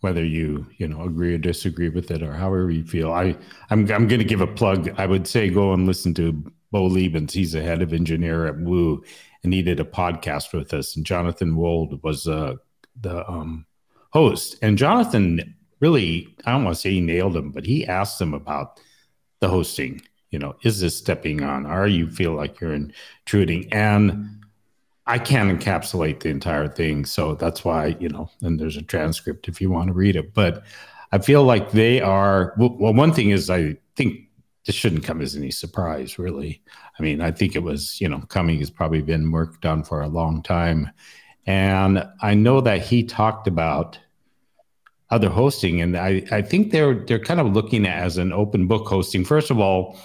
whether 0.03 0.25
you 0.25 0.67
you 0.77 0.87
know 0.87 1.03
agree 1.03 1.35
or 1.35 1.39
disagree 1.39 1.89
with 1.89 2.11
it 2.11 2.23
or 2.23 2.33
however 2.33 2.71
you 2.71 2.85
feel. 2.85 3.13
I 3.13 3.37
I'm 3.71 3.91
I'm 3.91 4.07
going 4.09 4.19
to 4.19 4.25
give 4.25 4.43
a 4.43 4.47
plug. 4.47 4.93
I 4.99 5.07
would 5.07 5.27
say 5.27 5.49
go 5.49 5.73
and 5.73 5.87
listen 5.87 6.13
to 6.15 6.33
Beau 6.71 6.89
Lebens. 6.89 7.33
He's 7.33 7.53
the 7.53 7.63
head 7.63 7.83
of 7.83 7.93
engineer 7.93 8.47
at 8.47 8.59
Woo, 8.59 9.03
and 9.45 9.55
he 9.55 9.63
did 9.63 9.81
a 9.81 9.85
podcast 9.85 10.53
with 10.53 10.75
us. 10.75 10.97
And 10.97 11.07
Jonathan 11.07 11.57
Wold 11.57 12.03
was 12.03 12.27
uh, 12.27 12.57
the 13.01 13.29
um, 13.31 13.65
host. 14.11 14.57
And 14.61 14.77
Jonathan 14.77 15.55
really, 15.81 16.35
I 16.45 16.53
don't 16.53 16.65
want 16.65 16.77
to 16.77 16.81
say 16.81 16.91
he 16.91 17.01
nailed 17.01 17.37
him, 17.37 17.53
but 17.53 17.65
he 17.65 17.87
asked 17.87 18.21
him 18.21 18.35
about 18.35 18.81
the 19.41 19.49
hosting. 19.49 20.03
You 20.31 20.41
know, 20.41 20.57
is 20.63 20.81
this 20.81 20.97
stepping 20.97 21.43
on? 21.43 21.65
Are 21.67 21.87
you 21.87 22.11
feel 22.11 22.33
like 22.33 22.61
you're 22.61 22.75
intruding? 22.75 23.73
And 23.73 24.42
I 25.13 25.19
can't 25.19 25.61
encapsulate 25.61 26.21
the 26.21 26.31
entire 26.31 26.67
thing. 26.67 27.05
So 27.05 27.35
that's 27.35 27.67
why, 27.67 27.97
you 28.01 28.09
know, 28.09 28.31
and 28.41 28.59
there's 28.59 28.79
a 28.79 28.83
transcript 28.83 29.47
if 29.47 29.61
you 29.61 29.69
want 29.69 29.89
to 29.89 29.93
read 29.93 30.17
it. 30.17 30.33
But 30.33 30.65
I 31.13 31.19
feel 31.19 31.45
like 31.45 31.73
they 31.73 32.01
are, 32.01 32.55
well, 32.57 32.95
one 32.95 33.13
thing 33.13 33.29
is, 33.29 33.51
I 33.51 33.77
think 33.95 34.21
this 34.65 34.75
shouldn't 34.75 35.05
come 35.05 35.21
as 35.21 35.37
any 35.37 35.51
surprise, 35.51 36.19
really. 36.19 36.63
I 36.99 37.03
mean, 37.03 37.21
I 37.21 37.31
think 37.31 37.55
it 37.55 37.63
was, 37.63 38.01
you 38.01 38.09
know, 38.09 38.21
coming 38.29 38.59
has 38.61 38.71
probably 38.71 39.03
been 39.03 39.31
worked 39.31 39.67
on 39.67 39.85
for 39.85 40.01
a 40.01 40.09
long 40.09 40.43
time. 40.43 40.91
And 41.45 42.09
I 42.23 42.33
know 42.33 42.63
that 42.63 42.81
he 42.81 43.05
talked 43.05 43.47
about 43.47 43.99
other 45.11 45.29
hosting, 45.29 45.83
and 45.83 45.95
I, 45.95 46.25
I 46.33 46.41
think 46.41 46.73
they're 46.73 46.95
they're 47.05 47.19
kind 47.19 47.39
of 47.39 47.53
looking 47.53 47.87
at 47.87 48.03
as 48.03 48.17
an 48.17 48.33
open 48.33 48.67
book 48.67 48.89
hosting. 48.89 49.27
First 49.27 49.51
of 49.51 49.59
all, 49.59 49.99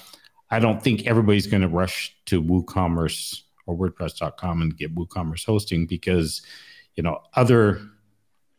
I 0.51 0.60
don't 0.60 0.84
think 0.84 1.08
everybody's 1.08 1.47
going 1.47 1.62
to 1.62 1.70
rush 1.70 2.14
to 2.26 2.43
WooCommerce 2.43 3.43
or 3.68 3.78
WordPress.com 3.78 4.61
and 4.61 4.78
get 4.78 4.95
WooCommerce 4.95 5.45
hosting 5.45 5.86
because, 5.86 6.41
you 6.95 7.03
know, 7.03 7.22
other 7.36 7.82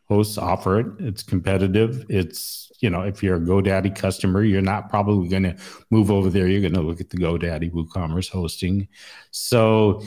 hosts 0.07 0.37
offer 0.37 0.79
it. 0.79 0.87
It's 0.99 1.23
competitive. 1.23 2.05
It's, 2.09 2.71
you 2.79 2.89
know, 2.89 3.01
if 3.01 3.21
you're 3.21 3.35
a 3.35 3.41
GoDaddy 3.41 3.95
customer, 3.95 4.43
you're 4.43 4.61
not 4.61 4.89
probably 4.89 5.27
going 5.27 5.43
to 5.43 5.55
move 5.91 6.09
over 6.09 6.29
there. 6.29 6.47
You're 6.47 6.61
going 6.61 6.73
to 6.73 6.81
look 6.81 7.01
at 7.01 7.09
the 7.09 7.17
GoDaddy 7.17 7.71
WooCommerce 7.71 8.29
hosting. 8.29 8.87
So 9.31 10.01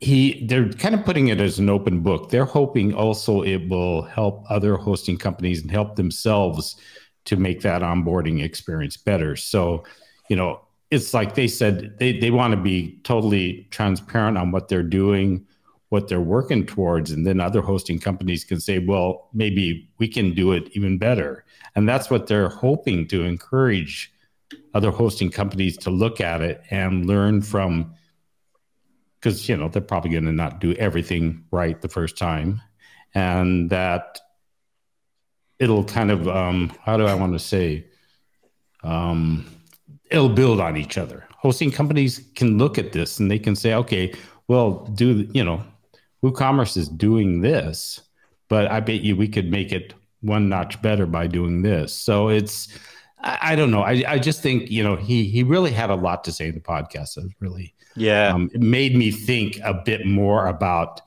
he 0.00 0.46
they're 0.46 0.70
kind 0.70 0.94
of 0.94 1.04
putting 1.04 1.28
it 1.28 1.40
as 1.40 1.58
an 1.58 1.68
open 1.68 2.00
book. 2.00 2.30
They're 2.30 2.46
hoping 2.46 2.94
also 2.94 3.42
it 3.42 3.68
will 3.68 4.02
help 4.02 4.44
other 4.48 4.76
hosting 4.76 5.18
companies 5.18 5.60
and 5.60 5.70
help 5.70 5.96
themselves 5.96 6.76
to 7.26 7.36
make 7.36 7.60
that 7.62 7.82
onboarding 7.82 8.42
experience 8.42 8.96
better. 8.96 9.36
So, 9.36 9.84
you 10.30 10.36
know, 10.36 10.62
it's 10.90 11.14
like 11.14 11.34
they 11.34 11.48
said 11.48 11.96
they, 11.98 12.18
they 12.18 12.30
want 12.30 12.52
to 12.52 12.60
be 12.60 12.98
totally 13.04 13.68
transparent 13.70 14.36
on 14.36 14.50
what 14.50 14.68
they're 14.68 14.82
doing 14.82 15.46
what 15.90 16.06
they're 16.06 16.20
working 16.20 16.64
towards 16.64 17.10
and 17.10 17.26
then 17.26 17.40
other 17.40 17.60
hosting 17.60 17.98
companies 17.98 18.44
can 18.44 18.60
say 18.60 18.78
well 18.78 19.28
maybe 19.34 19.88
we 19.98 20.08
can 20.08 20.34
do 20.34 20.52
it 20.52 20.68
even 20.72 20.98
better. 20.98 21.44
And 21.74 21.88
that's 21.88 22.08
what 22.10 22.26
they're 22.26 22.48
hoping 22.48 23.06
to 23.08 23.24
encourage 23.24 24.12
other 24.72 24.90
hosting 24.90 25.30
companies 25.30 25.76
to 25.78 25.90
look 25.90 26.20
at 26.20 26.40
it 26.40 26.62
and 26.70 27.06
learn 27.06 27.42
from 27.42 27.94
because 29.16 29.48
you 29.48 29.56
know 29.56 29.68
they're 29.68 29.82
probably 29.82 30.10
going 30.10 30.24
to 30.24 30.32
not 30.32 30.60
do 30.60 30.72
everything 30.74 31.44
right 31.50 31.80
the 31.80 31.88
first 31.88 32.16
time. 32.16 32.62
And 33.14 33.68
that 33.70 34.20
it'll 35.58 35.84
kind 35.84 36.10
of 36.12 36.28
um, 36.28 36.72
how 36.84 36.96
do 36.96 37.04
i 37.04 37.14
want 37.14 37.32
to 37.32 37.38
say 37.38 37.84
um, 38.82 39.44
it'll 40.10 40.28
build 40.28 40.60
on 40.60 40.76
each 40.76 40.98
other 40.98 41.26
hosting 41.36 41.70
companies 41.70 42.28
can 42.34 42.58
look 42.58 42.78
at 42.78 42.92
this 42.92 43.18
and 43.18 43.30
they 43.30 43.38
can 43.38 43.56
say 43.56 43.74
okay 43.74 44.12
well 44.48 44.84
do 44.94 45.28
you 45.32 45.44
know 45.44 45.62
WooCommerce 46.22 46.76
is 46.76 46.88
doing 46.88 47.40
this, 47.40 48.00
but 48.48 48.70
I 48.70 48.80
bet 48.80 49.00
you 49.00 49.16
we 49.16 49.28
could 49.28 49.50
make 49.50 49.72
it 49.72 49.94
one 50.20 50.48
notch 50.48 50.80
better 50.82 51.06
by 51.06 51.26
doing 51.26 51.62
this. 51.62 51.94
So 51.94 52.28
it's, 52.28 52.68
I, 53.20 53.38
I 53.42 53.56
don't 53.56 53.70
know. 53.70 53.82
I, 53.82 54.02
I 54.06 54.18
just 54.18 54.42
think, 54.42 54.70
you 54.70 54.82
know, 54.82 54.96
he, 54.96 55.24
he 55.24 55.42
really 55.42 55.70
had 55.70 55.90
a 55.90 55.94
lot 55.94 56.24
to 56.24 56.32
say 56.32 56.48
in 56.48 56.54
the 56.54 56.60
podcast. 56.60 57.16
It 57.16 57.32
really, 57.40 57.74
yeah, 57.96 58.32
um, 58.34 58.50
it 58.52 58.60
made 58.60 58.94
me 58.96 59.10
think 59.10 59.58
a 59.64 59.74
bit 59.74 60.06
more 60.06 60.46
about 60.46 61.00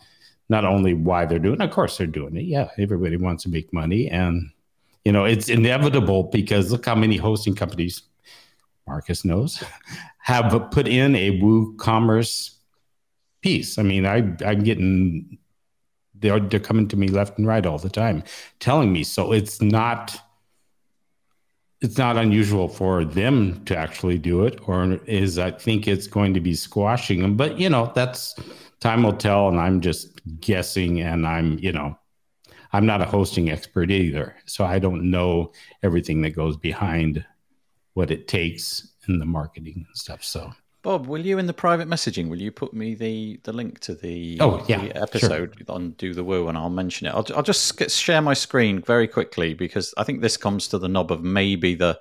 not 0.49 0.65
only 0.65 0.93
why 0.93 1.25
they're 1.25 1.39
doing 1.39 1.61
it. 1.61 1.63
Of 1.63 1.71
course, 1.71 1.97
they're 1.97 2.07
doing 2.07 2.35
it. 2.35 2.45
Yeah. 2.45 2.69
Everybody 2.77 3.17
wants 3.17 3.43
to 3.43 3.49
make 3.49 3.71
money. 3.71 4.09
And, 4.09 4.49
you 5.05 5.11
know, 5.11 5.25
it's 5.25 5.47
inevitable 5.47 6.23
because 6.23 6.71
look 6.71 6.85
how 6.85 6.95
many 6.95 7.17
hosting 7.17 7.55
companies, 7.55 8.01
Marcus 8.87 9.23
knows, 9.23 9.63
have 10.19 10.69
put 10.71 10.87
in 10.87 11.15
a 11.15 11.39
WooCommerce 11.39 12.55
piece. 13.41 13.77
I 13.77 13.83
mean, 13.83 14.05
I 14.05 14.17
I'm 14.45 14.63
getting 14.63 15.37
they're 16.15 16.39
they're 16.39 16.59
coming 16.59 16.87
to 16.87 16.97
me 16.97 17.07
left 17.09 17.37
and 17.37 17.47
right 17.47 17.65
all 17.65 17.77
the 17.77 17.89
time, 17.89 18.23
telling 18.59 18.91
me. 18.91 19.03
So 19.03 19.31
it's 19.31 19.61
not 19.61 20.17
it's 21.81 21.97
not 21.97 22.17
unusual 22.17 22.69
for 22.69 23.03
them 23.03 23.63
to 23.65 23.77
actually 23.77 24.17
do 24.17 24.45
it, 24.45 24.59
or 24.67 24.93
is 25.05 25.37
I 25.37 25.51
think 25.51 25.87
it's 25.87 26.07
going 26.07 26.33
to 26.33 26.39
be 26.39 26.55
squashing 26.55 27.21
them. 27.21 27.35
But 27.35 27.59
you 27.59 27.69
know, 27.69 27.91
that's 27.93 28.35
time 28.79 29.03
will 29.03 29.13
tell, 29.13 29.49
and 29.49 29.59
I'm 29.59 29.81
just 29.81 30.19
guessing, 30.39 31.01
and 31.01 31.27
I'm 31.27 31.59
you 31.59 31.71
know. 31.71 31.97
I'm 32.75 32.87
not 32.87 33.01
a 33.01 33.05
hosting 33.05 33.51
expert 33.51 33.91
either, 33.91 34.35
so 34.47 34.65
I 34.65 34.79
don't 34.79 35.11
know 35.11 35.51
everything 35.83 36.23
that 36.23 36.31
goes 36.31 36.57
behind 36.57 37.23
what 37.93 38.11
it 38.11 38.27
takes 38.27 38.89
in 39.07 39.19
the 39.19 39.25
marketing 39.25 39.85
and 39.87 39.97
stuff. 39.97 40.23
So 40.23 40.53
Bob, 40.83 41.07
will 41.07 41.25
you 41.25 41.37
in 41.37 41.47
the 41.47 41.53
private 41.53 41.87
messaging? 41.87 42.27
Will 42.27 42.41
you 42.41 42.51
put 42.51 42.73
me 42.73 42.93
the, 42.93 43.39
the 43.43 43.53
link 43.53 43.79
to 43.79 43.95
the, 43.95 44.37
oh, 44.41 44.63
yeah, 44.67 44.81
the 44.81 45.01
episode 45.01 45.55
sure. 45.57 45.75
on 45.75 45.91
Do 45.91 46.13
the 46.13 46.25
Woo, 46.25 46.49
and 46.49 46.57
I'll 46.57 46.69
mention 46.69 47.07
it. 47.07 47.11
I'll, 47.11 47.25
I'll 47.33 47.43
just 47.43 47.89
share 47.89 48.21
my 48.21 48.33
screen 48.33 48.81
very 48.81 49.07
quickly 49.07 49.53
because 49.53 49.93
I 49.97 50.03
think 50.03 50.19
this 50.21 50.35
comes 50.35 50.67
to 50.67 50.77
the 50.77 50.89
knob 50.89 51.09
of 51.09 51.23
maybe 51.23 51.73
the 51.73 51.97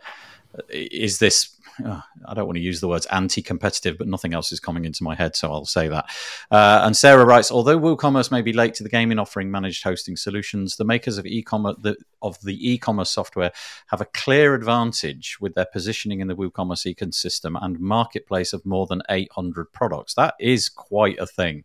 is 0.68 1.20
this 1.20 1.56
oh, 1.84 2.02
I 2.26 2.34
don't 2.34 2.46
want 2.46 2.56
to 2.56 2.62
use 2.62 2.80
the 2.80 2.88
words 2.88 3.06
anti-competitive, 3.06 3.98
but 3.98 4.08
nothing 4.08 4.34
else 4.34 4.52
is 4.52 4.60
coming 4.60 4.84
into 4.84 5.04
my 5.04 5.14
head, 5.14 5.36
so 5.36 5.52
I'll 5.52 5.64
say 5.64 5.88
that. 5.88 6.06
Uh, 6.50 6.82
and 6.84 6.96
Sarah 6.96 7.24
writes, 7.24 7.50
although 7.50 7.78
WooCommerce 7.78 8.30
may 8.30 8.42
be 8.42 8.52
late 8.52 8.74
to 8.74 8.82
the 8.82 8.88
game 8.88 9.10
in 9.12 9.18
offering 9.18 9.50
managed 9.50 9.84
hosting 9.84 10.16
solutions, 10.16 10.76
the 10.76 10.84
makers 10.84 11.18
of 11.18 11.26
e-commerce 11.26 11.76
the, 11.80 11.96
of 12.20 12.40
the 12.42 12.70
e-commerce 12.70 13.10
software 13.10 13.52
have 13.88 14.00
a 14.00 14.06
clear 14.06 14.54
advantage 14.54 15.38
with 15.40 15.54
their 15.54 15.66
positioning 15.66 16.20
in 16.20 16.28
the 16.28 16.36
WooCommerce 16.36 16.94
ecosystem 16.94 17.58
and 17.62 17.80
marketplace 17.80 18.52
of 18.52 18.64
more 18.66 18.86
than 18.86 19.02
800 19.08 19.72
products. 19.72 20.14
That 20.14 20.34
is 20.38 20.68
quite 20.68 21.18
a 21.18 21.26
thing. 21.26 21.64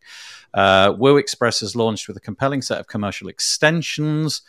Uh, 0.53 0.93
has 1.59 1.75
launched 1.75 2.07
with 2.07 2.17
a 2.17 2.21
compelling 2.21 2.61
set 2.61 2.79
of 2.79 2.87
commercial 2.87 3.27
extensions 3.27 4.41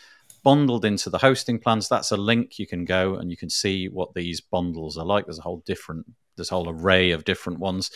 bundled 0.43 0.85
into 0.85 1.11
the 1.11 1.19
hosting 1.19 1.59
plans. 1.59 1.89
That's 1.89 2.13
a 2.13 2.17
link 2.17 2.59
you 2.59 2.67
can 2.67 2.85
go 2.85 3.17
and 3.17 3.31
you 3.31 3.37
can 3.37 3.51
see 3.51 3.89
what 3.89 4.15
these 4.15 4.41
bundles 4.41 4.97
are 4.97 5.05
like. 5.05 5.27
There's 5.27 5.39
a 5.39 5.43
whole 5.43 5.63
different, 5.67 6.07
there's 6.37 6.51
a 6.51 6.55
whole 6.55 6.69
array 6.69 7.11
of 7.11 7.25
different 7.25 7.59
ones, 7.59 7.91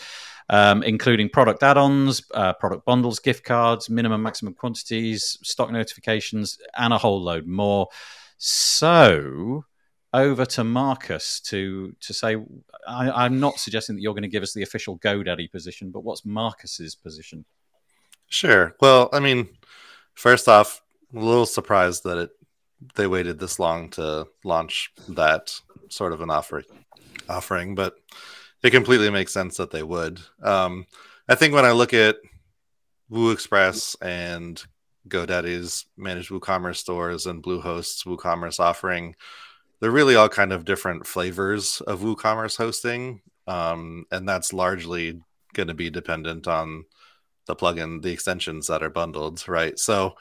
um, 0.49 0.83
including 0.83 1.29
product 1.29 1.63
add-ons, 1.63 2.21
uh, 2.33 2.53
product 2.53 2.85
bundles, 2.85 3.19
gift 3.19 3.43
cards, 3.43 3.89
minimum, 3.89 4.21
maximum 4.21 4.53
quantities, 4.53 5.39
stock 5.43 5.71
notifications, 5.71 6.59
and 6.77 6.93
a 6.93 6.97
whole 6.97 7.21
load 7.21 7.47
more. 7.47 7.87
So 8.37 9.65
over 10.13 10.45
to 10.45 10.63
Marcus 10.63 11.39
to 11.39 11.95
to 12.01 12.13
say, 12.13 12.35
I, 12.87 13.25
I'm 13.25 13.39
not 13.39 13.57
suggesting 13.57 13.95
that 13.95 14.01
you're 14.01 14.13
going 14.13 14.21
to 14.21 14.27
give 14.27 14.43
us 14.43 14.53
the 14.53 14.61
official 14.61 14.99
GoDaddy 14.99 15.51
position, 15.51 15.89
but 15.89 16.03
what's 16.03 16.23
Marcus's 16.23 16.93
position? 16.93 17.45
Sure. 18.27 18.75
Well, 18.79 19.09
I 19.11 19.19
mean, 19.19 19.49
first 20.13 20.47
off, 20.47 20.82
a 21.13 21.19
little 21.19 21.45
surprised 21.45 22.03
that 22.03 22.17
it 22.17 22.29
they 22.95 23.07
waited 23.07 23.39
this 23.39 23.59
long 23.59 23.89
to 23.89 24.27
launch 24.43 24.91
that 25.09 25.57
sort 25.89 26.13
of 26.13 26.21
an 26.21 26.29
offering 26.29 26.65
offering, 27.29 27.75
but 27.75 27.95
it 28.61 28.71
completely 28.71 29.09
makes 29.09 29.33
sense 29.33 29.57
that 29.57 29.71
they 29.71 29.83
would. 29.83 30.19
Um, 30.41 30.85
I 31.27 31.35
think 31.35 31.53
when 31.53 31.65
I 31.65 31.71
look 31.71 31.93
at 31.93 32.17
Woo 33.09 33.31
Express 33.31 33.95
and 34.01 34.61
GoDaddy's 35.07 35.85
managed 35.97 36.29
WooCommerce 36.31 36.77
stores 36.77 37.25
and 37.25 37.43
Bluehost's 37.43 38.03
WooCommerce 38.03 38.59
offering, 38.59 39.15
they're 39.79 39.91
really 39.91 40.15
all 40.15 40.29
kind 40.29 40.53
of 40.53 40.65
different 40.65 41.05
flavors 41.05 41.81
of 41.81 42.01
WooCommerce 42.01 42.57
hosting, 42.57 43.21
um, 43.47 44.05
and 44.11 44.27
that's 44.27 44.53
largely 44.53 45.21
going 45.53 45.67
to 45.67 45.73
be 45.73 45.89
dependent 45.89 46.47
on 46.47 46.85
the 47.45 47.55
plugin, 47.55 48.01
the 48.01 48.11
extensions 48.11 48.67
that 48.67 48.81
are 48.81 48.89
bundled, 48.89 49.47
right? 49.47 49.77
So 49.77 50.15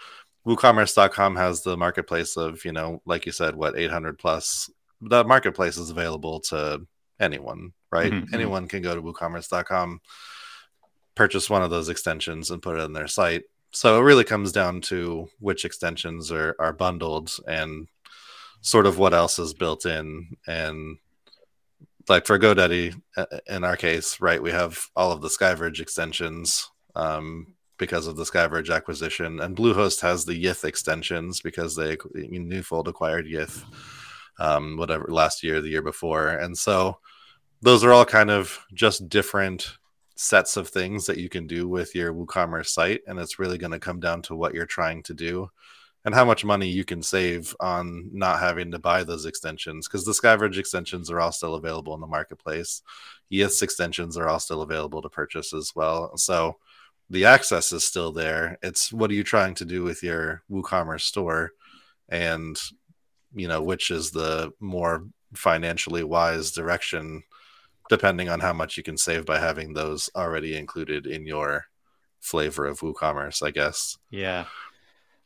WooCommerce.com 0.47 1.37
has 1.37 1.63
the 1.63 1.77
marketplace 1.77 2.37
of, 2.37 2.65
you 2.65 2.73
know, 2.73 3.01
like 3.07 3.27
you 3.27 3.33
said, 3.33 3.55
what, 3.55 3.79
800 3.79 4.19
plus. 4.19 4.71
The 5.01 5.25
marketplace 5.25 5.77
is 5.77 5.91
available 5.91 6.41
to 6.41 6.87
anyone, 7.21 7.73
right? 7.91 8.13
Mm-hmm. 8.13 8.35
Anyone 8.35 8.69
can 8.69 8.83
go 8.83 8.95
to 8.95 9.03
WooCommerce.com, 9.03 10.01
purchase 11.15 11.49
one 11.49 11.63
of 11.63 11.71
those 11.71 11.89
extensions, 11.89 12.51
and 12.51 12.63
put 12.63 12.77
it 12.77 12.83
on 12.83 12.93
their 12.93 13.09
site. 13.09 13.45
So 13.71 13.99
it 13.99 14.05
really 14.05 14.25
comes 14.25 14.53
down 14.53 14.81
to 14.83 15.29
which 15.39 15.65
extensions 15.65 16.31
are, 16.31 16.57
are 16.59 16.73
bundled 16.73 17.35
and 17.47 17.89
sort 18.61 18.87
of 18.87 18.99
what 18.99 19.15
else 19.15 19.39
is 19.39 19.55
built 19.55 19.87
in. 19.87 20.37
And 20.47 20.99
like 22.09 22.27
for 22.27 22.39
GoDaddy, 22.39 23.01
in 23.49 23.65
our 23.65 23.77
case, 23.77 24.21
right, 24.21 24.43
we 24.43 24.51
have 24.51 24.79
all 24.97 25.13
of 25.13 25.23
the 25.23 25.29
Skyverge 25.29 25.81
extensions. 25.81 26.71
Um, 26.95 27.55
because 27.79 28.07
of 28.07 28.17
the 28.17 28.25
Skyverge 28.25 28.75
acquisition, 28.75 29.41
and 29.41 29.57
Bluehost 29.57 30.01
has 30.01 30.25
the 30.25 30.45
Yith 30.45 30.65
extensions 30.65 31.41
because 31.41 31.75
they 31.75 31.97
Newfold 32.15 32.89
acquired 32.89 33.27
Yith, 33.27 33.65
um, 34.39 34.77
whatever 34.77 35.07
last 35.09 35.43
year, 35.43 35.61
the 35.61 35.71
year 35.71 35.83
before, 35.83 36.29
and 36.29 36.57
so 36.57 36.99
those 37.61 37.85
are 37.85 37.93
all 37.93 38.05
kind 38.05 38.31
of 38.31 38.59
just 38.75 39.09
different 39.09 39.79
sets 40.17 40.57
of 40.57 40.69
things 40.69 41.07
that 41.07 41.19
you 41.19 41.29
can 41.29 41.47
do 41.47 41.69
with 41.69 41.95
your 41.95 42.13
WooCommerce 42.13 42.69
site, 42.69 43.01
and 43.07 43.19
it's 43.19 43.39
really 43.39 43.59
going 43.59 43.73
to 43.73 43.79
come 43.79 44.01
down 44.01 44.23
to 44.23 44.35
what 44.35 44.55
you're 44.55 44.67
trying 44.67 45.03
to 45.05 45.15
do 45.15 45.51
and 46.05 46.15
how 46.15 46.25
much 46.25 46.45
money 46.45 46.67
you 46.67 46.85
can 46.85 47.03
save 47.03 47.55
on 47.61 48.11
not 48.13 48.41
having 48.41 48.71
to 48.73 48.79
buy 48.79 49.05
those 49.05 49.25
extensions 49.25 49.87
because 49.87 50.05
the 50.05 50.13
Skyverge 50.13 50.59
extensions 50.59 51.11
are 51.11 51.21
all 51.21 51.33
still 51.33 51.55
available 51.55 51.95
in 51.95 52.01
the 52.01 52.07
marketplace. 52.07 52.83
Yith's 53.31 53.63
extensions 53.63 54.17
are 54.17 54.29
all 54.29 54.41
still 54.41 54.63
available 54.63 55.01
to 55.01 55.09
purchase 55.09 55.53
as 55.53 55.73
well. 55.75 56.17
So 56.17 56.57
the 57.13 57.27
access 57.27 57.73
is 57.73 57.85
still 57.85 58.11
there. 58.11 58.59
It's 58.63 58.91
what 58.91 59.11
are 59.11 59.15
you 59.15 59.23
trying 59.23 59.55
to 59.57 59.67
do 59.67 59.83
with 59.83 60.03
your 60.03 60.43
WooCommerce 60.51 61.03
store, 61.03 61.53
and 62.09 62.59
you 63.35 63.47
know 63.47 63.63
which 63.63 63.91
is 63.91 64.11
the 64.11 64.53
more 64.59 65.05
financially 65.35 66.03
wise 66.03 66.53
direction, 66.53 67.23
depending 67.91 68.31
on 68.31 68.41
how 68.41 68.55
much 68.55 68.79
you 68.79 68.83
can 68.83 68.97
save 68.97 69.27
by 69.27 69.39
having 69.39 69.75
those 69.75 70.09
already 70.17 70.57
included 70.57 71.07
in 71.07 71.27
your 71.27 71.67
flavor 72.21 72.65
of 72.65 72.81
WooCommerce, 72.81 73.47
I 73.47 73.51
guess. 73.51 73.99
Yeah. 74.11 74.47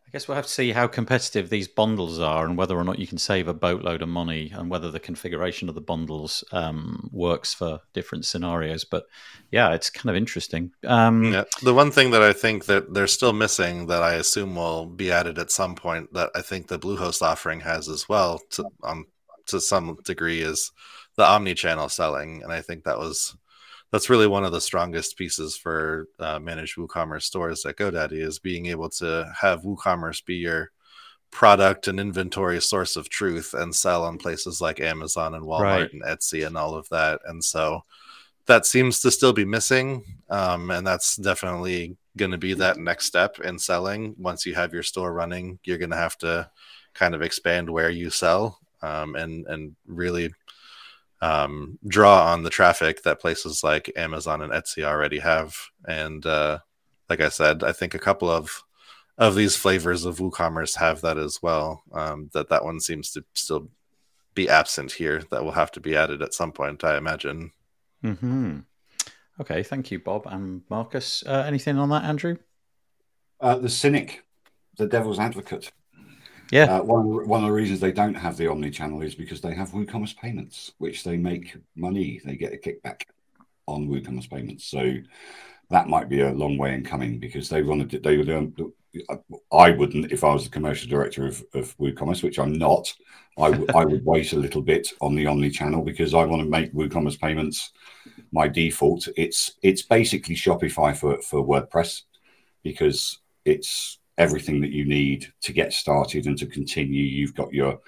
I 0.06 0.10
guess 0.12 0.28
we'll 0.28 0.36
have 0.36 0.46
to 0.46 0.52
see 0.52 0.70
how 0.70 0.86
competitive 0.86 1.50
these 1.50 1.66
bundles 1.66 2.20
are 2.20 2.46
and 2.46 2.56
whether 2.56 2.76
or 2.76 2.84
not 2.84 3.00
you 3.00 3.08
can 3.08 3.18
save 3.18 3.48
a 3.48 3.54
boatload 3.54 4.02
of 4.02 4.08
money 4.08 4.52
and 4.54 4.70
whether 4.70 4.90
the 4.90 5.00
configuration 5.00 5.68
of 5.68 5.74
the 5.74 5.80
bundles 5.80 6.44
um, 6.52 7.10
works 7.12 7.52
for 7.52 7.80
different 7.92 8.24
scenarios. 8.24 8.84
But 8.84 9.06
yeah, 9.50 9.74
it's 9.74 9.90
kind 9.90 10.08
of 10.08 10.16
interesting. 10.16 10.70
Um, 10.84 11.32
yeah. 11.32 11.44
The 11.62 11.74
one 11.74 11.90
thing 11.90 12.12
that 12.12 12.22
I 12.22 12.32
think 12.32 12.66
that 12.66 12.94
they're 12.94 13.08
still 13.08 13.32
missing 13.32 13.88
that 13.88 14.04
I 14.04 14.14
assume 14.14 14.54
will 14.54 14.86
be 14.86 15.10
added 15.10 15.40
at 15.40 15.50
some 15.50 15.74
point 15.74 16.12
that 16.14 16.30
I 16.36 16.40
think 16.40 16.68
the 16.68 16.78
Bluehost 16.78 17.20
offering 17.20 17.60
has 17.60 17.88
as 17.88 18.08
well 18.08 18.40
to, 18.50 18.64
um, 18.84 19.06
to 19.46 19.60
some 19.60 19.98
degree 20.04 20.40
is 20.40 20.70
the 21.16 21.26
omni-channel 21.26 21.88
selling. 21.88 22.44
And 22.44 22.52
I 22.52 22.60
think 22.60 22.84
that 22.84 22.98
was 22.98 23.36
that's 23.92 24.10
really 24.10 24.26
one 24.26 24.44
of 24.44 24.52
the 24.52 24.60
strongest 24.60 25.16
pieces 25.16 25.56
for 25.56 26.08
uh, 26.18 26.38
managed 26.38 26.76
WooCommerce 26.76 27.22
stores 27.22 27.64
at 27.64 27.76
GoDaddy 27.76 28.20
is 28.20 28.38
being 28.38 28.66
able 28.66 28.90
to 28.90 29.32
have 29.40 29.62
WooCommerce 29.62 30.24
be 30.24 30.34
your 30.34 30.70
product 31.30 31.88
and 31.88 32.00
inventory 32.00 32.60
source 32.60 32.96
of 32.96 33.08
truth 33.08 33.54
and 33.54 33.74
sell 33.74 34.04
on 34.04 34.18
places 34.18 34.60
like 34.60 34.80
Amazon 34.80 35.34
and 35.34 35.44
Walmart 35.44 35.60
right. 35.60 35.92
and 35.92 36.02
Etsy 36.02 36.46
and 36.46 36.56
all 36.56 36.74
of 36.74 36.88
that. 36.88 37.20
And 37.26 37.42
so 37.42 37.82
that 38.46 38.64
seems 38.64 39.00
to 39.00 39.10
still 39.10 39.32
be 39.32 39.44
missing. 39.44 40.04
Um, 40.30 40.70
and 40.70 40.86
that's 40.86 41.16
definitely 41.16 41.96
going 42.16 42.30
to 42.30 42.38
be 42.38 42.54
that 42.54 42.78
next 42.78 43.06
step 43.06 43.38
in 43.40 43.58
selling. 43.58 44.14
Once 44.18 44.46
you 44.46 44.54
have 44.54 44.72
your 44.72 44.82
store 44.82 45.12
running, 45.12 45.58
you're 45.64 45.78
going 45.78 45.90
to 45.90 45.96
have 45.96 46.16
to 46.18 46.48
kind 46.94 47.14
of 47.14 47.22
expand 47.22 47.68
where 47.68 47.90
you 47.90 48.08
sell 48.08 48.58
um, 48.82 49.14
and, 49.16 49.46
and 49.46 49.76
really 49.86 50.32
um, 51.20 51.78
draw 51.86 52.32
on 52.32 52.42
the 52.42 52.50
traffic 52.50 53.02
that 53.02 53.20
places 53.20 53.64
like 53.64 53.90
Amazon 53.96 54.42
and 54.42 54.52
Etsy 54.52 54.84
already 54.84 55.18
have. 55.18 55.56
And 55.86 56.24
uh, 56.26 56.58
like 57.08 57.20
I 57.20 57.28
said, 57.28 57.64
I 57.64 57.72
think 57.72 57.94
a 57.94 57.98
couple 57.98 58.30
of 58.30 58.62
of 59.18 59.34
these 59.34 59.56
flavors 59.56 60.04
of 60.04 60.18
WooCommerce 60.18 60.76
have 60.76 61.00
that 61.00 61.16
as 61.16 61.40
well. 61.42 61.82
Um, 61.92 62.28
that 62.34 62.50
that 62.50 62.64
one 62.64 62.80
seems 62.80 63.12
to 63.12 63.24
still 63.32 63.70
be 64.34 64.48
absent 64.48 64.92
here. 64.92 65.22
That 65.30 65.42
will 65.42 65.52
have 65.52 65.72
to 65.72 65.80
be 65.80 65.96
added 65.96 66.20
at 66.20 66.34
some 66.34 66.52
point, 66.52 66.84
I 66.84 66.98
imagine. 66.98 67.52
Hmm. 68.02 68.58
Okay. 69.40 69.62
Thank 69.62 69.90
you, 69.90 69.98
Bob 69.98 70.26
and 70.26 70.62
Marcus. 70.68 71.24
Uh, 71.26 71.44
anything 71.46 71.78
on 71.78 71.88
that, 71.90 72.04
Andrew? 72.04 72.36
Uh, 73.40 73.56
the 73.56 73.68
cynic, 73.68 74.24
the 74.76 74.86
devil's 74.86 75.18
advocate. 75.18 75.72
Yeah. 76.50 76.76
Uh, 76.76 76.82
one, 76.82 77.28
one 77.28 77.40
of 77.42 77.46
the 77.46 77.52
reasons 77.52 77.80
they 77.80 77.92
don't 77.92 78.14
have 78.14 78.36
the 78.36 78.50
omni 78.50 78.70
channel 78.70 79.02
is 79.02 79.14
because 79.14 79.40
they 79.40 79.54
have 79.54 79.70
WooCommerce 79.70 80.16
payments, 80.16 80.72
which 80.78 81.04
they 81.04 81.16
make 81.16 81.56
money. 81.74 82.20
They 82.24 82.36
get 82.36 82.52
a 82.52 82.56
kickback 82.56 83.02
on 83.66 83.88
WooCommerce 83.88 84.30
payments. 84.30 84.64
So 84.64 84.94
that 85.70 85.88
might 85.88 86.08
be 86.08 86.20
a 86.20 86.32
long 86.32 86.56
way 86.56 86.74
in 86.74 86.84
coming 86.84 87.18
because 87.18 87.48
they 87.48 87.62
wanted 87.62 87.90
to, 87.90 87.98
they 87.98 88.16
would, 88.16 88.30
um, 88.30 88.54
I 89.52 89.70
wouldn't, 89.72 90.12
if 90.12 90.22
I 90.22 90.32
was 90.32 90.44
the 90.44 90.50
commercial 90.50 90.88
director 90.88 91.26
of, 91.26 91.42
of 91.54 91.76
WooCommerce, 91.78 92.22
which 92.22 92.38
I'm 92.38 92.52
not, 92.52 92.92
I, 93.38 93.50
w- 93.50 93.68
I 93.74 93.84
would 93.84 94.04
wait 94.04 94.32
a 94.32 94.38
little 94.38 94.62
bit 94.62 94.88
on 95.00 95.14
the 95.14 95.26
omni 95.26 95.50
channel 95.50 95.82
because 95.82 96.14
I 96.14 96.24
want 96.24 96.42
to 96.42 96.48
make 96.48 96.72
WooCommerce 96.72 97.20
payments 97.20 97.72
my 98.32 98.46
default. 98.48 99.08
It's, 99.16 99.52
it's 99.62 99.82
basically 99.82 100.36
Shopify 100.36 100.96
for, 100.96 101.20
for 101.20 101.44
WordPress 101.44 102.02
because 102.62 103.18
it's 103.44 103.98
everything 104.18 104.60
that 104.60 104.72
you 104.72 104.84
need 104.84 105.32
to 105.42 105.52
get 105.52 105.72
started 105.72 106.26
and 106.26 106.38
to 106.38 106.46
continue. 106.46 107.02
You've 107.02 107.34
got 107.34 107.52
your 107.52 107.80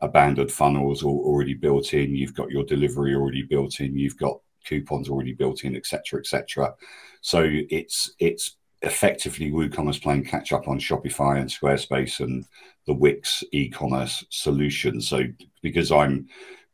abandoned 0.00 0.52
funnels 0.52 1.02
already 1.02 1.54
built 1.54 1.94
in. 1.94 2.14
You've 2.14 2.34
got 2.34 2.50
your 2.50 2.64
delivery 2.64 3.14
already 3.14 3.42
built 3.42 3.80
in. 3.80 3.96
You've 3.96 4.18
got 4.18 4.40
coupons 4.64 5.08
already 5.08 5.32
built 5.32 5.64
in, 5.64 5.76
etc., 5.76 6.20
etc. 6.20 6.74
So 7.20 7.44
it's 7.46 8.12
it's 8.18 8.56
effectively 8.82 9.50
WooCommerce 9.50 10.02
playing 10.02 10.24
catch 10.24 10.52
up 10.52 10.68
on 10.68 10.78
Shopify 10.78 11.40
and 11.40 11.48
Squarespace 11.48 12.20
and 12.20 12.44
the 12.86 12.92
Wix 12.92 13.42
e-commerce 13.52 14.24
solution. 14.30 15.00
So 15.00 15.22
because 15.62 15.90
I'm 15.90 16.28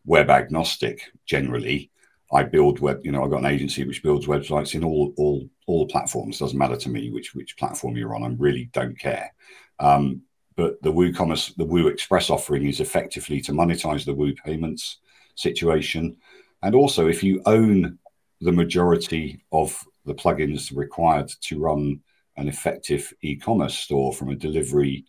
web 0.04 0.28
agnostic 0.28 1.02
generally, 1.26 1.89
I 2.32 2.44
build 2.44 2.78
web, 2.78 3.00
you 3.04 3.10
know, 3.10 3.24
I've 3.24 3.30
got 3.30 3.40
an 3.40 3.46
agency 3.46 3.84
which 3.84 4.02
builds 4.02 4.26
websites 4.26 4.74
in 4.74 4.84
all 4.84 5.12
all 5.16 5.48
all 5.66 5.86
platforms. 5.86 6.38
Doesn't 6.38 6.58
matter 6.58 6.76
to 6.76 6.88
me 6.88 7.10
which 7.10 7.34
which 7.34 7.56
platform 7.56 7.96
you're 7.96 8.14
on. 8.14 8.22
I 8.22 8.34
really 8.38 8.70
don't 8.72 8.98
care. 8.98 9.32
Um, 9.78 10.22
but 10.56 10.80
the 10.82 10.92
WooCommerce, 10.92 11.56
the 11.56 11.64
Woo 11.64 11.88
Express 11.88 12.28
offering 12.28 12.66
is 12.66 12.80
effectively 12.80 13.40
to 13.42 13.52
monetize 13.52 14.04
the 14.04 14.14
Woo 14.14 14.34
payments 14.34 14.98
situation, 15.34 16.16
and 16.62 16.74
also 16.74 17.08
if 17.08 17.22
you 17.22 17.42
own 17.46 17.98
the 18.40 18.52
majority 18.52 19.42
of 19.52 19.82
the 20.04 20.14
plugins 20.14 20.74
required 20.74 21.30
to 21.42 21.58
run 21.58 22.00
an 22.36 22.48
effective 22.48 23.12
e-commerce 23.22 23.78
store 23.78 24.12
from 24.12 24.30
a 24.30 24.36
delivery 24.36 25.04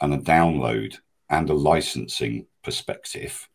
and 0.00 0.14
a 0.14 0.18
download 0.18 0.96
and 1.30 1.48
a 1.48 1.54
licensing 1.54 2.46
perspective, 2.62 3.48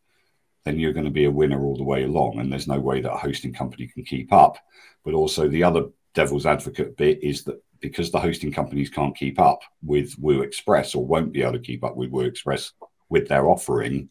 then 0.66 0.80
you're 0.80 0.94
going 0.94 1.06
to 1.06 1.12
be 1.12 1.26
a 1.26 1.32
winner 1.32 1.64
all 1.64 1.78
the 1.78 1.84
way 1.84 2.04
along. 2.04 2.40
And 2.40 2.52
there's 2.52 2.68
no 2.68 2.80
way 2.80 3.00
that 3.00 3.14
a 3.14 3.18
hosting 3.18 3.54
company 3.54 3.88
can 3.88 4.04
keep 4.04 4.34
up. 4.34 4.58
But 5.04 5.14
also, 5.14 5.48
the 5.48 5.64
other 5.64 5.86
devil's 6.14 6.46
advocate 6.46 6.98
bit 6.98 7.24
is 7.24 7.44
that 7.44 7.62
because 7.80 8.12
the 8.12 8.20
hosting 8.20 8.52
companies 8.52 8.90
can't 8.90 9.16
keep 9.16 9.40
up 9.40 9.62
with 9.84 10.16
Woo 10.18 10.42
Express 10.42 10.96
or 10.96 11.06
won't 11.06 11.32
be 11.32 11.44
able 11.44 11.54
to 11.54 11.60
keep 11.60 11.84
up 11.84 11.96
with 11.96 12.10
Woo 12.10 12.22
Express 12.22 12.74
with 13.10 13.28
their 13.28 13.48
offering, 13.48 14.10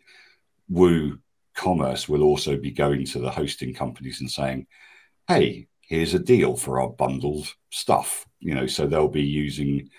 Woo 0.69 1.19
Commerce 1.55 2.09
will 2.09 2.23
also 2.23 2.57
be 2.57 2.71
going 2.71 3.05
to 3.07 3.19
the 3.19 3.31
hosting 3.31 3.75
companies 3.75 4.21
and 4.21 4.31
saying, 4.31 4.67
hey, 5.27 5.67
here's 5.81 6.15
a 6.15 6.19
deal 6.19 6.57
for 6.57 6.81
our 6.81 6.89
bundled 6.89 7.53
stuff. 7.71 8.27
You 8.39 8.55
know, 8.55 8.67
so 8.67 8.87
they'll 8.87 9.09
be 9.09 9.23
using 9.23 9.91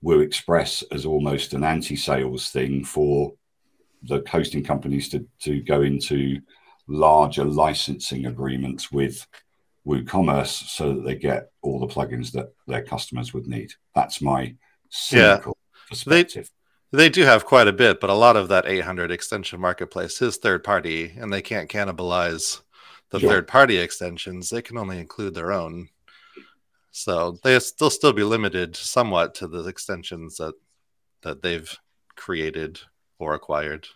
Woo 0.00 0.20
Express 0.20 0.82
as 0.90 1.06
almost 1.06 1.54
an 1.54 1.62
anti 1.62 1.94
sales 1.94 2.50
thing 2.50 2.84
for 2.84 3.34
the 4.02 4.22
hosting 4.28 4.64
companies 4.64 5.08
to, 5.10 5.26
to 5.40 5.60
go 5.62 5.82
into 5.82 6.40
larger 6.88 7.44
licensing 7.44 8.26
agreements 8.26 8.90
with 8.90 9.26
WooCommerce 9.86 10.68
so 10.68 10.94
that 10.94 11.04
they 11.04 11.14
get 11.14 11.50
all 11.62 11.80
the 11.80 11.92
plugins 11.92 12.32
that 12.32 12.52
their 12.66 12.82
customers 12.82 13.32
would 13.32 13.46
need. 13.46 13.72
That's 13.94 14.20
my 14.20 14.54
cynical 14.90 15.56
yeah. 15.56 15.88
perspective. 15.88 16.50
They, 16.90 16.98
they 16.98 17.08
do 17.08 17.22
have 17.22 17.46
quite 17.46 17.68
a 17.68 17.72
bit, 17.72 18.00
but 18.00 18.10
a 18.10 18.14
lot 18.14 18.36
of 18.36 18.48
that 18.48 18.66
800 18.66 19.10
extension 19.10 19.60
marketplace 19.60 20.20
is 20.22 20.36
third 20.36 20.62
party, 20.62 21.14
and 21.16 21.32
they 21.32 21.42
can't 21.42 21.70
cannibalize 21.70 22.60
the 23.10 23.20
sure. 23.20 23.30
third 23.30 23.48
party 23.48 23.76
extensions. 23.76 24.50
They 24.50 24.62
can 24.62 24.78
only 24.78 24.98
include 24.98 25.34
their 25.34 25.52
own. 25.52 25.88
So 26.90 27.38
they 27.42 27.58
still 27.60 27.90
still 27.90 28.12
be 28.12 28.24
limited 28.24 28.76
somewhat 28.76 29.34
to 29.36 29.48
the 29.48 29.64
extensions 29.66 30.36
that 30.36 30.54
that 31.22 31.42
they've 31.42 31.74
created 32.16 32.80
or 33.22 33.34
acquired. 33.34 33.86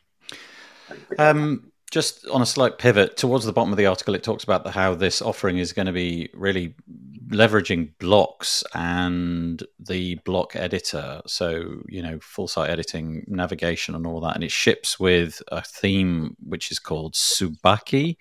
Um, 1.19 1.73
just 1.91 2.27
on 2.29 2.43
a 2.43 2.47
slight 2.47 2.79
pivot 2.79 3.17
towards 3.17 3.45
the 3.45 3.53
bottom 3.53 3.73
of 3.73 3.77
the 3.77 3.87
article, 3.87 4.15
it 4.15 4.23
talks 4.23 4.45
about 4.45 4.65
the, 4.65 4.71
how 4.71 4.95
this 4.95 5.23
offering 5.23 5.59
is 5.59 5.73
going 5.73 5.87
to 5.87 5.93
be 5.93 6.29
really 6.35 6.75
leveraging 7.29 7.91
blocks 7.99 8.63
and 8.75 9.63
the 9.79 10.17
block 10.25 10.55
editor. 10.55 11.23
So, 11.27 11.83
you 11.89 12.03
know, 12.03 12.19
full 12.21 12.49
site 12.49 12.71
editing, 12.71 13.25
navigation, 13.27 13.95
and 13.95 14.07
all 14.07 14.21
that. 14.21 14.35
And 14.35 14.45
it 14.45 14.53
ships 14.53 14.99
with 14.99 15.43
a 15.49 15.63
theme 15.63 16.37
which 16.41 16.71
is 16.71 16.79
called 16.79 17.15
Tsubaki. 17.15 18.17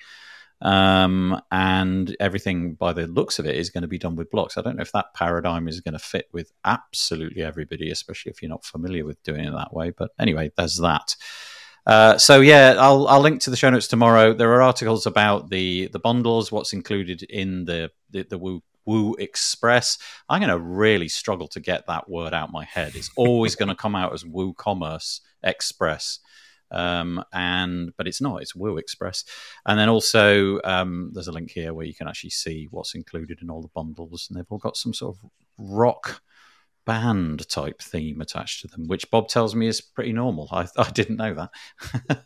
Um, 0.62 1.42
and 1.52 2.16
everything 2.20 2.76
by 2.76 2.94
the 2.94 3.08
looks 3.08 3.40
of 3.40 3.46
it 3.46 3.56
is 3.56 3.70
going 3.70 3.82
to 3.82 3.88
be 3.88 3.98
done 3.98 4.16
with 4.16 4.32
blocks. 4.32 4.58
I 4.58 4.62
don't 4.62 4.78
know 4.78 4.82
if 4.82 4.94
that 4.94 5.14
paradigm 5.14 5.68
is 5.68 5.82
going 5.82 5.94
to 5.94 6.00
fit 6.00 6.28
with 6.32 6.52
absolutely 6.64 7.44
everybody, 7.44 7.92
especially 7.92 8.32
if 8.32 8.42
you're 8.42 8.50
not 8.50 8.66
familiar 8.66 9.06
with 9.06 9.22
doing 9.24 9.42
it 9.42 9.52
that 9.52 9.74
way. 9.74 9.92
But 9.92 10.12
anyway, 10.18 10.52
there's 10.56 10.78
that. 10.78 11.16
Uh, 11.86 12.18
so 12.18 12.42
yeah, 12.42 12.76
I'll 12.80 13.08
I'll 13.08 13.22
link 13.22 13.42
to 13.42 13.52
the 13.52 13.58
show 13.58 13.70
notes 13.70 13.88
tomorrow. 13.88 14.34
There 14.34 14.52
are 14.54 14.62
articles 14.62 15.06
about 15.06 15.50
the 15.50 15.88
the 15.88 16.00
bundles, 16.00 16.52
what's 16.52 16.74
included 16.74 17.22
in 17.24 17.66
the 17.66 17.92
the, 18.10 18.24
the 18.24 18.38
Woo 18.38 18.64
Woo 18.86 19.16
Express. 19.16 19.98
I'm 20.30 20.40
going 20.40 20.50
to 20.50 20.60
really 20.60 21.10
struggle 21.10 21.48
to 21.50 21.60
get 21.60 21.88
that 21.88 22.10
word 22.10 22.34
out 22.34 22.52
my 22.52 22.66
head. 22.66 22.96
It's 22.96 23.12
always 23.16 23.56
going 23.56 23.70
to 23.70 23.76
come 23.76 23.96
out 23.96 24.14
as 24.14 24.26
Woo 24.26 24.54
Commerce 24.54 25.22
Express. 25.44 26.20
Um, 26.76 27.24
and 27.34 27.96
but 27.98 28.08
it's 28.08 28.22
not. 28.22 28.42
It's 28.42 28.56
Woo 28.56 28.78
Express, 28.78 29.24
and 29.66 29.80
then 29.80 29.90
also 29.90 30.60
um, 30.64 31.12
there's 31.14 31.28
a 31.28 31.32
link 31.32 31.52
here 31.52 31.74
where 31.74 31.86
you 31.86 31.96
can 31.96 32.08
actually 32.08 32.32
see 32.32 32.68
what's 32.70 32.96
included 32.96 33.40
in 33.42 33.50
all 33.50 33.62
the 33.62 33.70
bundles, 33.70 34.28
and 34.30 34.38
they've 34.38 34.52
all 34.52 34.58
got 34.58 34.78
some 34.78 34.94
sort 34.94 35.16
of 35.16 35.30
rock 35.58 36.22
band 36.86 37.48
type 37.50 37.82
theme 37.82 38.22
attached 38.22 38.62
to 38.62 38.68
them, 38.68 38.88
which 38.88 39.10
Bob 39.10 39.28
tells 39.28 39.56
me 39.56 39.68
is 39.68 39.82
pretty 39.82 40.14
normal. 40.14 40.48
I, 40.52 40.68
I 40.78 40.90
didn't 40.92 41.18
know 41.18 41.34
that. 41.34 42.26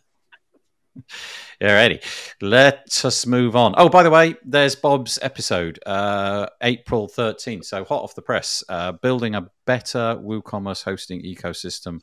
Alrighty, 1.62 2.02
let 2.40 3.04
us 3.04 3.26
move 3.26 3.54
on. 3.54 3.74
Oh, 3.76 3.88
by 3.88 4.02
the 4.02 4.10
way, 4.10 4.34
there's 4.44 4.74
Bob's 4.74 5.18
episode, 5.22 5.78
uh, 5.86 6.46
April 6.62 7.08
13th. 7.08 7.64
So 7.64 7.84
hot 7.84 8.02
off 8.02 8.14
the 8.14 8.22
press, 8.22 8.64
uh, 8.68 8.92
building 8.92 9.34
a 9.34 9.48
better 9.66 10.16
WooCommerce 10.20 10.84
hosting 10.84 11.22
ecosystem 11.22 12.00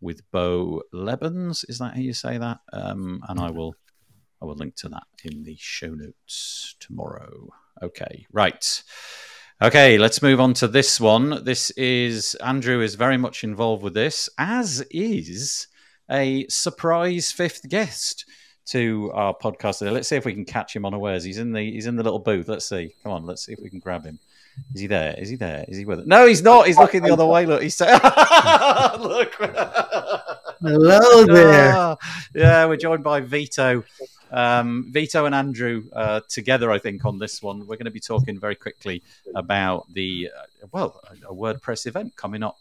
with 0.00 0.28
Beau 0.30 0.82
Lebens. 0.92 1.64
Is 1.68 1.78
that 1.78 1.94
how 1.94 2.00
you 2.00 2.12
say 2.12 2.38
that? 2.38 2.58
Um, 2.72 3.22
and 3.28 3.40
I 3.40 3.50
will, 3.50 3.74
I 4.40 4.44
will 4.44 4.56
link 4.56 4.76
to 4.76 4.88
that 4.90 5.04
in 5.24 5.44
the 5.44 5.56
show 5.58 5.88
notes 5.88 6.76
tomorrow. 6.80 7.48
Okay, 7.82 8.26
right. 8.32 8.82
Okay, 9.62 9.98
let's 9.98 10.22
move 10.22 10.40
on 10.40 10.54
to 10.54 10.68
this 10.68 10.98
one. 10.98 11.44
This 11.44 11.70
is 11.72 12.34
Andrew 12.36 12.80
is 12.80 12.94
very 12.94 13.18
much 13.18 13.44
involved 13.44 13.82
with 13.82 13.92
this, 13.94 14.28
as 14.38 14.80
is 14.90 15.66
a 16.10 16.46
surprise 16.48 17.30
fifth 17.30 17.68
guest 17.68 18.24
to 18.66 19.10
our 19.12 19.34
podcast. 19.34 19.90
Let's 19.92 20.08
see 20.08 20.16
if 20.16 20.24
we 20.24 20.32
can 20.32 20.44
catch 20.44 20.74
him 20.74 20.86
unawares. 20.86 21.24
He's 21.24 21.38
in 21.38 21.52
the 21.52 21.70
he's 21.72 21.86
in 21.86 21.96
the 21.96 22.02
little 22.02 22.18
booth. 22.18 22.48
Let's 22.48 22.68
see. 22.68 22.94
Come 23.02 23.12
on, 23.12 23.26
let's 23.26 23.44
see 23.44 23.52
if 23.52 23.60
we 23.62 23.68
can 23.68 23.80
grab 23.80 24.04
him. 24.04 24.18
Is 24.74 24.80
he 24.80 24.86
there? 24.86 25.14
Is 25.18 25.28
he 25.28 25.36
there? 25.36 25.64
Is 25.68 25.76
he 25.78 25.84
with 25.84 26.00
us? 26.00 26.06
No, 26.06 26.26
he's 26.26 26.42
not. 26.42 26.66
He's 26.66 26.78
looking 26.78 27.02
the 27.02 27.12
other 27.12 27.26
way. 27.26 27.46
Look, 27.46 27.62
he's 27.62 27.76
saying, 27.76 28.00
look. 29.00 29.34
Hello 30.60 31.24
there. 31.24 31.72
Ah, 31.74 31.96
yeah, 32.34 32.66
we're 32.66 32.76
joined 32.76 33.02
by 33.02 33.20
Vito. 33.20 33.82
Um, 34.30 34.86
Vito 34.90 35.24
and 35.24 35.34
Andrew 35.34 35.84
uh, 35.92 36.20
together, 36.28 36.70
I 36.70 36.78
think, 36.78 37.04
on 37.04 37.18
this 37.18 37.42
one. 37.42 37.60
We're 37.60 37.76
going 37.76 37.86
to 37.86 37.90
be 37.90 38.00
talking 38.00 38.38
very 38.38 38.54
quickly 38.54 39.02
about 39.34 39.92
the, 39.92 40.30
uh, 40.36 40.66
well, 40.72 41.00
a 41.28 41.34
WordPress 41.34 41.86
event 41.86 42.14
coming 42.16 42.42
up 42.42 42.60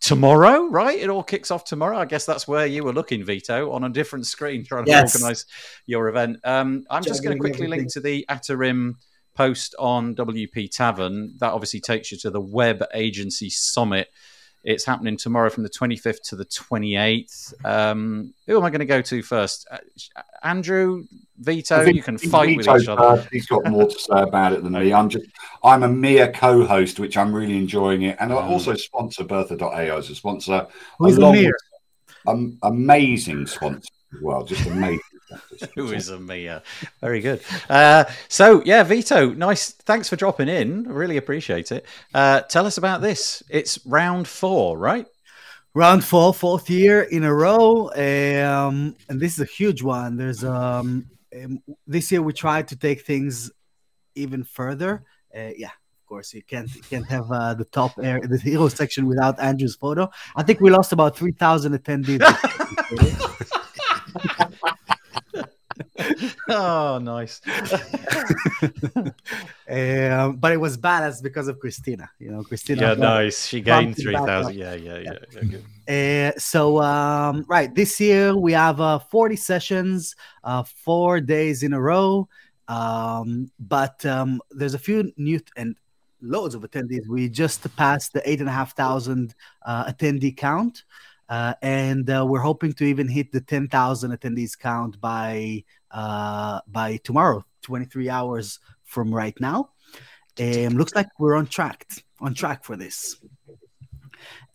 tomorrow, 0.00 0.66
right? 0.66 0.98
It 0.98 1.08
all 1.08 1.22
kicks 1.22 1.50
off 1.50 1.64
tomorrow. 1.64 1.98
I 1.98 2.04
guess 2.04 2.26
that's 2.26 2.46
where 2.46 2.66
you 2.66 2.84
were 2.84 2.92
looking, 2.92 3.24
Vito, 3.24 3.70
on 3.72 3.84
a 3.84 3.88
different 3.88 4.26
screen 4.26 4.64
trying 4.64 4.84
to 4.84 5.00
organize 5.00 5.46
your 5.86 6.08
event. 6.08 6.38
Um, 6.44 6.86
I'm 6.90 7.02
just 7.02 7.24
going 7.24 7.36
to 7.36 7.40
quickly 7.40 7.66
link 7.66 7.92
to 7.94 8.00
the 8.00 8.24
Atarim 8.28 8.96
post 9.34 9.74
on 9.78 10.14
WP 10.14 10.70
Tavern. 10.70 11.34
That 11.38 11.52
obviously 11.52 11.80
takes 11.80 12.12
you 12.12 12.18
to 12.18 12.30
the 12.30 12.40
Web 12.40 12.82
Agency 12.94 13.50
Summit. 13.50 14.08
It's 14.62 14.84
happening 14.86 15.18
tomorrow 15.18 15.50
from 15.50 15.62
the 15.62 15.68
25th 15.68 16.22
to 16.30 16.36
the 16.36 16.46
28th. 16.46 17.52
Um, 17.66 18.32
who 18.46 18.56
am 18.56 18.64
I 18.64 18.70
going 18.70 18.78
to 18.80 18.86
go 18.86 19.02
to 19.02 19.22
first? 19.22 19.66
Uh, 19.70 19.76
Andrew, 20.42 21.04
Vito, 21.38 21.82
you 21.82 22.02
can 22.02 22.16
fight 22.16 22.56
with 22.56 22.66
each 22.66 22.88
other. 22.88 23.16
first. 23.16 23.28
He's 23.30 23.46
got 23.46 23.66
more 23.66 23.86
to 23.86 23.98
say 23.98 24.22
about 24.22 24.54
it 24.54 24.62
than 24.62 24.72
me. 24.72 24.90
I'm 24.92 25.10
just, 25.10 25.26
I'm 25.62 25.82
a 25.82 25.88
mere 25.88 26.32
co-host, 26.32 26.98
which 26.98 27.16
I'm 27.18 27.34
really 27.34 27.58
enjoying 27.58 28.02
it, 28.02 28.16
and 28.20 28.32
I 28.32 28.36
Mm. 28.36 28.48
also 28.48 28.74
sponsor 28.74 29.24
Bertha.ai 29.24 29.94
as 29.96 30.08
a 30.08 30.14
sponsor. 30.14 30.66
Who's 30.98 31.18
along 31.18 31.36
Amir? 31.36 31.48
with 31.52 32.16
Um, 32.26 32.58
amazing 32.62 33.46
sponsor 33.46 33.80
as 34.14 34.20
well, 34.22 34.44
just 34.44 34.64
amazing. 34.66 35.00
Sponsors. 35.26 35.68
Who 35.74 35.92
is 35.92 36.08
a 36.08 36.18
Mia? 36.18 36.62
Very 37.00 37.20
good. 37.20 37.40
Uh, 37.68 38.04
so 38.28 38.62
yeah, 38.64 38.82
Vito, 38.82 39.32
nice. 39.32 39.72
Thanks 39.72 40.08
for 40.08 40.16
dropping 40.16 40.48
in. 40.48 40.84
Really 40.84 41.16
appreciate 41.16 41.72
it. 41.72 41.86
Uh, 42.12 42.40
tell 42.42 42.66
us 42.66 42.78
about 42.78 43.00
this. 43.00 43.42
It's 43.48 43.84
round 43.86 44.28
four, 44.28 44.78
right? 44.78 45.06
round 45.74 46.04
four, 46.04 46.32
fourth 46.32 46.70
year 46.70 47.02
in 47.02 47.24
a 47.24 47.34
row, 47.34 47.90
um, 47.90 48.96
and 49.08 49.20
this 49.20 49.34
is 49.34 49.40
a 49.40 49.44
huge 49.44 49.82
one. 49.82 50.16
There's 50.16 50.44
um, 50.44 51.06
um, 51.34 51.62
this 51.86 52.10
year 52.10 52.22
we 52.22 52.32
tried 52.32 52.68
to 52.68 52.76
take 52.76 53.02
things 53.02 53.50
even 54.14 54.44
further. 54.44 55.04
Uh, 55.36 55.50
yeah, 55.56 55.68
of 55.68 56.06
course 56.06 56.32
you 56.32 56.42
can't 56.42 56.72
you 56.74 56.82
can't 56.82 57.08
have 57.08 57.30
uh, 57.30 57.54
the 57.54 57.64
top 57.64 57.92
air 58.00 58.20
the 58.20 58.38
hero 58.38 58.68
section 58.68 59.06
without 59.06 59.40
Andrew's 59.40 59.74
photo. 59.74 60.10
I 60.36 60.42
think 60.42 60.60
we 60.60 60.70
lost 60.70 60.92
about 60.92 61.16
three 61.16 61.32
thousand 61.32 61.76
attendees. 61.76 62.20
oh, 66.48 66.98
nice. 67.02 67.40
um, 69.68 70.36
but 70.36 70.52
it 70.52 70.60
was 70.60 70.76
balanced 70.76 71.22
because 71.22 71.48
of 71.48 71.58
Christina. 71.58 72.10
You 72.18 72.32
know, 72.32 72.42
Christina. 72.42 72.82
yeah, 72.82 72.94
nice. 72.94 73.46
She 73.46 73.60
gained 73.60 73.86
bumped 73.86 74.00
it 74.00 74.02
three 74.02 74.14
back 74.14 74.54
Yeah, 74.54 74.74
yeah, 74.74 74.98
yeah. 74.98 75.12
yeah 75.32 75.40
good. 75.42 75.64
Uh, 75.86 76.32
so 76.38 76.80
um, 76.80 77.44
right 77.46 77.74
this 77.74 78.00
year 78.00 78.34
we 78.34 78.52
have 78.52 78.80
uh, 78.80 78.98
40 78.98 79.36
sessions 79.36 80.16
uh, 80.42 80.62
four 80.62 81.20
days 81.20 81.62
in 81.62 81.74
a 81.74 81.80
row 81.80 82.26
um, 82.68 83.50
but 83.58 84.04
um, 84.06 84.40
there's 84.50 84.72
a 84.72 84.78
few 84.78 85.12
new 85.18 85.38
and 85.58 85.76
loads 86.22 86.54
of 86.54 86.62
attendees 86.62 87.06
we 87.06 87.28
just 87.28 87.62
passed 87.76 88.14
the 88.14 88.26
eight 88.28 88.40
and 88.40 88.48
a 88.48 88.52
half 88.52 88.74
thousand 88.74 89.34
uh, 89.66 89.84
attendee 89.84 90.34
count 90.34 90.84
uh, 91.28 91.54
and 91.62 92.08
uh, 92.10 92.24
we're 92.26 92.40
hoping 92.40 92.72
to 92.72 92.84
even 92.84 93.08
hit 93.08 93.32
the 93.32 93.40
10,000 93.40 94.16
attendees 94.16 94.58
count 94.58 95.00
by 95.00 95.64
uh, 95.90 96.60
by 96.68 96.96
tomorrow 96.98 97.44
23 97.62 98.10
hours 98.10 98.60
from 98.84 99.14
right 99.14 99.38
now 99.40 99.70
um, 100.40 100.76
looks 100.76 100.94
like 100.94 101.08
we're 101.18 101.36
on 101.36 101.46
track 101.46 101.86
on 102.20 102.34
track 102.34 102.64
for 102.64 102.76
this 102.76 103.16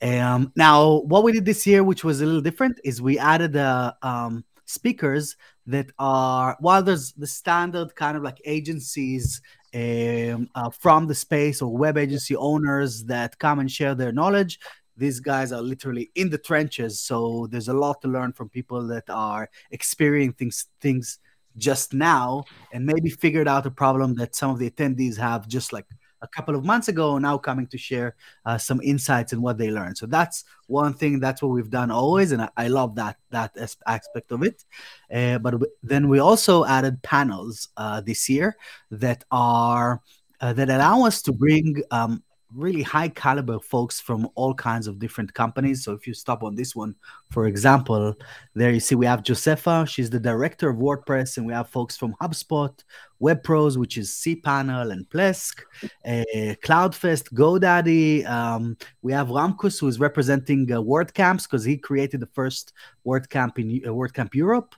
um, 0.01 0.51
now, 0.55 1.01
what 1.01 1.23
we 1.23 1.31
did 1.31 1.45
this 1.45 1.67
year, 1.67 1.83
which 1.83 2.03
was 2.03 2.21
a 2.21 2.25
little 2.25 2.41
different, 2.41 2.79
is 2.83 3.01
we 3.01 3.19
added 3.19 3.55
uh, 3.55 3.93
um, 4.01 4.45
speakers 4.65 5.35
that 5.67 5.91
are 5.99 6.55
while 6.59 6.81
there's 6.81 7.11
the 7.13 7.27
standard 7.27 7.95
kind 7.95 8.17
of 8.17 8.23
like 8.23 8.41
agencies 8.45 9.41
um, 9.73 10.49
uh, 10.55 10.69
from 10.69 11.07
the 11.07 11.15
space 11.15 11.61
or 11.61 11.75
web 11.75 11.97
agency 11.97 12.35
owners 12.35 13.03
that 13.05 13.37
come 13.39 13.59
and 13.59 13.71
share 13.71 13.93
their 13.93 14.11
knowledge. 14.11 14.59
These 14.99 15.19
guys 15.19 15.51
are 15.51 15.61
literally 15.61 16.11
in 16.15 16.29
the 16.29 16.37
trenches, 16.37 16.99
so 16.99 17.47
there's 17.49 17.69
a 17.69 17.73
lot 17.73 18.01
to 18.01 18.07
learn 18.07 18.33
from 18.33 18.49
people 18.49 18.85
that 18.87 19.09
are 19.09 19.49
experiencing 19.71 20.33
things, 20.33 20.65
things 20.81 21.19
just 21.57 21.93
now 21.93 22.43
and 22.73 22.85
maybe 22.85 23.09
figured 23.09 23.47
out 23.47 23.65
a 23.65 23.71
problem 23.71 24.15
that 24.15 24.35
some 24.35 24.51
of 24.51 24.59
the 24.59 24.69
attendees 24.69 25.17
have 25.17 25.47
just 25.47 25.73
like 25.73 25.85
a 26.21 26.27
couple 26.27 26.55
of 26.55 26.65
months 26.65 26.87
ago 26.89 27.17
now 27.17 27.37
coming 27.37 27.67
to 27.67 27.77
share 27.77 28.15
uh, 28.45 28.57
some 28.57 28.81
insights 28.81 29.31
and 29.31 29.41
what 29.41 29.57
they 29.57 29.71
learned. 29.71 29.97
So 29.97 30.05
that's 30.05 30.43
one 30.67 30.93
thing 30.93 31.19
that's 31.19 31.41
what 31.41 31.49
we've 31.49 31.69
done 31.69 31.91
always 31.91 32.31
and 32.31 32.41
i, 32.41 32.49
I 32.57 32.67
love 32.67 32.95
that 32.95 33.17
that 33.31 33.55
aspect 33.87 34.31
of 34.31 34.43
it. 34.43 34.65
Uh, 35.13 35.39
but 35.39 35.55
then 35.81 36.09
we 36.09 36.19
also 36.19 36.65
added 36.65 37.01
panels 37.03 37.69
uh, 37.77 38.01
this 38.01 38.29
year 38.29 38.57
that 38.91 39.23
are 39.31 40.01
uh, 40.41 40.53
that 40.53 40.69
allow 40.69 41.05
us 41.05 41.21
to 41.23 41.31
bring 41.31 41.81
um, 41.91 42.23
really 42.55 42.81
high 42.81 43.09
caliber 43.09 43.59
folks 43.59 43.99
from 43.99 44.27
all 44.35 44.53
kinds 44.53 44.87
of 44.87 44.97
different 44.97 45.33
companies. 45.33 45.83
So 45.83 45.93
if 45.93 46.07
you 46.07 46.13
stop 46.13 46.43
on 46.43 46.55
this 46.55 46.75
one 46.75 46.95
for 47.29 47.45
example 47.45 48.15
there 48.55 48.71
you 48.71 48.79
see 48.79 48.95
we 48.95 49.05
have 49.05 49.23
Josepha. 49.23 49.85
She's 49.87 50.09
the 50.09 50.19
director 50.19 50.69
of 50.69 50.77
wordpress 50.77 51.37
and 51.37 51.45
we 51.45 51.53
have 51.53 51.69
folks 51.69 51.95
from 51.95 52.15
hubspot 52.21 52.83
webpros 53.21 53.77
which 53.77 53.97
is 53.97 54.09
cpanel 54.11 54.91
and 54.91 55.07
plesk 55.09 55.61
uh, 55.83 56.55
cloudfest 56.63 57.33
godaddy. 57.33 58.25
Um, 58.27 58.77
we 59.01 59.11
have 59.11 59.27
Remkus 59.27 59.79
who 59.79 59.87
is 59.87 59.99
representing 59.99 60.71
uh, 60.71 60.77
wordcamps 60.77 61.43
because 61.43 61.63
he 61.63 61.77
created 61.77 62.19
the 62.19 62.27
first 62.27 62.73
wordcamp 63.05 63.59
in 63.59 63.87
uh, 63.87 63.93
wordcamp 63.93 64.33
europe 64.33 64.75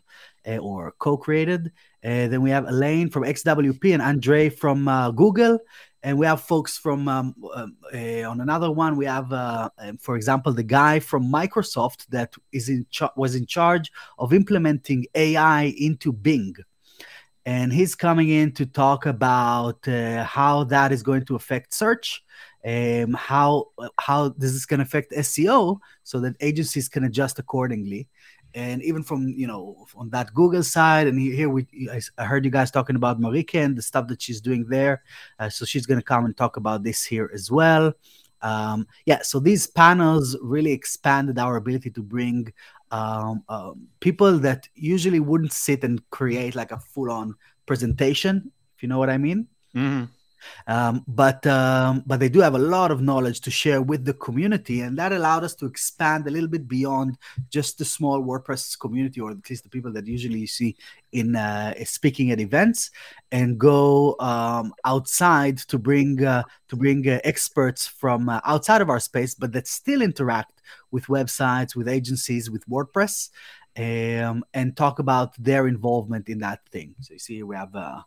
uh, 0.47 0.57
or 0.57 0.91
co-created. 0.99 1.71
Uh, 2.03 2.27
then 2.27 2.41
we 2.41 2.49
have 2.49 2.67
elaine 2.67 3.09
from 3.09 3.23
xwp 3.23 3.93
and 3.93 4.01
andre 4.01 4.49
from 4.49 4.87
uh, 4.87 5.11
google 5.11 5.59
and 6.03 6.17
we 6.17 6.25
have 6.25 6.41
folks 6.41 6.77
from 6.77 7.07
um, 7.07 7.35
uh, 7.53 8.23
on 8.23 8.41
another 8.41 8.71
one 8.71 8.95
we 8.95 9.05
have 9.05 9.31
uh, 9.31 9.69
um, 9.77 9.97
for 9.97 10.15
example 10.15 10.51
the 10.53 10.63
guy 10.63 10.99
from 10.99 11.31
microsoft 11.31 12.07
that 12.07 12.33
is 12.51 12.69
in 12.69 12.85
cha- 12.89 13.13
was 13.15 13.35
in 13.35 13.45
charge 13.45 13.91
of 14.17 14.33
implementing 14.33 15.05
ai 15.15 15.73
into 15.77 16.11
bing. 16.11 16.55
And 17.43 17.73
he's 17.73 17.95
coming 17.95 18.29
in 18.29 18.51
to 18.51 18.67
talk 18.67 19.07
about 19.07 19.87
uh, 19.87 20.23
how 20.25 20.63
that 20.65 20.91
is 20.91 21.01
going 21.01 21.25
to 21.25 21.35
affect 21.35 21.73
search 21.73 22.23
um, 22.65 23.13
how 23.13 23.69
how 23.97 24.29
this 24.29 24.51
is 24.51 24.65
going 24.65 24.79
to 24.79 24.85
affect 24.85 25.11
seo 25.11 25.79
so 26.03 26.19
that 26.19 26.35
agencies 26.39 26.87
can 26.87 27.03
adjust 27.03 27.39
accordingly 27.39 28.07
and 28.53 28.81
even 28.83 29.03
from 29.03 29.27
you 29.29 29.47
know 29.47 29.85
on 29.95 30.09
that 30.09 30.33
google 30.33 30.63
side 30.63 31.07
and 31.07 31.19
here 31.19 31.49
we 31.49 31.65
I- 32.17 32.23
heard 32.25 32.43
you 32.45 32.51
guys 32.51 32.71
talking 32.71 32.95
about 32.95 33.19
Marieke 33.19 33.55
and 33.55 33.75
the 33.77 33.81
stuff 33.81 34.07
that 34.07 34.21
she's 34.21 34.41
doing 34.41 34.65
there. 34.67 35.03
Uh, 35.39 35.49
so 35.49 35.65
she's 35.65 35.85
going 35.85 35.99
to 35.99 36.03
come 36.05 36.25
and 36.25 36.35
talk 36.35 36.57
about 36.57 36.83
this 36.83 37.03
here 37.03 37.29
as 37.33 37.49
well. 37.51 37.93
Um, 38.41 38.87
yeah 39.05 39.21
so 39.21 39.39
these 39.39 39.67
panels 39.67 40.35
really 40.41 40.71
expanded 40.71 41.37
our 41.37 41.57
ability 41.57 41.91
to 41.91 42.01
bring 42.01 42.51
um, 42.91 43.43
um, 43.47 43.87
people 43.99 44.39
that 44.39 44.67
usually 44.75 45.19
wouldn't 45.19 45.53
sit 45.53 45.83
and 45.83 46.01
create 46.09 46.55
like 46.55 46.71
a 46.71 46.79
full-on 46.79 47.35
presentation 47.65 48.51
if 48.75 48.81
you 48.83 48.89
know 48.89 48.97
what 48.97 49.09
i 49.09 49.17
mean. 49.17 49.47
Mhm. 49.75 50.09
Um, 50.67 51.03
but 51.07 51.45
um, 51.47 52.03
but 52.05 52.19
they 52.19 52.29
do 52.29 52.39
have 52.39 52.55
a 52.55 52.59
lot 52.59 52.91
of 52.91 53.01
knowledge 53.01 53.41
to 53.41 53.51
share 53.51 53.81
with 53.81 54.05
the 54.05 54.13
community, 54.13 54.81
and 54.81 54.97
that 54.97 55.11
allowed 55.11 55.43
us 55.43 55.55
to 55.55 55.65
expand 55.65 56.27
a 56.27 56.31
little 56.31 56.49
bit 56.49 56.67
beyond 56.67 57.17
just 57.49 57.77
the 57.77 57.85
small 57.85 58.21
WordPress 58.21 58.79
community, 58.79 59.19
or 59.21 59.31
at 59.31 59.49
least 59.49 59.63
the 59.63 59.69
people 59.69 59.91
that 59.93 60.07
usually 60.07 60.39
you 60.39 60.47
see 60.47 60.75
in 61.11 61.35
uh, 61.35 61.73
speaking 61.83 62.31
at 62.31 62.39
events, 62.39 62.91
and 63.31 63.57
go 63.57 64.15
um, 64.19 64.73
outside 64.85 65.57
to 65.57 65.77
bring 65.77 66.23
uh, 66.23 66.43
to 66.69 66.75
bring 66.75 67.07
uh, 67.07 67.19
experts 67.23 67.87
from 67.87 68.29
uh, 68.29 68.39
outside 68.45 68.81
of 68.81 68.89
our 68.89 68.99
space, 68.99 69.35
but 69.35 69.51
that 69.51 69.67
still 69.67 70.01
interact 70.01 70.61
with 70.91 71.05
websites, 71.05 71.75
with 71.75 71.87
agencies, 71.87 72.49
with 72.49 72.67
WordPress. 72.67 73.29
Um, 73.77 74.43
and 74.53 74.75
talk 74.75 74.99
about 74.99 75.33
their 75.41 75.65
involvement 75.65 76.27
in 76.27 76.39
that 76.39 76.59
thing. 76.73 76.93
So 76.99 77.13
you 77.13 77.19
see, 77.19 77.41
we 77.41 77.55
have 77.55 77.73
uh, 77.73 78.01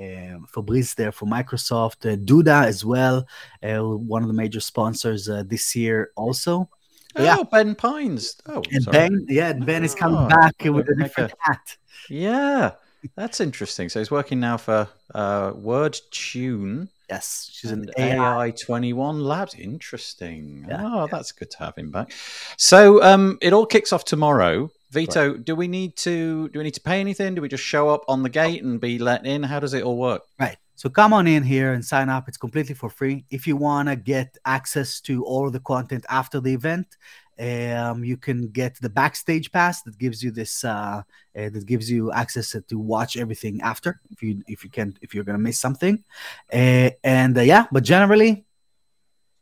um, 0.00 0.46
Fabrice 0.52 0.94
there 0.94 1.12
for 1.12 1.26
Microsoft, 1.26 2.10
uh, 2.10 2.16
Duda 2.16 2.64
as 2.64 2.84
well, 2.84 3.26
uh, 3.62 3.80
one 3.82 4.22
of 4.22 4.28
the 4.28 4.34
major 4.34 4.60
sponsors 4.60 5.28
uh, 5.28 5.42
this 5.46 5.76
year 5.76 6.10
also. 6.16 6.68
Oh, 7.16 7.22
Yeah. 7.24 7.42
Ben 7.50 7.74
Pines. 7.74 8.36
Oh, 8.46 8.62
And 8.72 8.82
sorry. 8.82 8.98
Ben, 8.98 9.26
yeah, 9.28 9.52
Ben 9.52 9.84
is 9.84 9.94
coming 9.94 10.16
Oh, 10.18 10.28
back 10.28 10.54
with 10.64 10.88
a 10.88 10.94
different 10.94 11.32
hat. 11.40 11.76
Yeah, 12.08 12.72
that's 13.16 13.40
interesting. 13.40 13.88
So 13.88 13.98
he's 14.00 14.10
working 14.10 14.40
now 14.40 14.56
for 14.56 14.88
uh, 15.14 15.52
Word 15.54 15.98
Tune. 16.10 16.88
Yes, 17.08 17.50
she's 17.52 17.72
an 17.72 17.90
AI. 17.98 18.46
AI 18.46 18.50
21 18.52 19.20
Labs. 19.20 19.54
Interesting. 19.54 20.66
Yeah, 20.68 20.82
oh, 20.84 21.08
that's 21.10 21.32
good 21.32 21.50
to 21.50 21.58
have 21.58 21.76
him 21.76 21.90
back. 21.90 22.12
So 22.56 23.02
um, 23.02 23.38
it 23.42 23.52
all 23.52 23.66
kicks 23.66 23.92
off 23.92 24.04
tomorrow. 24.04 24.70
Vito, 24.90 25.36
do 25.36 25.54
we 25.54 25.68
need 25.68 25.96
to 25.96 26.48
do 26.48 26.58
we 26.58 26.64
need 26.64 26.74
to 26.74 26.80
pay 26.80 27.00
anything? 27.00 27.34
Do 27.34 27.42
we 27.42 27.48
just 27.48 27.62
show 27.62 27.88
up 27.88 28.04
on 28.08 28.22
the 28.22 28.28
gate 28.28 28.62
and 28.64 28.80
be 28.80 28.98
let 28.98 29.24
in? 29.24 29.42
How 29.42 29.60
does 29.60 29.74
it 29.74 29.84
all 29.84 29.96
work? 29.96 30.22
Right. 30.38 30.56
So 30.74 30.88
come 30.88 31.12
on 31.12 31.26
in 31.26 31.42
here 31.42 31.74
and 31.74 31.84
sign 31.84 32.08
up. 32.08 32.26
It's 32.26 32.38
completely 32.38 32.74
for 32.74 32.88
free. 32.88 33.24
If 33.30 33.46
you 33.46 33.56
want 33.56 33.88
to 33.88 33.96
get 33.96 34.38
access 34.46 35.00
to 35.02 35.24
all 35.24 35.50
the 35.50 35.60
content 35.60 36.06
after 36.08 36.40
the 36.40 36.54
event, 36.54 36.96
um, 37.40 38.04
you 38.04 38.16
can 38.16 38.48
get 38.48 38.76
the 38.80 38.88
backstage 38.88 39.50
pass 39.50 39.82
that 39.82 39.96
gives 39.98 40.22
you 40.22 40.30
this 40.30 40.64
uh, 40.64 41.02
uh, 41.36 41.48
that 41.50 41.66
gives 41.66 41.90
you 41.90 42.12
access 42.12 42.54
to 42.68 42.78
watch 42.78 43.16
everything 43.16 43.60
after 43.62 44.00
if 44.10 44.22
you 44.22 44.42
if 44.46 44.62
you 44.62 44.70
can 44.70 44.96
if 45.00 45.14
you're 45.14 45.24
gonna 45.24 45.38
miss 45.38 45.58
something 45.58 46.04
uh, 46.52 46.90
and 47.02 47.38
uh, 47.38 47.40
yeah 47.40 47.66
but 47.72 47.82
generally 47.82 48.44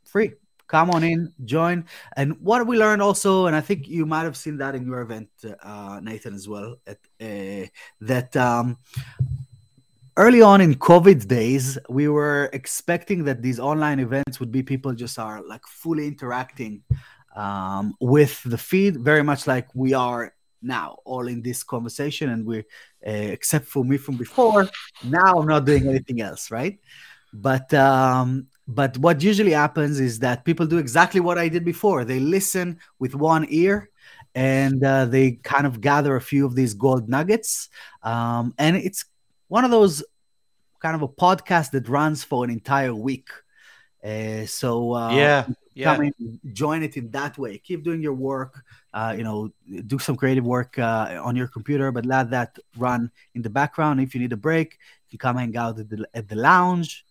free 0.05 0.33
come 0.69 0.91
on 0.91 1.03
in 1.03 1.33
join. 1.45 1.85
And 2.17 2.39
what 2.41 2.67
we 2.67 2.79
learned 2.79 3.03
also 3.03 3.47
and 3.47 3.57
i 3.57 3.61
think 3.61 3.89
you 3.89 4.07
might 4.07 4.25
have 4.25 4.37
seen 4.37 4.59
that 4.59 4.75
in 4.75 4.87
your 4.87 5.01
event 5.01 5.29
uh, 5.63 6.01
nathan 6.03 6.35
as 6.35 6.49
well 6.49 6.77
at, 6.87 6.99
uh, 7.21 7.67
that 8.01 8.37
um, 8.37 8.77
early 10.17 10.43
on 10.43 10.61
in 10.61 10.75
covid 10.75 11.27
days 11.27 11.79
we 11.89 12.09
were 12.09 12.51
expecting 12.53 13.25
that 13.25 13.43
these 13.43 13.59
online 13.59 13.99
events 13.99 14.39
would 14.41 14.53
be 14.53 14.63
people 14.63 14.93
just 14.93 15.19
are 15.19 15.43
like 15.43 15.67
fully 15.67 16.07
interacting 16.07 16.83
um, 17.35 17.95
with 18.01 18.43
the 18.45 18.59
feed 18.59 18.99
very 18.99 19.23
much 19.23 19.47
like 19.47 19.69
we 19.75 19.95
are 19.95 20.35
now 20.63 20.99
all 21.05 21.29
in 21.29 21.43
this 21.43 21.63
conversation. 21.63 22.31
And 22.31 22.45
we're 22.45 22.67
uh, 23.07 23.11
except 23.11 23.67
for 23.67 23.85
me 23.85 23.97
from 23.97 24.17
before 24.17 24.69
now 25.05 25.39
i'm 25.39 25.47
not 25.47 25.65
doing 25.65 25.89
anything 25.89 26.21
else 26.21 26.51
right? 26.51 26.79
But 27.33 27.73
um, 27.75 28.49
but 28.69 28.99
what 28.99 29.23
usually 29.23 29.53
happens 29.53 29.99
is 29.99 30.19
that 30.19 30.45
people 30.45 30.67
do 30.67 30.77
exactly 30.77 31.21
what 31.21 31.39
I 31.39 31.49
did 31.49 31.65
before. 31.65 32.05
They 32.05 32.21
listen 32.21 32.79
with 32.99 33.15
one 33.15 33.47
ear 33.49 33.89
and 34.35 34.85
uh, 34.85 35.07
they 35.07 35.33
kind 35.43 35.67
of 35.67 35.81
gather 35.81 36.15
a 36.17 36.21
few 36.21 36.45
of 36.45 36.55
these 36.55 36.75
gold 36.75 37.09
nuggets. 37.09 37.71
Um, 38.03 38.55
and 38.59 38.77
it's 38.77 39.07
one 39.49 39.65
of 39.65 39.71
those 39.71 40.05
kind 40.81 40.95
of 40.95 41.01
a 41.01 41.09
podcast 41.09 41.71
that 41.71 41.89
runs 41.89 42.23
for 42.23 42.45
an 42.45 42.51
entire 42.51 42.95
week. 42.95 43.31
Uh, 44.05 44.45
so 44.45 44.95
uh, 44.95 45.13
yeah, 45.13 45.47
yeah. 45.73 45.95
come 45.97 46.05
in, 46.05 46.41
join 46.53 46.83
it 46.83 46.99
in 46.99 47.11
that 47.11 47.39
way. 47.39 47.57
Keep 47.57 47.85
doing 47.85 48.03
your 48.03 48.13
work. 48.13 48.63
Uh, 48.93 49.15
you 49.17 49.25
know, 49.25 49.51
do 49.87 49.99
some 49.99 50.15
creative 50.15 50.45
work 50.45 50.79
uh, 50.79 51.19
on 51.25 51.37
your 51.37 51.49
computer, 51.49 51.91
but 51.91 52.05
let 52.05 52.31
that 52.31 52.59
run 52.77 53.11
in 53.35 53.41
the 53.41 53.51
background. 53.51 53.99
If 53.99 54.15
you 54.15 54.21
need 54.21 54.33
a 54.33 54.37
break, 54.37 54.79
you 55.09 55.19
come 55.19 55.37
hang 55.37 55.57
out 55.57 55.79
at 55.79 55.89
the, 55.89 56.07
at 56.13 56.29
the 56.29 56.37
lounge. 56.37 57.07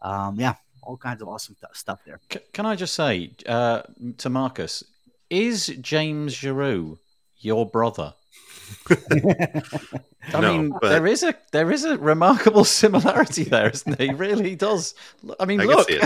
Um, 0.00 0.38
yeah, 0.38 0.54
all 0.88 0.96
kinds 0.96 1.20
of 1.22 1.28
awesome 1.28 1.54
th- 1.60 1.74
stuff 1.76 2.00
there. 2.06 2.18
C- 2.32 2.40
can 2.52 2.64
I 2.66 2.74
just 2.74 2.94
say 2.94 3.30
uh, 3.46 3.82
to 4.16 4.30
Marcus, 4.30 4.82
is 5.30 5.66
James 5.82 6.32
Giroux 6.32 6.98
your 7.40 7.66
brother? 7.66 8.14
I 9.00 10.40
No, 10.40 10.40
mean, 10.52 10.70
but- 10.80 10.88
there 10.88 11.06
is 11.06 11.22
a 11.22 11.34
there 11.52 11.70
is 11.70 11.84
a 11.84 11.96
remarkable 11.98 12.64
similarity 12.82 13.44
there, 13.44 13.70
isn't 13.70 13.98
he? 14.00 14.08
He 14.08 14.14
really 14.14 14.56
does. 14.56 14.94
I 15.40 15.44
mean, 15.44 15.60
I 15.60 15.66
can 15.66 15.76
look, 15.76 15.88
see 15.88 16.00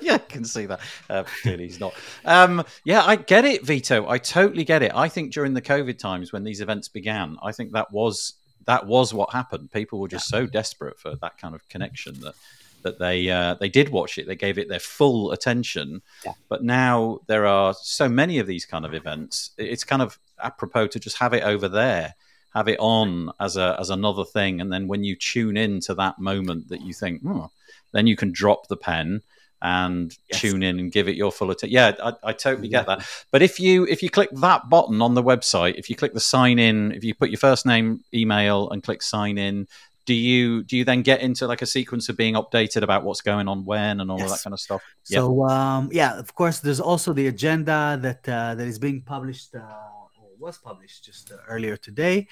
yeah, 0.06 0.14
I 0.14 0.18
can 0.18 0.44
see 0.44 0.66
that. 0.66 0.80
Uh, 1.10 1.24
clearly, 1.42 1.64
he's 1.66 1.80
not. 1.80 1.94
Um, 2.24 2.64
yeah, 2.84 3.02
I 3.04 3.16
get 3.16 3.44
it, 3.44 3.64
Vito. 3.64 4.08
I 4.08 4.18
totally 4.18 4.64
get 4.64 4.82
it. 4.82 4.92
I 4.94 5.08
think 5.08 5.32
during 5.32 5.54
the 5.54 5.62
COVID 5.62 5.98
times 5.98 6.32
when 6.32 6.44
these 6.44 6.60
events 6.60 6.88
began, 6.88 7.36
I 7.42 7.52
think 7.52 7.72
that 7.72 7.92
was 7.92 8.34
that 8.66 8.86
was 8.86 9.14
what 9.14 9.32
happened. 9.32 9.70
People 9.72 9.98
were 10.00 10.08
just 10.08 10.28
so 10.28 10.46
desperate 10.46 10.98
for 10.98 11.14
that 11.16 11.38
kind 11.38 11.54
of 11.54 11.68
connection 11.68 12.18
that 12.20 12.34
that 12.82 12.98
they 12.98 13.30
uh, 13.30 13.54
they 13.54 13.68
did 13.68 13.90
watch 13.90 14.18
it. 14.18 14.26
They 14.26 14.36
gave 14.36 14.58
it 14.58 14.68
their 14.68 14.80
full 14.80 15.32
attention. 15.32 16.02
Yeah. 16.24 16.32
But 16.48 16.62
now 16.62 17.20
there 17.26 17.46
are 17.46 17.74
so 17.74 18.08
many 18.08 18.38
of 18.38 18.46
these 18.46 18.64
kind 18.66 18.84
of 18.84 18.94
events. 18.94 19.50
It's 19.58 19.84
kind 19.84 20.02
of 20.02 20.18
apropos 20.42 20.88
to 20.88 21.00
just 21.00 21.18
have 21.18 21.32
it 21.32 21.42
over 21.42 21.68
there, 21.68 22.14
have 22.54 22.68
it 22.68 22.78
on 22.78 23.30
as 23.40 23.56
a 23.56 23.76
as 23.78 23.90
another 23.90 24.24
thing, 24.24 24.60
and 24.60 24.72
then 24.72 24.88
when 24.88 25.04
you 25.04 25.16
tune 25.16 25.56
in 25.56 25.80
to 25.80 25.94
that 25.94 26.18
moment 26.18 26.68
that 26.68 26.82
you 26.82 26.92
think, 26.92 27.22
hmm, 27.22 27.44
then 27.92 28.06
you 28.06 28.16
can 28.16 28.32
drop 28.32 28.68
the 28.68 28.76
pen 28.76 29.22
and 29.60 30.16
Yes. 30.30 30.40
tune 30.40 30.62
in 30.62 30.78
and 30.78 30.92
give 30.92 31.08
it 31.08 31.16
your 31.16 31.32
full 31.32 31.50
attention. 31.50 31.74
Yeah, 31.74 31.92
I, 32.00 32.12
I 32.22 32.32
totally 32.32 32.68
get 32.68 32.86
that. 32.86 33.04
But 33.32 33.42
if 33.42 33.58
you 33.58 33.86
if 33.88 34.04
you 34.04 34.10
click 34.10 34.28
that 34.34 34.68
button 34.70 35.02
on 35.02 35.14
the 35.14 35.22
website, 35.22 35.74
if 35.76 35.90
you 35.90 35.96
click 35.96 36.14
the 36.14 36.20
sign 36.20 36.60
in, 36.60 36.92
if 36.92 37.02
you 37.02 37.12
put 37.14 37.30
your 37.30 37.38
first 37.38 37.66
name, 37.66 38.04
email, 38.14 38.70
and 38.70 38.84
click 38.84 39.02
sign 39.02 39.36
in, 39.36 39.66
do 40.08 40.14
you 40.14 40.64
do 40.68 40.74
you 40.78 40.84
then 40.90 41.02
get 41.02 41.20
into 41.20 41.46
like 41.46 41.60
a 41.60 41.66
sequence 41.66 42.08
of 42.08 42.16
being 42.16 42.34
updated 42.42 42.82
about 42.82 43.04
what's 43.04 43.20
going 43.20 43.46
on 43.46 43.58
when 43.70 44.00
and 44.00 44.10
all 44.10 44.18
Yes. 44.18 44.30
that 44.32 44.42
kind 44.44 44.54
of 44.54 44.60
stuff? 44.66 44.82
So 45.02 45.44
um, 45.44 45.90
yeah, 45.92 46.18
of 46.18 46.30
course, 46.34 46.60
there's 46.60 46.80
also 46.80 47.12
the 47.12 47.26
agenda 47.34 47.98
that 48.06 48.22
uh, 48.26 48.54
that 48.56 48.66
is 48.66 48.78
being 48.78 49.02
published. 49.02 49.54
Uh, 49.54 49.60
or 50.20 50.30
was 50.38 50.56
published 50.56 51.04
just 51.04 51.30
uh, 51.30 51.36
earlier 51.54 51.76
today, 51.76 52.26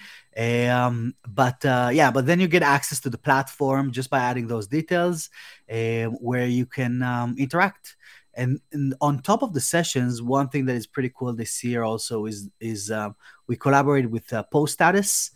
um, 0.73 1.15
but 1.43 1.63
uh, 1.67 1.91
yeah, 1.93 2.11
but 2.11 2.25
then 2.25 2.41
you 2.41 2.49
get 2.49 2.63
access 2.63 2.99
to 3.01 3.11
the 3.11 3.23
platform 3.29 3.93
just 3.93 4.09
by 4.09 4.21
adding 4.31 4.47
those 4.49 4.67
details, 4.79 5.29
uh, 5.71 6.07
where 6.29 6.47
you 6.47 6.65
can 6.65 7.03
um, 7.03 7.37
interact. 7.39 7.97
And, 8.39 8.61
and 8.73 8.95
on 9.01 9.23
top 9.23 9.43
of 9.43 9.55
the 9.55 9.63
sessions, 9.75 10.21
one 10.21 10.49
thing 10.51 10.67
that 10.67 10.77
is 10.77 10.87
pretty 10.87 11.11
cool 11.17 11.33
this 11.35 11.65
year 11.65 11.83
also 11.83 12.27
is 12.27 12.39
is 12.61 12.91
um, 12.91 13.17
we 13.49 13.57
collaborated 13.57 14.11
with 14.11 14.31
uh, 14.33 14.43
Post 14.43 14.75
Status, 14.75 15.31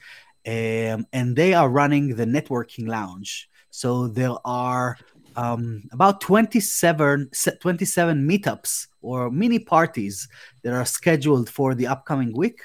um, 0.47 1.07
and 1.13 1.37
they 1.37 1.55
are 1.55 1.69
running 1.69 2.17
the 2.17 2.25
networking 2.25 2.89
lounge. 2.89 3.49
So 3.71 4.09
there 4.09 4.35
are 4.45 4.97
um, 5.37 5.89
about 5.93 6.21
27, 6.21 7.31
27 7.61 8.29
meetups 8.29 8.89
or 9.03 9.31
mini 9.31 9.59
parties 9.59 10.29
that 10.63 10.73
are 10.73 10.85
scheduled 10.85 11.49
for 11.49 11.75
the 11.75 11.87
upcoming 11.87 12.37
week, 12.37 12.61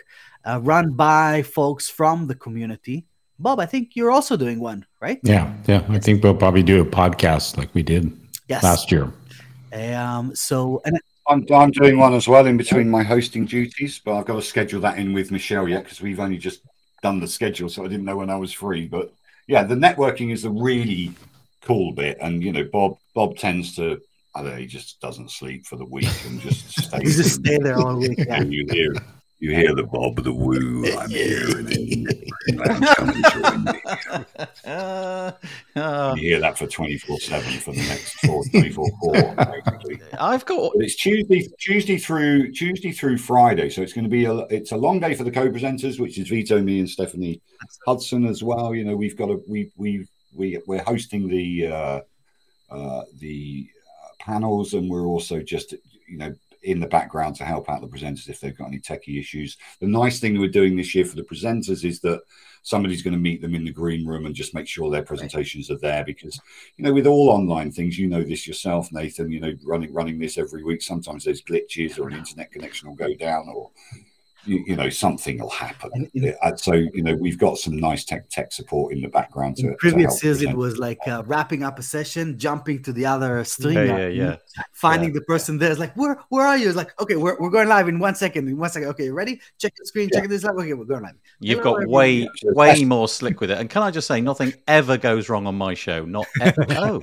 uh, 0.45 0.59
run 0.61 0.91
by 0.91 1.41
folks 1.41 1.89
from 1.89 2.27
the 2.27 2.35
community. 2.35 3.05
Bob, 3.37 3.59
I 3.59 3.65
think 3.65 3.95
you're 3.95 4.11
also 4.11 4.37
doing 4.37 4.59
one, 4.59 4.85
right? 5.01 5.19
Yeah, 5.23 5.53
yeah. 5.67 5.83
I 5.89 5.99
think 5.99 6.23
we'll 6.23 6.35
probably 6.35 6.63
do 6.63 6.81
a 6.81 6.85
podcast 6.85 7.57
like 7.57 7.73
we 7.73 7.83
did 7.83 8.11
Yes. 8.47 8.63
last 8.63 8.91
year. 8.91 9.11
Um, 9.73 10.35
so, 10.35 10.81
and 10.85 10.99
I'm, 11.27 11.45
I'm 11.51 11.71
doing 11.71 11.97
one 11.97 12.13
as 12.13 12.27
well 12.27 12.45
in 12.45 12.57
between 12.57 12.89
my 12.89 13.03
hosting 13.03 13.45
duties, 13.45 13.99
but 14.03 14.17
I've 14.17 14.25
got 14.25 14.35
to 14.35 14.41
schedule 14.41 14.79
that 14.81 14.97
in 14.97 15.13
with 15.13 15.31
Michelle 15.31 15.67
yet 15.67 15.83
because 15.83 16.01
we've 16.01 16.19
only 16.19 16.37
just 16.37 16.61
done 17.05 17.19
the 17.19 17.27
schedule, 17.27 17.69
so 17.69 17.85
I 17.85 17.87
didn't 17.87 18.05
know 18.05 18.17
when 18.17 18.31
I 18.31 18.35
was 18.35 18.51
free. 18.51 18.87
But 18.87 19.13
yeah, 19.45 19.63
the 19.63 19.75
networking 19.75 20.31
is 20.31 20.43
a 20.43 20.49
really 20.49 21.13
cool 21.61 21.91
bit, 21.91 22.17
and 22.19 22.41
you 22.41 22.51
know, 22.51 22.63
Bob 22.63 22.97
Bob 23.13 23.37
tends 23.37 23.75
to 23.75 24.01
I 24.33 24.41
don't 24.41 24.51
know, 24.51 24.57
he 24.57 24.65
just 24.65 24.99
doesn't 24.99 25.29
sleep 25.31 25.65
for 25.65 25.75
the 25.77 25.85
week 25.85 26.15
and 26.25 26.41
just 26.41 26.71
stays. 26.85 27.17
just 27.17 27.35
stay 27.35 27.57
there 27.59 27.77
all 27.77 27.97
week. 27.97 28.17
Yeah. 28.27 28.41
You 28.41 28.65
hear 28.69 28.93
you 29.39 29.51
hear 29.51 29.75
the 29.75 29.83
Bob 29.83 30.23
the 30.23 30.31
woo. 30.31 30.85
I'm 30.97 31.09
here, 31.09 31.57
and 31.57 31.67
then 31.67 32.05
come 32.95 33.09
and 33.09 33.25
join 33.33 33.63
me. 33.63 33.81
Uh, 34.65 35.31
You 36.17 36.29
hear 36.29 36.39
that 36.39 36.57
for 36.57 36.67
24 36.67 37.19
7 37.19 37.59
for 37.59 37.73
the 37.73 37.81
next 37.81 38.13
four, 38.25 38.43
24 38.45 38.87
4, 39.01 39.35
basically. 39.35 39.99
I've 40.19 40.45
got 40.45 40.71
But 40.75 40.85
it's 40.85 40.95
Tuesday, 40.95 41.47
Tuesday 41.59 41.97
through 41.97 42.51
Tuesday 42.53 42.91
through 42.91 43.17
Friday, 43.17 43.69
so 43.69 43.81
it's 43.81 43.93
going 43.93 44.05
to 44.05 44.09
be 44.09 44.25
a 44.25 44.35
it's 44.47 44.71
a 44.71 44.77
long 44.77 44.99
day 44.99 45.13
for 45.13 45.23
the 45.23 45.31
co-presenters, 45.31 45.99
which 45.99 46.17
is 46.17 46.29
Vito, 46.29 46.61
me, 46.61 46.79
and 46.79 46.89
Stephanie 46.89 47.41
Hudson 47.85 48.25
as 48.25 48.41
well. 48.43 48.73
You 48.73 48.85
know, 48.85 48.95
we've 48.95 49.17
got 49.17 49.29
a 49.29 49.39
we 49.47 49.71
we 49.75 50.07
we 50.33 50.59
we're 50.65 50.83
hosting 50.83 51.27
the 51.27 51.67
uh, 51.67 52.01
uh, 52.71 53.03
the 53.19 53.67
uh, 54.03 54.07
panels, 54.19 54.73
and 54.73 54.89
we're 54.89 55.05
also 55.05 55.41
just 55.41 55.73
you 56.07 56.17
know 56.17 56.33
in 56.65 56.79
the 56.79 56.87
background 56.87 57.35
to 57.35 57.45
help 57.45 57.69
out 57.69 57.81
the 57.81 57.87
presenters 57.87 58.27
if 58.27 58.39
they've 58.39 58.57
got 58.57 58.67
any 58.67 58.79
techie 58.79 59.19
issues. 59.19 59.57
The 59.79 59.87
nice 59.87 60.19
thing 60.19 60.39
we're 60.39 60.49
doing 60.49 60.75
this 60.75 60.93
year 60.93 61.05
for 61.05 61.15
the 61.15 61.23
presenters 61.23 61.85
is 61.85 61.99
that 62.01 62.21
somebody's 62.63 63.03
going 63.03 63.13
to 63.13 63.19
meet 63.19 63.41
them 63.41 63.53
in 63.53 63.63
the 63.63 63.71
green 63.71 64.05
room 64.05 64.25
and 64.25 64.33
just 64.33 64.55
make 64.55 64.67
sure 64.67 64.89
their 64.89 65.03
presentations 65.03 65.69
are 65.69 65.77
there 65.77 66.03
because 66.03 66.39
you 66.77 66.83
know 66.83 66.91
with 66.91 67.05
all 67.05 67.29
online 67.29 67.71
things 67.71 67.97
you 67.97 68.07
know 68.07 68.23
this 68.23 68.47
yourself 68.47 68.91
nathan 68.91 69.31
you 69.31 69.39
know 69.39 69.53
running 69.63 69.93
running 69.93 70.17
this 70.17 70.39
every 70.39 70.63
week 70.63 70.81
sometimes 70.81 71.23
there's 71.23 71.43
glitches 71.43 71.99
or 71.99 72.07
an 72.07 72.15
internet 72.15 72.51
connection 72.51 72.89
will 72.89 72.95
go 72.95 73.13
down 73.13 73.47
or 73.53 73.69
you, 74.45 74.63
you 74.67 74.75
know 74.75 74.89
something 74.89 75.39
will 75.39 75.49
happen 75.49 75.89
And 75.93 76.09
in- 76.13 76.57
so 76.57 76.73
you 76.73 77.01
know 77.03 77.15
we've 77.15 77.37
got 77.37 77.57
some 77.57 77.77
nice 77.77 78.03
tech 78.05 78.29
tech 78.29 78.51
support 78.51 78.93
in 78.93 79.01
the 79.01 79.07
background 79.07 79.57
to, 79.57 79.67
In 79.69 79.75
previous 79.77 80.13
help 80.13 80.23
years, 80.23 80.41
it 80.41 80.55
was 80.55 80.77
like 80.77 80.99
uh, 81.07 81.23
wrapping 81.25 81.63
up 81.63 81.79
a 81.79 81.81
session, 81.83 82.37
jumping 82.37 82.81
to 82.83 82.93
the 82.93 83.05
other 83.05 83.43
stream, 83.43 83.75
yeah, 83.75 84.07
yeah, 84.07 84.07
yeah. 84.07 84.35
finding 84.73 85.13
the 85.13 85.21
person 85.21 85.57
there. 85.57 85.71
It's 85.71 85.79
like, 85.79 85.95
where, 85.95 86.19
where 86.29 86.45
are 86.45 86.57
you? 86.57 86.67
It's 86.67 86.77
like, 86.77 86.99
okay, 87.01 87.15
we're, 87.15 87.37
we're 87.39 87.49
going 87.49 87.67
live 87.67 87.87
in 87.87 87.99
one 87.99 88.15
second. 88.15 88.47
In 88.47 88.57
one 88.57 88.69
second, 88.69 88.89
okay, 88.89 89.09
ready? 89.11 89.39
Check 89.57 89.73
the 89.77 89.85
screen. 89.85 90.09
Check 90.13 90.29
this 90.29 90.43
live. 90.43 90.55
Okay, 90.57 90.73
we're 90.73 90.85
going 90.85 91.03
live. 91.03 91.15
You've 91.39 91.59
Hello, 91.59 91.73
got 91.73 91.81
everyone. 91.83 91.93
way 91.99 92.11
Yeah. 92.43 92.51
way 92.53 92.83
more 92.85 93.07
slick 93.07 93.41
with 93.41 93.51
it. 93.51 93.57
And 93.59 93.69
can 93.69 93.81
I 93.83 93.91
just 93.91 94.07
say, 94.07 94.21
nothing 94.21 94.53
ever 94.67 94.97
goes 94.97 95.29
wrong 95.29 95.47
on 95.47 95.55
my 95.55 95.73
show. 95.73 96.05
Not 96.05 96.27
ever. 96.41 96.65
oh, 96.71 97.01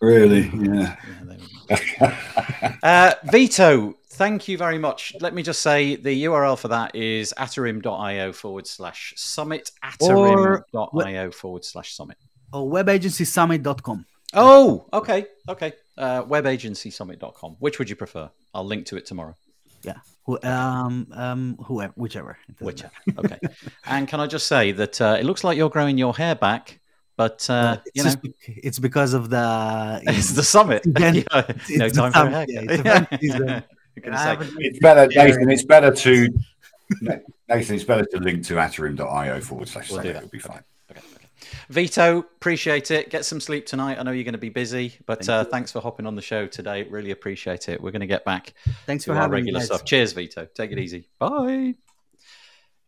really 0.00 0.50
yeah 0.54 0.96
yeah, 0.96 0.96
there 1.22 1.38
we 1.38 1.96
go. 2.00 2.76
Uh, 2.82 3.14
Vito, 3.30 3.94
thank 4.12 4.48
you 4.48 4.56
very 4.58 4.78
much. 4.78 5.14
Let 5.20 5.34
me 5.34 5.42
just 5.42 5.60
say 5.62 5.96
the 5.96 6.24
URL 6.24 6.58
for 6.58 6.68
that 6.68 6.94
is 6.94 7.32
atarim.io 7.38 8.32
forward 8.32 8.66
slash 8.66 9.14
summit. 9.16 9.70
Atarim.io 9.84 11.30
forward 11.30 11.64
slash 11.64 11.94
summit. 11.94 12.16
Or 12.52 12.70
webagencysummit.com. 12.70 14.06
Oh, 14.34 14.86
okay, 14.92 15.26
okay. 15.48 15.72
Uh, 15.98 16.22
webagencysummit.com. 16.24 17.56
Which 17.58 17.78
would 17.78 17.90
you 17.90 17.96
prefer? 17.96 18.30
I'll 18.54 18.64
link 18.64 18.86
to 18.86 18.96
it 18.96 19.06
tomorrow. 19.06 19.34
Yeah. 19.82 19.96
Um, 20.44 21.08
um, 21.12 21.56
whoever, 21.66 21.92
whichever. 21.96 22.38
Whichever. 22.60 22.92
Okay. 23.18 23.38
and 23.86 24.06
can 24.06 24.20
I 24.20 24.26
just 24.26 24.46
say 24.46 24.72
that 24.72 25.00
uh, 25.00 25.16
it 25.18 25.24
looks 25.24 25.42
like 25.44 25.56
you're 25.58 25.68
growing 25.70 25.98
your 25.98 26.14
hair 26.14 26.34
back, 26.34 26.78
but 27.16 27.48
uh, 27.50 27.78
It's, 27.94 27.96
you 27.96 28.04
know, 28.28 28.34
it's 28.62 28.78
because 28.78 29.12
of 29.14 29.28
the. 29.30 30.00
it's 30.06 30.32
the 30.32 30.42
summit. 30.44 30.86
Event- 30.86 31.26
Yeah, 31.68 31.78
no 31.78 31.84
it's 31.86 31.96
the 31.96 32.10
time 32.10 32.12
for 32.12 32.18
a 32.26 32.30
haircut. 32.30 33.22
yeah, 33.22 33.60
event 33.96 34.04
season. 34.04 34.04
You're 34.04 34.04
gonna 34.04 34.16
I 34.16 34.44
say, 34.44 34.52
It's 34.58 34.78
better, 34.78 35.06
Nathan. 35.08 35.50
It's 35.50 35.64
better 35.64 35.90
to 35.92 36.28
Nathan. 37.48 37.74
It's 37.76 37.84
better 37.84 38.04
to 38.06 38.18
link 38.18 38.44
to 38.46 38.54
atarim.io 38.54 39.40
forward 39.40 39.68
slash 39.68 39.90
We'll 39.90 40.02
do 40.02 40.12
that. 40.12 40.18
It'll 40.18 40.28
be 40.28 40.38
fine. 40.38 40.62
Okay, 40.90 41.00
okay. 41.16 41.26
Vito, 41.68 42.18
appreciate 42.18 42.90
it. 42.90 43.10
Get 43.10 43.24
some 43.24 43.40
sleep 43.40 43.66
tonight. 43.66 43.98
I 43.98 44.02
know 44.02 44.10
you're 44.12 44.24
going 44.24 44.32
to 44.32 44.38
be 44.38 44.48
busy, 44.48 44.94
but 45.06 45.18
Thank 45.24 45.28
uh, 45.30 45.44
thanks 45.44 45.72
for 45.72 45.80
hopping 45.80 46.06
on 46.06 46.14
the 46.14 46.22
show 46.22 46.46
today. 46.46 46.84
Really 46.84 47.10
appreciate 47.10 47.68
it. 47.68 47.80
We're 47.82 47.90
going 47.90 48.00
to 48.00 48.06
get 48.06 48.24
back 48.24 48.54
Thanks 48.86 49.04
to 49.04 49.10
for 49.10 49.14
our 49.16 49.22
having 49.22 49.32
me. 49.32 49.40
regular 49.40 49.60
guys. 49.60 49.66
stuff. 49.66 49.84
Cheers, 49.84 50.12
Vito. 50.12 50.46
Take 50.54 50.70
it 50.72 50.78
easy. 50.78 51.08
Bye. 51.18 51.74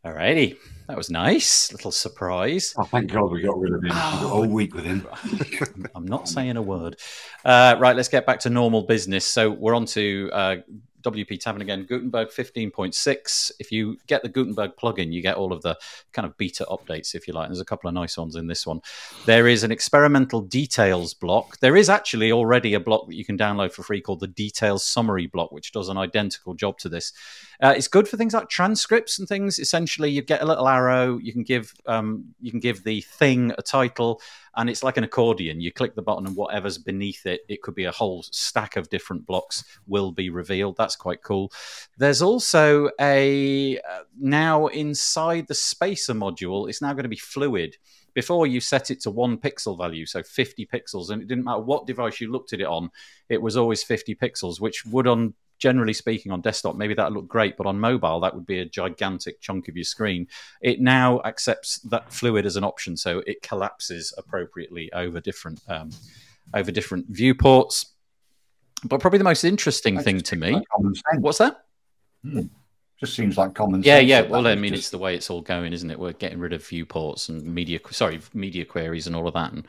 Alrighty, 0.05 0.59
that 0.87 0.99
was 0.99 1.09
nice. 1.09 1.73
Little 1.73 1.91
surprise. 1.91 2.75
Oh, 2.77 2.85
thank 2.85 3.11
God 3.11 3.31
we 3.33 3.41
got 3.41 3.59
rid 3.59 3.73
of 3.73 3.79
him. 3.83 3.85
We 3.85 3.89
got 3.89 4.23
a 4.23 4.29
whole 4.29 4.47
week 4.47 4.75
with 4.75 4.85
him. 4.85 5.09
I'm 5.95 6.05
not 6.05 6.29
saying 6.29 6.59
a 6.59 6.63
word. 6.63 6.97
Uh, 7.43 7.77
right, 7.79 7.97
let's 7.97 8.11
get 8.11 8.27
back 8.27 8.41
to 8.41 8.51
normal 8.51 8.83
business. 8.83 9.25
So 9.25 9.51
we're 9.51 9.75
on 9.75 9.87
to 9.87 10.31
uh, 10.31 10.57
WP 11.05 11.41
Tavern 11.41 11.63
again. 11.63 11.85
Gutenberg 11.85 12.29
15.6. 12.29 13.53
If 13.59 13.71
you 13.71 13.99
get 14.07 14.23
the 14.23 14.29
Gutenberg 14.29 14.73
plugin, 14.77 15.13
you 15.13 15.23
get 15.23 15.37
all 15.37 15.53
of 15.53 15.63
the 15.63 15.79
kind 16.13 16.27
of 16.27 16.37
beta 16.37 16.67
updates, 16.71 17.15
if 17.15 17.29
you 17.29 17.35
like. 17.35 17.49
There's 17.49 17.61
a 17.61 17.65
couple 17.65 17.89
of 17.89 17.95
nice 17.95 18.17
ones 18.17 18.37
in 18.37 18.47
this 18.47 18.67
one. 18.67 18.81
There 19.27 19.47
is 19.47 19.63
an 19.63 19.71
experimental 19.71 20.41
details 20.41 21.15
block. 21.15 21.59
There 21.61 21.77
is 21.77 21.89
actually 21.89 22.33
already 22.33 22.75
a 22.75 22.81
block 22.81 23.07
that 23.09 23.15
you 23.15 23.25
can 23.25 23.39
download 23.39 23.73
for 23.73 23.83
free 23.83 24.01
called 24.01 24.21
the 24.21 24.27
details 24.27 24.85
summary 24.85 25.27
block, 25.27 25.53
which 25.53 25.73
does 25.73 25.89
an 25.89 25.99
identical 25.99 26.55
job 26.55 26.79
to 26.79 26.89
this. 26.89 27.13
Uh, 27.61 27.75
it's 27.77 27.89
good 27.89 28.09
for 28.09 28.17
things 28.17 28.35
like 28.35 28.49
transcripts 28.49 29.19
and 29.19 29.29
things. 29.29 29.59
Essentially, 29.59 30.11
you 30.11 30.23
get 30.23 30.43
a 30.43 30.47
little 30.47 30.69
arrow. 30.69 31.19
You 31.19 31.33
can 31.33 31.43
give 31.43 31.75
um, 31.87 32.35
you 32.41 32.51
can 32.51 32.61
give 32.61 32.85
the 32.85 33.01
thing 33.03 33.53
a 33.57 33.63
title, 33.63 34.21
and 34.57 34.71
it's 34.71 34.83
like 34.83 34.97
an 34.97 35.05
accordion. 35.05 35.61
You 35.61 35.73
click 35.73 35.95
the 35.95 36.03
button, 36.03 36.27
and 36.27 36.37
whatever's 36.37 36.79
beneath 36.79 37.27
it, 37.27 37.43
it 37.49 37.63
could 37.63 37.75
be 37.75 37.85
a 37.85 37.93
whole 37.93 38.23
stack 38.23 38.77
of 38.77 38.91
different 38.91 39.27
blocks, 39.27 39.65
will 39.87 40.13
be 40.13 40.31
revealed. 40.31 40.77
That's 40.77 40.97
quite 40.97 41.23
cool. 41.23 41.53
There's 41.99 42.23
also 42.23 42.91
a 43.01 43.79
uh, 43.79 44.03
now 44.19 44.67
inside 44.69 45.47
the 45.49 45.55
spacer 45.55 46.15
module. 46.15 46.69
It's 46.69 46.83
now 46.83 46.93
going 46.93 47.05
to 47.05 47.09
be 47.09 47.17
fluid. 47.17 47.77
Before 48.15 48.47
you 48.47 48.61
set 48.61 48.93
it 48.93 49.01
to 49.01 49.11
one 49.11 49.39
pixel 49.39 49.77
value, 49.77 50.07
so 50.07 50.23
50 50.23 50.67
pixels, 50.67 51.11
and 51.11 51.21
it 51.21 51.27
didn't 51.27 51.45
matter 51.45 51.61
what 51.61 51.87
device 51.87 52.21
you 52.21 52.31
looked 52.31 52.53
at 52.53 52.61
it 52.61 52.67
on, 52.67 52.91
it 53.29 53.43
was 53.43 53.57
always 53.57 53.83
50 53.83 54.15
pixels, 54.15 54.61
which 54.61 54.87
would 54.87 55.09
on 55.09 55.35
generally 55.65 55.95
speaking 55.95 56.31
on 56.31 56.43
desktop 56.43 56.77
maybe 56.77 56.93
that 56.93 57.07
would 57.07 57.17
look 57.17 57.27
great 57.27 57.57
but 57.57 57.67
on 57.67 57.81
mobile 57.81 58.21
that 58.21 58.35
would 58.35 58.45
be 58.45 58.59
a 58.59 58.67
gigantic 58.67 59.41
chunk 59.41 59.67
of 59.67 59.75
your 59.75 59.85
screen. 59.85 60.29
It 60.61 60.79
now 60.79 61.23
accepts 61.25 61.79
that 61.93 62.13
fluid 62.13 62.45
as 62.45 62.57
an 62.57 62.65
option 62.65 62.99
so 62.99 63.23
it 63.27 63.41
collapses 63.41 64.13
appropriately 64.19 64.93
over 64.93 65.21
different 65.21 65.63
um, 65.69 65.89
over 66.53 66.71
different 66.71 67.07
viewports. 67.09 67.95
But 68.85 69.01
probably 69.01 69.17
the 69.17 69.25
most 69.25 69.43
interesting 69.43 69.99
thing 69.99 70.21
to 70.21 70.37
me 70.37 70.51
like 70.53 70.67
what's 71.21 71.39
that? 71.39 71.65
Just 73.01 73.15
seems 73.15 73.39
like 73.39 73.55
common 73.55 73.83
yeah 73.83 74.01
sense. 74.01 74.09
yeah. 74.09 74.21
that 74.21 74.31
well 74.31 74.47
i 74.47 74.55
mean 74.55 74.73
just- 74.73 74.81
it's 74.81 74.91
the 74.91 74.99
way 74.99 75.15
it's 75.15 75.31
all 75.31 75.41
going 75.41 75.73
isn't 75.73 75.91
it? 75.91 75.99
We're 75.99 76.13
getting 76.13 76.41
rid 76.41 76.53
of 76.53 76.67
viewports 76.67 77.31
and 77.31 77.43
media 77.43 77.81
sorry 77.91 78.21
media 78.35 78.67
queries 78.67 79.07
and 79.07 79.17
all 79.17 79.27
of 79.27 79.33
that 79.33 79.51
and 79.55 79.67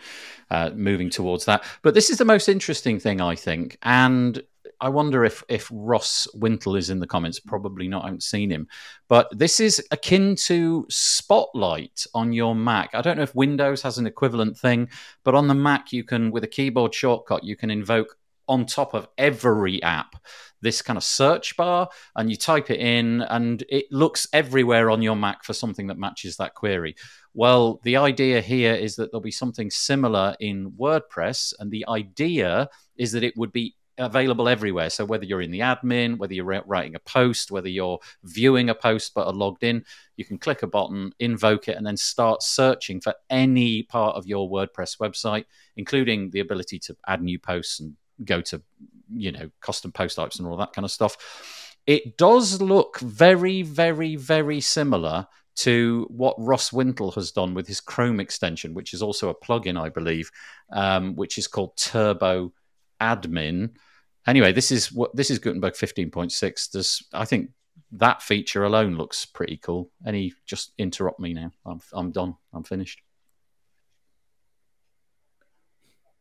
uh, 0.51 0.71
moving 0.75 1.09
towards 1.09 1.45
that. 1.45 1.63
But 1.83 1.93
this 1.93 2.09
is 2.09 2.17
the 2.17 2.25
most 2.25 2.49
interesting 2.49 2.99
thing 2.99 3.21
i 3.21 3.33
think. 3.33 3.77
And 3.81 4.43
I 4.81 4.89
wonder 4.89 5.25
if 5.25 5.43
if 5.49 5.69
Ross 5.71 6.27
Wintle 6.33 6.75
is 6.75 6.89
in 6.89 6.99
the 6.99 7.07
comments. 7.07 7.39
Probably 7.39 7.87
not. 7.87 8.03
I 8.03 8.07
haven't 8.07 8.23
seen 8.23 8.49
him, 8.49 8.67
but 9.07 9.27
this 9.31 9.59
is 9.59 9.85
akin 9.91 10.35
to 10.47 10.85
Spotlight 10.89 12.05
on 12.13 12.33
your 12.33 12.55
Mac. 12.55 12.91
I 12.93 13.01
don't 13.01 13.17
know 13.17 13.23
if 13.23 13.35
Windows 13.35 13.81
has 13.81 13.97
an 13.97 14.07
equivalent 14.07 14.57
thing, 14.57 14.89
but 15.23 15.35
on 15.35 15.47
the 15.47 15.53
Mac 15.53 15.91
you 15.91 16.03
can, 16.03 16.31
with 16.31 16.43
a 16.43 16.47
keyboard 16.47 16.93
shortcut, 16.93 17.43
you 17.43 17.55
can 17.55 17.71
invoke 17.71 18.17
on 18.47 18.65
top 18.65 18.93
of 18.93 19.07
every 19.17 19.81
app 19.81 20.15
this 20.61 20.81
kind 20.81 20.97
of 20.97 21.03
search 21.03 21.55
bar, 21.57 21.89
and 22.15 22.29
you 22.29 22.35
type 22.35 22.71
it 22.71 22.79
in, 22.79 23.21
and 23.21 23.63
it 23.69 23.85
looks 23.91 24.27
everywhere 24.33 24.89
on 24.89 25.01
your 25.01 25.15
Mac 25.15 25.43
for 25.43 25.53
something 25.53 25.87
that 25.87 25.97
matches 25.97 26.37
that 26.37 26.55
query. 26.55 26.95
Well, 27.33 27.79
the 27.83 27.97
idea 27.97 28.41
here 28.41 28.73
is 28.73 28.95
that 28.95 29.11
there'll 29.11 29.21
be 29.21 29.31
something 29.31 29.69
similar 29.69 30.35
in 30.39 30.71
WordPress, 30.71 31.53
and 31.59 31.69
the 31.69 31.85
idea 31.87 32.69
is 32.97 33.11
that 33.11 33.23
it 33.23 33.37
would 33.37 33.51
be 33.51 33.75
available 33.97 34.47
everywhere. 34.47 34.89
So 34.89 35.05
whether 35.05 35.25
you're 35.25 35.41
in 35.41 35.51
the 35.51 35.59
admin, 35.59 36.17
whether 36.17 36.33
you're 36.33 36.63
writing 36.65 36.95
a 36.95 36.99
post, 36.99 37.51
whether 37.51 37.69
you're 37.69 37.99
viewing 38.23 38.69
a 38.69 38.75
post 38.75 39.13
but 39.13 39.27
are 39.27 39.33
logged 39.33 39.63
in, 39.63 39.85
you 40.17 40.25
can 40.25 40.37
click 40.37 40.63
a 40.63 40.67
button, 40.67 41.11
invoke 41.19 41.67
it, 41.67 41.77
and 41.77 41.85
then 41.85 41.97
start 41.97 42.43
searching 42.43 42.99
for 43.01 43.13
any 43.29 43.83
part 43.83 44.15
of 44.15 44.27
your 44.27 44.49
WordPress 44.49 44.97
website, 44.97 45.45
including 45.77 46.29
the 46.31 46.39
ability 46.39 46.79
to 46.79 46.95
add 47.07 47.21
new 47.21 47.39
posts 47.39 47.79
and 47.79 47.93
go 48.23 48.41
to, 48.41 48.61
you 49.13 49.31
know, 49.31 49.49
custom 49.61 49.91
post 49.91 50.15
types 50.15 50.39
and 50.39 50.47
all 50.47 50.57
that 50.57 50.73
kind 50.73 50.85
of 50.85 50.91
stuff. 50.91 51.75
It 51.87 52.17
does 52.17 52.61
look 52.61 52.99
very, 52.99 53.61
very, 53.61 54.15
very 54.15 54.59
similar 54.59 55.27
to 55.57 56.05
what 56.09 56.35
Ross 56.37 56.73
Wintle 56.73 57.11
has 57.11 57.31
done 57.31 57.53
with 57.53 57.67
his 57.67 57.79
Chrome 57.79 58.19
extension, 58.19 58.73
which 58.73 58.93
is 58.93 59.01
also 59.01 59.29
a 59.29 59.35
plugin, 59.35 59.79
I 59.79 59.89
believe, 59.89 60.31
um, 60.73 61.15
which 61.15 61.37
is 61.37 61.47
called 61.47 61.77
Turbo 61.77 62.51
Admin. 63.01 63.71
Anyway, 64.27 64.51
this 64.51 64.71
is 64.71 64.91
what 64.91 65.15
this 65.15 65.29
is 65.29 65.39
Gutenberg 65.39 65.73
15.6. 65.73 66.71
There's, 66.71 67.03
I 67.13 67.25
think 67.25 67.51
that 67.91 68.21
feature 68.21 68.63
alone 68.63 68.95
looks 68.95 69.25
pretty 69.25 69.57
cool. 69.57 69.91
Any, 70.05 70.33
just 70.45 70.73
interrupt 70.77 71.19
me 71.19 71.33
now. 71.33 71.51
I'm, 71.65 71.79
I'm 71.93 72.11
done. 72.11 72.35
I'm 72.53 72.63
finished. 72.63 73.01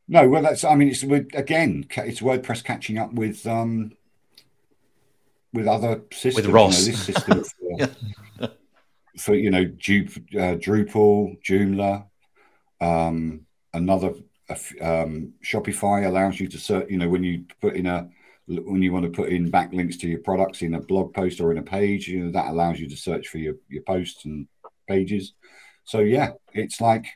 No, 0.07 0.29
well, 0.29 0.43
that's. 0.43 0.64
I 0.64 0.75
mean, 0.75 0.89
it's 0.89 1.03
with 1.03 1.35
again. 1.35 1.87
It's 1.97 2.20
WordPress 2.20 2.62
catching 2.62 2.99
up 2.99 3.14
with 3.14 3.47
um 3.47 3.93
with 5.55 5.66
other 5.66 6.03
systems. 6.12 6.47
With 6.47 6.55
Ross. 6.55 6.87
You 6.87 6.93
know, 6.93 6.99
this 6.99 7.07
system 7.07 7.45
for, 8.39 8.51
for 9.18 9.35
you 9.35 9.51
know 9.51 9.64
Ju- 9.64 10.09
uh, 10.35 10.57
Drupal, 10.57 11.43
Joomla, 11.43 12.05
um, 12.83 13.47
another 13.72 14.12
um, 14.80 15.32
Shopify 15.42 16.07
allows 16.07 16.38
you 16.38 16.49
to 16.49 16.59
search. 16.59 16.90
You 16.90 16.99
know, 16.99 17.09
when 17.09 17.24
you 17.24 17.45
put 17.61 17.74
in 17.76 17.86
a 17.86 18.09
when 18.47 18.82
you 18.82 18.92
want 18.92 19.05
to 19.07 19.11
put 19.11 19.30
in 19.30 19.51
backlinks 19.51 19.99
to 20.01 20.09
your 20.09 20.18
products 20.20 20.61
in 20.61 20.74
a 20.74 20.80
blog 20.80 21.14
post 21.14 21.40
or 21.40 21.51
in 21.51 21.59
a 21.59 21.62
page, 21.62 22.09
you 22.09 22.24
know 22.24 22.32
that 22.32 22.51
allows 22.51 22.78
you 22.78 22.88
to 22.88 22.97
search 22.97 23.28
for 23.28 23.38
your 23.38 23.55
your 23.68 23.82
posts 23.82 24.24
and 24.26 24.47
pages. 24.86 25.32
So 25.84 26.01
yeah, 26.01 26.32
it's 26.53 26.80
like 26.80 27.07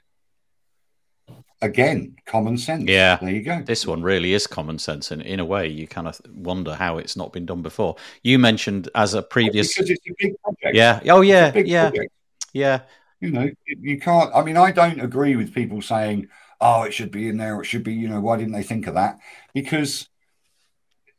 again 1.61 2.16
common 2.26 2.57
sense. 2.57 2.85
Yeah. 2.89 3.16
there 3.16 3.31
you 3.31 3.43
go. 3.43 3.62
This 3.62 3.87
one 3.87 4.03
really 4.03 4.33
is 4.33 4.47
common 4.47 4.79
sense, 4.79 5.11
and 5.11 5.22
in 5.22 5.41
a 5.41 5.45
way, 5.45 5.68
you 5.68 5.87
kind 5.87 6.09
of 6.09 6.20
wonder 6.33 6.74
how 6.74 6.99
it's 6.99 7.16
not 7.16 7.33
been 7.33 7.47
done 7.47 7.62
before. 7.62 7.97
You 8.22 8.39
mentioned 8.39 8.89
as 8.95 9.14
a 9.14 9.22
previous, 9.22 9.74
because 9.74 9.91
it's 9.91 10.01
a 10.09 10.14
big 10.18 10.35
project. 10.43 10.74
yeah, 10.74 11.01
oh 11.11 11.20
yeah, 11.20 11.53
yeah, 11.57 11.91
project. 11.91 12.12
yeah. 12.53 12.81
You 13.20 13.33
know, 13.33 13.43
you- 13.66 13.76
you 13.81 13.99
can't. 13.99 14.31
I 14.35 14.43
mean, 14.45 14.57
I 14.57 14.70
don't 14.70 15.01
agree 15.01 15.35
with 15.37 15.53
people 15.53 15.83
saying, 15.83 16.29
"Oh, 16.61 16.83
it 16.83 16.93
should 16.93 17.11
be 17.11 17.29
in 17.29 17.37
there. 17.37 17.61
It 17.61 17.67
should 17.67 17.85
be." 17.85 17.95
You 17.95 18.09
know, 18.09 18.21
why 18.21 18.37
didn't 18.37 18.53
they 18.53 18.63
think 18.63 18.87
of 18.87 18.95
that? 18.95 19.19
Because 19.55 20.09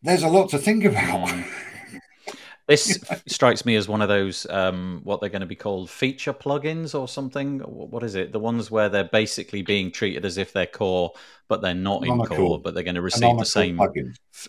there's 0.01 0.23
a 0.23 0.29
lot 0.29 0.49
to 0.49 0.57
think 0.57 0.83
about. 0.83 1.29
Mm. 1.29 1.65
This 2.69 3.03
strikes 3.25 3.65
me 3.65 3.75
as 3.75 3.87
one 3.87 4.03
of 4.03 4.09
those 4.09 4.45
um, 4.47 5.01
what 5.03 5.19
they're 5.19 5.29
going 5.29 5.41
to 5.41 5.47
be 5.47 5.55
called 5.55 5.89
feature 5.89 6.33
plugins 6.33 6.93
or 6.93 7.07
something. 7.07 7.61
What 7.61 8.03
is 8.03 8.13
it? 8.13 8.31
The 8.31 8.39
ones 8.39 8.69
where 8.69 8.89
they're 8.89 9.05
basically 9.05 9.63
being 9.63 9.91
treated 9.91 10.23
as 10.23 10.37
if 10.37 10.53
they're 10.53 10.67
core, 10.67 11.11
but 11.47 11.63
they're 11.63 11.73
not 11.73 12.05
in 12.05 12.23
core, 12.25 12.61
but 12.61 12.75
they're 12.75 12.83
going 12.83 12.93
to 12.93 13.01
receive 13.01 13.21
Canonical 13.21 13.39
the 13.39 13.45
same 13.45 13.79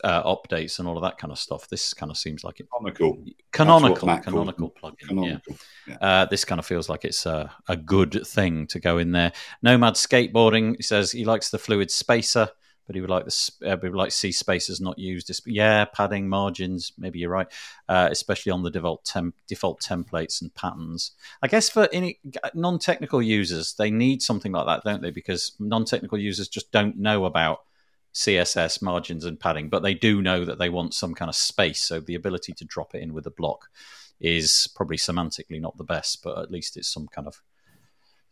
uh, 0.04 0.22
updates 0.22 0.78
and 0.78 0.86
all 0.86 0.98
of 0.98 1.02
that 1.02 1.16
kind 1.16 1.32
of 1.32 1.38
stuff. 1.38 1.66
This 1.68 1.94
kind 1.94 2.10
of 2.10 2.18
seems 2.18 2.44
like 2.44 2.60
it. 2.60 2.68
Canonical. 2.70 3.24
Canonical, 3.52 4.18
canonical 4.18 4.70
plugin. 4.70 5.00
Yeah. 5.00 5.06
Canonical. 5.08 5.56
Yeah. 5.88 5.96
Uh, 6.02 6.24
this 6.26 6.44
kind 6.44 6.58
of 6.58 6.66
feels 6.66 6.90
like 6.90 7.06
it's 7.06 7.24
a, 7.24 7.50
a 7.68 7.76
good 7.76 8.26
thing 8.26 8.66
to 8.66 8.80
go 8.80 8.99
in 8.99 9.12
there. 9.12 9.32
Nomad 9.62 9.95
skateboarding 9.95 10.84
says 10.84 11.11
he 11.11 11.24
likes 11.24 11.49
the 11.49 11.58
fluid 11.58 11.90
spacer, 11.90 12.50
but 12.91 12.96
he 12.96 13.00
would 13.00 13.08
like 13.08 13.25
the 13.25 13.30
sp- 13.30 13.62
uh, 13.64 13.76
he 13.80 13.88
would 13.88 13.95
like 13.95 14.08
to 14.08 14.17
see 14.17 14.33
spaces 14.33 14.80
not 14.80 14.99
used. 14.99 15.30
Yeah, 15.46 15.84
padding 15.84 16.29
margins. 16.29 16.92
Maybe 16.99 17.21
you're 17.21 17.30
right, 17.30 17.46
uh, 17.88 18.08
especially 18.11 18.50
on 18.50 18.64
the 18.64 18.71
default 18.72 19.04
temp- 19.04 19.37
default 19.46 19.80
templates 19.80 20.42
and 20.42 20.53
patterns. 20.57 21.12
I 21.41 21.46
guess 21.46 21.71
for 21.71 21.88
any 21.92 22.18
non-technical 22.53 23.22
users, 23.22 23.75
they 23.75 23.92
need 23.92 24.22
something 24.22 24.50
like 24.50 24.67
that, 24.67 24.83
don't 24.83 25.03
they? 25.03 25.12
Because 25.12 25.53
non-technical 25.61 26.18
users 26.18 26.49
just 26.49 26.72
don't 26.72 26.96
know 26.96 27.26
about 27.26 27.61
CSS 28.12 28.83
margins 28.83 29.25
and 29.25 29.38
padding, 29.38 29.68
but 29.68 29.84
they 29.84 29.95
do 29.95 30.21
know 30.21 30.45
that 30.45 30.58
they 30.58 30.68
want 30.68 30.92
some 30.92 31.14
kind 31.14 31.29
of 31.29 31.37
space. 31.37 31.84
So 31.84 32.00
the 32.00 32.17
ability 32.17 32.54
to 32.54 32.64
drop 32.64 32.96
it 32.96 33.03
in 33.03 33.12
with 33.14 33.25
a 33.25 33.30
block 33.30 33.68
is 34.18 34.68
probably 34.75 34.96
semantically 34.96 35.61
not 35.61 35.76
the 35.76 35.84
best, 35.84 36.25
but 36.25 36.38
at 36.38 36.50
least 36.50 36.76
it's 36.76 36.92
some 36.92 37.07
kind 37.07 37.29
of 37.29 37.41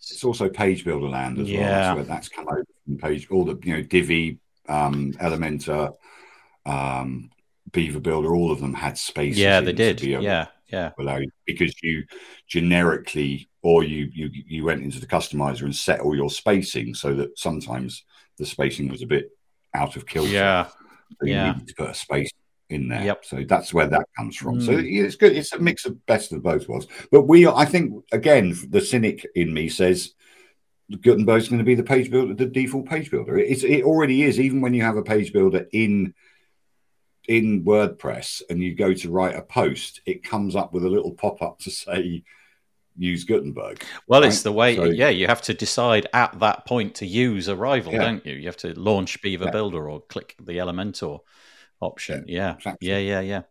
It's 0.00 0.24
also 0.24 0.48
page 0.48 0.84
builder 0.84 1.08
land 1.08 1.38
as 1.38 1.48
Yeah. 1.48 1.94
well. 1.94 2.02
So 2.02 2.08
that's 2.08 2.28
come 2.28 2.48
over 2.48 2.64
from 2.84 2.96
page, 2.98 3.28
all 3.30 3.44
the 3.44 3.56
you 3.62 3.74
know 3.74 3.82
Divi, 3.82 4.38
um, 4.68 5.12
Elementor, 5.14 5.96
um, 6.66 7.30
Beaver 7.72 8.00
Builder, 8.00 8.34
all 8.34 8.50
of 8.52 8.60
them 8.60 8.74
had 8.74 8.96
spaces. 8.98 9.38
Yeah, 9.38 9.60
they 9.60 9.72
did. 9.72 10.00
Yeah, 10.02 10.46
yeah. 10.68 10.90
to 10.90 10.94
allow 11.02 11.16
you- 11.18 11.30
because 11.46 11.74
you 11.82 12.04
generically 12.46 13.48
or 13.62 13.84
you 13.84 14.08
you 14.12 14.30
you 14.32 14.64
went 14.64 14.82
into 14.82 15.00
the 15.00 15.06
customizer 15.06 15.62
and 15.62 15.74
set 15.74 16.00
all 16.00 16.14
your 16.14 16.30
spacing 16.30 16.94
so 16.94 17.14
that 17.14 17.38
sometimes 17.38 18.04
the 18.38 18.46
spacing 18.46 18.88
was 18.88 19.02
a 19.02 19.06
bit 19.06 19.30
out 19.74 19.96
of 19.96 20.06
kilter. 20.06 20.30
Yeah. 20.30 20.66
So 21.20 21.26
you 21.26 21.32
yeah. 21.32 21.52
needed 21.52 21.68
to 21.68 21.74
put 21.74 21.90
a 21.90 21.94
space 21.94 22.30
in 22.70 22.88
there. 22.88 23.02
Yep. 23.02 23.24
So 23.24 23.44
that's 23.48 23.72
where 23.72 23.86
that 23.86 24.06
comes 24.16 24.36
from. 24.36 24.60
So 24.60 24.72
Mm. 24.72 24.90
yeah, 24.90 25.02
it's 25.04 25.16
good. 25.16 25.32
It's 25.36 25.52
a 25.52 25.58
mix 25.58 25.86
of 25.86 26.04
best 26.06 26.32
of 26.32 26.42
both 26.42 26.68
worlds. 26.68 26.86
But 27.10 27.22
we, 27.22 27.46
I 27.46 27.64
think, 27.64 28.04
again, 28.12 28.54
the 28.68 28.80
cynic 28.80 29.26
in 29.34 29.52
me 29.52 29.68
says 29.68 30.12
Gutenberg's 30.96 31.48
going 31.48 31.58
to 31.58 31.64
be 31.64 31.74
the 31.74 31.82
page 31.82 32.10
builder, 32.10 32.34
the 32.34 32.46
default 32.46 32.86
page 32.86 33.10
builder. 33.10 33.36
It's, 33.36 33.62
it 33.62 33.84
already 33.84 34.22
is. 34.22 34.40
Even 34.40 34.60
when 34.60 34.72
you 34.74 34.82
have 34.82 34.96
a 34.96 35.02
page 35.02 35.32
builder 35.32 35.66
in 35.72 36.14
in 37.28 37.62
WordPress 37.62 38.40
and 38.48 38.62
you 38.62 38.74
go 38.74 38.94
to 38.94 39.10
write 39.10 39.36
a 39.36 39.42
post, 39.42 40.00
it 40.06 40.24
comes 40.24 40.56
up 40.56 40.72
with 40.72 40.84
a 40.84 40.88
little 40.88 41.12
pop 41.12 41.42
up 41.42 41.58
to 41.60 41.70
say 41.70 42.24
use 42.96 43.24
Gutenberg. 43.24 43.84
Well, 44.06 44.22
Right. 44.22 44.28
it's 44.28 44.42
the 44.42 44.50
way. 44.50 44.76
So- 44.76 44.84
yeah, 44.84 45.10
you 45.10 45.26
have 45.26 45.42
to 45.42 45.54
decide 45.54 46.06
at 46.14 46.40
that 46.40 46.64
point 46.66 46.94
to 46.96 47.06
use 47.06 47.48
Arrival, 47.48 47.92
Yeah. 47.92 47.98
don't 48.02 48.26
you? 48.26 48.34
You 48.34 48.46
have 48.46 48.56
to 48.58 48.72
launch 48.80 49.20
Beaver 49.20 49.44
Yeah. 49.44 49.50
Builder 49.50 49.88
or 49.90 50.00
click 50.00 50.34
the 50.40 50.54
Elementor 50.54 51.20
option. 51.80 52.24
Yeah, 52.26 52.54
exactly. 52.54 52.88
yeah, 52.88 52.98
yeah, 52.98 53.20
yeah. 53.20 53.42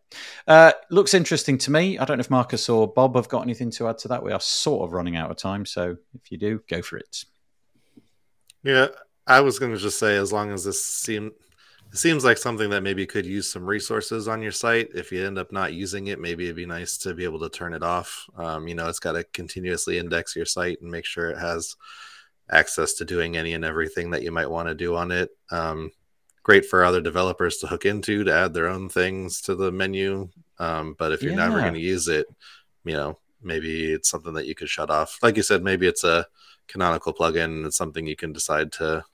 Uh, 0.46 0.72
looks 0.90 1.14
interesting 1.14 1.58
to 1.58 1.70
me. 1.70 1.98
I 1.98 2.04
don't 2.04 2.18
know 2.18 2.22
if 2.22 2.30
Marcus 2.30 2.68
or 2.68 2.86
Bob 2.86 3.16
have 3.16 3.28
got 3.28 3.42
anything 3.42 3.70
to 3.72 3.88
add 3.88 3.98
to 3.98 4.08
that. 4.08 4.22
We 4.22 4.32
are 4.32 4.40
sort 4.40 4.84
of 4.84 4.92
running 4.92 5.16
out 5.16 5.30
of 5.30 5.36
time, 5.36 5.64
so 5.66 5.96
if 6.14 6.30
you 6.30 6.38
do, 6.38 6.60
go 6.68 6.82
for 6.82 6.98
it. 6.98 7.24
Yeah, 8.62 8.88
I 9.26 9.40
was 9.40 9.58
going 9.58 9.72
to 9.72 9.78
just 9.78 9.98
say, 9.98 10.16
as 10.16 10.32
long 10.32 10.50
as 10.50 10.64
this 10.64 10.84
seem 10.84 11.32
it 11.92 11.96
seems 11.96 12.24
like 12.24 12.36
something 12.36 12.68
that 12.70 12.82
maybe 12.82 13.06
could 13.06 13.24
use 13.24 13.50
some 13.50 13.64
resources 13.64 14.28
on 14.28 14.42
your 14.42 14.52
site. 14.52 14.90
If 14.94 15.10
you 15.10 15.26
end 15.26 15.38
up 15.38 15.52
not 15.52 15.72
using 15.72 16.08
it, 16.08 16.20
maybe 16.20 16.44
it'd 16.44 16.56
be 16.56 16.66
nice 16.66 16.98
to 16.98 17.14
be 17.14 17.24
able 17.24 17.38
to 17.40 17.48
turn 17.48 17.72
it 17.72 17.82
off. 17.82 18.26
Um, 18.36 18.68
you 18.68 18.74
know, 18.74 18.88
it's 18.88 18.98
got 18.98 19.12
to 19.12 19.24
continuously 19.24 19.98
index 19.98 20.36
your 20.36 20.44
site 20.44 20.82
and 20.82 20.90
make 20.90 21.06
sure 21.06 21.30
it 21.30 21.38
has 21.38 21.76
access 22.50 22.94
to 22.94 23.04
doing 23.06 23.36
any 23.36 23.54
and 23.54 23.64
everything 23.64 24.10
that 24.10 24.22
you 24.22 24.30
might 24.30 24.50
want 24.50 24.68
to 24.68 24.74
do 24.74 24.96
on 24.96 25.10
it. 25.10 25.30
Um, 25.50 25.90
great 26.48 26.64
for 26.64 26.82
other 26.82 27.02
developers 27.02 27.58
to 27.58 27.66
hook 27.66 27.84
into 27.84 28.24
to 28.24 28.32
add 28.32 28.54
their 28.54 28.68
own 28.68 28.88
things 28.88 29.42
to 29.42 29.54
the 29.54 29.70
menu. 29.70 30.30
Um, 30.58 30.96
but 30.98 31.12
if 31.12 31.22
you're 31.22 31.34
never 31.34 31.60
going 31.60 31.74
to 31.74 31.78
use 31.78 32.08
it, 32.08 32.26
you 32.84 32.94
know, 32.94 33.18
maybe 33.42 33.92
it's 33.92 34.08
something 34.08 34.32
that 34.32 34.46
you 34.46 34.54
could 34.54 34.70
shut 34.70 34.88
off. 34.88 35.18
Like 35.22 35.36
you 35.36 35.42
said, 35.42 35.62
maybe 35.62 35.86
it's 35.86 36.04
a 36.04 36.26
canonical 36.66 37.12
plugin 37.12 37.66
it's 37.66 37.76
something 37.76 38.06
you 38.06 38.16
can 38.16 38.32
decide 38.32 38.72
to 38.72 39.04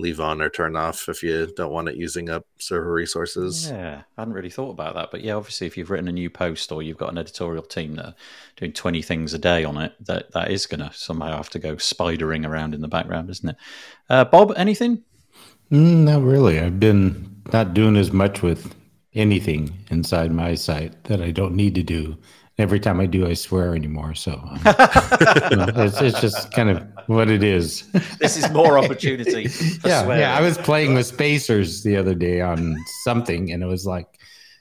leave 0.00 0.18
on 0.18 0.42
or 0.42 0.50
turn 0.50 0.74
off 0.74 1.08
if 1.08 1.22
you 1.22 1.52
don't 1.56 1.70
want 1.70 1.88
it 1.88 1.94
using 1.94 2.28
up 2.28 2.44
server 2.58 2.92
resources. 2.92 3.70
Yeah, 3.70 4.02
I 4.18 4.20
hadn't 4.20 4.34
really 4.34 4.50
thought 4.50 4.70
about 4.70 4.96
that, 4.96 5.12
but 5.12 5.22
yeah, 5.22 5.34
obviously, 5.34 5.68
if 5.68 5.76
you've 5.76 5.90
written 5.90 6.08
a 6.08 6.12
new 6.12 6.28
post 6.28 6.72
or 6.72 6.82
you've 6.82 6.98
got 6.98 7.12
an 7.12 7.18
editorial 7.18 7.62
team 7.62 7.94
that 7.94 8.06
are 8.06 8.14
doing 8.56 8.72
twenty 8.72 9.00
things 9.00 9.32
a 9.32 9.38
day 9.38 9.62
on 9.62 9.76
it, 9.76 9.94
that 10.00 10.32
that 10.32 10.50
is 10.50 10.66
going 10.66 10.80
to 10.80 10.90
somehow 10.92 11.36
have 11.36 11.50
to 11.50 11.60
go 11.60 11.76
spidering 11.76 12.44
around 12.44 12.74
in 12.74 12.80
the 12.80 12.88
background, 12.88 13.30
isn't 13.30 13.50
it? 13.50 13.56
Uh, 14.10 14.24
Bob, 14.24 14.52
anything? 14.56 15.04
Mm, 15.74 16.04
not 16.04 16.22
really. 16.22 16.60
I've 16.60 16.78
been 16.78 17.42
not 17.52 17.74
doing 17.74 17.96
as 17.96 18.12
much 18.12 18.42
with 18.42 18.74
anything 19.14 19.76
inside 19.90 20.30
my 20.30 20.54
site 20.54 21.02
that 21.04 21.20
I 21.20 21.32
don't 21.32 21.56
need 21.56 21.74
to 21.74 21.82
do. 21.82 22.16
Every 22.58 22.78
time 22.78 23.00
I 23.00 23.06
do, 23.06 23.26
I 23.26 23.34
swear 23.34 23.74
anymore. 23.74 24.14
So 24.14 24.34
um, 24.34 24.60
you 25.50 25.56
know, 25.56 25.72
it's, 25.76 26.00
it's 26.00 26.20
just 26.20 26.52
kind 26.52 26.70
of 26.70 26.86
what 27.08 27.28
it 27.28 27.42
is. 27.42 27.90
This 28.20 28.36
is 28.36 28.48
more 28.52 28.78
opportunity. 28.78 29.48
Yeah, 29.84 30.04
swearing. 30.04 30.20
yeah. 30.20 30.38
I 30.38 30.40
was 30.40 30.56
playing 30.58 30.94
with 30.94 31.06
spacers 31.06 31.82
the 31.82 31.96
other 31.96 32.14
day 32.14 32.40
on 32.40 32.76
something, 33.02 33.50
and 33.50 33.60
it 33.62 33.66
was 33.66 33.84
like, 33.84 34.06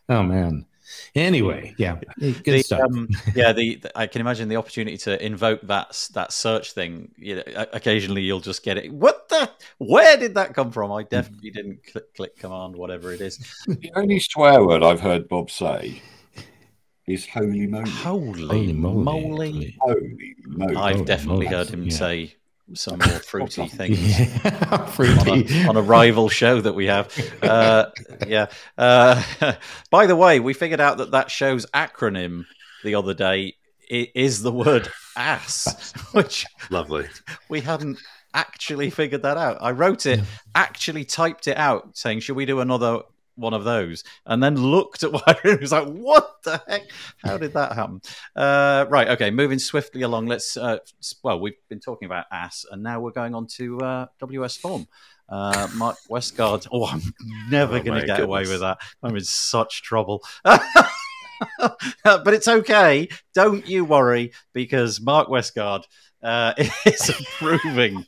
oh 0.10 0.24
man. 0.24 0.66
Anyway, 1.16 1.76
yeah, 1.78 2.00
good 2.20 2.42
The, 2.44 2.64
stuff. 2.64 2.82
um, 2.82 3.08
yeah, 3.36 3.54
the, 3.54 3.76
the- 3.76 3.96
I 3.98 4.08
can 4.08 4.20
imagine 4.22 4.50
the 4.50 4.56
opportunity 4.56 4.98
to 4.98 5.24
invoke 5.24 5.62
that 5.68 6.10
that 6.14 6.34
search 6.34 6.72
thing. 6.72 7.12
You 7.18 7.36
know, 7.36 7.44
occasionally 7.72 8.24
you'll 8.24 8.40
just 8.40 8.64
get 8.64 8.78
it. 8.80 8.92
What 8.92 9.30
the? 9.30 9.48
Where 9.78 10.18
did 10.18 10.34
that 10.36 10.56
come 10.56 10.72
from? 10.72 10.92
I 10.92 11.04
definitely 11.04 11.52
didn't 11.52 11.86
click 11.86 12.16
click 12.16 12.38
command 12.38 12.76
whatever 12.76 13.12
it 13.14 13.22
is. 13.22 13.38
The 13.68 13.92
only 13.96 14.20
swear 14.20 14.66
word 14.66 14.82
I've 14.82 15.02
heard 15.02 15.30
Bob 15.30 15.52
say 15.52 16.02
is 17.06 17.28
holy 17.28 17.68
moly. 17.68 17.90
Holy, 17.92 18.48
Holy 18.48 18.74
moly! 18.74 19.04
moly! 19.04 19.78
Holy 19.82 20.36
moly. 20.48 20.76
I've 20.76 20.96
Holy 20.96 21.06
definitely 21.06 21.46
moly, 21.46 21.56
heard 21.58 21.68
him 21.70 21.84
yeah. 21.84 21.92
say 21.96 22.36
some 22.74 23.00
more 23.00 23.08
fruity 23.20 23.68
things. 23.68 24.00
Yeah, 24.44 24.88
on 25.00 25.28
a, 25.30 25.68
on 25.70 25.78
a 25.78 25.82
rival 25.82 26.30
show 26.30 26.62
that 26.62 26.74
we 26.74 26.88
have. 26.88 27.12
Uh, 27.42 27.88
yeah. 28.28 28.48
Uh, 28.78 29.22
by 29.90 30.06
the 30.06 30.16
way, 30.16 30.40
we 30.40 30.54
figured 30.54 30.80
out 30.80 30.98
that 30.98 31.12
that 31.12 31.32
show's 31.32 31.66
acronym 31.68 32.46
the 32.84 32.96
other 32.96 33.14
day 33.14 33.56
is 33.90 34.42
the 34.42 34.52
word 34.52 34.90
ass, 35.16 35.94
which 36.14 36.46
Lovely. 36.70 37.08
we 37.50 37.62
hadn't 37.62 38.00
actually 38.34 38.90
figured 38.90 39.24
that 39.24 39.38
out. 39.38 39.58
I 39.62 39.72
wrote 39.72 40.06
it, 40.06 40.22
actually 40.56 41.06
typed 41.06 41.48
it 41.48 41.58
out, 41.58 41.98
saying, 41.98 42.22
"Should 42.22 42.36
we 42.36 42.46
do 42.46 42.60
another?" 42.60 43.00
One 43.36 43.54
of 43.54 43.64
those, 43.64 44.04
and 44.26 44.44
then 44.44 44.56
looked 44.56 45.04
at 45.04 45.12
what 45.14 45.40
it 45.44 45.60
was 45.60 45.72
like. 45.72 45.88
What 45.88 46.44
the 46.44 46.62
heck? 46.68 46.84
How 47.24 47.38
did 47.38 47.54
that 47.54 47.74
happen? 47.74 48.02
Uh, 48.36 48.86
right, 48.90 49.08
okay. 49.10 49.32
Moving 49.32 49.60
swiftly 49.60 50.04
along. 50.04 50.28
Let's. 50.28 50.56
Uh, 50.56 50.78
well, 51.24 51.40
we've 51.40 51.54
been 51.70 51.80
talking 51.80 52.06
about 52.06 52.26
ass, 52.32 52.66
and 52.72 52.84
now 52.84 53.00
we're 53.00 53.12
going 53.12 53.34
on 53.34 53.48
to 53.58 53.80
uh, 53.80 54.06
WS 54.20 54.58
Form. 54.58 54.88
Uh, 55.30 55.68
Mark 55.76 55.98
Westguard. 56.12 56.68
Oh, 56.72 56.86
I'm 56.86 57.02
never 57.50 57.78
Oh, 57.78 57.82
going 57.84 58.02
to 58.02 58.06
get 58.06 58.20
away 58.20 58.42
with 58.42 58.60
that. 58.60 58.78
I'm 59.02 59.16
in 59.16 59.24
such 59.24 59.82
trouble. 59.82 60.24
but 60.44 62.34
it's 62.34 62.48
okay. 62.48 63.08
Don't 63.34 63.68
you 63.68 63.86
worry, 63.86 64.32
because 64.54 65.02
Mark 65.02 65.28
Westguard 65.30 65.86
uh, 66.22 66.54
is 66.86 67.10
approving 67.10 68.06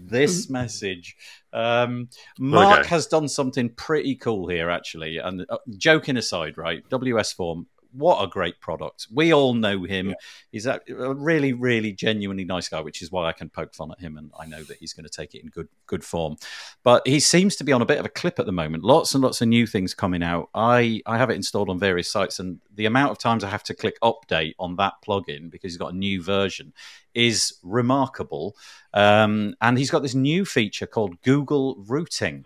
this 0.00 0.48
message. 0.48 1.16
Um, 1.52 2.08
Mark 2.38 2.86
has 2.86 3.06
done 3.06 3.28
something 3.28 3.70
pretty 3.70 4.16
cool 4.16 4.48
here, 4.48 4.70
actually. 4.70 5.18
And 5.18 5.46
uh, 5.48 5.58
joking 5.76 6.16
aside, 6.16 6.56
right? 6.56 6.88
WS 6.88 7.32
Form, 7.32 7.66
what 7.92 8.22
a 8.22 8.26
great 8.26 8.60
product. 8.60 9.06
We 9.12 9.32
all 9.32 9.54
know 9.54 9.84
him. 9.84 10.14
He's 10.52 10.66
a, 10.66 10.80
a 10.88 11.14
really, 11.14 11.52
really 11.52 11.92
genuinely 11.92 12.44
nice 12.44 12.68
guy, 12.68 12.80
which 12.80 13.02
is 13.02 13.10
why 13.10 13.28
I 13.28 13.32
can 13.32 13.48
poke 13.48 13.74
fun 13.74 13.90
at 13.92 14.00
him, 14.00 14.16
and 14.16 14.30
I 14.38 14.46
know 14.46 14.62
that 14.62 14.78
he's 14.78 14.92
going 14.92 15.04
to 15.04 15.10
take 15.10 15.34
it 15.34 15.42
in 15.42 15.48
good, 15.48 15.68
good 15.86 16.04
form. 16.04 16.36
But 16.82 17.06
he 17.06 17.20
seems 17.20 17.56
to 17.56 17.64
be 17.64 17.72
on 17.72 17.82
a 17.82 17.86
bit 17.86 17.98
of 17.98 18.06
a 18.06 18.10
clip 18.10 18.38
at 18.38 18.46
the 18.46 18.52
moment. 18.52 18.84
Lots 18.84 19.14
and 19.14 19.22
lots 19.22 19.40
of 19.40 19.48
new 19.48 19.66
things 19.66 19.94
coming 19.94 20.22
out. 20.22 20.48
I 20.54 21.02
I 21.06 21.18
have 21.18 21.30
it 21.30 21.34
installed 21.34 21.70
on 21.70 21.78
various 21.78 22.10
sites, 22.10 22.38
and 22.38 22.60
the 22.74 22.86
amount 22.86 23.12
of 23.12 23.18
times 23.18 23.44
I 23.44 23.50
have 23.50 23.64
to 23.64 23.74
click 23.74 23.98
update 24.02 24.54
on 24.58 24.76
that 24.76 24.94
plugin 25.06 25.50
because 25.50 25.72
he's 25.72 25.78
got 25.78 25.92
a 25.92 25.96
new 25.96 26.22
version 26.22 26.72
is 27.14 27.54
remarkable. 27.62 28.56
Um, 28.94 29.54
and 29.60 29.78
he's 29.78 29.90
got 29.90 30.02
this 30.02 30.14
new 30.14 30.44
feature 30.44 30.86
called 30.86 31.20
Google 31.22 31.76
Routing. 31.86 32.44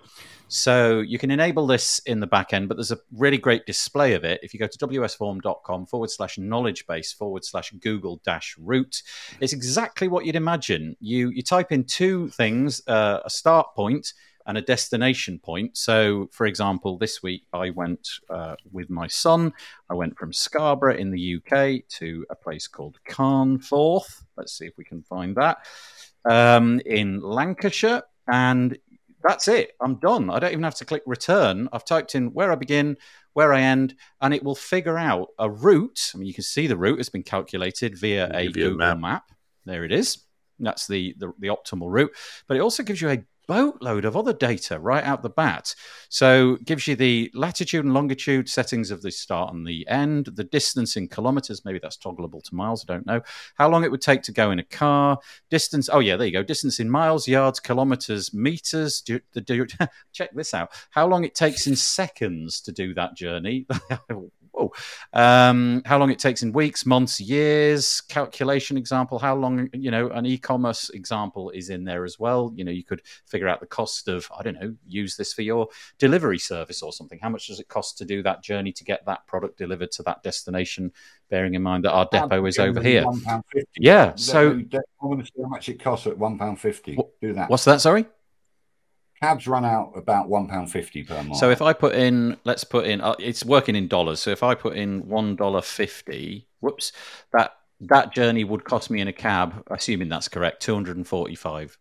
So 0.48 1.00
you 1.00 1.18
can 1.18 1.30
enable 1.30 1.66
this 1.66 2.00
in 2.00 2.20
the 2.20 2.26
back 2.26 2.52
end, 2.52 2.68
but 2.68 2.76
there's 2.76 2.90
a 2.90 2.98
really 3.12 3.38
great 3.38 3.66
display 3.66 4.14
of 4.14 4.24
it. 4.24 4.40
If 4.42 4.54
you 4.54 4.60
go 4.60 4.66
to 4.66 4.78
wsform.com 4.78 5.86
forward 5.86 6.10
slash 6.10 6.38
knowledge 6.38 6.86
base 6.86 7.12
forward 7.12 7.44
slash 7.44 7.70
Google 7.72 8.20
dash 8.24 8.56
root, 8.58 9.02
it's 9.40 9.52
exactly 9.52 10.08
what 10.08 10.26
you'd 10.26 10.36
imagine. 10.36 10.96
You 11.00 11.30
you 11.30 11.42
type 11.42 11.72
in 11.72 11.84
two 11.84 12.28
things, 12.30 12.82
uh, 12.86 13.20
a 13.24 13.30
start 13.30 13.74
point 13.74 14.12
and 14.46 14.58
a 14.58 14.62
destination 14.62 15.38
point. 15.38 15.76
So, 15.76 16.28
for 16.30 16.46
example, 16.46 16.98
this 16.98 17.22
week 17.22 17.46
I 17.52 17.70
went 17.70 18.06
uh, 18.28 18.56
with 18.70 18.90
my 18.90 19.06
son. 19.06 19.52
I 19.88 19.94
went 19.94 20.18
from 20.18 20.32
Scarborough 20.32 20.96
in 20.96 21.10
the 21.10 21.36
UK 21.36 21.88
to 22.00 22.26
a 22.28 22.34
place 22.34 22.68
called 22.68 22.98
Carnforth. 23.08 24.24
Let's 24.36 24.56
see 24.56 24.66
if 24.66 24.76
we 24.76 24.84
can 24.84 25.02
find 25.02 25.34
that 25.36 25.58
um, 26.24 26.80
in 26.84 27.20
Lancashire, 27.20 28.02
and 28.26 28.78
that's 29.24 29.48
it. 29.48 29.72
I'm 29.80 29.96
done. 29.96 30.30
I 30.30 30.38
don't 30.38 30.52
even 30.52 30.64
have 30.64 30.76
to 30.76 30.84
click 30.84 31.02
return. 31.06 31.68
I've 31.72 31.84
typed 31.84 32.14
in 32.14 32.32
where 32.34 32.52
I 32.52 32.56
begin, 32.56 32.98
where 33.32 33.52
I 33.52 33.62
end, 33.62 33.94
and 34.20 34.34
it 34.34 34.44
will 34.44 34.54
figure 34.54 34.98
out 34.98 35.28
a 35.38 35.50
route. 35.50 36.12
I 36.14 36.18
mean, 36.18 36.26
you 36.26 36.34
can 36.34 36.44
see 36.44 36.66
the 36.66 36.76
route 36.76 36.98
has 36.98 37.08
been 37.08 37.22
calculated 37.22 37.98
via 37.98 38.30
a 38.32 38.42
you 38.42 38.50
a 38.50 38.52
Google 38.52 38.76
map. 38.76 39.00
map. 39.00 39.24
There 39.64 39.84
it 39.84 39.92
is. 39.92 40.18
That's 40.60 40.86
the, 40.86 41.16
the 41.18 41.32
the 41.40 41.48
optimal 41.48 41.90
route, 41.90 42.14
but 42.46 42.56
it 42.56 42.60
also 42.60 42.82
gives 42.82 43.00
you 43.00 43.10
a 43.10 43.24
boatload 43.46 44.04
of 44.04 44.16
other 44.16 44.32
data 44.32 44.78
right 44.78 45.04
out 45.04 45.22
the 45.22 45.30
bat. 45.30 45.74
So 46.08 46.56
gives 46.64 46.86
you 46.86 46.96
the 46.96 47.30
latitude 47.34 47.84
and 47.84 47.94
longitude 47.94 48.48
settings 48.48 48.90
of 48.90 49.02
the 49.02 49.10
start 49.10 49.52
and 49.54 49.66
the 49.66 49.86
end, 49.88 50.30
the 50.34 50.44
distance 50.44 50.96
in 50.96 51.08
kilometers, 51.08 51.64
maybe 51.64 51.78
that's 51.78 51.96
toggleable 51.96 52.42
to 52.44 52.54
miles, 52.54 52.84
I 52.88 52.92
don't 52.92 53.06
know. 53.06 53.20
How 53.54 53.68
long 53.68 53.84
it 53.84 53.90
would 53.90 54.02
take 54.02 54.22
to 54.22 54.32
go 54.32 54.50
in 54.50 54.58
a 54.58 54.64
car, 54.64 55.18
distance, 55.50 55.88
oh 55.92 56.00
yeah, 56.00 56.16
there 56.16 56.26
you 56.26 56.32
go, 56.32 56.42
distance 56.42 56.80
in 56.80 56.90
miles, 56.90 57.28
yards, 57.28 57.60
kilometers, 57.60 58.32
meters, 58.34 59.00
do, 59.00 59.20
the, 59.32 59.40
do, 59.40 59.66
check 60.12 60.34
this 60.34 60.54
out. 60.54 60.70
How 60.90 61.06
long 61.06 61.24
it 61.24 61.34
takes 61.34 61.66
in 61.66 61.76
seconds 61.76 62.60
to 62.62 62.72
do 62.72 62.94
that 62.94 63.16
journey. 63.16 63.66
whoa. 64.54 64.72
Um, 65.12 65.82
how 65.84 65.98
long 65.98 66.10
it 66.10 66.18
takes 66.18 66.42
in 66.42 66.52
weeks, 66.52 66.86
months, 66.86 67.20
years, 67.20 68.00
calculation 68.02 68.76
example, 68.76 69.18
how 69.18 69.34
long, 69.34 69.68
you 69.72 69.90
know, 69.90 70.08
an 70.10 70.26
e 70.26 70.38
commerce 70.38 70.90
example 70.90 71.50
is 71.50 71.70
in 71.70 71.84
there 71.84 72.04
as 72.04 72.18
well. 72.18 72.52
You 72.54 72.64
know, 72.64 72.70
you 72.70 72.84
could 72.84 73.02
figure 73.26 73.48
out 73.48 73.60
the 73.60 73.66
cost 73.66 74.08
of, 74.08 74.28
I 74.36 74.42
don't 74.42 74.60
know, 74.60 74.74
use 74.86 75.16
this 75.16 75.32
for 75.32 75.42
your 75.42 75.68
delivery 75.98 76.38
service 76.38 76.82
or 76.82 76.92
something. 76.92 77.18
How 77.20 77.28
much 77.28 77.48
does 77.48 77.60
it 77.60 77.68
cost 77.68 77.98
to 77.98 78.04
do 78.04 78.22
that 78.22 78.42
journey 78.42 78.72
to 78.72 78.84
get 78.84 79.04
that 79.06 79.26
product 79.26 79.58
delivered 79.58 79.90
to 79.92 80.02
that 80.04 80.22
destination, 80.22 80.92
bearing 81.28 81.54
in 81.54 81.62
mind 81.62 81.84
that 81.84 81.92
our 81.92 82.08
depot 82.10 82.44
is 82.46 82.58
over 82.58 82.82
here? 82.82 83.02
£1.50. 83.02 83.64
Yeah. 83.78 84.14
So, 84.16 84.60
I 84.72 85.06
want 85.06 85.20
to 85.20 85.26
see 85.26 85.42
how 85.42 85.48
much 85.48 85.68
it 85.68 85.82
costs 85.82 86.06
at 86.06 86.14
£1.50. 86.16 86.96
What- 86.96 87.20
Do 87.20 87.32
that. 87.34 87.48
what's 87.50 87.64
that? 87.64 87.80
Sorry? 87.80 88.06
Cabs 89.22 89.46
run 89.46 89.64
out 89.64 89.92
about 89.96 90.28
£1.50 90.28 91.06
per 91.06 91.22
mile. 91.22 91.34
So 91.34 91.50
if 91.50 91.62
I 91.62 91.72
put 91.72 91.94
in, 91.94 92.36
let's 92.44 92.64
put 92.64 92.86
in, 92.86 93.00
uh, 93.00 93.14
it's 93.18 93.44
working 93.44 93.76
in 93.76 93.88
dollars. 93.88 94.20
So 94.20 94.30
if 94.30 94.42
I 94.42 94.54
put 94.54 94.76
in 94.76 95.08
one 95.08 95.36
dollar 95.36 95.62
fifty, 95.62 96.48
whoops, 96.60 96.92
that 97.32 97.52
that 97.80 98.12
journey 98.12 98.44
would 98.44 98.64
cost 98.64 98.90
me 98.90 99.00
in 99.00 99.08
a 99.08 99.12
cab, 99.12 99.62
assuming 99.70 100.08
that's 100.08 100.28
correct, 100.28 100.62
two 100.62 100.74
hundred 100.74 100.96
and 100.96 101.06
forty-five 101.06 101.76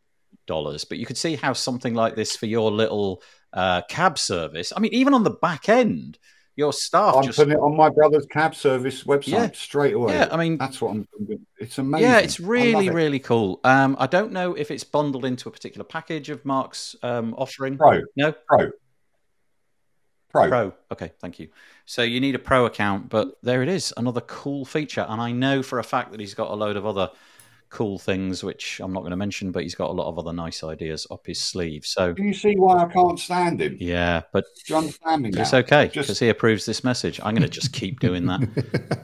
dollars. 0.46 0.86
But 0.86 1.00
you 1.00 1.06
could 1.06 1.18
see 1.18 1.36
how 1.36 1.54
something 1.54 1.94
like 1.94 2.16
this 2.16 2.36
for 2.36 2.46
your 2.46 2.72
little 2.72 3.22
uh, 3.52 3.82
cab 3.90 4.18
service. 4.18 4.72
I 4.76 4.80
mean, 4.80 4.94
even 4.94 5.14
on 5.14 5.24
the 5.24 5.32
back 5.32 5.70
end, 5.70 6.20
your 6.56 6.72
staff 6.72 7.16
I'm 7.16 7.24
just 7.24 7.38
putting 7.38 7.54
it 7.54 7.60
on 7.60 7.76
my 7.76 7.90
brother's 7.90 8.26
cab 8.28 8.54
service 8.56 9.04
website 9.04 9.28
Yeah. 9.28 9.50
straight 9.54 9.94
away. 9.96 10.14
yeah. 10.14 10.30
I 10.32 10.38
mean, 10.38 10.58
That's 10.58 10.80
what 10.82 10.92
I'm 10.92 11.08
doing. 11.26 11.46
It's 11.58 11.78
amazing. 11.78 12.08
yeah, 12.08 12.20
it's 12.20 12.40
really 12.40 12.88
it. 12.88 12.94
really 12.94 13.20
cool. 13.20 13.60
Um, 13.64 13.96
I 14.00 14.06
don't 14.08 14.32
know 14.32 14.54
if 14.54 14.70
it's 14.70 14.84
bundled 14.84 15.26
into 15.26 15.50
a 15.50 15.52
particular 15.52 15.84
package 15.84 16.30
of 16.30 16.46
Mark's 16.46 16.96
um, 17.02 17.34
offering. 17.38 17.78
Pro. 17.78 18.02
No, 18.16 18.34
Pro. 18.48 18.70
Pro. 20.30 20.48
Pro. 20.50 20.74
Okay, 20.92 21.12
thank 21.20 21.40
you. 21.40 21.50
So 21.86 22.02
you 22.02 22.20
need 22.20 22.36
a 22.36 22.40
pro 22.40 22.66
account, 22.66 23.10
but 23.10 23.38
there 23.44 23.62
it 23.62 23.70
is, 23.70 23.94
another 23.98 24.22
cool 24.22 24.66
feature. 24.66 25.06
And 25.08 25.22
I 25.22 25.32
know 25.32 25.62
for 25.62 25.80
a 25.80 25.84
fact 25.84 26.12
that 26.12 26.20
he's 26.20 26.34
got 26.34 26.50
a 26.50 26.56
load 26.56 26.76
of 26.76 26.86
other 26.86 27.10
cool 27.74 27.98
things, 27.98 28.44
which 28.44 28.80
I'm 28.82 28.94
not 28.94 29.00
going 29.02 29.10
to 29.12 29.18
mention, 29.18 29.52
but 29.52 29.64
he's 29.64 29.74
got 29.76 29.90
a 29.90 29.94
lot 29.94 30.08
of 30.08 30.20
other 30.20 30.32
nice 30.32 30.64
ideas 30.64 31.08
up 31.10 31.26
his 31.26 31.40
sleeve. 31.42 31.86
So 31.86 32.14
Do 32.14 32.22
you 32.24 32.34
see 32.34 32.56
why 32.56 32.78
I 32.84 32.86
can't 32.88 33.20
stand 33.20 33.62
him? 33.62 33.78
yeah, 33.80 34.22
but 34.32 34.46
Do 34.66 34.74
you 34.74 34.78
understand 34.78 35.24
me 35.24 35.30
now? 35.32 35.42
it's 35.42 35.54
okay 35.54 35.86
Just- 35.88 36.08
because 36.08 36.20
he 36.20 36.30
approves 36.30 36.66
this 36.66 36.84
message. 36.84 37.20
I'm 37.24 37.34
going 37.34 37.42
to 37.44 37.50
just 37.50 37.74
keep 37.74 38.00
doing 38.00 38.26
that. 38.28 38.42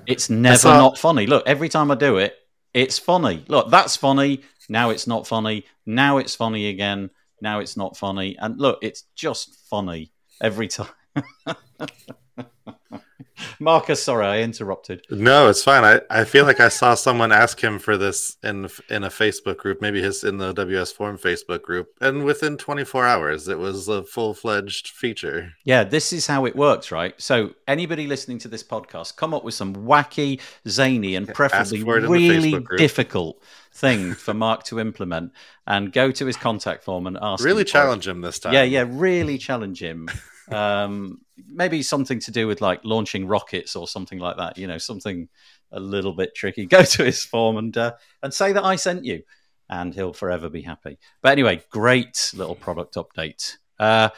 It's 0.07 0.29
never 0.29 0.67
not 0.69 0.97
funny. 0.97 1.27
Look, 1.27 1.43
every 1.47 1.69
time 1.69 1.91
I 1.91 1.95
do 1.95 2.17
it, 2.17 2.35
it's 2.73 2.97
funny. 2.97 3.43
Look, 3.47 3.69
that's 3.69 3.95
funny. 3.95 4.41
Now 4.69 4.91
it's 4.91 5.07
not 5.07 5.27
funny. 5.27 5.65
Now 5.85 6.17
it's 6.19 6.35
funny 6.35 6.67
again. 6.69 7.09
Now 7.41 7.59
it's 7.59 7.75
not 7.77 7.97
funny. 7.97 8.37
And 8.39 8.59
look, 8.59 8.79
it's 8.81 9.03
just 9.15 9.55
funny 9.69 10.11
every 10.41 10.67
time. 10.67 10.87
Marcus, 13.59 14.03
sorry, 14.03 14.25
I 14.25 14.39
interrupted. 14.41 15.05
No, 15.09 15.49
it's 15.49 15.63
fine. 15.63 15.83
I, 15.83 16.01
I 16.09 16.23
feel 16.25 16.45
like 16.45 16.59
I 16.59 16.69
saw 16.69 16.93
someone 16.93 17.31
ask 17.31 17.61
him 17.61 17.79
for 17.79 17.97
this 17.97 18.37
in 18.43 18.69
in 18.89 19.03
a 19.03 19.09
Facebook 19.09 19.57
group, 19.57 19.81
maybe 19.81 20.01
his 20.01 20.23
in 20.23 20.37
the 20.37 20.53
WS 20.53 20.91
Form 20.91 21.17
Facebook 21.17 21.61
group, 21.61 21.89
and 22.01 22.23
within 22.23 22.57
24 22.57 23.05
hours, 23.05 23.47
it 23.47 23.59
was 23.59 23.87
a 23.87 24.03
full 24.03 24.33
fledged 24.33 24.89
feature. 24.89 25.53
Yeah, 25.63 25.83
this 25.83 26.13
is 26.13 26.27
how 26.27 26.45
it 26.45 26.55
works, 26.55 26.91
right? 26.91 27.19
So, 27.19 27.53
anybody 27.67 28.07
listening 28.07 28.39
to 28.39 28.47
this 28.47 28.63
podcast, 28.63 29.15
come 29.15 29.33
up 29.33 29.43
with 29.43 29.53
some 29.53 29.75
wacky, 29.75 30.41
zany, 30.67 31.15
and 31.15 31.27
preferably 31.27 31.81
for 31.81 31.97
it 31.97 32.03
in 32.03 32.03
the 32.03 32.09
really 32.09 32.65
difficult 32.77 33.41
thing 33.71 34.13
for 34.13 34.33
Mark 34.33 34.63
to 34.63 34.79
implement, 34.79 35.31
and 35.67 35.91
go 35.91 36.11
to 36.11 36.25
his 36.25 36.37
contact 36.37 36.83
form 36.83 37.07
and 37.07 37.17
ask. 37.21 37.43
Really 37.43 37.61
him 37.61 37.67
challenge 37.67 38.07
him 38.07 38.21
this 38.21 38.39
time. 38.39 38.53
Yeah, 38.53 38.63
yeah, 38.63 38.85
really 38.87 39.37
challenge 39.37 39.81
him. 39.81 40.09
Um, 40.51 41.21
maybe 41.47 41.81
something 41.83 42.19
to 42.21 42.31
do 42.31 42.47
with 42.47 42.61
like 42.61 42.81
launching 42.83 43.27
rockets 43.27 43.75
or 43.75 43.87
something 43.87 44.19
like 44.19 44.37
that. 44.37 44.57
You 44.57 44.67
know, 44.67 44.77
something 44.77 45.29
a 45.71 45.79
little 45.79 46.13
bit 46.13 46.35
tricky. 46.35 46.65
Go 46.67 46.83
to 46.83 47.03
his 47.03 47.23
form 47.23 47.57
and 47.57 47.75
uh, 47.77 47.93
and 48.23 48.33
say 48.33 48.51
that 48.53 48.63
I 48.63 48.75
sent 48.75 49.05
you, 49.05 49.23
and 49.69 49.93
he'll 49.93 50.13
forever 50.13 50.49
be 50.49 50.61
happy. 50.61 50.97
But 51.21 51.31
anyway, 51.33 51.61
great 51.69 52.31
little 52.35 52.55
product 52.55 52.95
update. 52.95 53.57
Uh, 53.79 54.09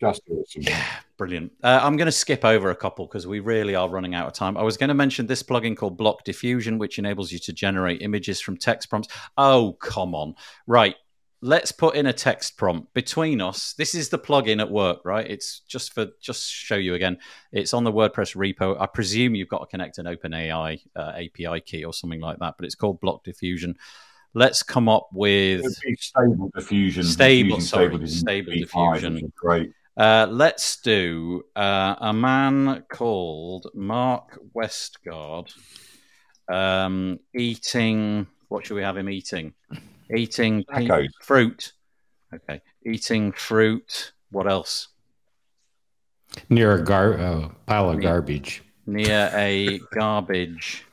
Just 0.00 0.22
awesome. 0.30 0.62
yeah, 0.62 0.84
brilliant. 1.16 1.52
Uh, 1.62 1.80
I'm 1.82 1.96
going 1.96 2.06
to 2.06 2.12
skip 2.12 2.44
over 2.44 2.70
a 2.70 2.76
couple 2.76 3.06
because 3.06 3.26
we 3.26 3.40
really 3.40 3.74
are 3.74 3.88
running 3.88 4.14
out 4.14 4.26
of 4.26 4.32
time. 4.32 4.56
I 4.56 4.62
was 4.62 4.76
going 4.76 4.88
to 4.88 4.94
mention 4.94 5.26
this 5.26 5.42
plugin 5.42 5.76
called 5.76 5.96
Block 5.96 6.24
Diffusion, 6.24 6.78
which 6.78 6.98
enables 6.98 7.30
you 7.30 7.38
to 7.40 7.52
generate 7.52 8.02
images 8.02 8.40
from 8.40 8.56
text 8.56 8.88
prompts. 8.90 9.08
Oh, 9.36 9.76
come 9.80 10.14
on. 10.14 10.34
Right. 10.66 10.96
Let's 11.44 11.72
put 11.72 11.96
in 11.96 12.06
a 12.06 12.12
text 12.12 12.56
prompt 12.56 12.94
between 12.94 13.40
us. 13.40 13.74
This 13.74 13.96
is 13.96 14.10
the 14.10 14.18
plugin 14.18 14.60
at 14.60 14.70
work, 14.70 15.00
right? 15.04 15.28
It's 15.28 15.60
just 15.66 15.92
for 15.92 16.06
just 16.20 16.48
show 16.48 16.76
you 16.76 16.94
again. 16.94 17.18
It's 17.50 17.74
on 17.74 17.82
the 17.82 17.92
WordPress 17.92 18.36
repo. 18.36 18.80
I 18.80 18.86
presume 18.86 19.34
you've 19.34 19.48
got 19.48 19.58
to 19.58 19.66
connect 19.66 19.98
an 19.98 20.06
OpenAI 20.06 20.80
uh, 20.94 21.12
API 21.16 21.60
key 21.60 21.84
or 21.84 21.92
something 21.92 22.20
like 22.20 22.38
that, 22.38 22.54
but 22.56 22.64
it's 22.64 22.76
called 22.76 23.00
Block 23.00 23.24
Diffusion. 23.24 23.76
Let's 24.34 24.62
come 24.62 24.88
up 24.88 25.08
with. 25.12 25.60
It 25.60 25.64
would 25.64 25.74
be 25.84 25.96
stable 25.96 26.50
diffusion. 26.54 27.04
Stable, 27.04 27.56
diffusing 27.56 27.68
sorry, 27.68 27.88
diffusion, 27.88 28.18
stable 28.18 28.52
V5 28.52 28.94
diffusion. 28.94 29.32
Great. 29.34 29.72
Uh, 29.96 30.26
let's 30.30 30.76
do 30.76 31.44
uh, 31.54 31.96
a 31.98 32.12
man 32.12 32.84
called 32.88 33.66
Mark 33.74 34.38
Westguard 34.54 35.52
um, 36.48 37.18
eating. 37.34 38.26
What 38.48 38.64
should 38.64 38.74
we 38.74 38.82
have 38.82 38.96
him 38.96 39.10
eating? 39.10 39.52
Eating 40.14 40.64
pe- 40.64 41.08
fruit. 41.20 41.72
Okay, 42.34 42.60
eating 42.86 43.32
fruit. 43.32 44.12
What 44.30 44.46
else? 44.48 44.88
Near 46.48 46.72
a 46.76 46.82
gar- 46.82 47.18
uh, 47.18 47.48
pile 47.66 47.90
of 47.90 48.00
garbage. 48.00 48.62
Near 48.86 49.30
a 49.34 49.78
garbage. 49.92 50.84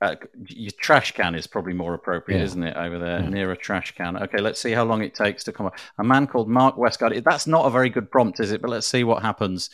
Uh, 0.00 0.14
your 0.46 0.70
trash 0.80 1.12
can 1.12 1.34
is 1.34 1.46
probably 1.46 1.72
more 1.72 1.94
appropriate, 1.94 2.38
Yeah. 2.38 2.44
isn't 2.44 2.62
it? 2.62 2.76
Over 2.76 2.98
there, 2.98 3.20
Yeah. 3.20 3.28
near 3.28 3.50
a 3.52 3.56
trash 3.56 3.94
can. 3.96 4.16
Okay, 4.16 4.38
let's 4.38 4.60
see 4.60 4.70
how 4.72 4.84
long 4.84 5.02
it 5.02 5.14
takes 5.14 5.42
to 5.44 5.52
come 5.52 5.66
up. 5.66 5.76
A 5.98 6.04
man 6.04 6.26
called 6.28 6.48
Mark 6.48 6.76
Westguard. 6.76 7.22
That's 7.24 7.46
not 7.48 7.66
a 7.66 7.70
very 7.70 7.88
good 7.90 8.10
prompt, 8.10 8.38
is 8.40 8.52
it? 8.52 8.60
But 8.62 8.70
let's 8.70 8.86
see 8.86 9.02
what 9.04 9.22
happens. 9.22 9.70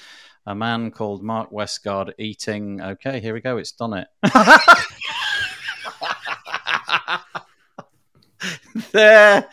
A 0.46 0.54
man 0.54 0.90
called 0.90 1.22
Mark 1.22 1.50
Westguard 1.50 2.12
eating. 2.18 2.80
Okay, 2.80 3.20
here 3.20 3.34
we 3.34 3.40
go. 3.40 3.56
It's 3.58 3.72
done 3.72 3.94
it. 3.94 4.08
there, 8.92 9.48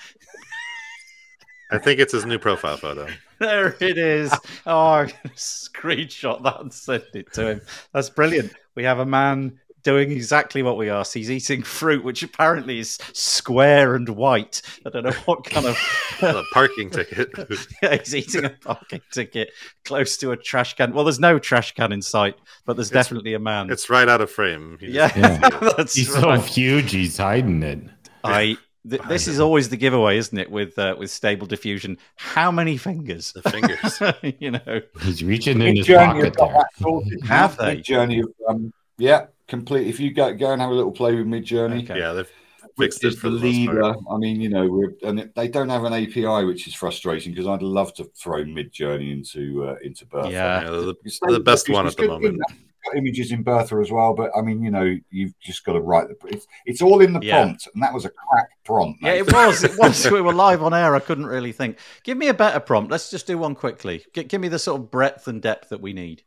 I 1.71 1.77
think 1.77 1.99
it's 1.99 2.13
his 2.13 2.25
new 2.25 2.39
profile 2.39 2.77
photo. 2.77 3.07
there 3.39 3.75
it 3.79 3.97
is. 3.97 4.33
Oh, 4.65 4.87
I'm 4.89 5.07
gonna 5.23 5.35
screenshot 5.35 6.43
that 6.43 6.59
and 6.61 6.73
send 6.73 7.03
it 7.13 7.31
to 7.33 7.51
him. 7.51 7.61
That's 7.93 8.09
brilliant. 8.09 8.53
We 8.75 8.83
have 8.83 8.99
a 8.99 9.05
man 9.05 9.59
doing 9.83 10.11
exactly 10.11 10.61
what 10.61 10.77
we 10.77 10.89
asked. 10.91 11.13
He's 11.13 11.31
eating 11.31 11.63
fruit, 11.63 12.03
which 12.03 12.21
apparently 12.23 12.77
is 12.79 12.99
square 13.13 13.95
and 13.95 14.07
white. 14.09 14.61
I 14.85 14.89
don't 14.91 15.03
know 15.03 15.11
what 15.25 15.43
kind 15.43 15.65
of. 15.65 15.77
a 16.21 16.43
parking 16.53 16.89
ticket. 16.91 17.29
yeah, 17.81 17.95
he's 17.97 18.13
eating 18.15 18.45
a 18.45 18.49
parking 18.49 19.01
ticket 19.11 19.49
close 19.85 20.17
to 20.17 20.31
a 20.31 20.37
trash 20.37 20.75
can. 20.75 20.93
Well, 20.93 21.03
there's 21.05 21.19
no 21.19 21.39
trash 21.39 21.73
can 21.73 21.91
in 21.93 22.01
sight, 22.01 22.35
but 22.65 22.75
there's 22.75 22.91
It's- 22.91 23.05
definitely 23.05 23.33
a 23.33 23.39
man. 23.39 23.71
it's 23.71 23.89
right 23.89 24.07
out 24.09 24.21
of 24.21 24.29
frame. 24.29 24.77
He 24.79 24.87
yeah, 24.91 25.11
Yeah. 25.17 25.49
that's 25.77 25.95
He's 25.95 26.09
right. 26.11 26.39
so 26.39 26.45
huge, 26.45 26.91
he's 26.91 27.17
hiding 27.17 27.63
it. 27.63 27.79
I. 28.23 28.57
Th- 28.89 29.01
this 29.03 29.27
is 29.27 29.39
always 29.39 29.69
the 29.69 29.77
giveaway, 29.77 30.17
isn't 30.17 30.37
it? 30.37 30.49
With 30.49 30.77
uh, 30.79 30.95
with 30.97 31.11
stable 31.11 31.45
diffusion, 31.45 31.97
how 32.15 32.51
many 32.51 32.77
fingers? 32.77 33.31
The 33.31 33.43
fingers. 33.43 34.35
you 34.39 34.51
know, 34.51 34.81
He's 35.01 35.23
reaching 35.23 35.61
in 35.61 35.75
his 35.77 35.87
pocket 35.87 36.35
have 36.39 36.59
there. 36.79 37.23
Have 37.23 37.57
they? 37.57 37.77
Midjourney, 37.77 38.23
um, 38.47 38.73
yeah, 38.97 39.27
complete. 39.47 39.87
If 39.87 39.99
you 39.99 40.11
go 40.13 40.33
go 40.33 40.51
and 40.51 40.61
have 40.61 40.71
a 40.71 40.73
little 40.73 40.91
play 40.91 41.13
with 41.15 41.27
Midjourney, 41.27 41.83
Okay. 41.83 41.99
Yeah, 41.99 42.13
they've 42.13 42.31
fixed 42.77 43.03
it 43.03 43.09
is 43.09 43.19
for 43.19 43.29
the 43.29 43.37
the 43.37 43.51
leader. 43.51 43.81
part. 43.81 43.97
I 44.09 44.17
mean, 44.17 44.41
you 44.41 44.49
know, 44.49 44.67
we're, 44.67 44.93
and 45.03 45.29
they 45.35 45.47
don't 45.47 45.69
have 45.69 45.83
an 45.83 45.93
API, 45.93 46.45
which 46.45 46.67
is 46.67 46.73
frustrating 46.73 47.33
because 47.33 47.45
I'd 47.47 47.61
love 47.61 47.93
to 47.95 48.05
throw 48.15 48.43
Midjourney 48.43 49.11
into 49.11 49.67
uh, 49.67 49.75
into 49.83 50.05
Bertha. 50.07 50.31
Yeah. 50.31 50.63
Yeah, 50.63 50.69
the, 50.71 50.95
the 51.33 51.39
best 51.39 51.69
one 51.69 51.85
at 51.85 51.95
the 51.97 52.07
moment. 52.07 52.23
thing 52.23 52.37
that 52.37 52.47
got 52.49 52.57
images 52.95 53.31
in 53.31 53.43
Bertha 53.43 53.75
as 53.77 53.91
well, 53.91 54.13
but 54.13 54.31
I 54.35 54.41
mean, 54.41 54.61
you 54.63 54.71
know, 54.71 54.97
you've 55.09 55.37
just 55.39 55.63
got 55.65 55.73
to 55.73 55.79
write 55.81 56.07
the. 56.07 56.15
It's, 56.27 56.47
it's 56.65 56.81
all 56.81 57.01
in 57.01 57.13
the 57.13 57.19
Yeah. 57.21 57.43
prompt, 57.43 57.67
and 57.73 57.81
that 57.83 57.93
was 57.93 58.05
a 58.05 58.09
crack 58.09 58.49
prompt. 58.63 58.99
Yeah, 59.01 59.13
it 59.13 59.31
was. 59.31 59.63
It 59.63 59.77
was. 59.77 60.09
we 60.11 60.21
were 60.21 60.33
live 60.33 60.63
on 60.63 60.73
air. 60.73 60.95
I 60.95 60.99
couldn't 60.99 61.25
really 61.27 61.51
think. 61.51 61.77
Give 62.03 62.17
me 62.17 62.27
a 62.27 62.33
better 62.33 62.59
prompt. 62.59 62.91
Let's 62.91 63.09
just 63.09 63.27
do 63.27 63.37
one 63.37 63.55
quickly. 63.55 64.05
G- 64.13 64.23
give 64.23 64.41
me 64.41 64.47
the 64.47 64.59
sort 64.59 64.81
of 64.81 64.91
breadth 64.91 65.27
and 65.27 65.41
depth 65.41 65.69
that 65.69 65.81
we 65.81 65.93
need. 65.93 66.23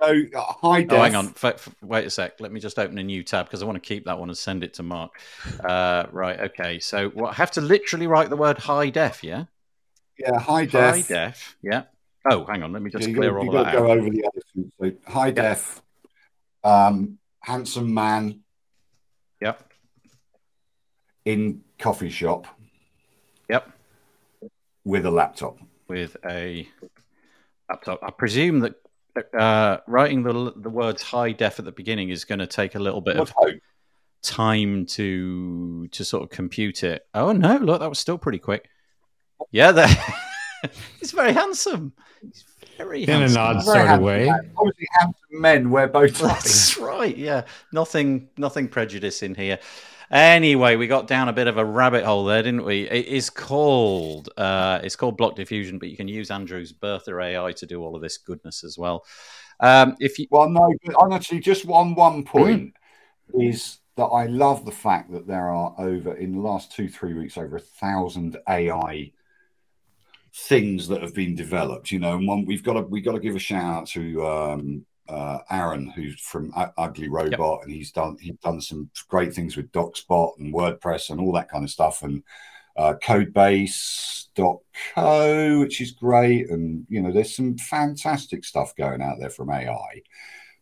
So 0.00 0.14
uh, 0.34 0.40
high 0.42 0.82
def. 0.82 0.98
Oh, 0.98 1.02
hang 1.02 1.14
on. 1.14 1.26
F- 1.28 1.44
f- 1.44 1.74
wait 1.82 2.06
a 2.06 2.10
sec. 2.10 2.40
Let 2.40 2.52
me 2.52 2.60
just 2.60 2.78
open 2.78 2.98
a 2.98 3.02
new 3.02 3.22
tab 3.22 3.46
because 3.46 3.62
I 3.62 3.66
want 3.66 3.76
to 3.82 3.86
keep 3.88 4.04
that 4.04 4.18
one 4.18 4.28
and 4.28 4.36
send 4.36 4.62
it 4.62 4.74
to 4.74 4.82
Mark. 4.82 5.12
Uh, 5.64 6.04
right. 6.12 6.38
Okay. 6.38 6.80
So 6.80 7.10
well, 7.14 7.30
I 7.30 7.34
have 7.34 7.50
to 7.52 7.60
literally 7.62 8.06
write 8.06 8.28
the 8.28 8.36
word 8.36 8.58
high 8.58 8.90
def. 8.90 9.24
Yeah. 9.24 9.44
Yeah, 10.18 10.38
high 10.38 10.64
def. 10.66 10.94
High 10.94 11.02
def. 11.02 11.56
Yeah. 11.62 11.84
Oh, 12.28 12.44
hang 12.46 12.62
on. 12.62 12.72
Let 12.72 12.82
me 12.82 12.90
just 12.90 13.02
Yeah, 13.04 13.08
you 13.10 13.16
clear 13.16 13.32
got, 13.32 13.38
all 13.38 13.44
you 13.44 13.50
that 13.52 13.72
go 13.72 13.84
out. 13.90 13.98
over 13.98 14.10
the 14.10 14.24
other. 14.26 14.70
So 14.80 15.10
high 15.12 15.30
def, 15.30 15.82
um, 16.64 17.18
handsome 17.40 17.92
man 17.94 18.40
Yep. 19.40 19.72
in 21.24 21.62
coffee 21.78 22.10
shop 22.10 22.46
Yep. 23.48 23.70
with 24.84 25.06
a 25.06 25.10
laptop. 25.10 25.58
With 25.88 26.16
a 26.28 26.68
laptop. 27.68 28.00
I 28.02 28.10
presume 28.10 28.60
that 28.60 28.74
uh, 29.38 29.78
writing 29.86 30.22
the 30.22 30.52
the 30.56 30.68
words 30.68 31.02
high 31.02 31.32
def 31.32 31.58
at 31.58 31.64
the 31.64 31.72
beginning 31.72 32.10
is 32.10 32.24
going 32.24 32.38
to 32.40 32.46
take 32.46 32.74
a 32.74 32.78
little 32.78 33.00
bit 33.00 33.16
of 33.16 33.30
hope. 33.30 33.54
time 34.22 34.84
to 34.86 35.88
to 35.88 36.04
sort 36.04 36.22
of 36.24 36.30
compute 36.30 36.82
it. 36.84 37.06
Oh 37.14 37.32
no, 37.32 37.56
look, 37.56 37.80
that 37.80 37.88
was 37.88 37.98
still 37.98 38.18
pretty 38.18 38.38
quick. 38.38 38.68
Yeah, 39.52 39.72
that 39.72 40.22
he's 41.00 41.12
very 41.12 41.32
handsome. 41.32 41.92
He's 42.20 42.44
very 42.78 43.02
In 43.04 43.22
an 43.22 43.36
odd 43.36 43.62
Very 43.64 43.88
sort 43.88 43.90
of 43.90 44.00
way. 44.00 44.26
man. 44.26 44.50
Obviously, 44.56 44.86
handsome 44.92 45.40
men 45.40 45.70
wear 45.70 45.88
bow 45.88 46.06
ties. 46.06 46.18
That's 46.44 46.78
right. 46.78 47.16
Yeah, 47.16 47.44
nothing, 47.72 48.28
nothing 48.36 48.68
prejudice 48.68 49.22
in 49.22 49.34
here. 49.34 49.58
Anyway, 50.10 50.76
we 50.76 50.86
got 50.86 51.08
down 51.08 51.28
a 51.28 51.32
bit 51.32 51.48
of 51.48 51.58
a 51.58 51.64
rabbit 51.64 52.04
hole 52.04 52.24
there, 52.24 52.42
didn't 52.42 52.64
we? 52.64 52.88
It 52.88 53.06
is 53.06 53.28
called 53.28 54.28
uh, 54.36 54.78
it's 54.84 54.94
called 54.94 55.16
block 55.16 55.34
diffusion, 55.34 55.78
but 55.78 55.88
you 55.88 55.96
can 55.96 56.06
use 56.06 56.30
Andrew's 56.30 56.72
Bertha 56.72 57.18
AI 57.20 57.52
to 57.52 57.66
do 57.66 57.82
all 57.82 57.96
of 57.96 58.02
this 58.02 58.16
goodness 58.16 58.62
as 58.62 58.78
well. 58.78 59.04
Um, 59.58 59.96
if 59.98 60.18
you 60.18 60.26
Well, 60.30 60.48
no, 60.48 60.72
but 60.84 60.94
honestly, 61.00 61.40
just 61.40 61.64
one 61.64 61.94
one 61.94 62.22
Mm. 62.22 62.26
point 62.30 62.74
is 63.34 63.78
that 63.96 64.04
I 64.06 64.26
love 64.26 64.64
the 64.64 64.72
fact 64.72 65.12
that 65.12 65.26
there 65.26 65.50
are 65.50 65.74
over 65.78 66.14
in 66.14 66.32
the 66.32 66.40
last 66.40 66.72
two 66.72 66.88
three 66.88 67.14
weeks 67.14 67.36
over 67.38 67.56
a 67.56 67.60
thousand 67.60 68.36
AI 68.48 69.12
things 70.36 70.88
that 70.88 71.02
have 71.02 71.14
been 71.14 71.34
developed. 71.34 71.90
You 71.90 71.98
know, 71.98 72.16
and 72.16 72.26
one 72.26 72.44
we've 72.44 72.62
got 72.62 72.74
to 72.74 72.82
we've 72.82 73.04
got 73.04 73.12
to 73.12 73.20
give 73.20 73.36
a 73.36 73.40
shout 73.40 73.64
out 73.64 73.86
to 73.88 74.26
um, 74.26 74.84
uh, 75.08 75.38
Aaron, 75.50 75.88
who's 75.90 76.20
from 76.20 76.52
U- 76.56 76.72
Ugly 76.76 77.08
Robot, 77.08 77.62
and 77.62 77.72
he's 77.72 77.92
done 77.92 78.18
he's 78.20 78.36
done 78.36 78.60
some 78.60 78.90
great 79.08 79.34
things 79.34 79.56
with 79.56 79.72
DocsBot 79.72 80.38
and 80.38 80.54
WordPress 80.54 81.10
and 81.10 81.20
all 81.20 81.32
that 81.32 81.50
kind 81.50 81.64
of 81.64 81.70
stuff, 81.70 82.02
and 82.02 82.22
uh, 82.76 82.94
Codebase.co, 83.02 85.60
which 85.60 85.80
is 85.80 85.92
great, 85.92 86.50
and 86.50 86.86
you 86.88 87.00
know, 87.02 87.12
there's 87.12 87.34
some 87.34 87.56
fantastic 87.56 88.44
stuff 88.44 88.76
going 88.76 89.00
out 89.00 89.16
there 89.18 89.30
from 89.30 89.50
AI. 89.50 90.02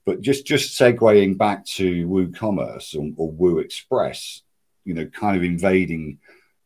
But 0.06 0.20
just 0.20 0.46
just 0.46 0.78
segueing 0.78 1.38
back 1.38 1.64
to 1.66 2.06
WooCommerce 2.06 2.94
or, 2.94 3.10
or 3.16 3.32
Woo 3.32 3.58
Express, 3.58 4.42
you 4.84 4.94
know, 4.94 5.06
kind 5.06 5.36
of 5.36 5.42
invading 5.42 6.20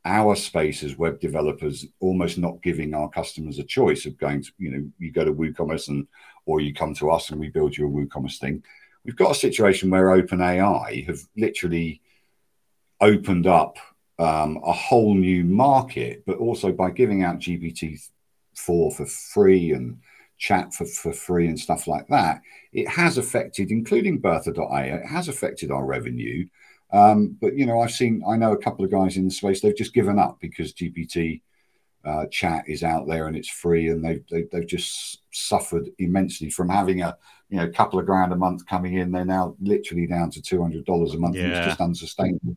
our 0.09 0.35
space 0.35 0.83
as 0.83 0.97
web 0.97 1.21
developers, 1.21 1.87
almost 2.01 2.39
not 2.39 2.63
giving 2.63 2.95
our 2.95 3.09
customers 3.11 3.59
a 3.59 3.65
choice 3.65 4.07
of 4.07 4.19
going 4.19 4.43
to, 4.43 4.51
you 4.59 4.71
know, 4.71 4.91
you 4.99 5.13
go 5.13 5.25
to 5.25 5.33
WooCommerce 5.33 5.89
and 5.89 6.07
or 6.47 6.61
you 6.61 6.73
come 6.75 6.95
to 6.95 7.11
us 7.11 7.31
and 7.31 7.39
we 7.39 7.51
build 7.51 7.77
you 7.77 7.87
a 7.87 7.91
WooCommerce 7.91 8.39
thing. 8.39 8.63
We've 9.05 9.17
got 9.17 9.31
a 9.31 9.35
situation 9.35 9.91
where 9.91 10.07
OpenAI 10.07 11.07
have 11.07 11.21
literally 11.37 12.01
opened 13.01 13.47
up 13.47 13.77
um, 14.19 14.59
a 14.65 14.73
whole 14.73 15.15
new 15.15 15.45
market, 15.45 16.25
but 16.27 16.39
also 16.39 16.73
by 16.73 16.91
giving 16.91 17.23
out 17.23 17.39
GPT 17.39 18.01
four 18.55 18.91
for 18.91 19.07
free 19.07 19.73
and 19.73 19.99
chat 20.39 20.73
for, 20.73 20.87
for 20.87 21.13
free 21.13 21.49
and 21.49 21.59
stuff 21.59 21.87
like 21.87 22.09
that, 22.09 22.41
it 22.73 22.89
has 22.89 23.19
affected, 23.19 23.71
including 23.71 24.19
Bertha.ai, 24.19 24.85
it 24.85 25.07
has 25.07 25.29
affected 25.29 25.71
our 25.71 25.85
revenue. 25.85 26.47
Um, 26.93 27.37
but 27.41 27.55
you 27.55 27.67
know, 27.67 27.81
I've 27.81 27.93
seen, 27.93 28.23
I 28.27 28.37
know 28.37 28.53
a 28.53 28.59
couple 28.63 28.85
of 28.85 28.91
guys 28.91 29.17
in 29.17 29.25
the 29.25 29.31
space, 29.31 29.61
they've 29.61 29.77
just 29.77 29.95
given 29.95 30.19
up 30.19 30.39
because 30.41 30.73
GPT 30.73 31.43
uh, 32.05 32.27
chat 32.31 32.65
is 32.69 32.83
out 32.83 33.07
there 33.07 33.27
and 33.27 33.37
it's 33.37 33.49
free, 33.49 33.89
and 33.89 34.05
they've 34.05 34.25
they, 34.31 34.45
they've 34.51 34.67
just 34.67 35.21
suffered 35.31 35.91
immensely 35.99 36.49
from 36.49 36.69
having 36.69 37.03
a 37.03 37.17
you 37.51 37.59
know 37.59 37.69
couple 37.71 37.99
of 37.99 38.07
grand 38.07 38.33
a 38.33 38.37
month 38.37 38.65
coming 38.67 38.95
in. 38.95 39.13
They're 39.13 39.25
now 39.25 39.57
literally 39.61 40.07
down 40.07 40.31
to 40.31 40.43
two 40.43 40.63
hundred 40.63 40.85
dollars 40.87 41.15
a 41.15 41.19
month, 41.19 41.37
and 41.37 41.47
Yeah. 41.47 41.51
it's 41.51 41.61
just 41.61 41.81
unsustainable. 41.81 42.57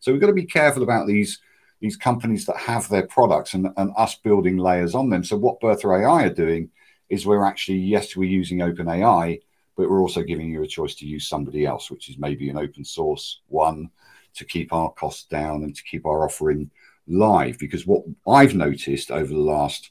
So 0.00 0.12
we've 0.12 0.20
got 0.20 0.28
to 0.28 0.32
be 0.32 0.44
careful 0.46 0.82
about 0.82 1.06
these 1.06 1.40
these 1.80 1.96
companies 1.96 2.46
that 2.46 2.56
have 2.56 2.88
their 2.88 3.06
products 3.06 3.54
and, 3.54 3.68
and 3.76 3.90
us 3.96 4.14
building 4.14 4.56
layers 4.58 4.94
on 4.94 5.10
them. 5.10 5.24
So 5.24 5.36
what 5.36 5.60
Bertha 5.60 5.88
AI 5.88 6.24
are 6.24 6.30
doing 6.30 6.70
is 7.08 7.26
we're 7.26 7.44
actually 7.44 7.78
yes 7.78 8.16
we're 8.16 8.28
using 8.30 8.58
OpenAI, 8.58 9.40
but 9.76 9.88
we're 9.90 10.00
also 10.00 10.22
giving 10.22 10.50
you 10.50 10.62
a 10.62 10.66
choice 10.66 10.94
to 10.96 11.06
use 11.06 11.26
somebody 11.28 11.66
else, 11.66 11.90
which 11.90 12.08
is 12.08 12.18
maybe 12.18 12.48
an 12.48 12.56
open 12.58 12.84
source 12.84 13.40
one 13.48 13.90
to 14.34 14.44
keep 14.44 14.72
our 14.72 14.90
costs 14.92 15.24
down 15.24 15.62
and 15.64 15.74
to 15.76 15.82
keep 15.84 16.06
our 16.06 16.24
offering 16.24 16.70
live. 17.06 17.58
Because 17.58 17.86
what 17.86 18.02
I've 18.26 18.54
noticed 18.54 19.10
over 19.10 19.26
the 19.32 19.38
last 19.38 19.90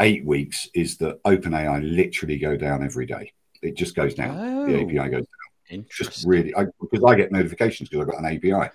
eight 0.00 0.24
weeks 0.24 0.68
is 0.74 0.96
that 0.98 1.22
OpenAI 1.24 1.82
literally 1.96 2.38
go 2.38 2.56
down 2.56 2.84
every 2.84 3.06
day. 3.06 3.32
It 3.62 3.76
just 3.76 3.94
goes 3.96 4.14
down. 4.14 4.36
The 4.66 4.76
Oh. 4.76 4.80
API 4.82 5.10
goes 5.10 5.26
down. 5.26 5.84
just 5.90 6.26
really 6.26 6.54
I, 6.54 6.66
because 6.80 7.04
I 7.04 7.14
get 7.14 7.32
notifications 7.32 7.88
because 7.88 8.06
I've 8.06 8.12
got 8.12 8.22
an 8.24 8.36
API, 8.36 8.70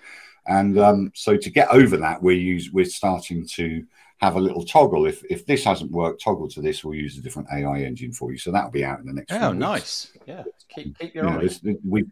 and 0.45 0.77
um, 0.77 1.11
so 1.15 1.37
to 1.37 1.49
get 1.49 1.69
over 1.69 1.97
that, 1.97 2.21
we 2.21 2.35
use 2.35 2.71
we're 2.71 2.85
starting 2.85 3.47
to 3.47 3.83
have 4.17 4.35
a 4.35 4.39
little 4.41 4.63
toggle. 4.65 5.05
If 5.05 5.23
if 5.29 5.45
this 5.45 5.63
hasn't 5.63 5.91
worked, 5.91 6.21
toggle 6.23 6.47
to 6.49 6.61
this. 6.61 6.83
We'll 6.83 6.95
use 6.95 7.17
a 7.17 7.21
different 7.21 7.49
AI 7.53 7.79
engine 7.81 8.13
for 8.13 8.31
you. 8.31 8.37
So 8.37 8.51
that'll 8.51 8.71
be 8.71 8.85
out 8.85 8.99
in 8.99 9.05
the 9.05 9.13
next. 9.13 9.31
Oh, 9.33 9.51
nice. 9.53 10.11
Yeah, 10.25 10.43
keep 10.69 10.97
keep 10.97 11.13
your 11.13 11.25
You 11.25 11.29
know, 11.31 11.39
eye. 11.39 11.41
this- 11.43 11.61
we 11.87 12.05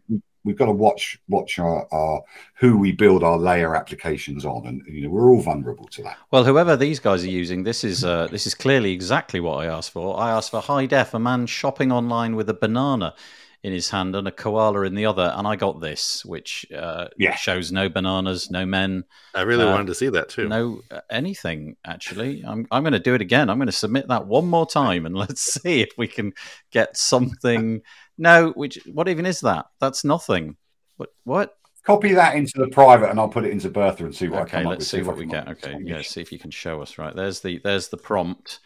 we've 0.44 0.56
got 0.58 0.66
to 0.66 0.72
watch 0.72 1.20
watch 1.28 1.60
our, 1.60 1.86
our 1.92 2.20
who 2.56 2.76
we 2.76 2.90
build 2.90 3.22
our 3.22 3.38
layer 3.38 3.76
applications 3.76 4.44
on, 4.44 4.66
and 4.66 4.82
you 4.86 5.02
know 5.02 5.08
we're 5.10 5.30
all 5.30 5.40
vulnerable 5.40 5.86
to 5.86 6.02
that. 6.02 6.16
Well, 6.32 6.44
whoever 6.44 6.76
these 6.76 6.98
guys 6.98 7.24
are 7.24 7.28
using, 7.30 7.62
this 7.62 7.84
is 7.84 8.04
uh, 8.04 8.26
this 8.26 8.46
is 8.46 8.54
clearly 8.54 8.92
exactly 8.92 9.40
what 9.40 9.56
I 9.58 9.66
asked 9.66 9.92
for. 9.92 10.18
I 10.18 10.30
asked 10.32 10.50
for 10.50 10.60
high 10.60 10.86
def, 10.86 11.14
a 11.14 11.18
man 11.18 11.46
shopping 11.46 11.92
online 11.92 12.34
with 12.36 12.48
a 12.50 12.54
banana 12.54 13.14
in 13.62 13.72
his 13.72 13.88
hand 13.90 14.16
and 14.16 14.26
a 14.26 14.32
koala 14.32 14.82
in 14.82 14.94
the 14.94 15.06
other, 15.06 15.32
and 15.36 15.46
I 15.46 15.56
got 15.56 15.80
this, 15.80 16.24
which 16.24 16.66
uh, 16.76 17.08
Yeah. 17.18 17.34
shows 17.36 17.70
no 17.70 17.88
bananas, 17.88 18.50
no 18.50 18.66
men, 18.66 19.04
I 19.34 19.42
really 19.42 19.64
Uh, 19.64 19.72
wanted 19.72 19.86
to 19.86 19.94
see 19.94 20.08
that 20.08 20.28
too. 20.28 20.48
no 20.48 20.82
uh, 20.90 21.00
anything. 21.10 21.76
Actually, 21.84 22.42
I'm 22.46 22.66
I'm 22.70 22.82
going 22.82 22.92
to 22.92 22.98
do 22.98 23.14
it 23.14 23.20
again. 23.20 23.48
I'm 23.48 23.58
going 23.58 23.66
to 23.66 23.72
submit 23.72 24.08
that 24.08 24.26
one 24.26 24.46
more 24.48 24.66
time, 24.66 25.06
and 25.06 25.14
let's 25.24 25.42
see 25.60 25.80
if 25.80 25.90
we 25.96 26.06
can 26.08 26.32
get 26.70 26.96
something. 26.96 27.82
No, 28.18 28.50
which 28.50 28.78
what 28.92 29.08
even 29.08 29.24
is 29.24 29.40
that? 29.40 29.66
That's 29.80 30.04
nothing. 30.04 30.56
What 30.98 31.08
what? 31.24 31.56
Copy 31.84 32.12
that 32.12 32.36
into 32.36 32.52
the 32.58 32.68
private, 32.68 33.10
and 33.10 33.18
I'll 33.18 33.28
put 33.28 33.44
it 33.44 33.50
into 33.50 33.68
Bertha 33.70 34.04
and 34.04 34.14
see 34.14 34.28
what 34.28 34.40
I 34.40 34.42
Okay, 34.42 34.58
come 34.58 34.66
let's 34.66 34.80
with. 34.80 34.88
see 34.88 34.98
if 34.98 35.06
what 35.06 35.16
we 35.16 35.24
get. 35.26 35.48
Okay, 35.48 35.76
yeah, 35.82 36.02
see 36.02 36.20
if 36.20 36.30
you 36.30 36.38
can 36.38 36.50
show 36.50 36.80
us. 36.82 36.98
Right, 36.98 37.16
there's 37.16 37.40
the 37.40 37.58
there's 37.64 37.88
the 37.88 37.96
prompt, 37.96 38.60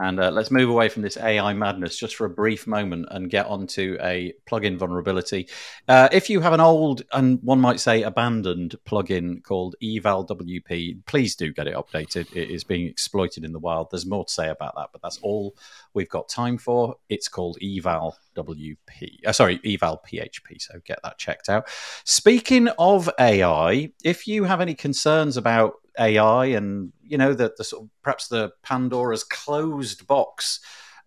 and 0.00 0.18
uh, 0.18 0.30
let's 0.30 0.50
move 0.50 0.70
away 0.70 0.88
from 0.88 1.02
this 1.02 1.18
AI 1.18 1.52
madness 1.52 1.98
just 1.98 2.16
for 2.16 2.24
a 2.24 2.30
brief 2.30 2.66
moment 2.66 3.06
and 3.10 3.28
get 3.28 3.46
onto 3.46 3.98
a 4.00 4.32
plugin 4.48 4.78
vulnerability. 4.78 5.46
Uh, 5.88 6.08
if 6.10 6.30
you 6.30 6.40
have 6.40 6.54
an 6.54 6.60
old 6.60 7.02
and 7.12 7.38
one 7.42 7.60
might 7.60 7.80
say 7.80 8.02
abandoned 8.02 8.76
plugin 8.86 9.42
called 9.42 9.76
Eval 9.82 10.26
WP, 10.26 11.04
please 11.04 11.36
do 11.36 11.52
get 11.52 11.66
it 11.66 11.74
updated. 11.74 12.34
It 12.34 12.50
is 12.50 12.64
being 12.64 12.86
exploited 12.86 13.44
in 13.44 13.52
the 13.52 13.58
wild. 13.58 13.88
There's 13.90 14.06
more 14.06 14.24
to 14.24 14.32
say 14.32 14.48
about 14.48 14.74
that, 14.76 14.88
but 14.90 15.02
that's 15.02 15.18
all 15.22 15.54
we've 15.92 16.08
got 16.08 16.30
time 16.30 16.56
for. 16.56 16.96
It's 17.10 17.28
called 17.28 17.58
Eval 17.62 18.16
WP. 18.36 19.26
Uh, 19.26 19.32
sorry, 19.32 19.60
Eval 19.66 20.00
PHP. 20.10 20.60
So 20.60 20.80
get 20.84 21.00
that 21.02 21.18
checked 21.18 21.50
out. 21.50 21.68
Speaking 22.04 22.68
of 22.78 23.10
AI, 23.20 23.92
if 24.02 24.26
you 24.26 24.44
have 24.44 24.62
any 24.62 24.74
concerns 24.74 25.36
about 25.36 25.74
AI 25.98 26.46
and 26.46 26.92
you 27.02 27.18
know 27.18 27.34
the, 27.34 27.52
the 27.56 27.64
sort 27.64 27.84
of 27.84 27.90
perhaps 28.02 28.28
the 28.28 28.52
Pandora's 28.62 29.24
closed 29.24 30.06
box 30.06 30.60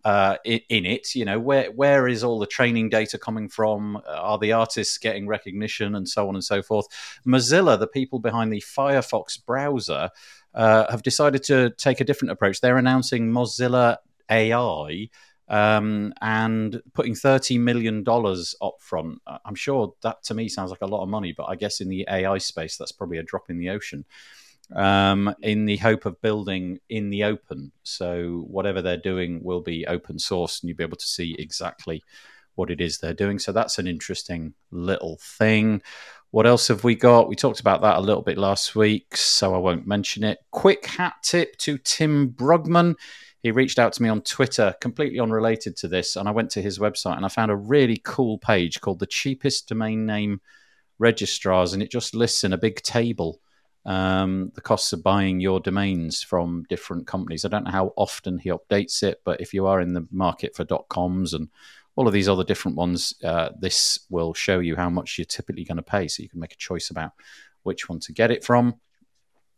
uh, 0.05 0.35
in, 0.43 0.59
in 0.69 0.85
it, 0.85 1.15
you 1.15 1.23
know 1.23 1.39
where 1.39 1.71
where 1.71 2.07
is 2.07 2.23
all 2.23 2.37
the 2.39 2.45
training 2.47 2.89
data 2.89 3.17
coming 3.17 3.47
from? 3.47 4.01
Are 4.07 4.37
the 4.37 4.51
artists 4.51 4.97
getting 4.97 5.27
recognition 5.27 5.95
and 5.95 6.07
so 6.07 6.27
on 6.27 6.35
and 6.35 6.43
so 6.43 6.61
forth? 6.61 6.87
Mozilla, 7.25 7.79
the 7.79 7.87
people 7.87 8.19
behind 8.19 8.51
the 8.51 8.61
Firefox 8.61 9.43
browser, 9.43 10.09
uh, 10.53 10.91
have 10.91 11.03
decided 11.03 11.43
to 11.43 11.69
take 11.77 12.01
a 12.01 12.03
different 12.03 12.31
approach. 12.31 12.59
They're 12.59 12.77
announcing 12.77 13.31
Mozilla 13.31 13.97
AI 14.29 15.09
um, 15.47 16.13
and 16.21 16.81
putting 16.93 17.15
thirty 17.15 17.57
million 17.57 18.03
dollars 18.03 18.55
up 18.61 18.75
front. 18.79 19.21
I- 19.25 19.39
I'm 19.45 19.55
sure 19.55 19.93
that 20.03 20.23
to 20.23 20.33
me 20.33 20.49
sounds 20.49 20.69
like 20.69 20.81
a 20.81 20.85
lot 20.87 21.03
of 21.03 21.09
money, 21.09 21.33
but 21.35 21.45
I 21.45 21.55
guess 21.55 21.79
in 21.79 21.87
the 21.87 22.05
AI 22.09 22.39
space, 22.39 22.75
that's 22.75 22.91
probably 22.91 23.19
a 23.19 23.23
drop 23.23 23.49
in 23.49 23.57
the 23.57 23.69
ocean. 23.69 24.03
Um, 24.71 25.35
in 25.41 25.65
the 25.65 25.77
hope 25.77 26.05
of 26.05 26.21
building 26.21 26.79
in 26.89 27.09
the 27.09 27.25
open, 27.25 27.73
so 27.83 28.45
whatever 28.47 28.81
they're 28.81 28.97
doing 28.97 29.43
will 29.43 29.61
be 29.61 29.85
open 29.85 30.17
source, 30.17 30.61
and 30.61 30.69
you'll 30.69 30.77
be 30.77 30.85
able 30.85 30.97
to 30.97 31.05
see 31.05 31.35
exactly 31.37 32.01
what 32.55 32.71
it 32.71 32.79
is 32.81 32.97
they're 32.97 33.13
doing. 33.13 33.39
So 33.39 33.51
that's 33.51 33.77
an 33.77 33.87
interesting 33.87 34.53
little 34.71 35.19
thing. 35.21 35.81
What 36.31 36.47
else 36.47 36.69
have 36.69 36.83
we 36.83 36.95
got? 36.95 37.27
We 37.27 37.35
talked 37.35 37.59
about 37.59 37.81
that 37.81 37.97
a 37.97 38.01
little 38.01 38.23
bit 38.23 38.37
last 38.37 38.75
week, 38.75 39.15
so 39.17 39.53
I 39.53 39.59
won't 39.59 39.85
mention 39.85 40.23
it. 40.23 40.39
Quick 40.51 40.85
hat 40.85 41.15
tip 41.23 41.57
to 41.57 41.77
Tim 41.77 42.29
Brugman. 42.31 42.95
He 43.43 43.51
reached 43.51 43.77
out 43.77 43.93
to 43.93 44.01
me 44.01 44.09
on 44.09 44.21
Twitter, 44.21 44.73
completely 44.79 45.19
unrelated 45.19 45.75
to 45.77 45.87
this, 45.87 46.15
and 46.15 46.27
I 46.27 46.31
went 46.31 46.49
to 46.51 46.61
his 46.61 46.79
website 46.79 47.17
and 47.17 47.25
I 47.25 47.29
found 47.29 47.51
a 47.51 47.55
really 47.55 48.01
cool 48.03 48.37
page 48.37 48.81
called 48.81 48.99
the 48.99 49.05
cheapest 49.05 49.67
domain 49.67 50.05
name 50.05 50.41
registrars, 50.97 51.73
and 51.73 51.83
it 51.83 51.91
just 51.91 52.15
lists 52.15 52.43
in 52.43 52.53
a 52.53 52.57
big 52.57 52.81
table 52.81 53.41
um, 53.85 54.51
the 54.55 54.61
costs 54.61 54.93
of 54.93 55.03
buying 55.03 55.39
your 55.39 55.59
domains 55.59 56.23
from 56.23 56.65
different 56.69 57.07
companies. 57.07 57.43
I 57.43 57.49
don't 57.49 57.65
know 57.65 57.71
how 57.71 57.93
often 57.95 58.37
he 58.37 58.49
updates 58.49 59.03
it, 59.03 59.21
but 59.25 59.41
if 59.41 59.53
you 59.53 59.67
are 59.67 59.81
in 59.81 59.93
the 59.93 60.07
market 60.11 60.55
for 60.55 60.65
.coms 60.89 61.33
and 61.33 61.49
all 61.95 62.07
of 62.07 62.13
these 62.13 62.29
other 62.29 62.43
different 62.43 62.77
ones, 62.77 63.13
uh, 63.23 63.49
this 63.59 63.99
will 64.09 64.33
show 64.33 64.59
you 64.59 64.75
how 64.75 64.89
much 64.89 65.17
you're 65.17 65.25
typically 65.25 65.63
going 65.63 65.77
to 65.77 65.83
pay, 65.83 66.07
so 66.07 66.23
you 66.23 66.29
can 66.29 66.39
make 66.39 66.53
a 66.53 66.57
choice 66.57 66.89
about 66.89 67.11
which 67.63 67.89
one 67.89 67.99
to 67.99 68.13
get 68.13 68.31
it 68.31 68.43
from. 68.43 68.75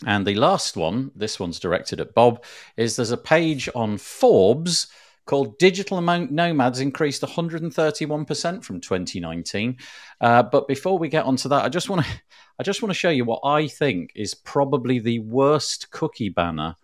And 0.06 0.26
the 0.26 0.36
last 0.36 0.76
one, 0.76 1.12
this 1.16 1.40
one's 1.40 1.60
directed 1.60 2.02
at 2.02 2.14
Bob, 2.14 2.44
is 2.76 2.96
there's 2.96 3.12
a 3.12 3.18
page 3.18 3.70
on 3.74 3.98
Forbes 3.98 4.88
called 5.26 5.58
Digital 5.58 6.02
Nomads 6.02 6.80
increased 6.80 7.22
131% 7.22 8.64
from 8.64 8.82
2019. 8.82 9.78
Uh, 10.22 10.44
but 10.44 10.68
before 10.68 11.00
we 11.00 11.10
get 11.10 11.26
onto 11.26 11.50
that, 11.50 11.64
I 11.64 11.70
just 11.70 11.90
want 11.90 12.06
to 12.06 12.12
I 12.57 12.64
just 12.64 12.82
want 12.82 12.91
to 12.91 12.98
show 12.98 13.10
you 13.10 13.26
what 13.26 13.41
I 13.44 13.68
think 13.68 14.11
is 14.15 14.34
probably 14.34 14.99
the 14.99 15.19
worst 15.19 15.91
cookie 15.91 16.30
banner 16.30 16.76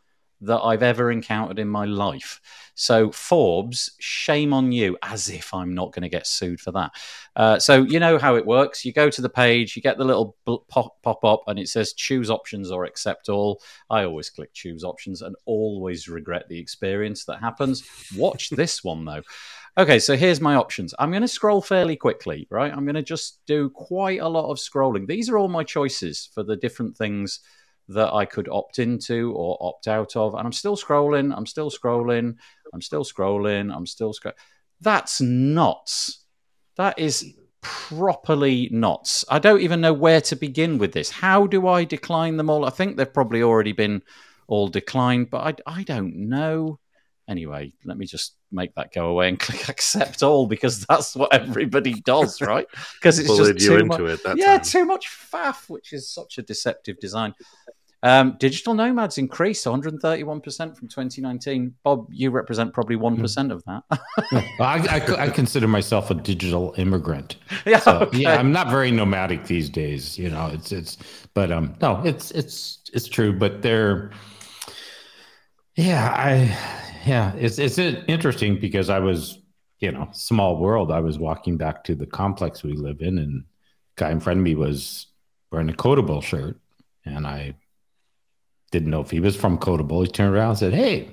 that 0.41 0.59
I've 0.59 0.83
ever 0.83 1.11
encountered 1.11 1.59
in 1.59 1.67
my 1.67 1.85
life. 1.85 2.41
So, 2.73 3.11
Forbes, 3.11 3.91
shame 3.99 4.53
on 4.53 4.71
you, 4.71 4.97
as 5.03 5.29
if 5.29 5.53
I'm 5.53 5.75
not 5.75 5.91
going 5.91 6.01
to 6.01 6.09
get 6.09 6.25
sued 6.25 6.59
for 6.59 6.71
that. 6.71 6.91
Uh, 7.35 7.59
so, 7.59 7.83
you 7.83 7.99
know 7.99 8.17
how 8.17 8.35
it 8.35 8.45
works. 8.45 8.83
You 8.83 8.91
go 8.91 9.09
to 9.09 9.21
the 9.21 9.29
page, 9.29 9.75
you 9.75 9.83
get 9.83 9.97
the 9.99 10.03
little 10.03 10.35
pop, 10.67 11.01
pop 11.03 11.23
up, 11.23 11.43
and 11.47 11.59
it 11.59 11.69
says 11.69 11.93
choose 11.93 12.31
options 12.31 12.71
or 12.71 12.85
accept 12.85 13.29
all. 13.29 13.61
I 13.89 14.03
always 14.03 14.31
click 14.31 14.51
choose 14.51 14.83
options 14.83 15.21
and 15.21 15.35
always 15.45 16.07
regret 16.07 16.49
the 16.49 16.59
experience 16.59 17.23
that 17.25 17.39
happens. 17.39 17.83
Watch 18.17 18.49
this 18.49 18.83
one, 18.83 19.05
though. 19.05 19.21
Okay, 19.77 19.99
so 19.99 20.17
here's 20.17 20.41
my 20.41 20.55
options. 20.55 20.93
I'm 20.99 21.11
going 21.11 21.21
to 21.21 21.27
scroll 21.29 21.61
fairly 21.61 21.95
quickly, 21.95 22.45
right? 22.49 22.73
I'm 22.73 22.83
going 22.83 22.95
to 22.95 23.01
just 23.01 23.39
do 23.47 23.69
quite 23.69 24.19
a 24.19 24.27
lot 24.27 24.51
of 24.51 24.57
scrolling. 24.57 25.07
These 25.07 25.29
are 25.29 25.37
all 25.37 25.47
my 25.47 25.63
choices 25.63 26.29
for 26.33 26.43
the 26.43 26.57
different 26.57 26.97
things 26.97 27.39
that 27.87 28.13
I 28.13 28.25
could 28.25 28.49
opt 28.49 28.79
into 28.79 29.31
or 29.31 29.57
opt 29.61 29.87
out 29.87 30.17
of. 30.17 30.33
And 30.33 30.45
I'm 30.45 30.51
still 30.51 30.75
scrolling, 30.75 31.33
I'm 31.35 31.45
still 31.45 31.71
scrolling, 31.71 32.35
I'm 32.73 32.81
still 32.81 33.05
scrolling, 33.05 33.73
I'm 33.73 33.85
still 33.85 34.13
scrolling. 34.13 34.33
That's 34.81 35.21
nuts. 35.21 36.25
That 36.75 36.99
is 36.99 37.33
properly 37.61 38.67
nuts. 38.73 39.23
I 39.29 39.39
don't 39.39 39.61
even 39.61 39.79
know 39.79 39.93
where 39.93 40.21
to 40.21 40.35
begin 40.35 40.79
with 40.79 40.91
this. 40.91 41.09
How 41.09 41.47
do 41.47 41.67
I 41.67 41.85
decline 41.85 42.35
them 42.35 42.49
all? 42.49 42.65
I 42.65 42.71
think 42.71 42.97
they've 42.97 43.13
probably 43.13 43.41
already 43.41 43.71
been 43.71 44.03
all 44.47 44.67
declined, 44.67 45.29
but 45.29 45.61
I, 45.65 45.79
I 45.79 45.83
don't 45.83 46.27
know. 46.27 46.79
Anyway, 47.29 47.71
let 47.85 47.97
me 47.97 48.05
just 48.05 48.35
make 48.51 48.73
that 48.75 48.93
go 48.93 49.07
away 49.07 49.29
and 49.29 49.39
click 49.39 49.69
accept 49.69 50.23
all 50.23 50.47
because 50.47 50.85
that's 50.85 51.15
what 51.15 51.33
everybody 51.33 51.93
does, 52.01 52.41
right? 52.41 52.67
Because 52.95 53.19
it's 53.19 53.35
just 53.35 53.59
too 53.59 53.85
much, 53.85 54.19
yeah, 54.35 54.57
time. 54.57 54.61
too 54.63 54.85
much 54.85 55.07
faff, 55.07 55.69
which 55.69 55.93
is 55.93 56.09
such 56.09 56.37
a 56.37 56.41
deceptive 56.41 56.99
design. 56.99 57.33
Um, 58.03 58.35
digital 58.39 58.73
nomads 58.73 59.19
increased 59.19 59.65
131% 59.65 60.75
from 60.75 60.87
2019. 60.87 61.75
Bob, 61.83 62.07
you 62.11 62.31
represent 62.31 62.73
probably 62.73 62.95
1% 62.95 63.17
mm. 63.17 63.51
of 63.51 63.63
that. 63.65 63.83
I, 64.59 64.87
I, 64.89 65.25
I, 65.25 65.29
consider 65.29 65.67
myself 65.67 66.09
a 66.09 66.15
digital 66.15 66.73
immigrant. 66.77 67.35
Yeah, 67.65 67.79
so, 67.79 67.99
okay. 67.99 68.19
yeah, 68.19 68.37
I'm 68.37 68.51
not 68.51 68.71
very 68.71 68.89
nomadic 68.89 69.45
these 69.45 69.69
days. 69.69 70.17
You 70.17 70.31
know, 70.31 70.49
it's 70.51 70.71
it's, 70.71 70.97
but 71.35 71.51
um, 71.51 71.75
no, 71.79 72.01
it's 72.03 72.31
it's 72.31 72.79
it's 72.91 73.07
true. 73.07 73.37
But 73.37 73.61
they're, 73.61 74.09
yeah, 75.75 76.13
I, 76.15 76.57
yeah, 77.05 77.33
it's 77.35 77.59
it's 77.59 77.77
interesting 77.77 78.59
because 78.59 78.89
I 78.89 78.99
was, 78.99 79.39
you 79.79 79.91
know, 79.91 80.09
small 80.11 80.57
world. 80.57 80.91
I 80.91 80.99
was 80.99 81.17
walking 81.17 81.57
back 81.57 81.83
to 81.85 81.95
the 81.95 82.05
complex 82.05 82.63
we 82.63 82.73
live 82.73 83.01
in, 83.01 83.17
and 83.17 83.43
guy 83.95 84.11
in 84.11 84.19
front 84.19 84.39
of 84.39 84.43
me 84.43 84.55
was 84.55 85.07
wearing 85.51 85.69
a 85.69 85.73
Codeable 85.73 86.23
shirt, 86.23 86.59
and 87.05 87.25
I 87.25 87.55
didn't 88.71 88.89
know 88.89 89.01
if 89.01 89.11
he 89.11 89.19
was 89.19 89.35
from 89.35 89.57
Codeable. 89.57 90.05
He 90.05 90.11
turned 90.11 90.33
around 90.33 90.49
and 90.49 90.59
said, 90.59 90.73
Hey, 90.73 91.09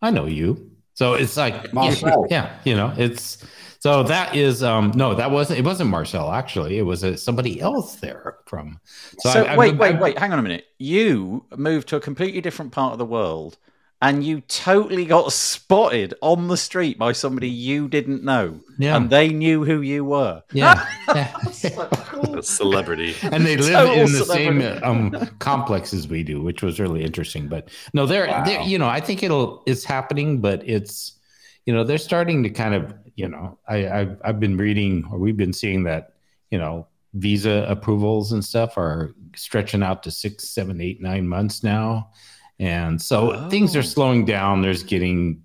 I 0.00 0.10
know 0.10 0.26
you. 0.26 0.70
So 0.94 1.14
it's 1.14 1.36
like, 1.36 1.72
Marcel. 1.72 2.26
yeah, 2.28 2.58
you 2.64 2.74
know, 2.74 2.92
it's 2.96 3.44
so 3.80 4.02
that 4.02 4.34
is, 4.34 4.64
um, 4.64 4.92
no, 4.96 5.14
that 5.14 5.30
wasn't, 5.30 5.60
it 5.60 5.64
wasn't 5.64 5.90
Marcel 5.90 6.32
actually. 6.32 6.78
It 6.78 6.82
was 6.82 7.04
a, 7.04 7.16
somebody 7.16 7.60
else 7.60 7.96
there 7.96 8.38
from. 8.46 8.80
So, 9.20 9.30
so 9.30 9.44
I, 9.44 9.56
wait, 9.56 9.74
I, 9.74 9.76
wait, 9.76 9.94
I, 9.94 10.00
wait, 10.00 10.18
hang 10.18 10.32
on 10.32 10.40
a 10.40 10.42
minute. 10.42 10.66
You 10.78 11.44
moved 11.56 11.88
to 11.88 11.96
a 11.96 12.00
completely 12.00 12.40
different 12.40 12.72
part 12.72 12.92
of 12.92 12.98
the 12.98 13.04
world 13.04 13.58
and 14.00 14.24
you 14.24 14.40
totally 14.42 15.04
got 15.04 15.32
spotted 15.32 16.14
on 16.20 16.46
the 16.46 16.56
street 16.56 16.98
by 16.98 17.12
somebody 17.12 17.48
you 17.48 17.88
didn't 17.88 18.22
know. 18.22 18.60
Yeah. 18.78 18.96
And 18.96 19.10
they 19.10 19.28
knew 19.28 19.64
who 19.64 19.80
you 19.80 20.04
were. 20.04 20.42
Yeah. 20.52 20.86
a 21.08 22.42
celebrity. 22.42 23.16
And 23.22 23.44
they 23.44 23.56
live 23.56 23.72
Total 23.72 23.94
in 23.94 24.12
the 24.12 24.24
celebrity. 24.24 24.60
same 24.60 24.84
um, 24.84 25.26
complex 25.40 25.92
as 25.92 26.06
we 26.06 26.22
do, 26.22 26.40
which 26.40 26.62
was 26.62 26.78
really 26.78 27.02
interesting. 27.02 27.48
But 27.48 27.70
no, 27.92 28.06
they're, 28.06 28.28
wow. 28.28 28.44
they're, 28.44 28.62
you 28.62 28.78
know, 28.78 28.88
I 28.88 29.00
think 29.00 29.24
it'll, 29.24 29.64
it's 29.66 29.84
happening, 29.84 30.40
but 30.40 30.62
it's, 30.68 31.18
you 31.66 31.74
know, 31.74 31.82
they're 31.82 31.98
starting 31.98 32.44
to 32.44 32.50
kind 32.50 32.74
of, 32.74 32.94
you 33.16 33.28
know, 33.28 33.58
I, 33.68 33.88
I've, 33.88 34.20
I've 34.24 34.40
been 34.40 34.56
reading 34.56 35.08
or 35.10 35.18
we've 35.18 35.36
been 35.36 35.52
seeing 35.52 35.82
that, 35.84 36.14
you 36.50 36.58
know, 36.58 36.86
visa 37.14 37.66
approvals 37.68 38.30
and 38.30 38.44
stuff 38.44 38.78
are 38.78 39.14
stretching 39.34 39.82
out 39.82 40.04
to 40.04 40.10
six, 40.10 40.48
seven, 40.48 40.80
eight, 40.80 41.02
nine 41.02 41.26
months 41.26 41.64
now. 41.64 42.10
And 42.58 43.00
so 43.00 43.32
oh. 43.32 43.48
things 43.48 43.76
are 43.76 43.80
oh. 43.80 43.82
slowing 43.82 44.24
down. 44.24 44.62
There's 44.62 44.82
getting 44.82 45.42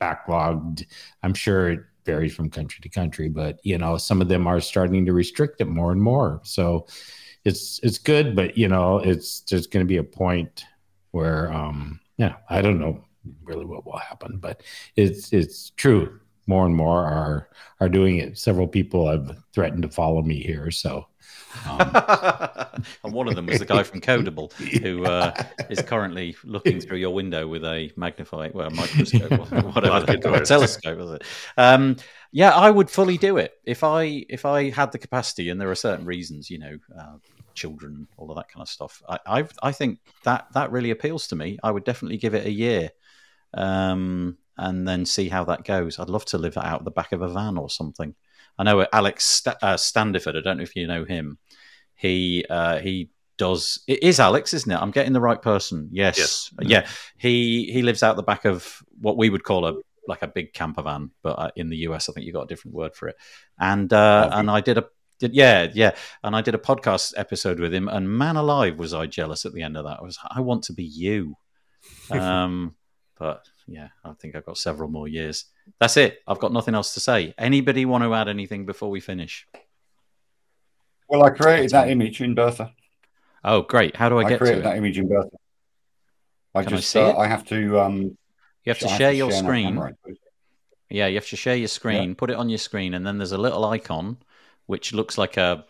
backlogged. 0.00 0.86
I'm 1.22 1.34
sure 1.34 1.70
it 1.70 1.80
varies 2.04 2.34
from 2.34 2.50
country 2.50 2.80
to 2.82 2.88
country, 2.88 3.28
but 3.28 3.58
you 3.64 3.78
know, 3.78 3.96
some 3.96 4.20
of 4.20 4.28
them 4.28 4.46
are 4.46 4.60
starting 4.60 5.06
to 5.06 5.12
restrict 5.12 5.60
it 5.60 5.66
more 5.66 5.92
and 5.92 6.02
more. 6.02 6.40
So 6.44 6.86
it's 7.44 7.80
it's 7.82 7.98
good, 7.98 8.34
but 8.36 8.56
you 8.56 8.68
know, 8.68 8.98
it's 8.98 9.40
there's 9.40 9.66
going 9.66 9.84
to 9.84 9.88
be 9.88 9.96
a 9.98 10.04
point 10.04 10.64
where 11.10 11.52
um 11.52 12.00
yeah, 12.16 12.36
I 12.48 12.62
don't 12.62 12.78
know 12.78 13.04
really 13.42 13.64
what 13.64 13.86
will 13.86 13.98
happen, 13.98 14.38
but 14.38 14.62
it's 14.96 15.32
it's 15.32 15.70
true. 15.70 16.20
More 16.46 16.66
and 16.66 16.76
more 16.76 17.04
are 17.04 17.48
are 17.80 17.88
doing 17.88 18.18
it. 18.18 18.38
Several 18.38 18.68
people 18.68 19.10
have 19.10 19.36
threatened 19.52 19.82
to 19.82 19.88
follow 19.88 20.22
me 20.22 20.42
here, 20.42 20.70
so 20.70 21.06
um, 21.68 22.82
and 23.04 23.12
one 23.12 23.28
of 23.28 23.34
them 23.34 23.46
was 23.46 23.58
the 23.58 23.64
guy 23.64 23.82
from 23.82 24.00
Codeable 24.00 24.52
who 24.80 25.04
uh, 25.04 25.32
is 25.70 25.80
currently 25.82 26.36
looking 26.44 26.80
through 26.80 26.98
your 26.98 27.14
window 27.14 27.46
with 27.46 27.64
a 27.64 27.90
magnifying, 27.96 28.52
well, 28.54 28.70
microscope, 28.70 29.30
whatever, 29.74 30.04
a 30.34 30.44
telescope, 30.44 30.98
was 30.98 31.10
it? 31.12 31.22
Um, 31.56 31.96
yeah, 32.32 32.50
I 32.50 32.70
would 32.70 32.90
fully 32.90 33.18
do 33.18 33.36
it 33.36 33.54
if 33.64 33.84
I 33.84 34.24
if 34.28 34.44
I 34.44 34.70
had 34.70 34.92
the 34.92 34.98
capacity, 34.98 35.50
and 35.50 35.60
there 35.60 35.70
are 35.70 35.76
certain 35.76 36.04
reasons, 36.04 36.50
you 36.50 36.58
know, 36.58 36.78
uh, 36.98 37.16
children, 37.54 38.08
all 38.16 38.30
of 38.30 38.36
that 38.36 38.48
kind 38.48 38.62
of 38.62 38.68
stuff. 38.68 39.02
I, 39.08 39.18
I, 39.26 39.44
I 39.62 39.72
think 39.72 40.00
that 40.24 40.46
that 40.54 40.72
really 40.72 40.90
appeals 40.90 41.28
to 41.28 41.36
me. 41.36 41.58
I 41.62 41.70
would 41.70 41.84
definitely 41.84 42.18
give 42.18 42.34
it 42.34 42.46
a 42.46 42.50
year. 42.50 42.90
Um, 43.52 44.38
and 44.56 44.86
then 44.86 45.04
see 45.04 45.28
how 45.28 45.44
that 45.44 45.64
goes. 45.64 45.98
I'd 45.98 46.08
love 46.08 46.24
to 46.26 46.38
live 46.38 46.56
out 46.56 46.84
the 46.84 46.90
back 46.90 47.12
of 47.12 47.22
a 47.22 47.28
van 47.28 47.58
or 47.58 47.68
something. 47.68 48.14
I 48.58 48.64
know 48.64 48.86
Alex 48.92 49.24
St- 49.24 49.56
uh, 49.62 49.76
Standiford. 49.76 50.36
I 50.36 50.40
don't 50.40 50.58
know 50.58 50.62
if 50.62 50.76
you 50.76 50.86
know 50.86 51.04
him. 51.04 51.38
He 51.94 52.44
uh, 52.48 52.78
he 52.78 53.10
does. 53.36 53.82
It 53.86 54.02
is 54.02 54.20
Alex, 54.20 54.54
isn't 54.54 54.70
it? 54.70 54.80
I'm 54.80 54.90
getting 54.90 55.12
the 55.12 55.20
right 55.20 55.40
person. 55.40 55.88
Yes. 55.92 56.18
yes. 56.18 56.52
Yeah. 56.60 56.86
He 57.16 57.70
he 57.72 57.82
lives 57.82 58.02
out 58.02 58.16
the 58.16 58.22
back 58.22 58.44
of 58.44 58.82
what 59.00 59.16
we 59.16 59.30
would 59.30 59.44
call 59.44 59.66
a 59.66 59.74
like 60.06 60.22
a 60.22 60.28
big 60.28 60.52
camper 60.52 60.82
van, 60.82 61.10
but 61.22 61.38
uh, 61.38 61.50
in 61.56 61.68
the 61.68 61.78
US, 61.88 62.08
I 62.08 62.12
think 62.12 62.26
you 62.26 62.32
got 62.32 62.42
a 62.42 62.46
different 62.46 62.74
word 62.74 62.94
for 62.94 63.08
it. 63.08 63.16
And 63.58 63.92
uh, 63.92 64.30
and 64.32 64.50
I 64.50 64.60
did 64.60 64.78
a 64.78 64.84
did 65.18 65.34
yeah 65.34 65.68
yeah, 65.72 65.92
and 66.22 66.36
I 66.36 66.40
did 66.40 66.54
a 66.54 66.58
podcast 66.58 67.14
episode 67.16 67.60
with 67.60 67.72
him, 67.72 67.88
and 67.88 68.08
man 68.08 68.36
alive, 68.36 68.78
was 68.78 68.94
I 68.94 69.06
jealous 69.06 69.44
at 69.44 69.52
the 69.52 69.62
end 69.62 69.76
of 69.76 69.84
that. 69.84 69.98
I 70.00 70.02
was 70.02 70.18
I 70.30 70.40
want 70.40 70.64
to 70.64 70.72
be 70.72 70.84
you. 70.84 71.36
Um, 72.10 72.74
but 73.18 73.46
yeah, 73.66 73.88
I 74.04 74.12
think 74.12 74.34
I've 74.34 74.44
got 74.44 74.58
several 74.58 74.88
more 74.88 75.08
years. 75.08 75.46
That's 75.80 75.96
it. 75.96 76.20
I've 76.26 76.38
got 76.38 76.52
nothing 76.52 76.74
else 76.74 76.94
to 76.94 77.00
say. 77.00 77.34
Anybody 77.38 77.84
want 77.86 78.04
to 78.04 78.14
add 78.14 78.28
anything 78.28 78.66
before 78.66 78.90
we 78.90 79.00
finish? 79.00 79.46
Well, 81.08 81.24
I 81.24 81.30
created 81.30 81.70
that 81.70 81.88
image 81.88 82.20
in 82.20 82.34
Bertha. 82.34 82.72
Oh, 83.42 83.62
great! 83.62 83.96
How 83.96 84.08
do 84.08 84.18
I, 84.18 84.24
I 84.24 84.28
get 84.28 84.38
created 84.38 84.64
that 84.64 84.76
image 84.76 84.98
in 84.98 85.08
Bertha? 85.08 85.36
I 86.54 86.62
Can 86.62 86.76
just 86.76 86.94
I, 86.96 87.02
uh, 87.02 87.16
I, 87.16 87.26
have 87.26 87.44
to. 87.46 87.80
Um, 87.80 88.16
you 88.64 88.70
have 88.70 88.78
to 88.78 88.88
share 88.88 89.08
have 89.08 89.12
to 89.12 89.16
your 89.16 89.30
share 89.30 89.42
screen. 89.42 89.96
Yeah, 90.88 91.06
you 91.06 91.16
have 91.16 91.28
to 91.28 91.36
share 91.36 91.56
your 91.56 91.68
screen. 91.68 92.10
Yeah. 92.10 92.14
Put 92.16 92.30
it 92.30 92.36
on 92.36 92.48
your 92.48 92.58
screen, 92.58 92.94
and 92.94 93.06
then 93.06 93.18
there's 93.18 93.32
a 93.32 93.38
little 93.38 93.64
icon 93.64 94.18
which 94.66 94.94
looks 94.94 95.18
like 95.18 95.36
a 95.36 95.64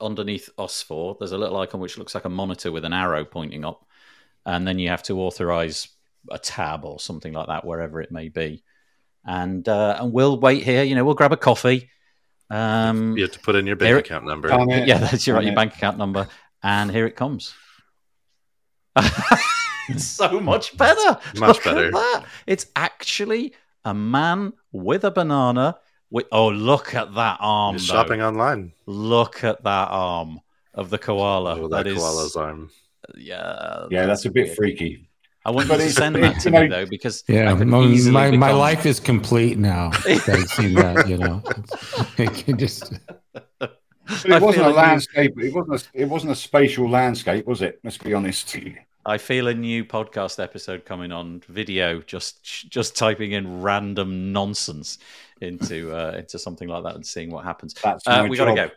underneath 0.00 0.48
us 0.58 0.82
four. 0.82 1.16
There's 1.18 1.32
a 1.32 1.38
little 1.38 1.56
icon 1.56 1.80
which 1.80 1.98
looks 1.98 2.14
like 2.14 2.24
a 2.24 2.28
monitor 2.30 2.70
with 2.70 2.84
an 2.84 2.92
arrow 2.92 3.24
pointing 3.24 3.64
up, 3.64 3.86
and 4.44 4.66
then 4.66 4.78
you 4.78 4.88
have 4.90 5.02
to 5.04 5.20
authorize 5.20 5.88
a 6.30 6.38
tab 6.38 6.84
or 6.84 6.98
something 7.00 7.32
like 7.32 7.48
that 7.48 7.64
wherever 7.64 8.00
it 8.00 8.12
may 8.12 8.28
be 8.28 8.62
and 9.28 9.68
uh, 9.68 9.98
and 10.00 10.12
we'll 10.12 10.40
wait 10.40 10.62
here. 10.64 10.82
You 10.82 10.94
know, 10.94 11.04
we'll 11.04 11.14
grab 11.14 11.32
a 11.32 11.36
coffee. 11.36 11.90
Um, 12.50 13.16
you 13.16 13.24
have 13.24 13.32
to 13.32 13.40
put 13.40 13.56
in 13.56 13.66
your 13.66 13.76
bank 13.76 13.88
here, 13.88 13.98
account 13.98 14.24
number. 14.24 14.48
yeah, 14.68 14.98
that's 14.98 15.26
your, 15.26 15.36
right, 15.36 15.44
your 15.44 15.54
bank 15.54 15.74
account 15.74 15.98
number, 15.98 16.28
and 16.62 16.90
here 16.90 17.06
it 17.06 17.14
comes. 17.14 17.54
so 19.98 20.40
much 20.40 20.76
better. 20.76 21.18
Much 21.36 21.56
Look 21.56 21.64
better. 21.64 21.90
that. 21.90 22.24
It's 22.46 22.66
actually 22.74 23.54
a 23.84 23.92
man 23.92 24.54
with 24.72 25.04
a 25.04 25.10
banana. 25.10 25.78
With 26.10 26.26
oh, 26.32 26.48
look 26.48 26.94
at 26.94 27.14
that 27.14 27.36
arm! 27.38 27.74
You're 27.74 27.80
shopping 27.80 28.22
online. 28.22 28.72
Look 28.86 29.44
at 29.44 29.62
that 29.64 29.88
arm 29.90 30.40
of 30.72 30.88
the 30.88 30.96
koala. 30.96 31.60
Oh, 31.60 31.68
that, 31.68 31.84
that 31.84 31.94
koala's 31.94 32.30
is, 32.30 32.36
arm. 32.36 32.70
Yeah, 33.14 33.86
yeah, 33.90 34.06
that's, 34.06 34.22
that's 34.22 34.24
a 34.24 34.30
bit 34.30 34.46
weird. 34.46 34.56
freaky. 34.56 35.07
I 35.48 35.50
want 35.50 35.70
you 35.70 35.76
to 35.78 35.90
send 35.90 36.16
that 36.16 36.40
to 36.40 36.50
me 36.50 36.66
though, 36.66 36.84
because 36.84 37.24
yeah, 37.26 37.54
my, 37.54 38.30
my 38.32 38.52
life 38.52 38.84
is 38.84 39.00
complete 39.00 39.56
now. 39.56 39.92
I've 40.04 40.46
seen 40.50 40.74
that, 40.74 41.08
you 41.08 41.16
know. 41.16 41.42
it 42.18 42.58
just. 42.58 42.92
But 43.58 43.80
it 44.26 44.42
wasn't 44.42 44.66
a 44.66 44.68
landscape. 44.68 45.32
You... 45.38 45.46
It 45.46 45.54
wasn't. 45.54 45.88
A, 45.94 46.02
it 46.02 46.04
wasn't 46.04 46.32
a 46.32 46.34
spatial 46.34 46.86
landscape, 46.86 47.46
was 47.46 47.62
it? 47.62 47.80
Let's 47.82 47.96
be 47.96 48.12
honest. 48.12 48.58
I 49.06 49.16
feel 49.16 49.48
a 49.48 49.54
new 49.54 49.86
podcast 49.86 50.42
episode 50.42 50.84
coming 50.84 51.12
on 51.12 51.40
video. 51.48 52.02
Just 52.02 52.68
just 52.68 52.94
typing 52.94 53.32
in 53.32 53.62
random 53.62 54.34
nonsense 54.34 54.98
into 55.40 55.96
uh, 55.96 56.12
into 56.18 56.38
something 56.38 56.68
like 56.68 56.82
that 56.82 56.94
and 56.94 57.06
seeing 57.06 57.30
what 57.30 57.46
happens. 57.46 57.72
That's 57.72 58.06
Uh, 58.06 58.26
we 58.28 58.36
got 58.36 58.54
to 58.54 58.54
go. 58.54 58.70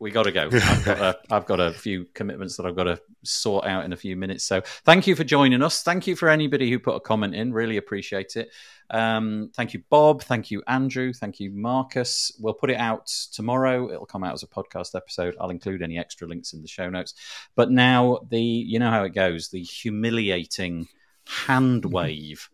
We 0.00 0.10
got 0.10 0.24
to 0.24 0.32
go. 0.32 0.48
I've 0.52 0.84
got, 0.84 1.00
a, 1.00 1.18
I've 1.30 1.46
got 1.46 1.60
a 1.60 1.72
few 1.72 2.06
commitments 2.14 2.56
that 2.56 2.66
I've 2.66 2.76
got 2.76 2.84
to 2.84 3.00
sort 3.24 3.66
out 3.66 3.84
in 3.84 3.92
a 3.92 3.96
few 3.96 4.16
minutes. 4.16 4.44
So 4.44 4.62
thank 4.84 5.06
you 5.06 5.16
for 5.16 5.24
joining 5.24 5.62
us. 5.62 5.82
Thank 5.82 6.06
you 6.06 6.14
for 6.14 6.28
anybody 6.28 6.70
who 6.70 6.78
put 6.78 6.94
a 6.94 7.00
comment 7.00 7.34
in. 7.34 7.52
Really 7.52 7.76
appreciate 7.76 8.36
it. 8.36 8.50
Um, 8.90 9.50
thank 9.54 9.74
you, 9.74 9.82
Bob. 9.90 10.22
Thank 10.22 10.50
you, 10.50 10.62
Andrew. 10.66 11.12
Thank 11.12 11.40
you, 11.40 11.50
Marcus. 11.50 12.32
We'll 12.40 12.54
put 12.54 12.70
it 12.70 12.78
out 12.78 13.06
tomorrow. 13.32 13.90
It'll 13.90 14.06
come 14.06 14.24
out 14.24 14.34
as 14.34 14.42
a 14.42 14.46
podcast 14.46 14.94
episode. 14.94 15.36
I'll 15.40 15.50
include 15.50 15.82
any 15.82 15.98
extra 15.98 16.26
links 16.26 16.52
in 16.52 16.62
the 16.62 16.68
show 16.68 16.88
notes. 16.88 17.14
But 17.54 17.70
now 17.70 18.20
the 18.30 18.40
you 18.40 18.78
know 18.78 18.90
how 18.90 19.04
it 19.04 19.14
goes. 19.14 19.48
The 19.48 19.62
humiliating 19.62 20.88
hand 21.24 21.84
wave. 21.92 22.48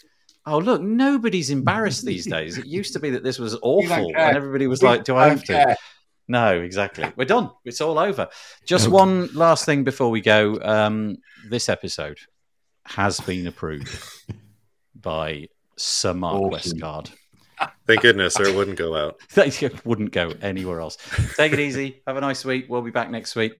Oh 0.46 0.58
look, 0.58 0.82
nobody's 0.82 1.50
embarrassed 1.50 2.04
these 2.04 2.26
days. 2.26 2.58
It 2.58 2.66
used 2.66 2.92
to 2.94 3.00
be 3.00 3.10
that 3.10 3.22
this 3.22 3.38
was 3.38 3.56
awful, 3.62 4.12
and 4.14 4.36
everybody 4.36 4.66
was 4.66 4.82
like, 4.82 5.04
"Do 5.04 5.16
I 5.16 5.28
have 5.28 5.44
to?" 5.44 5.76
Care. 6.30 6.56
No, 6.56 6.60
exactly. 6.62 7.10
We're 7.16 7.24
done. 7.26 7.50
It's 7.64 7.80
all 7.80 7.98
over. 7.98 8.28
Just 8.66 8.86
Okay. 8.86 8.92
one 8.92 9.28
last 9.34 9.64
thing 9.66 9.84
before 9.84 10.10
we 10.10 10.20
go. 10.20 10.58
Um, 10.62 11.18
this 11.48 11.68
episode 11.68 12.18
has 12.86 13.20
been 13.20 13.46
approved 13.46 13.88
by 14.94 15.48
Sir 15.76 16.14
Mark 16.14 16.36
Awesome. 16.40 16.78
Westguard. 16.78 17.10
Thank 17.86 18.00
goodness, 18.00 18.38
or 18.38 18.44
it 18.44 18.54
wouldn't 18.56 18.78
go 18.78 18.96
out. 18.96 19.16
That 19.34 19.80
wouldn't 19.84 20.12
go 20.12 20.32
anywhere 20.42 20.80
else. 20.80 20.98
Take 21.36 21.52
it 21.52 21.60
easy. 21.60 22.02
Have 22.06 22.16
a 22.16 22.20
nice 22.20 22.44
week. 22.44 22.66
We'll 22.68 22.82
be 22.82 22.90
back 22.90 23.10
next 23.10 23.36
week. 23.36 23.52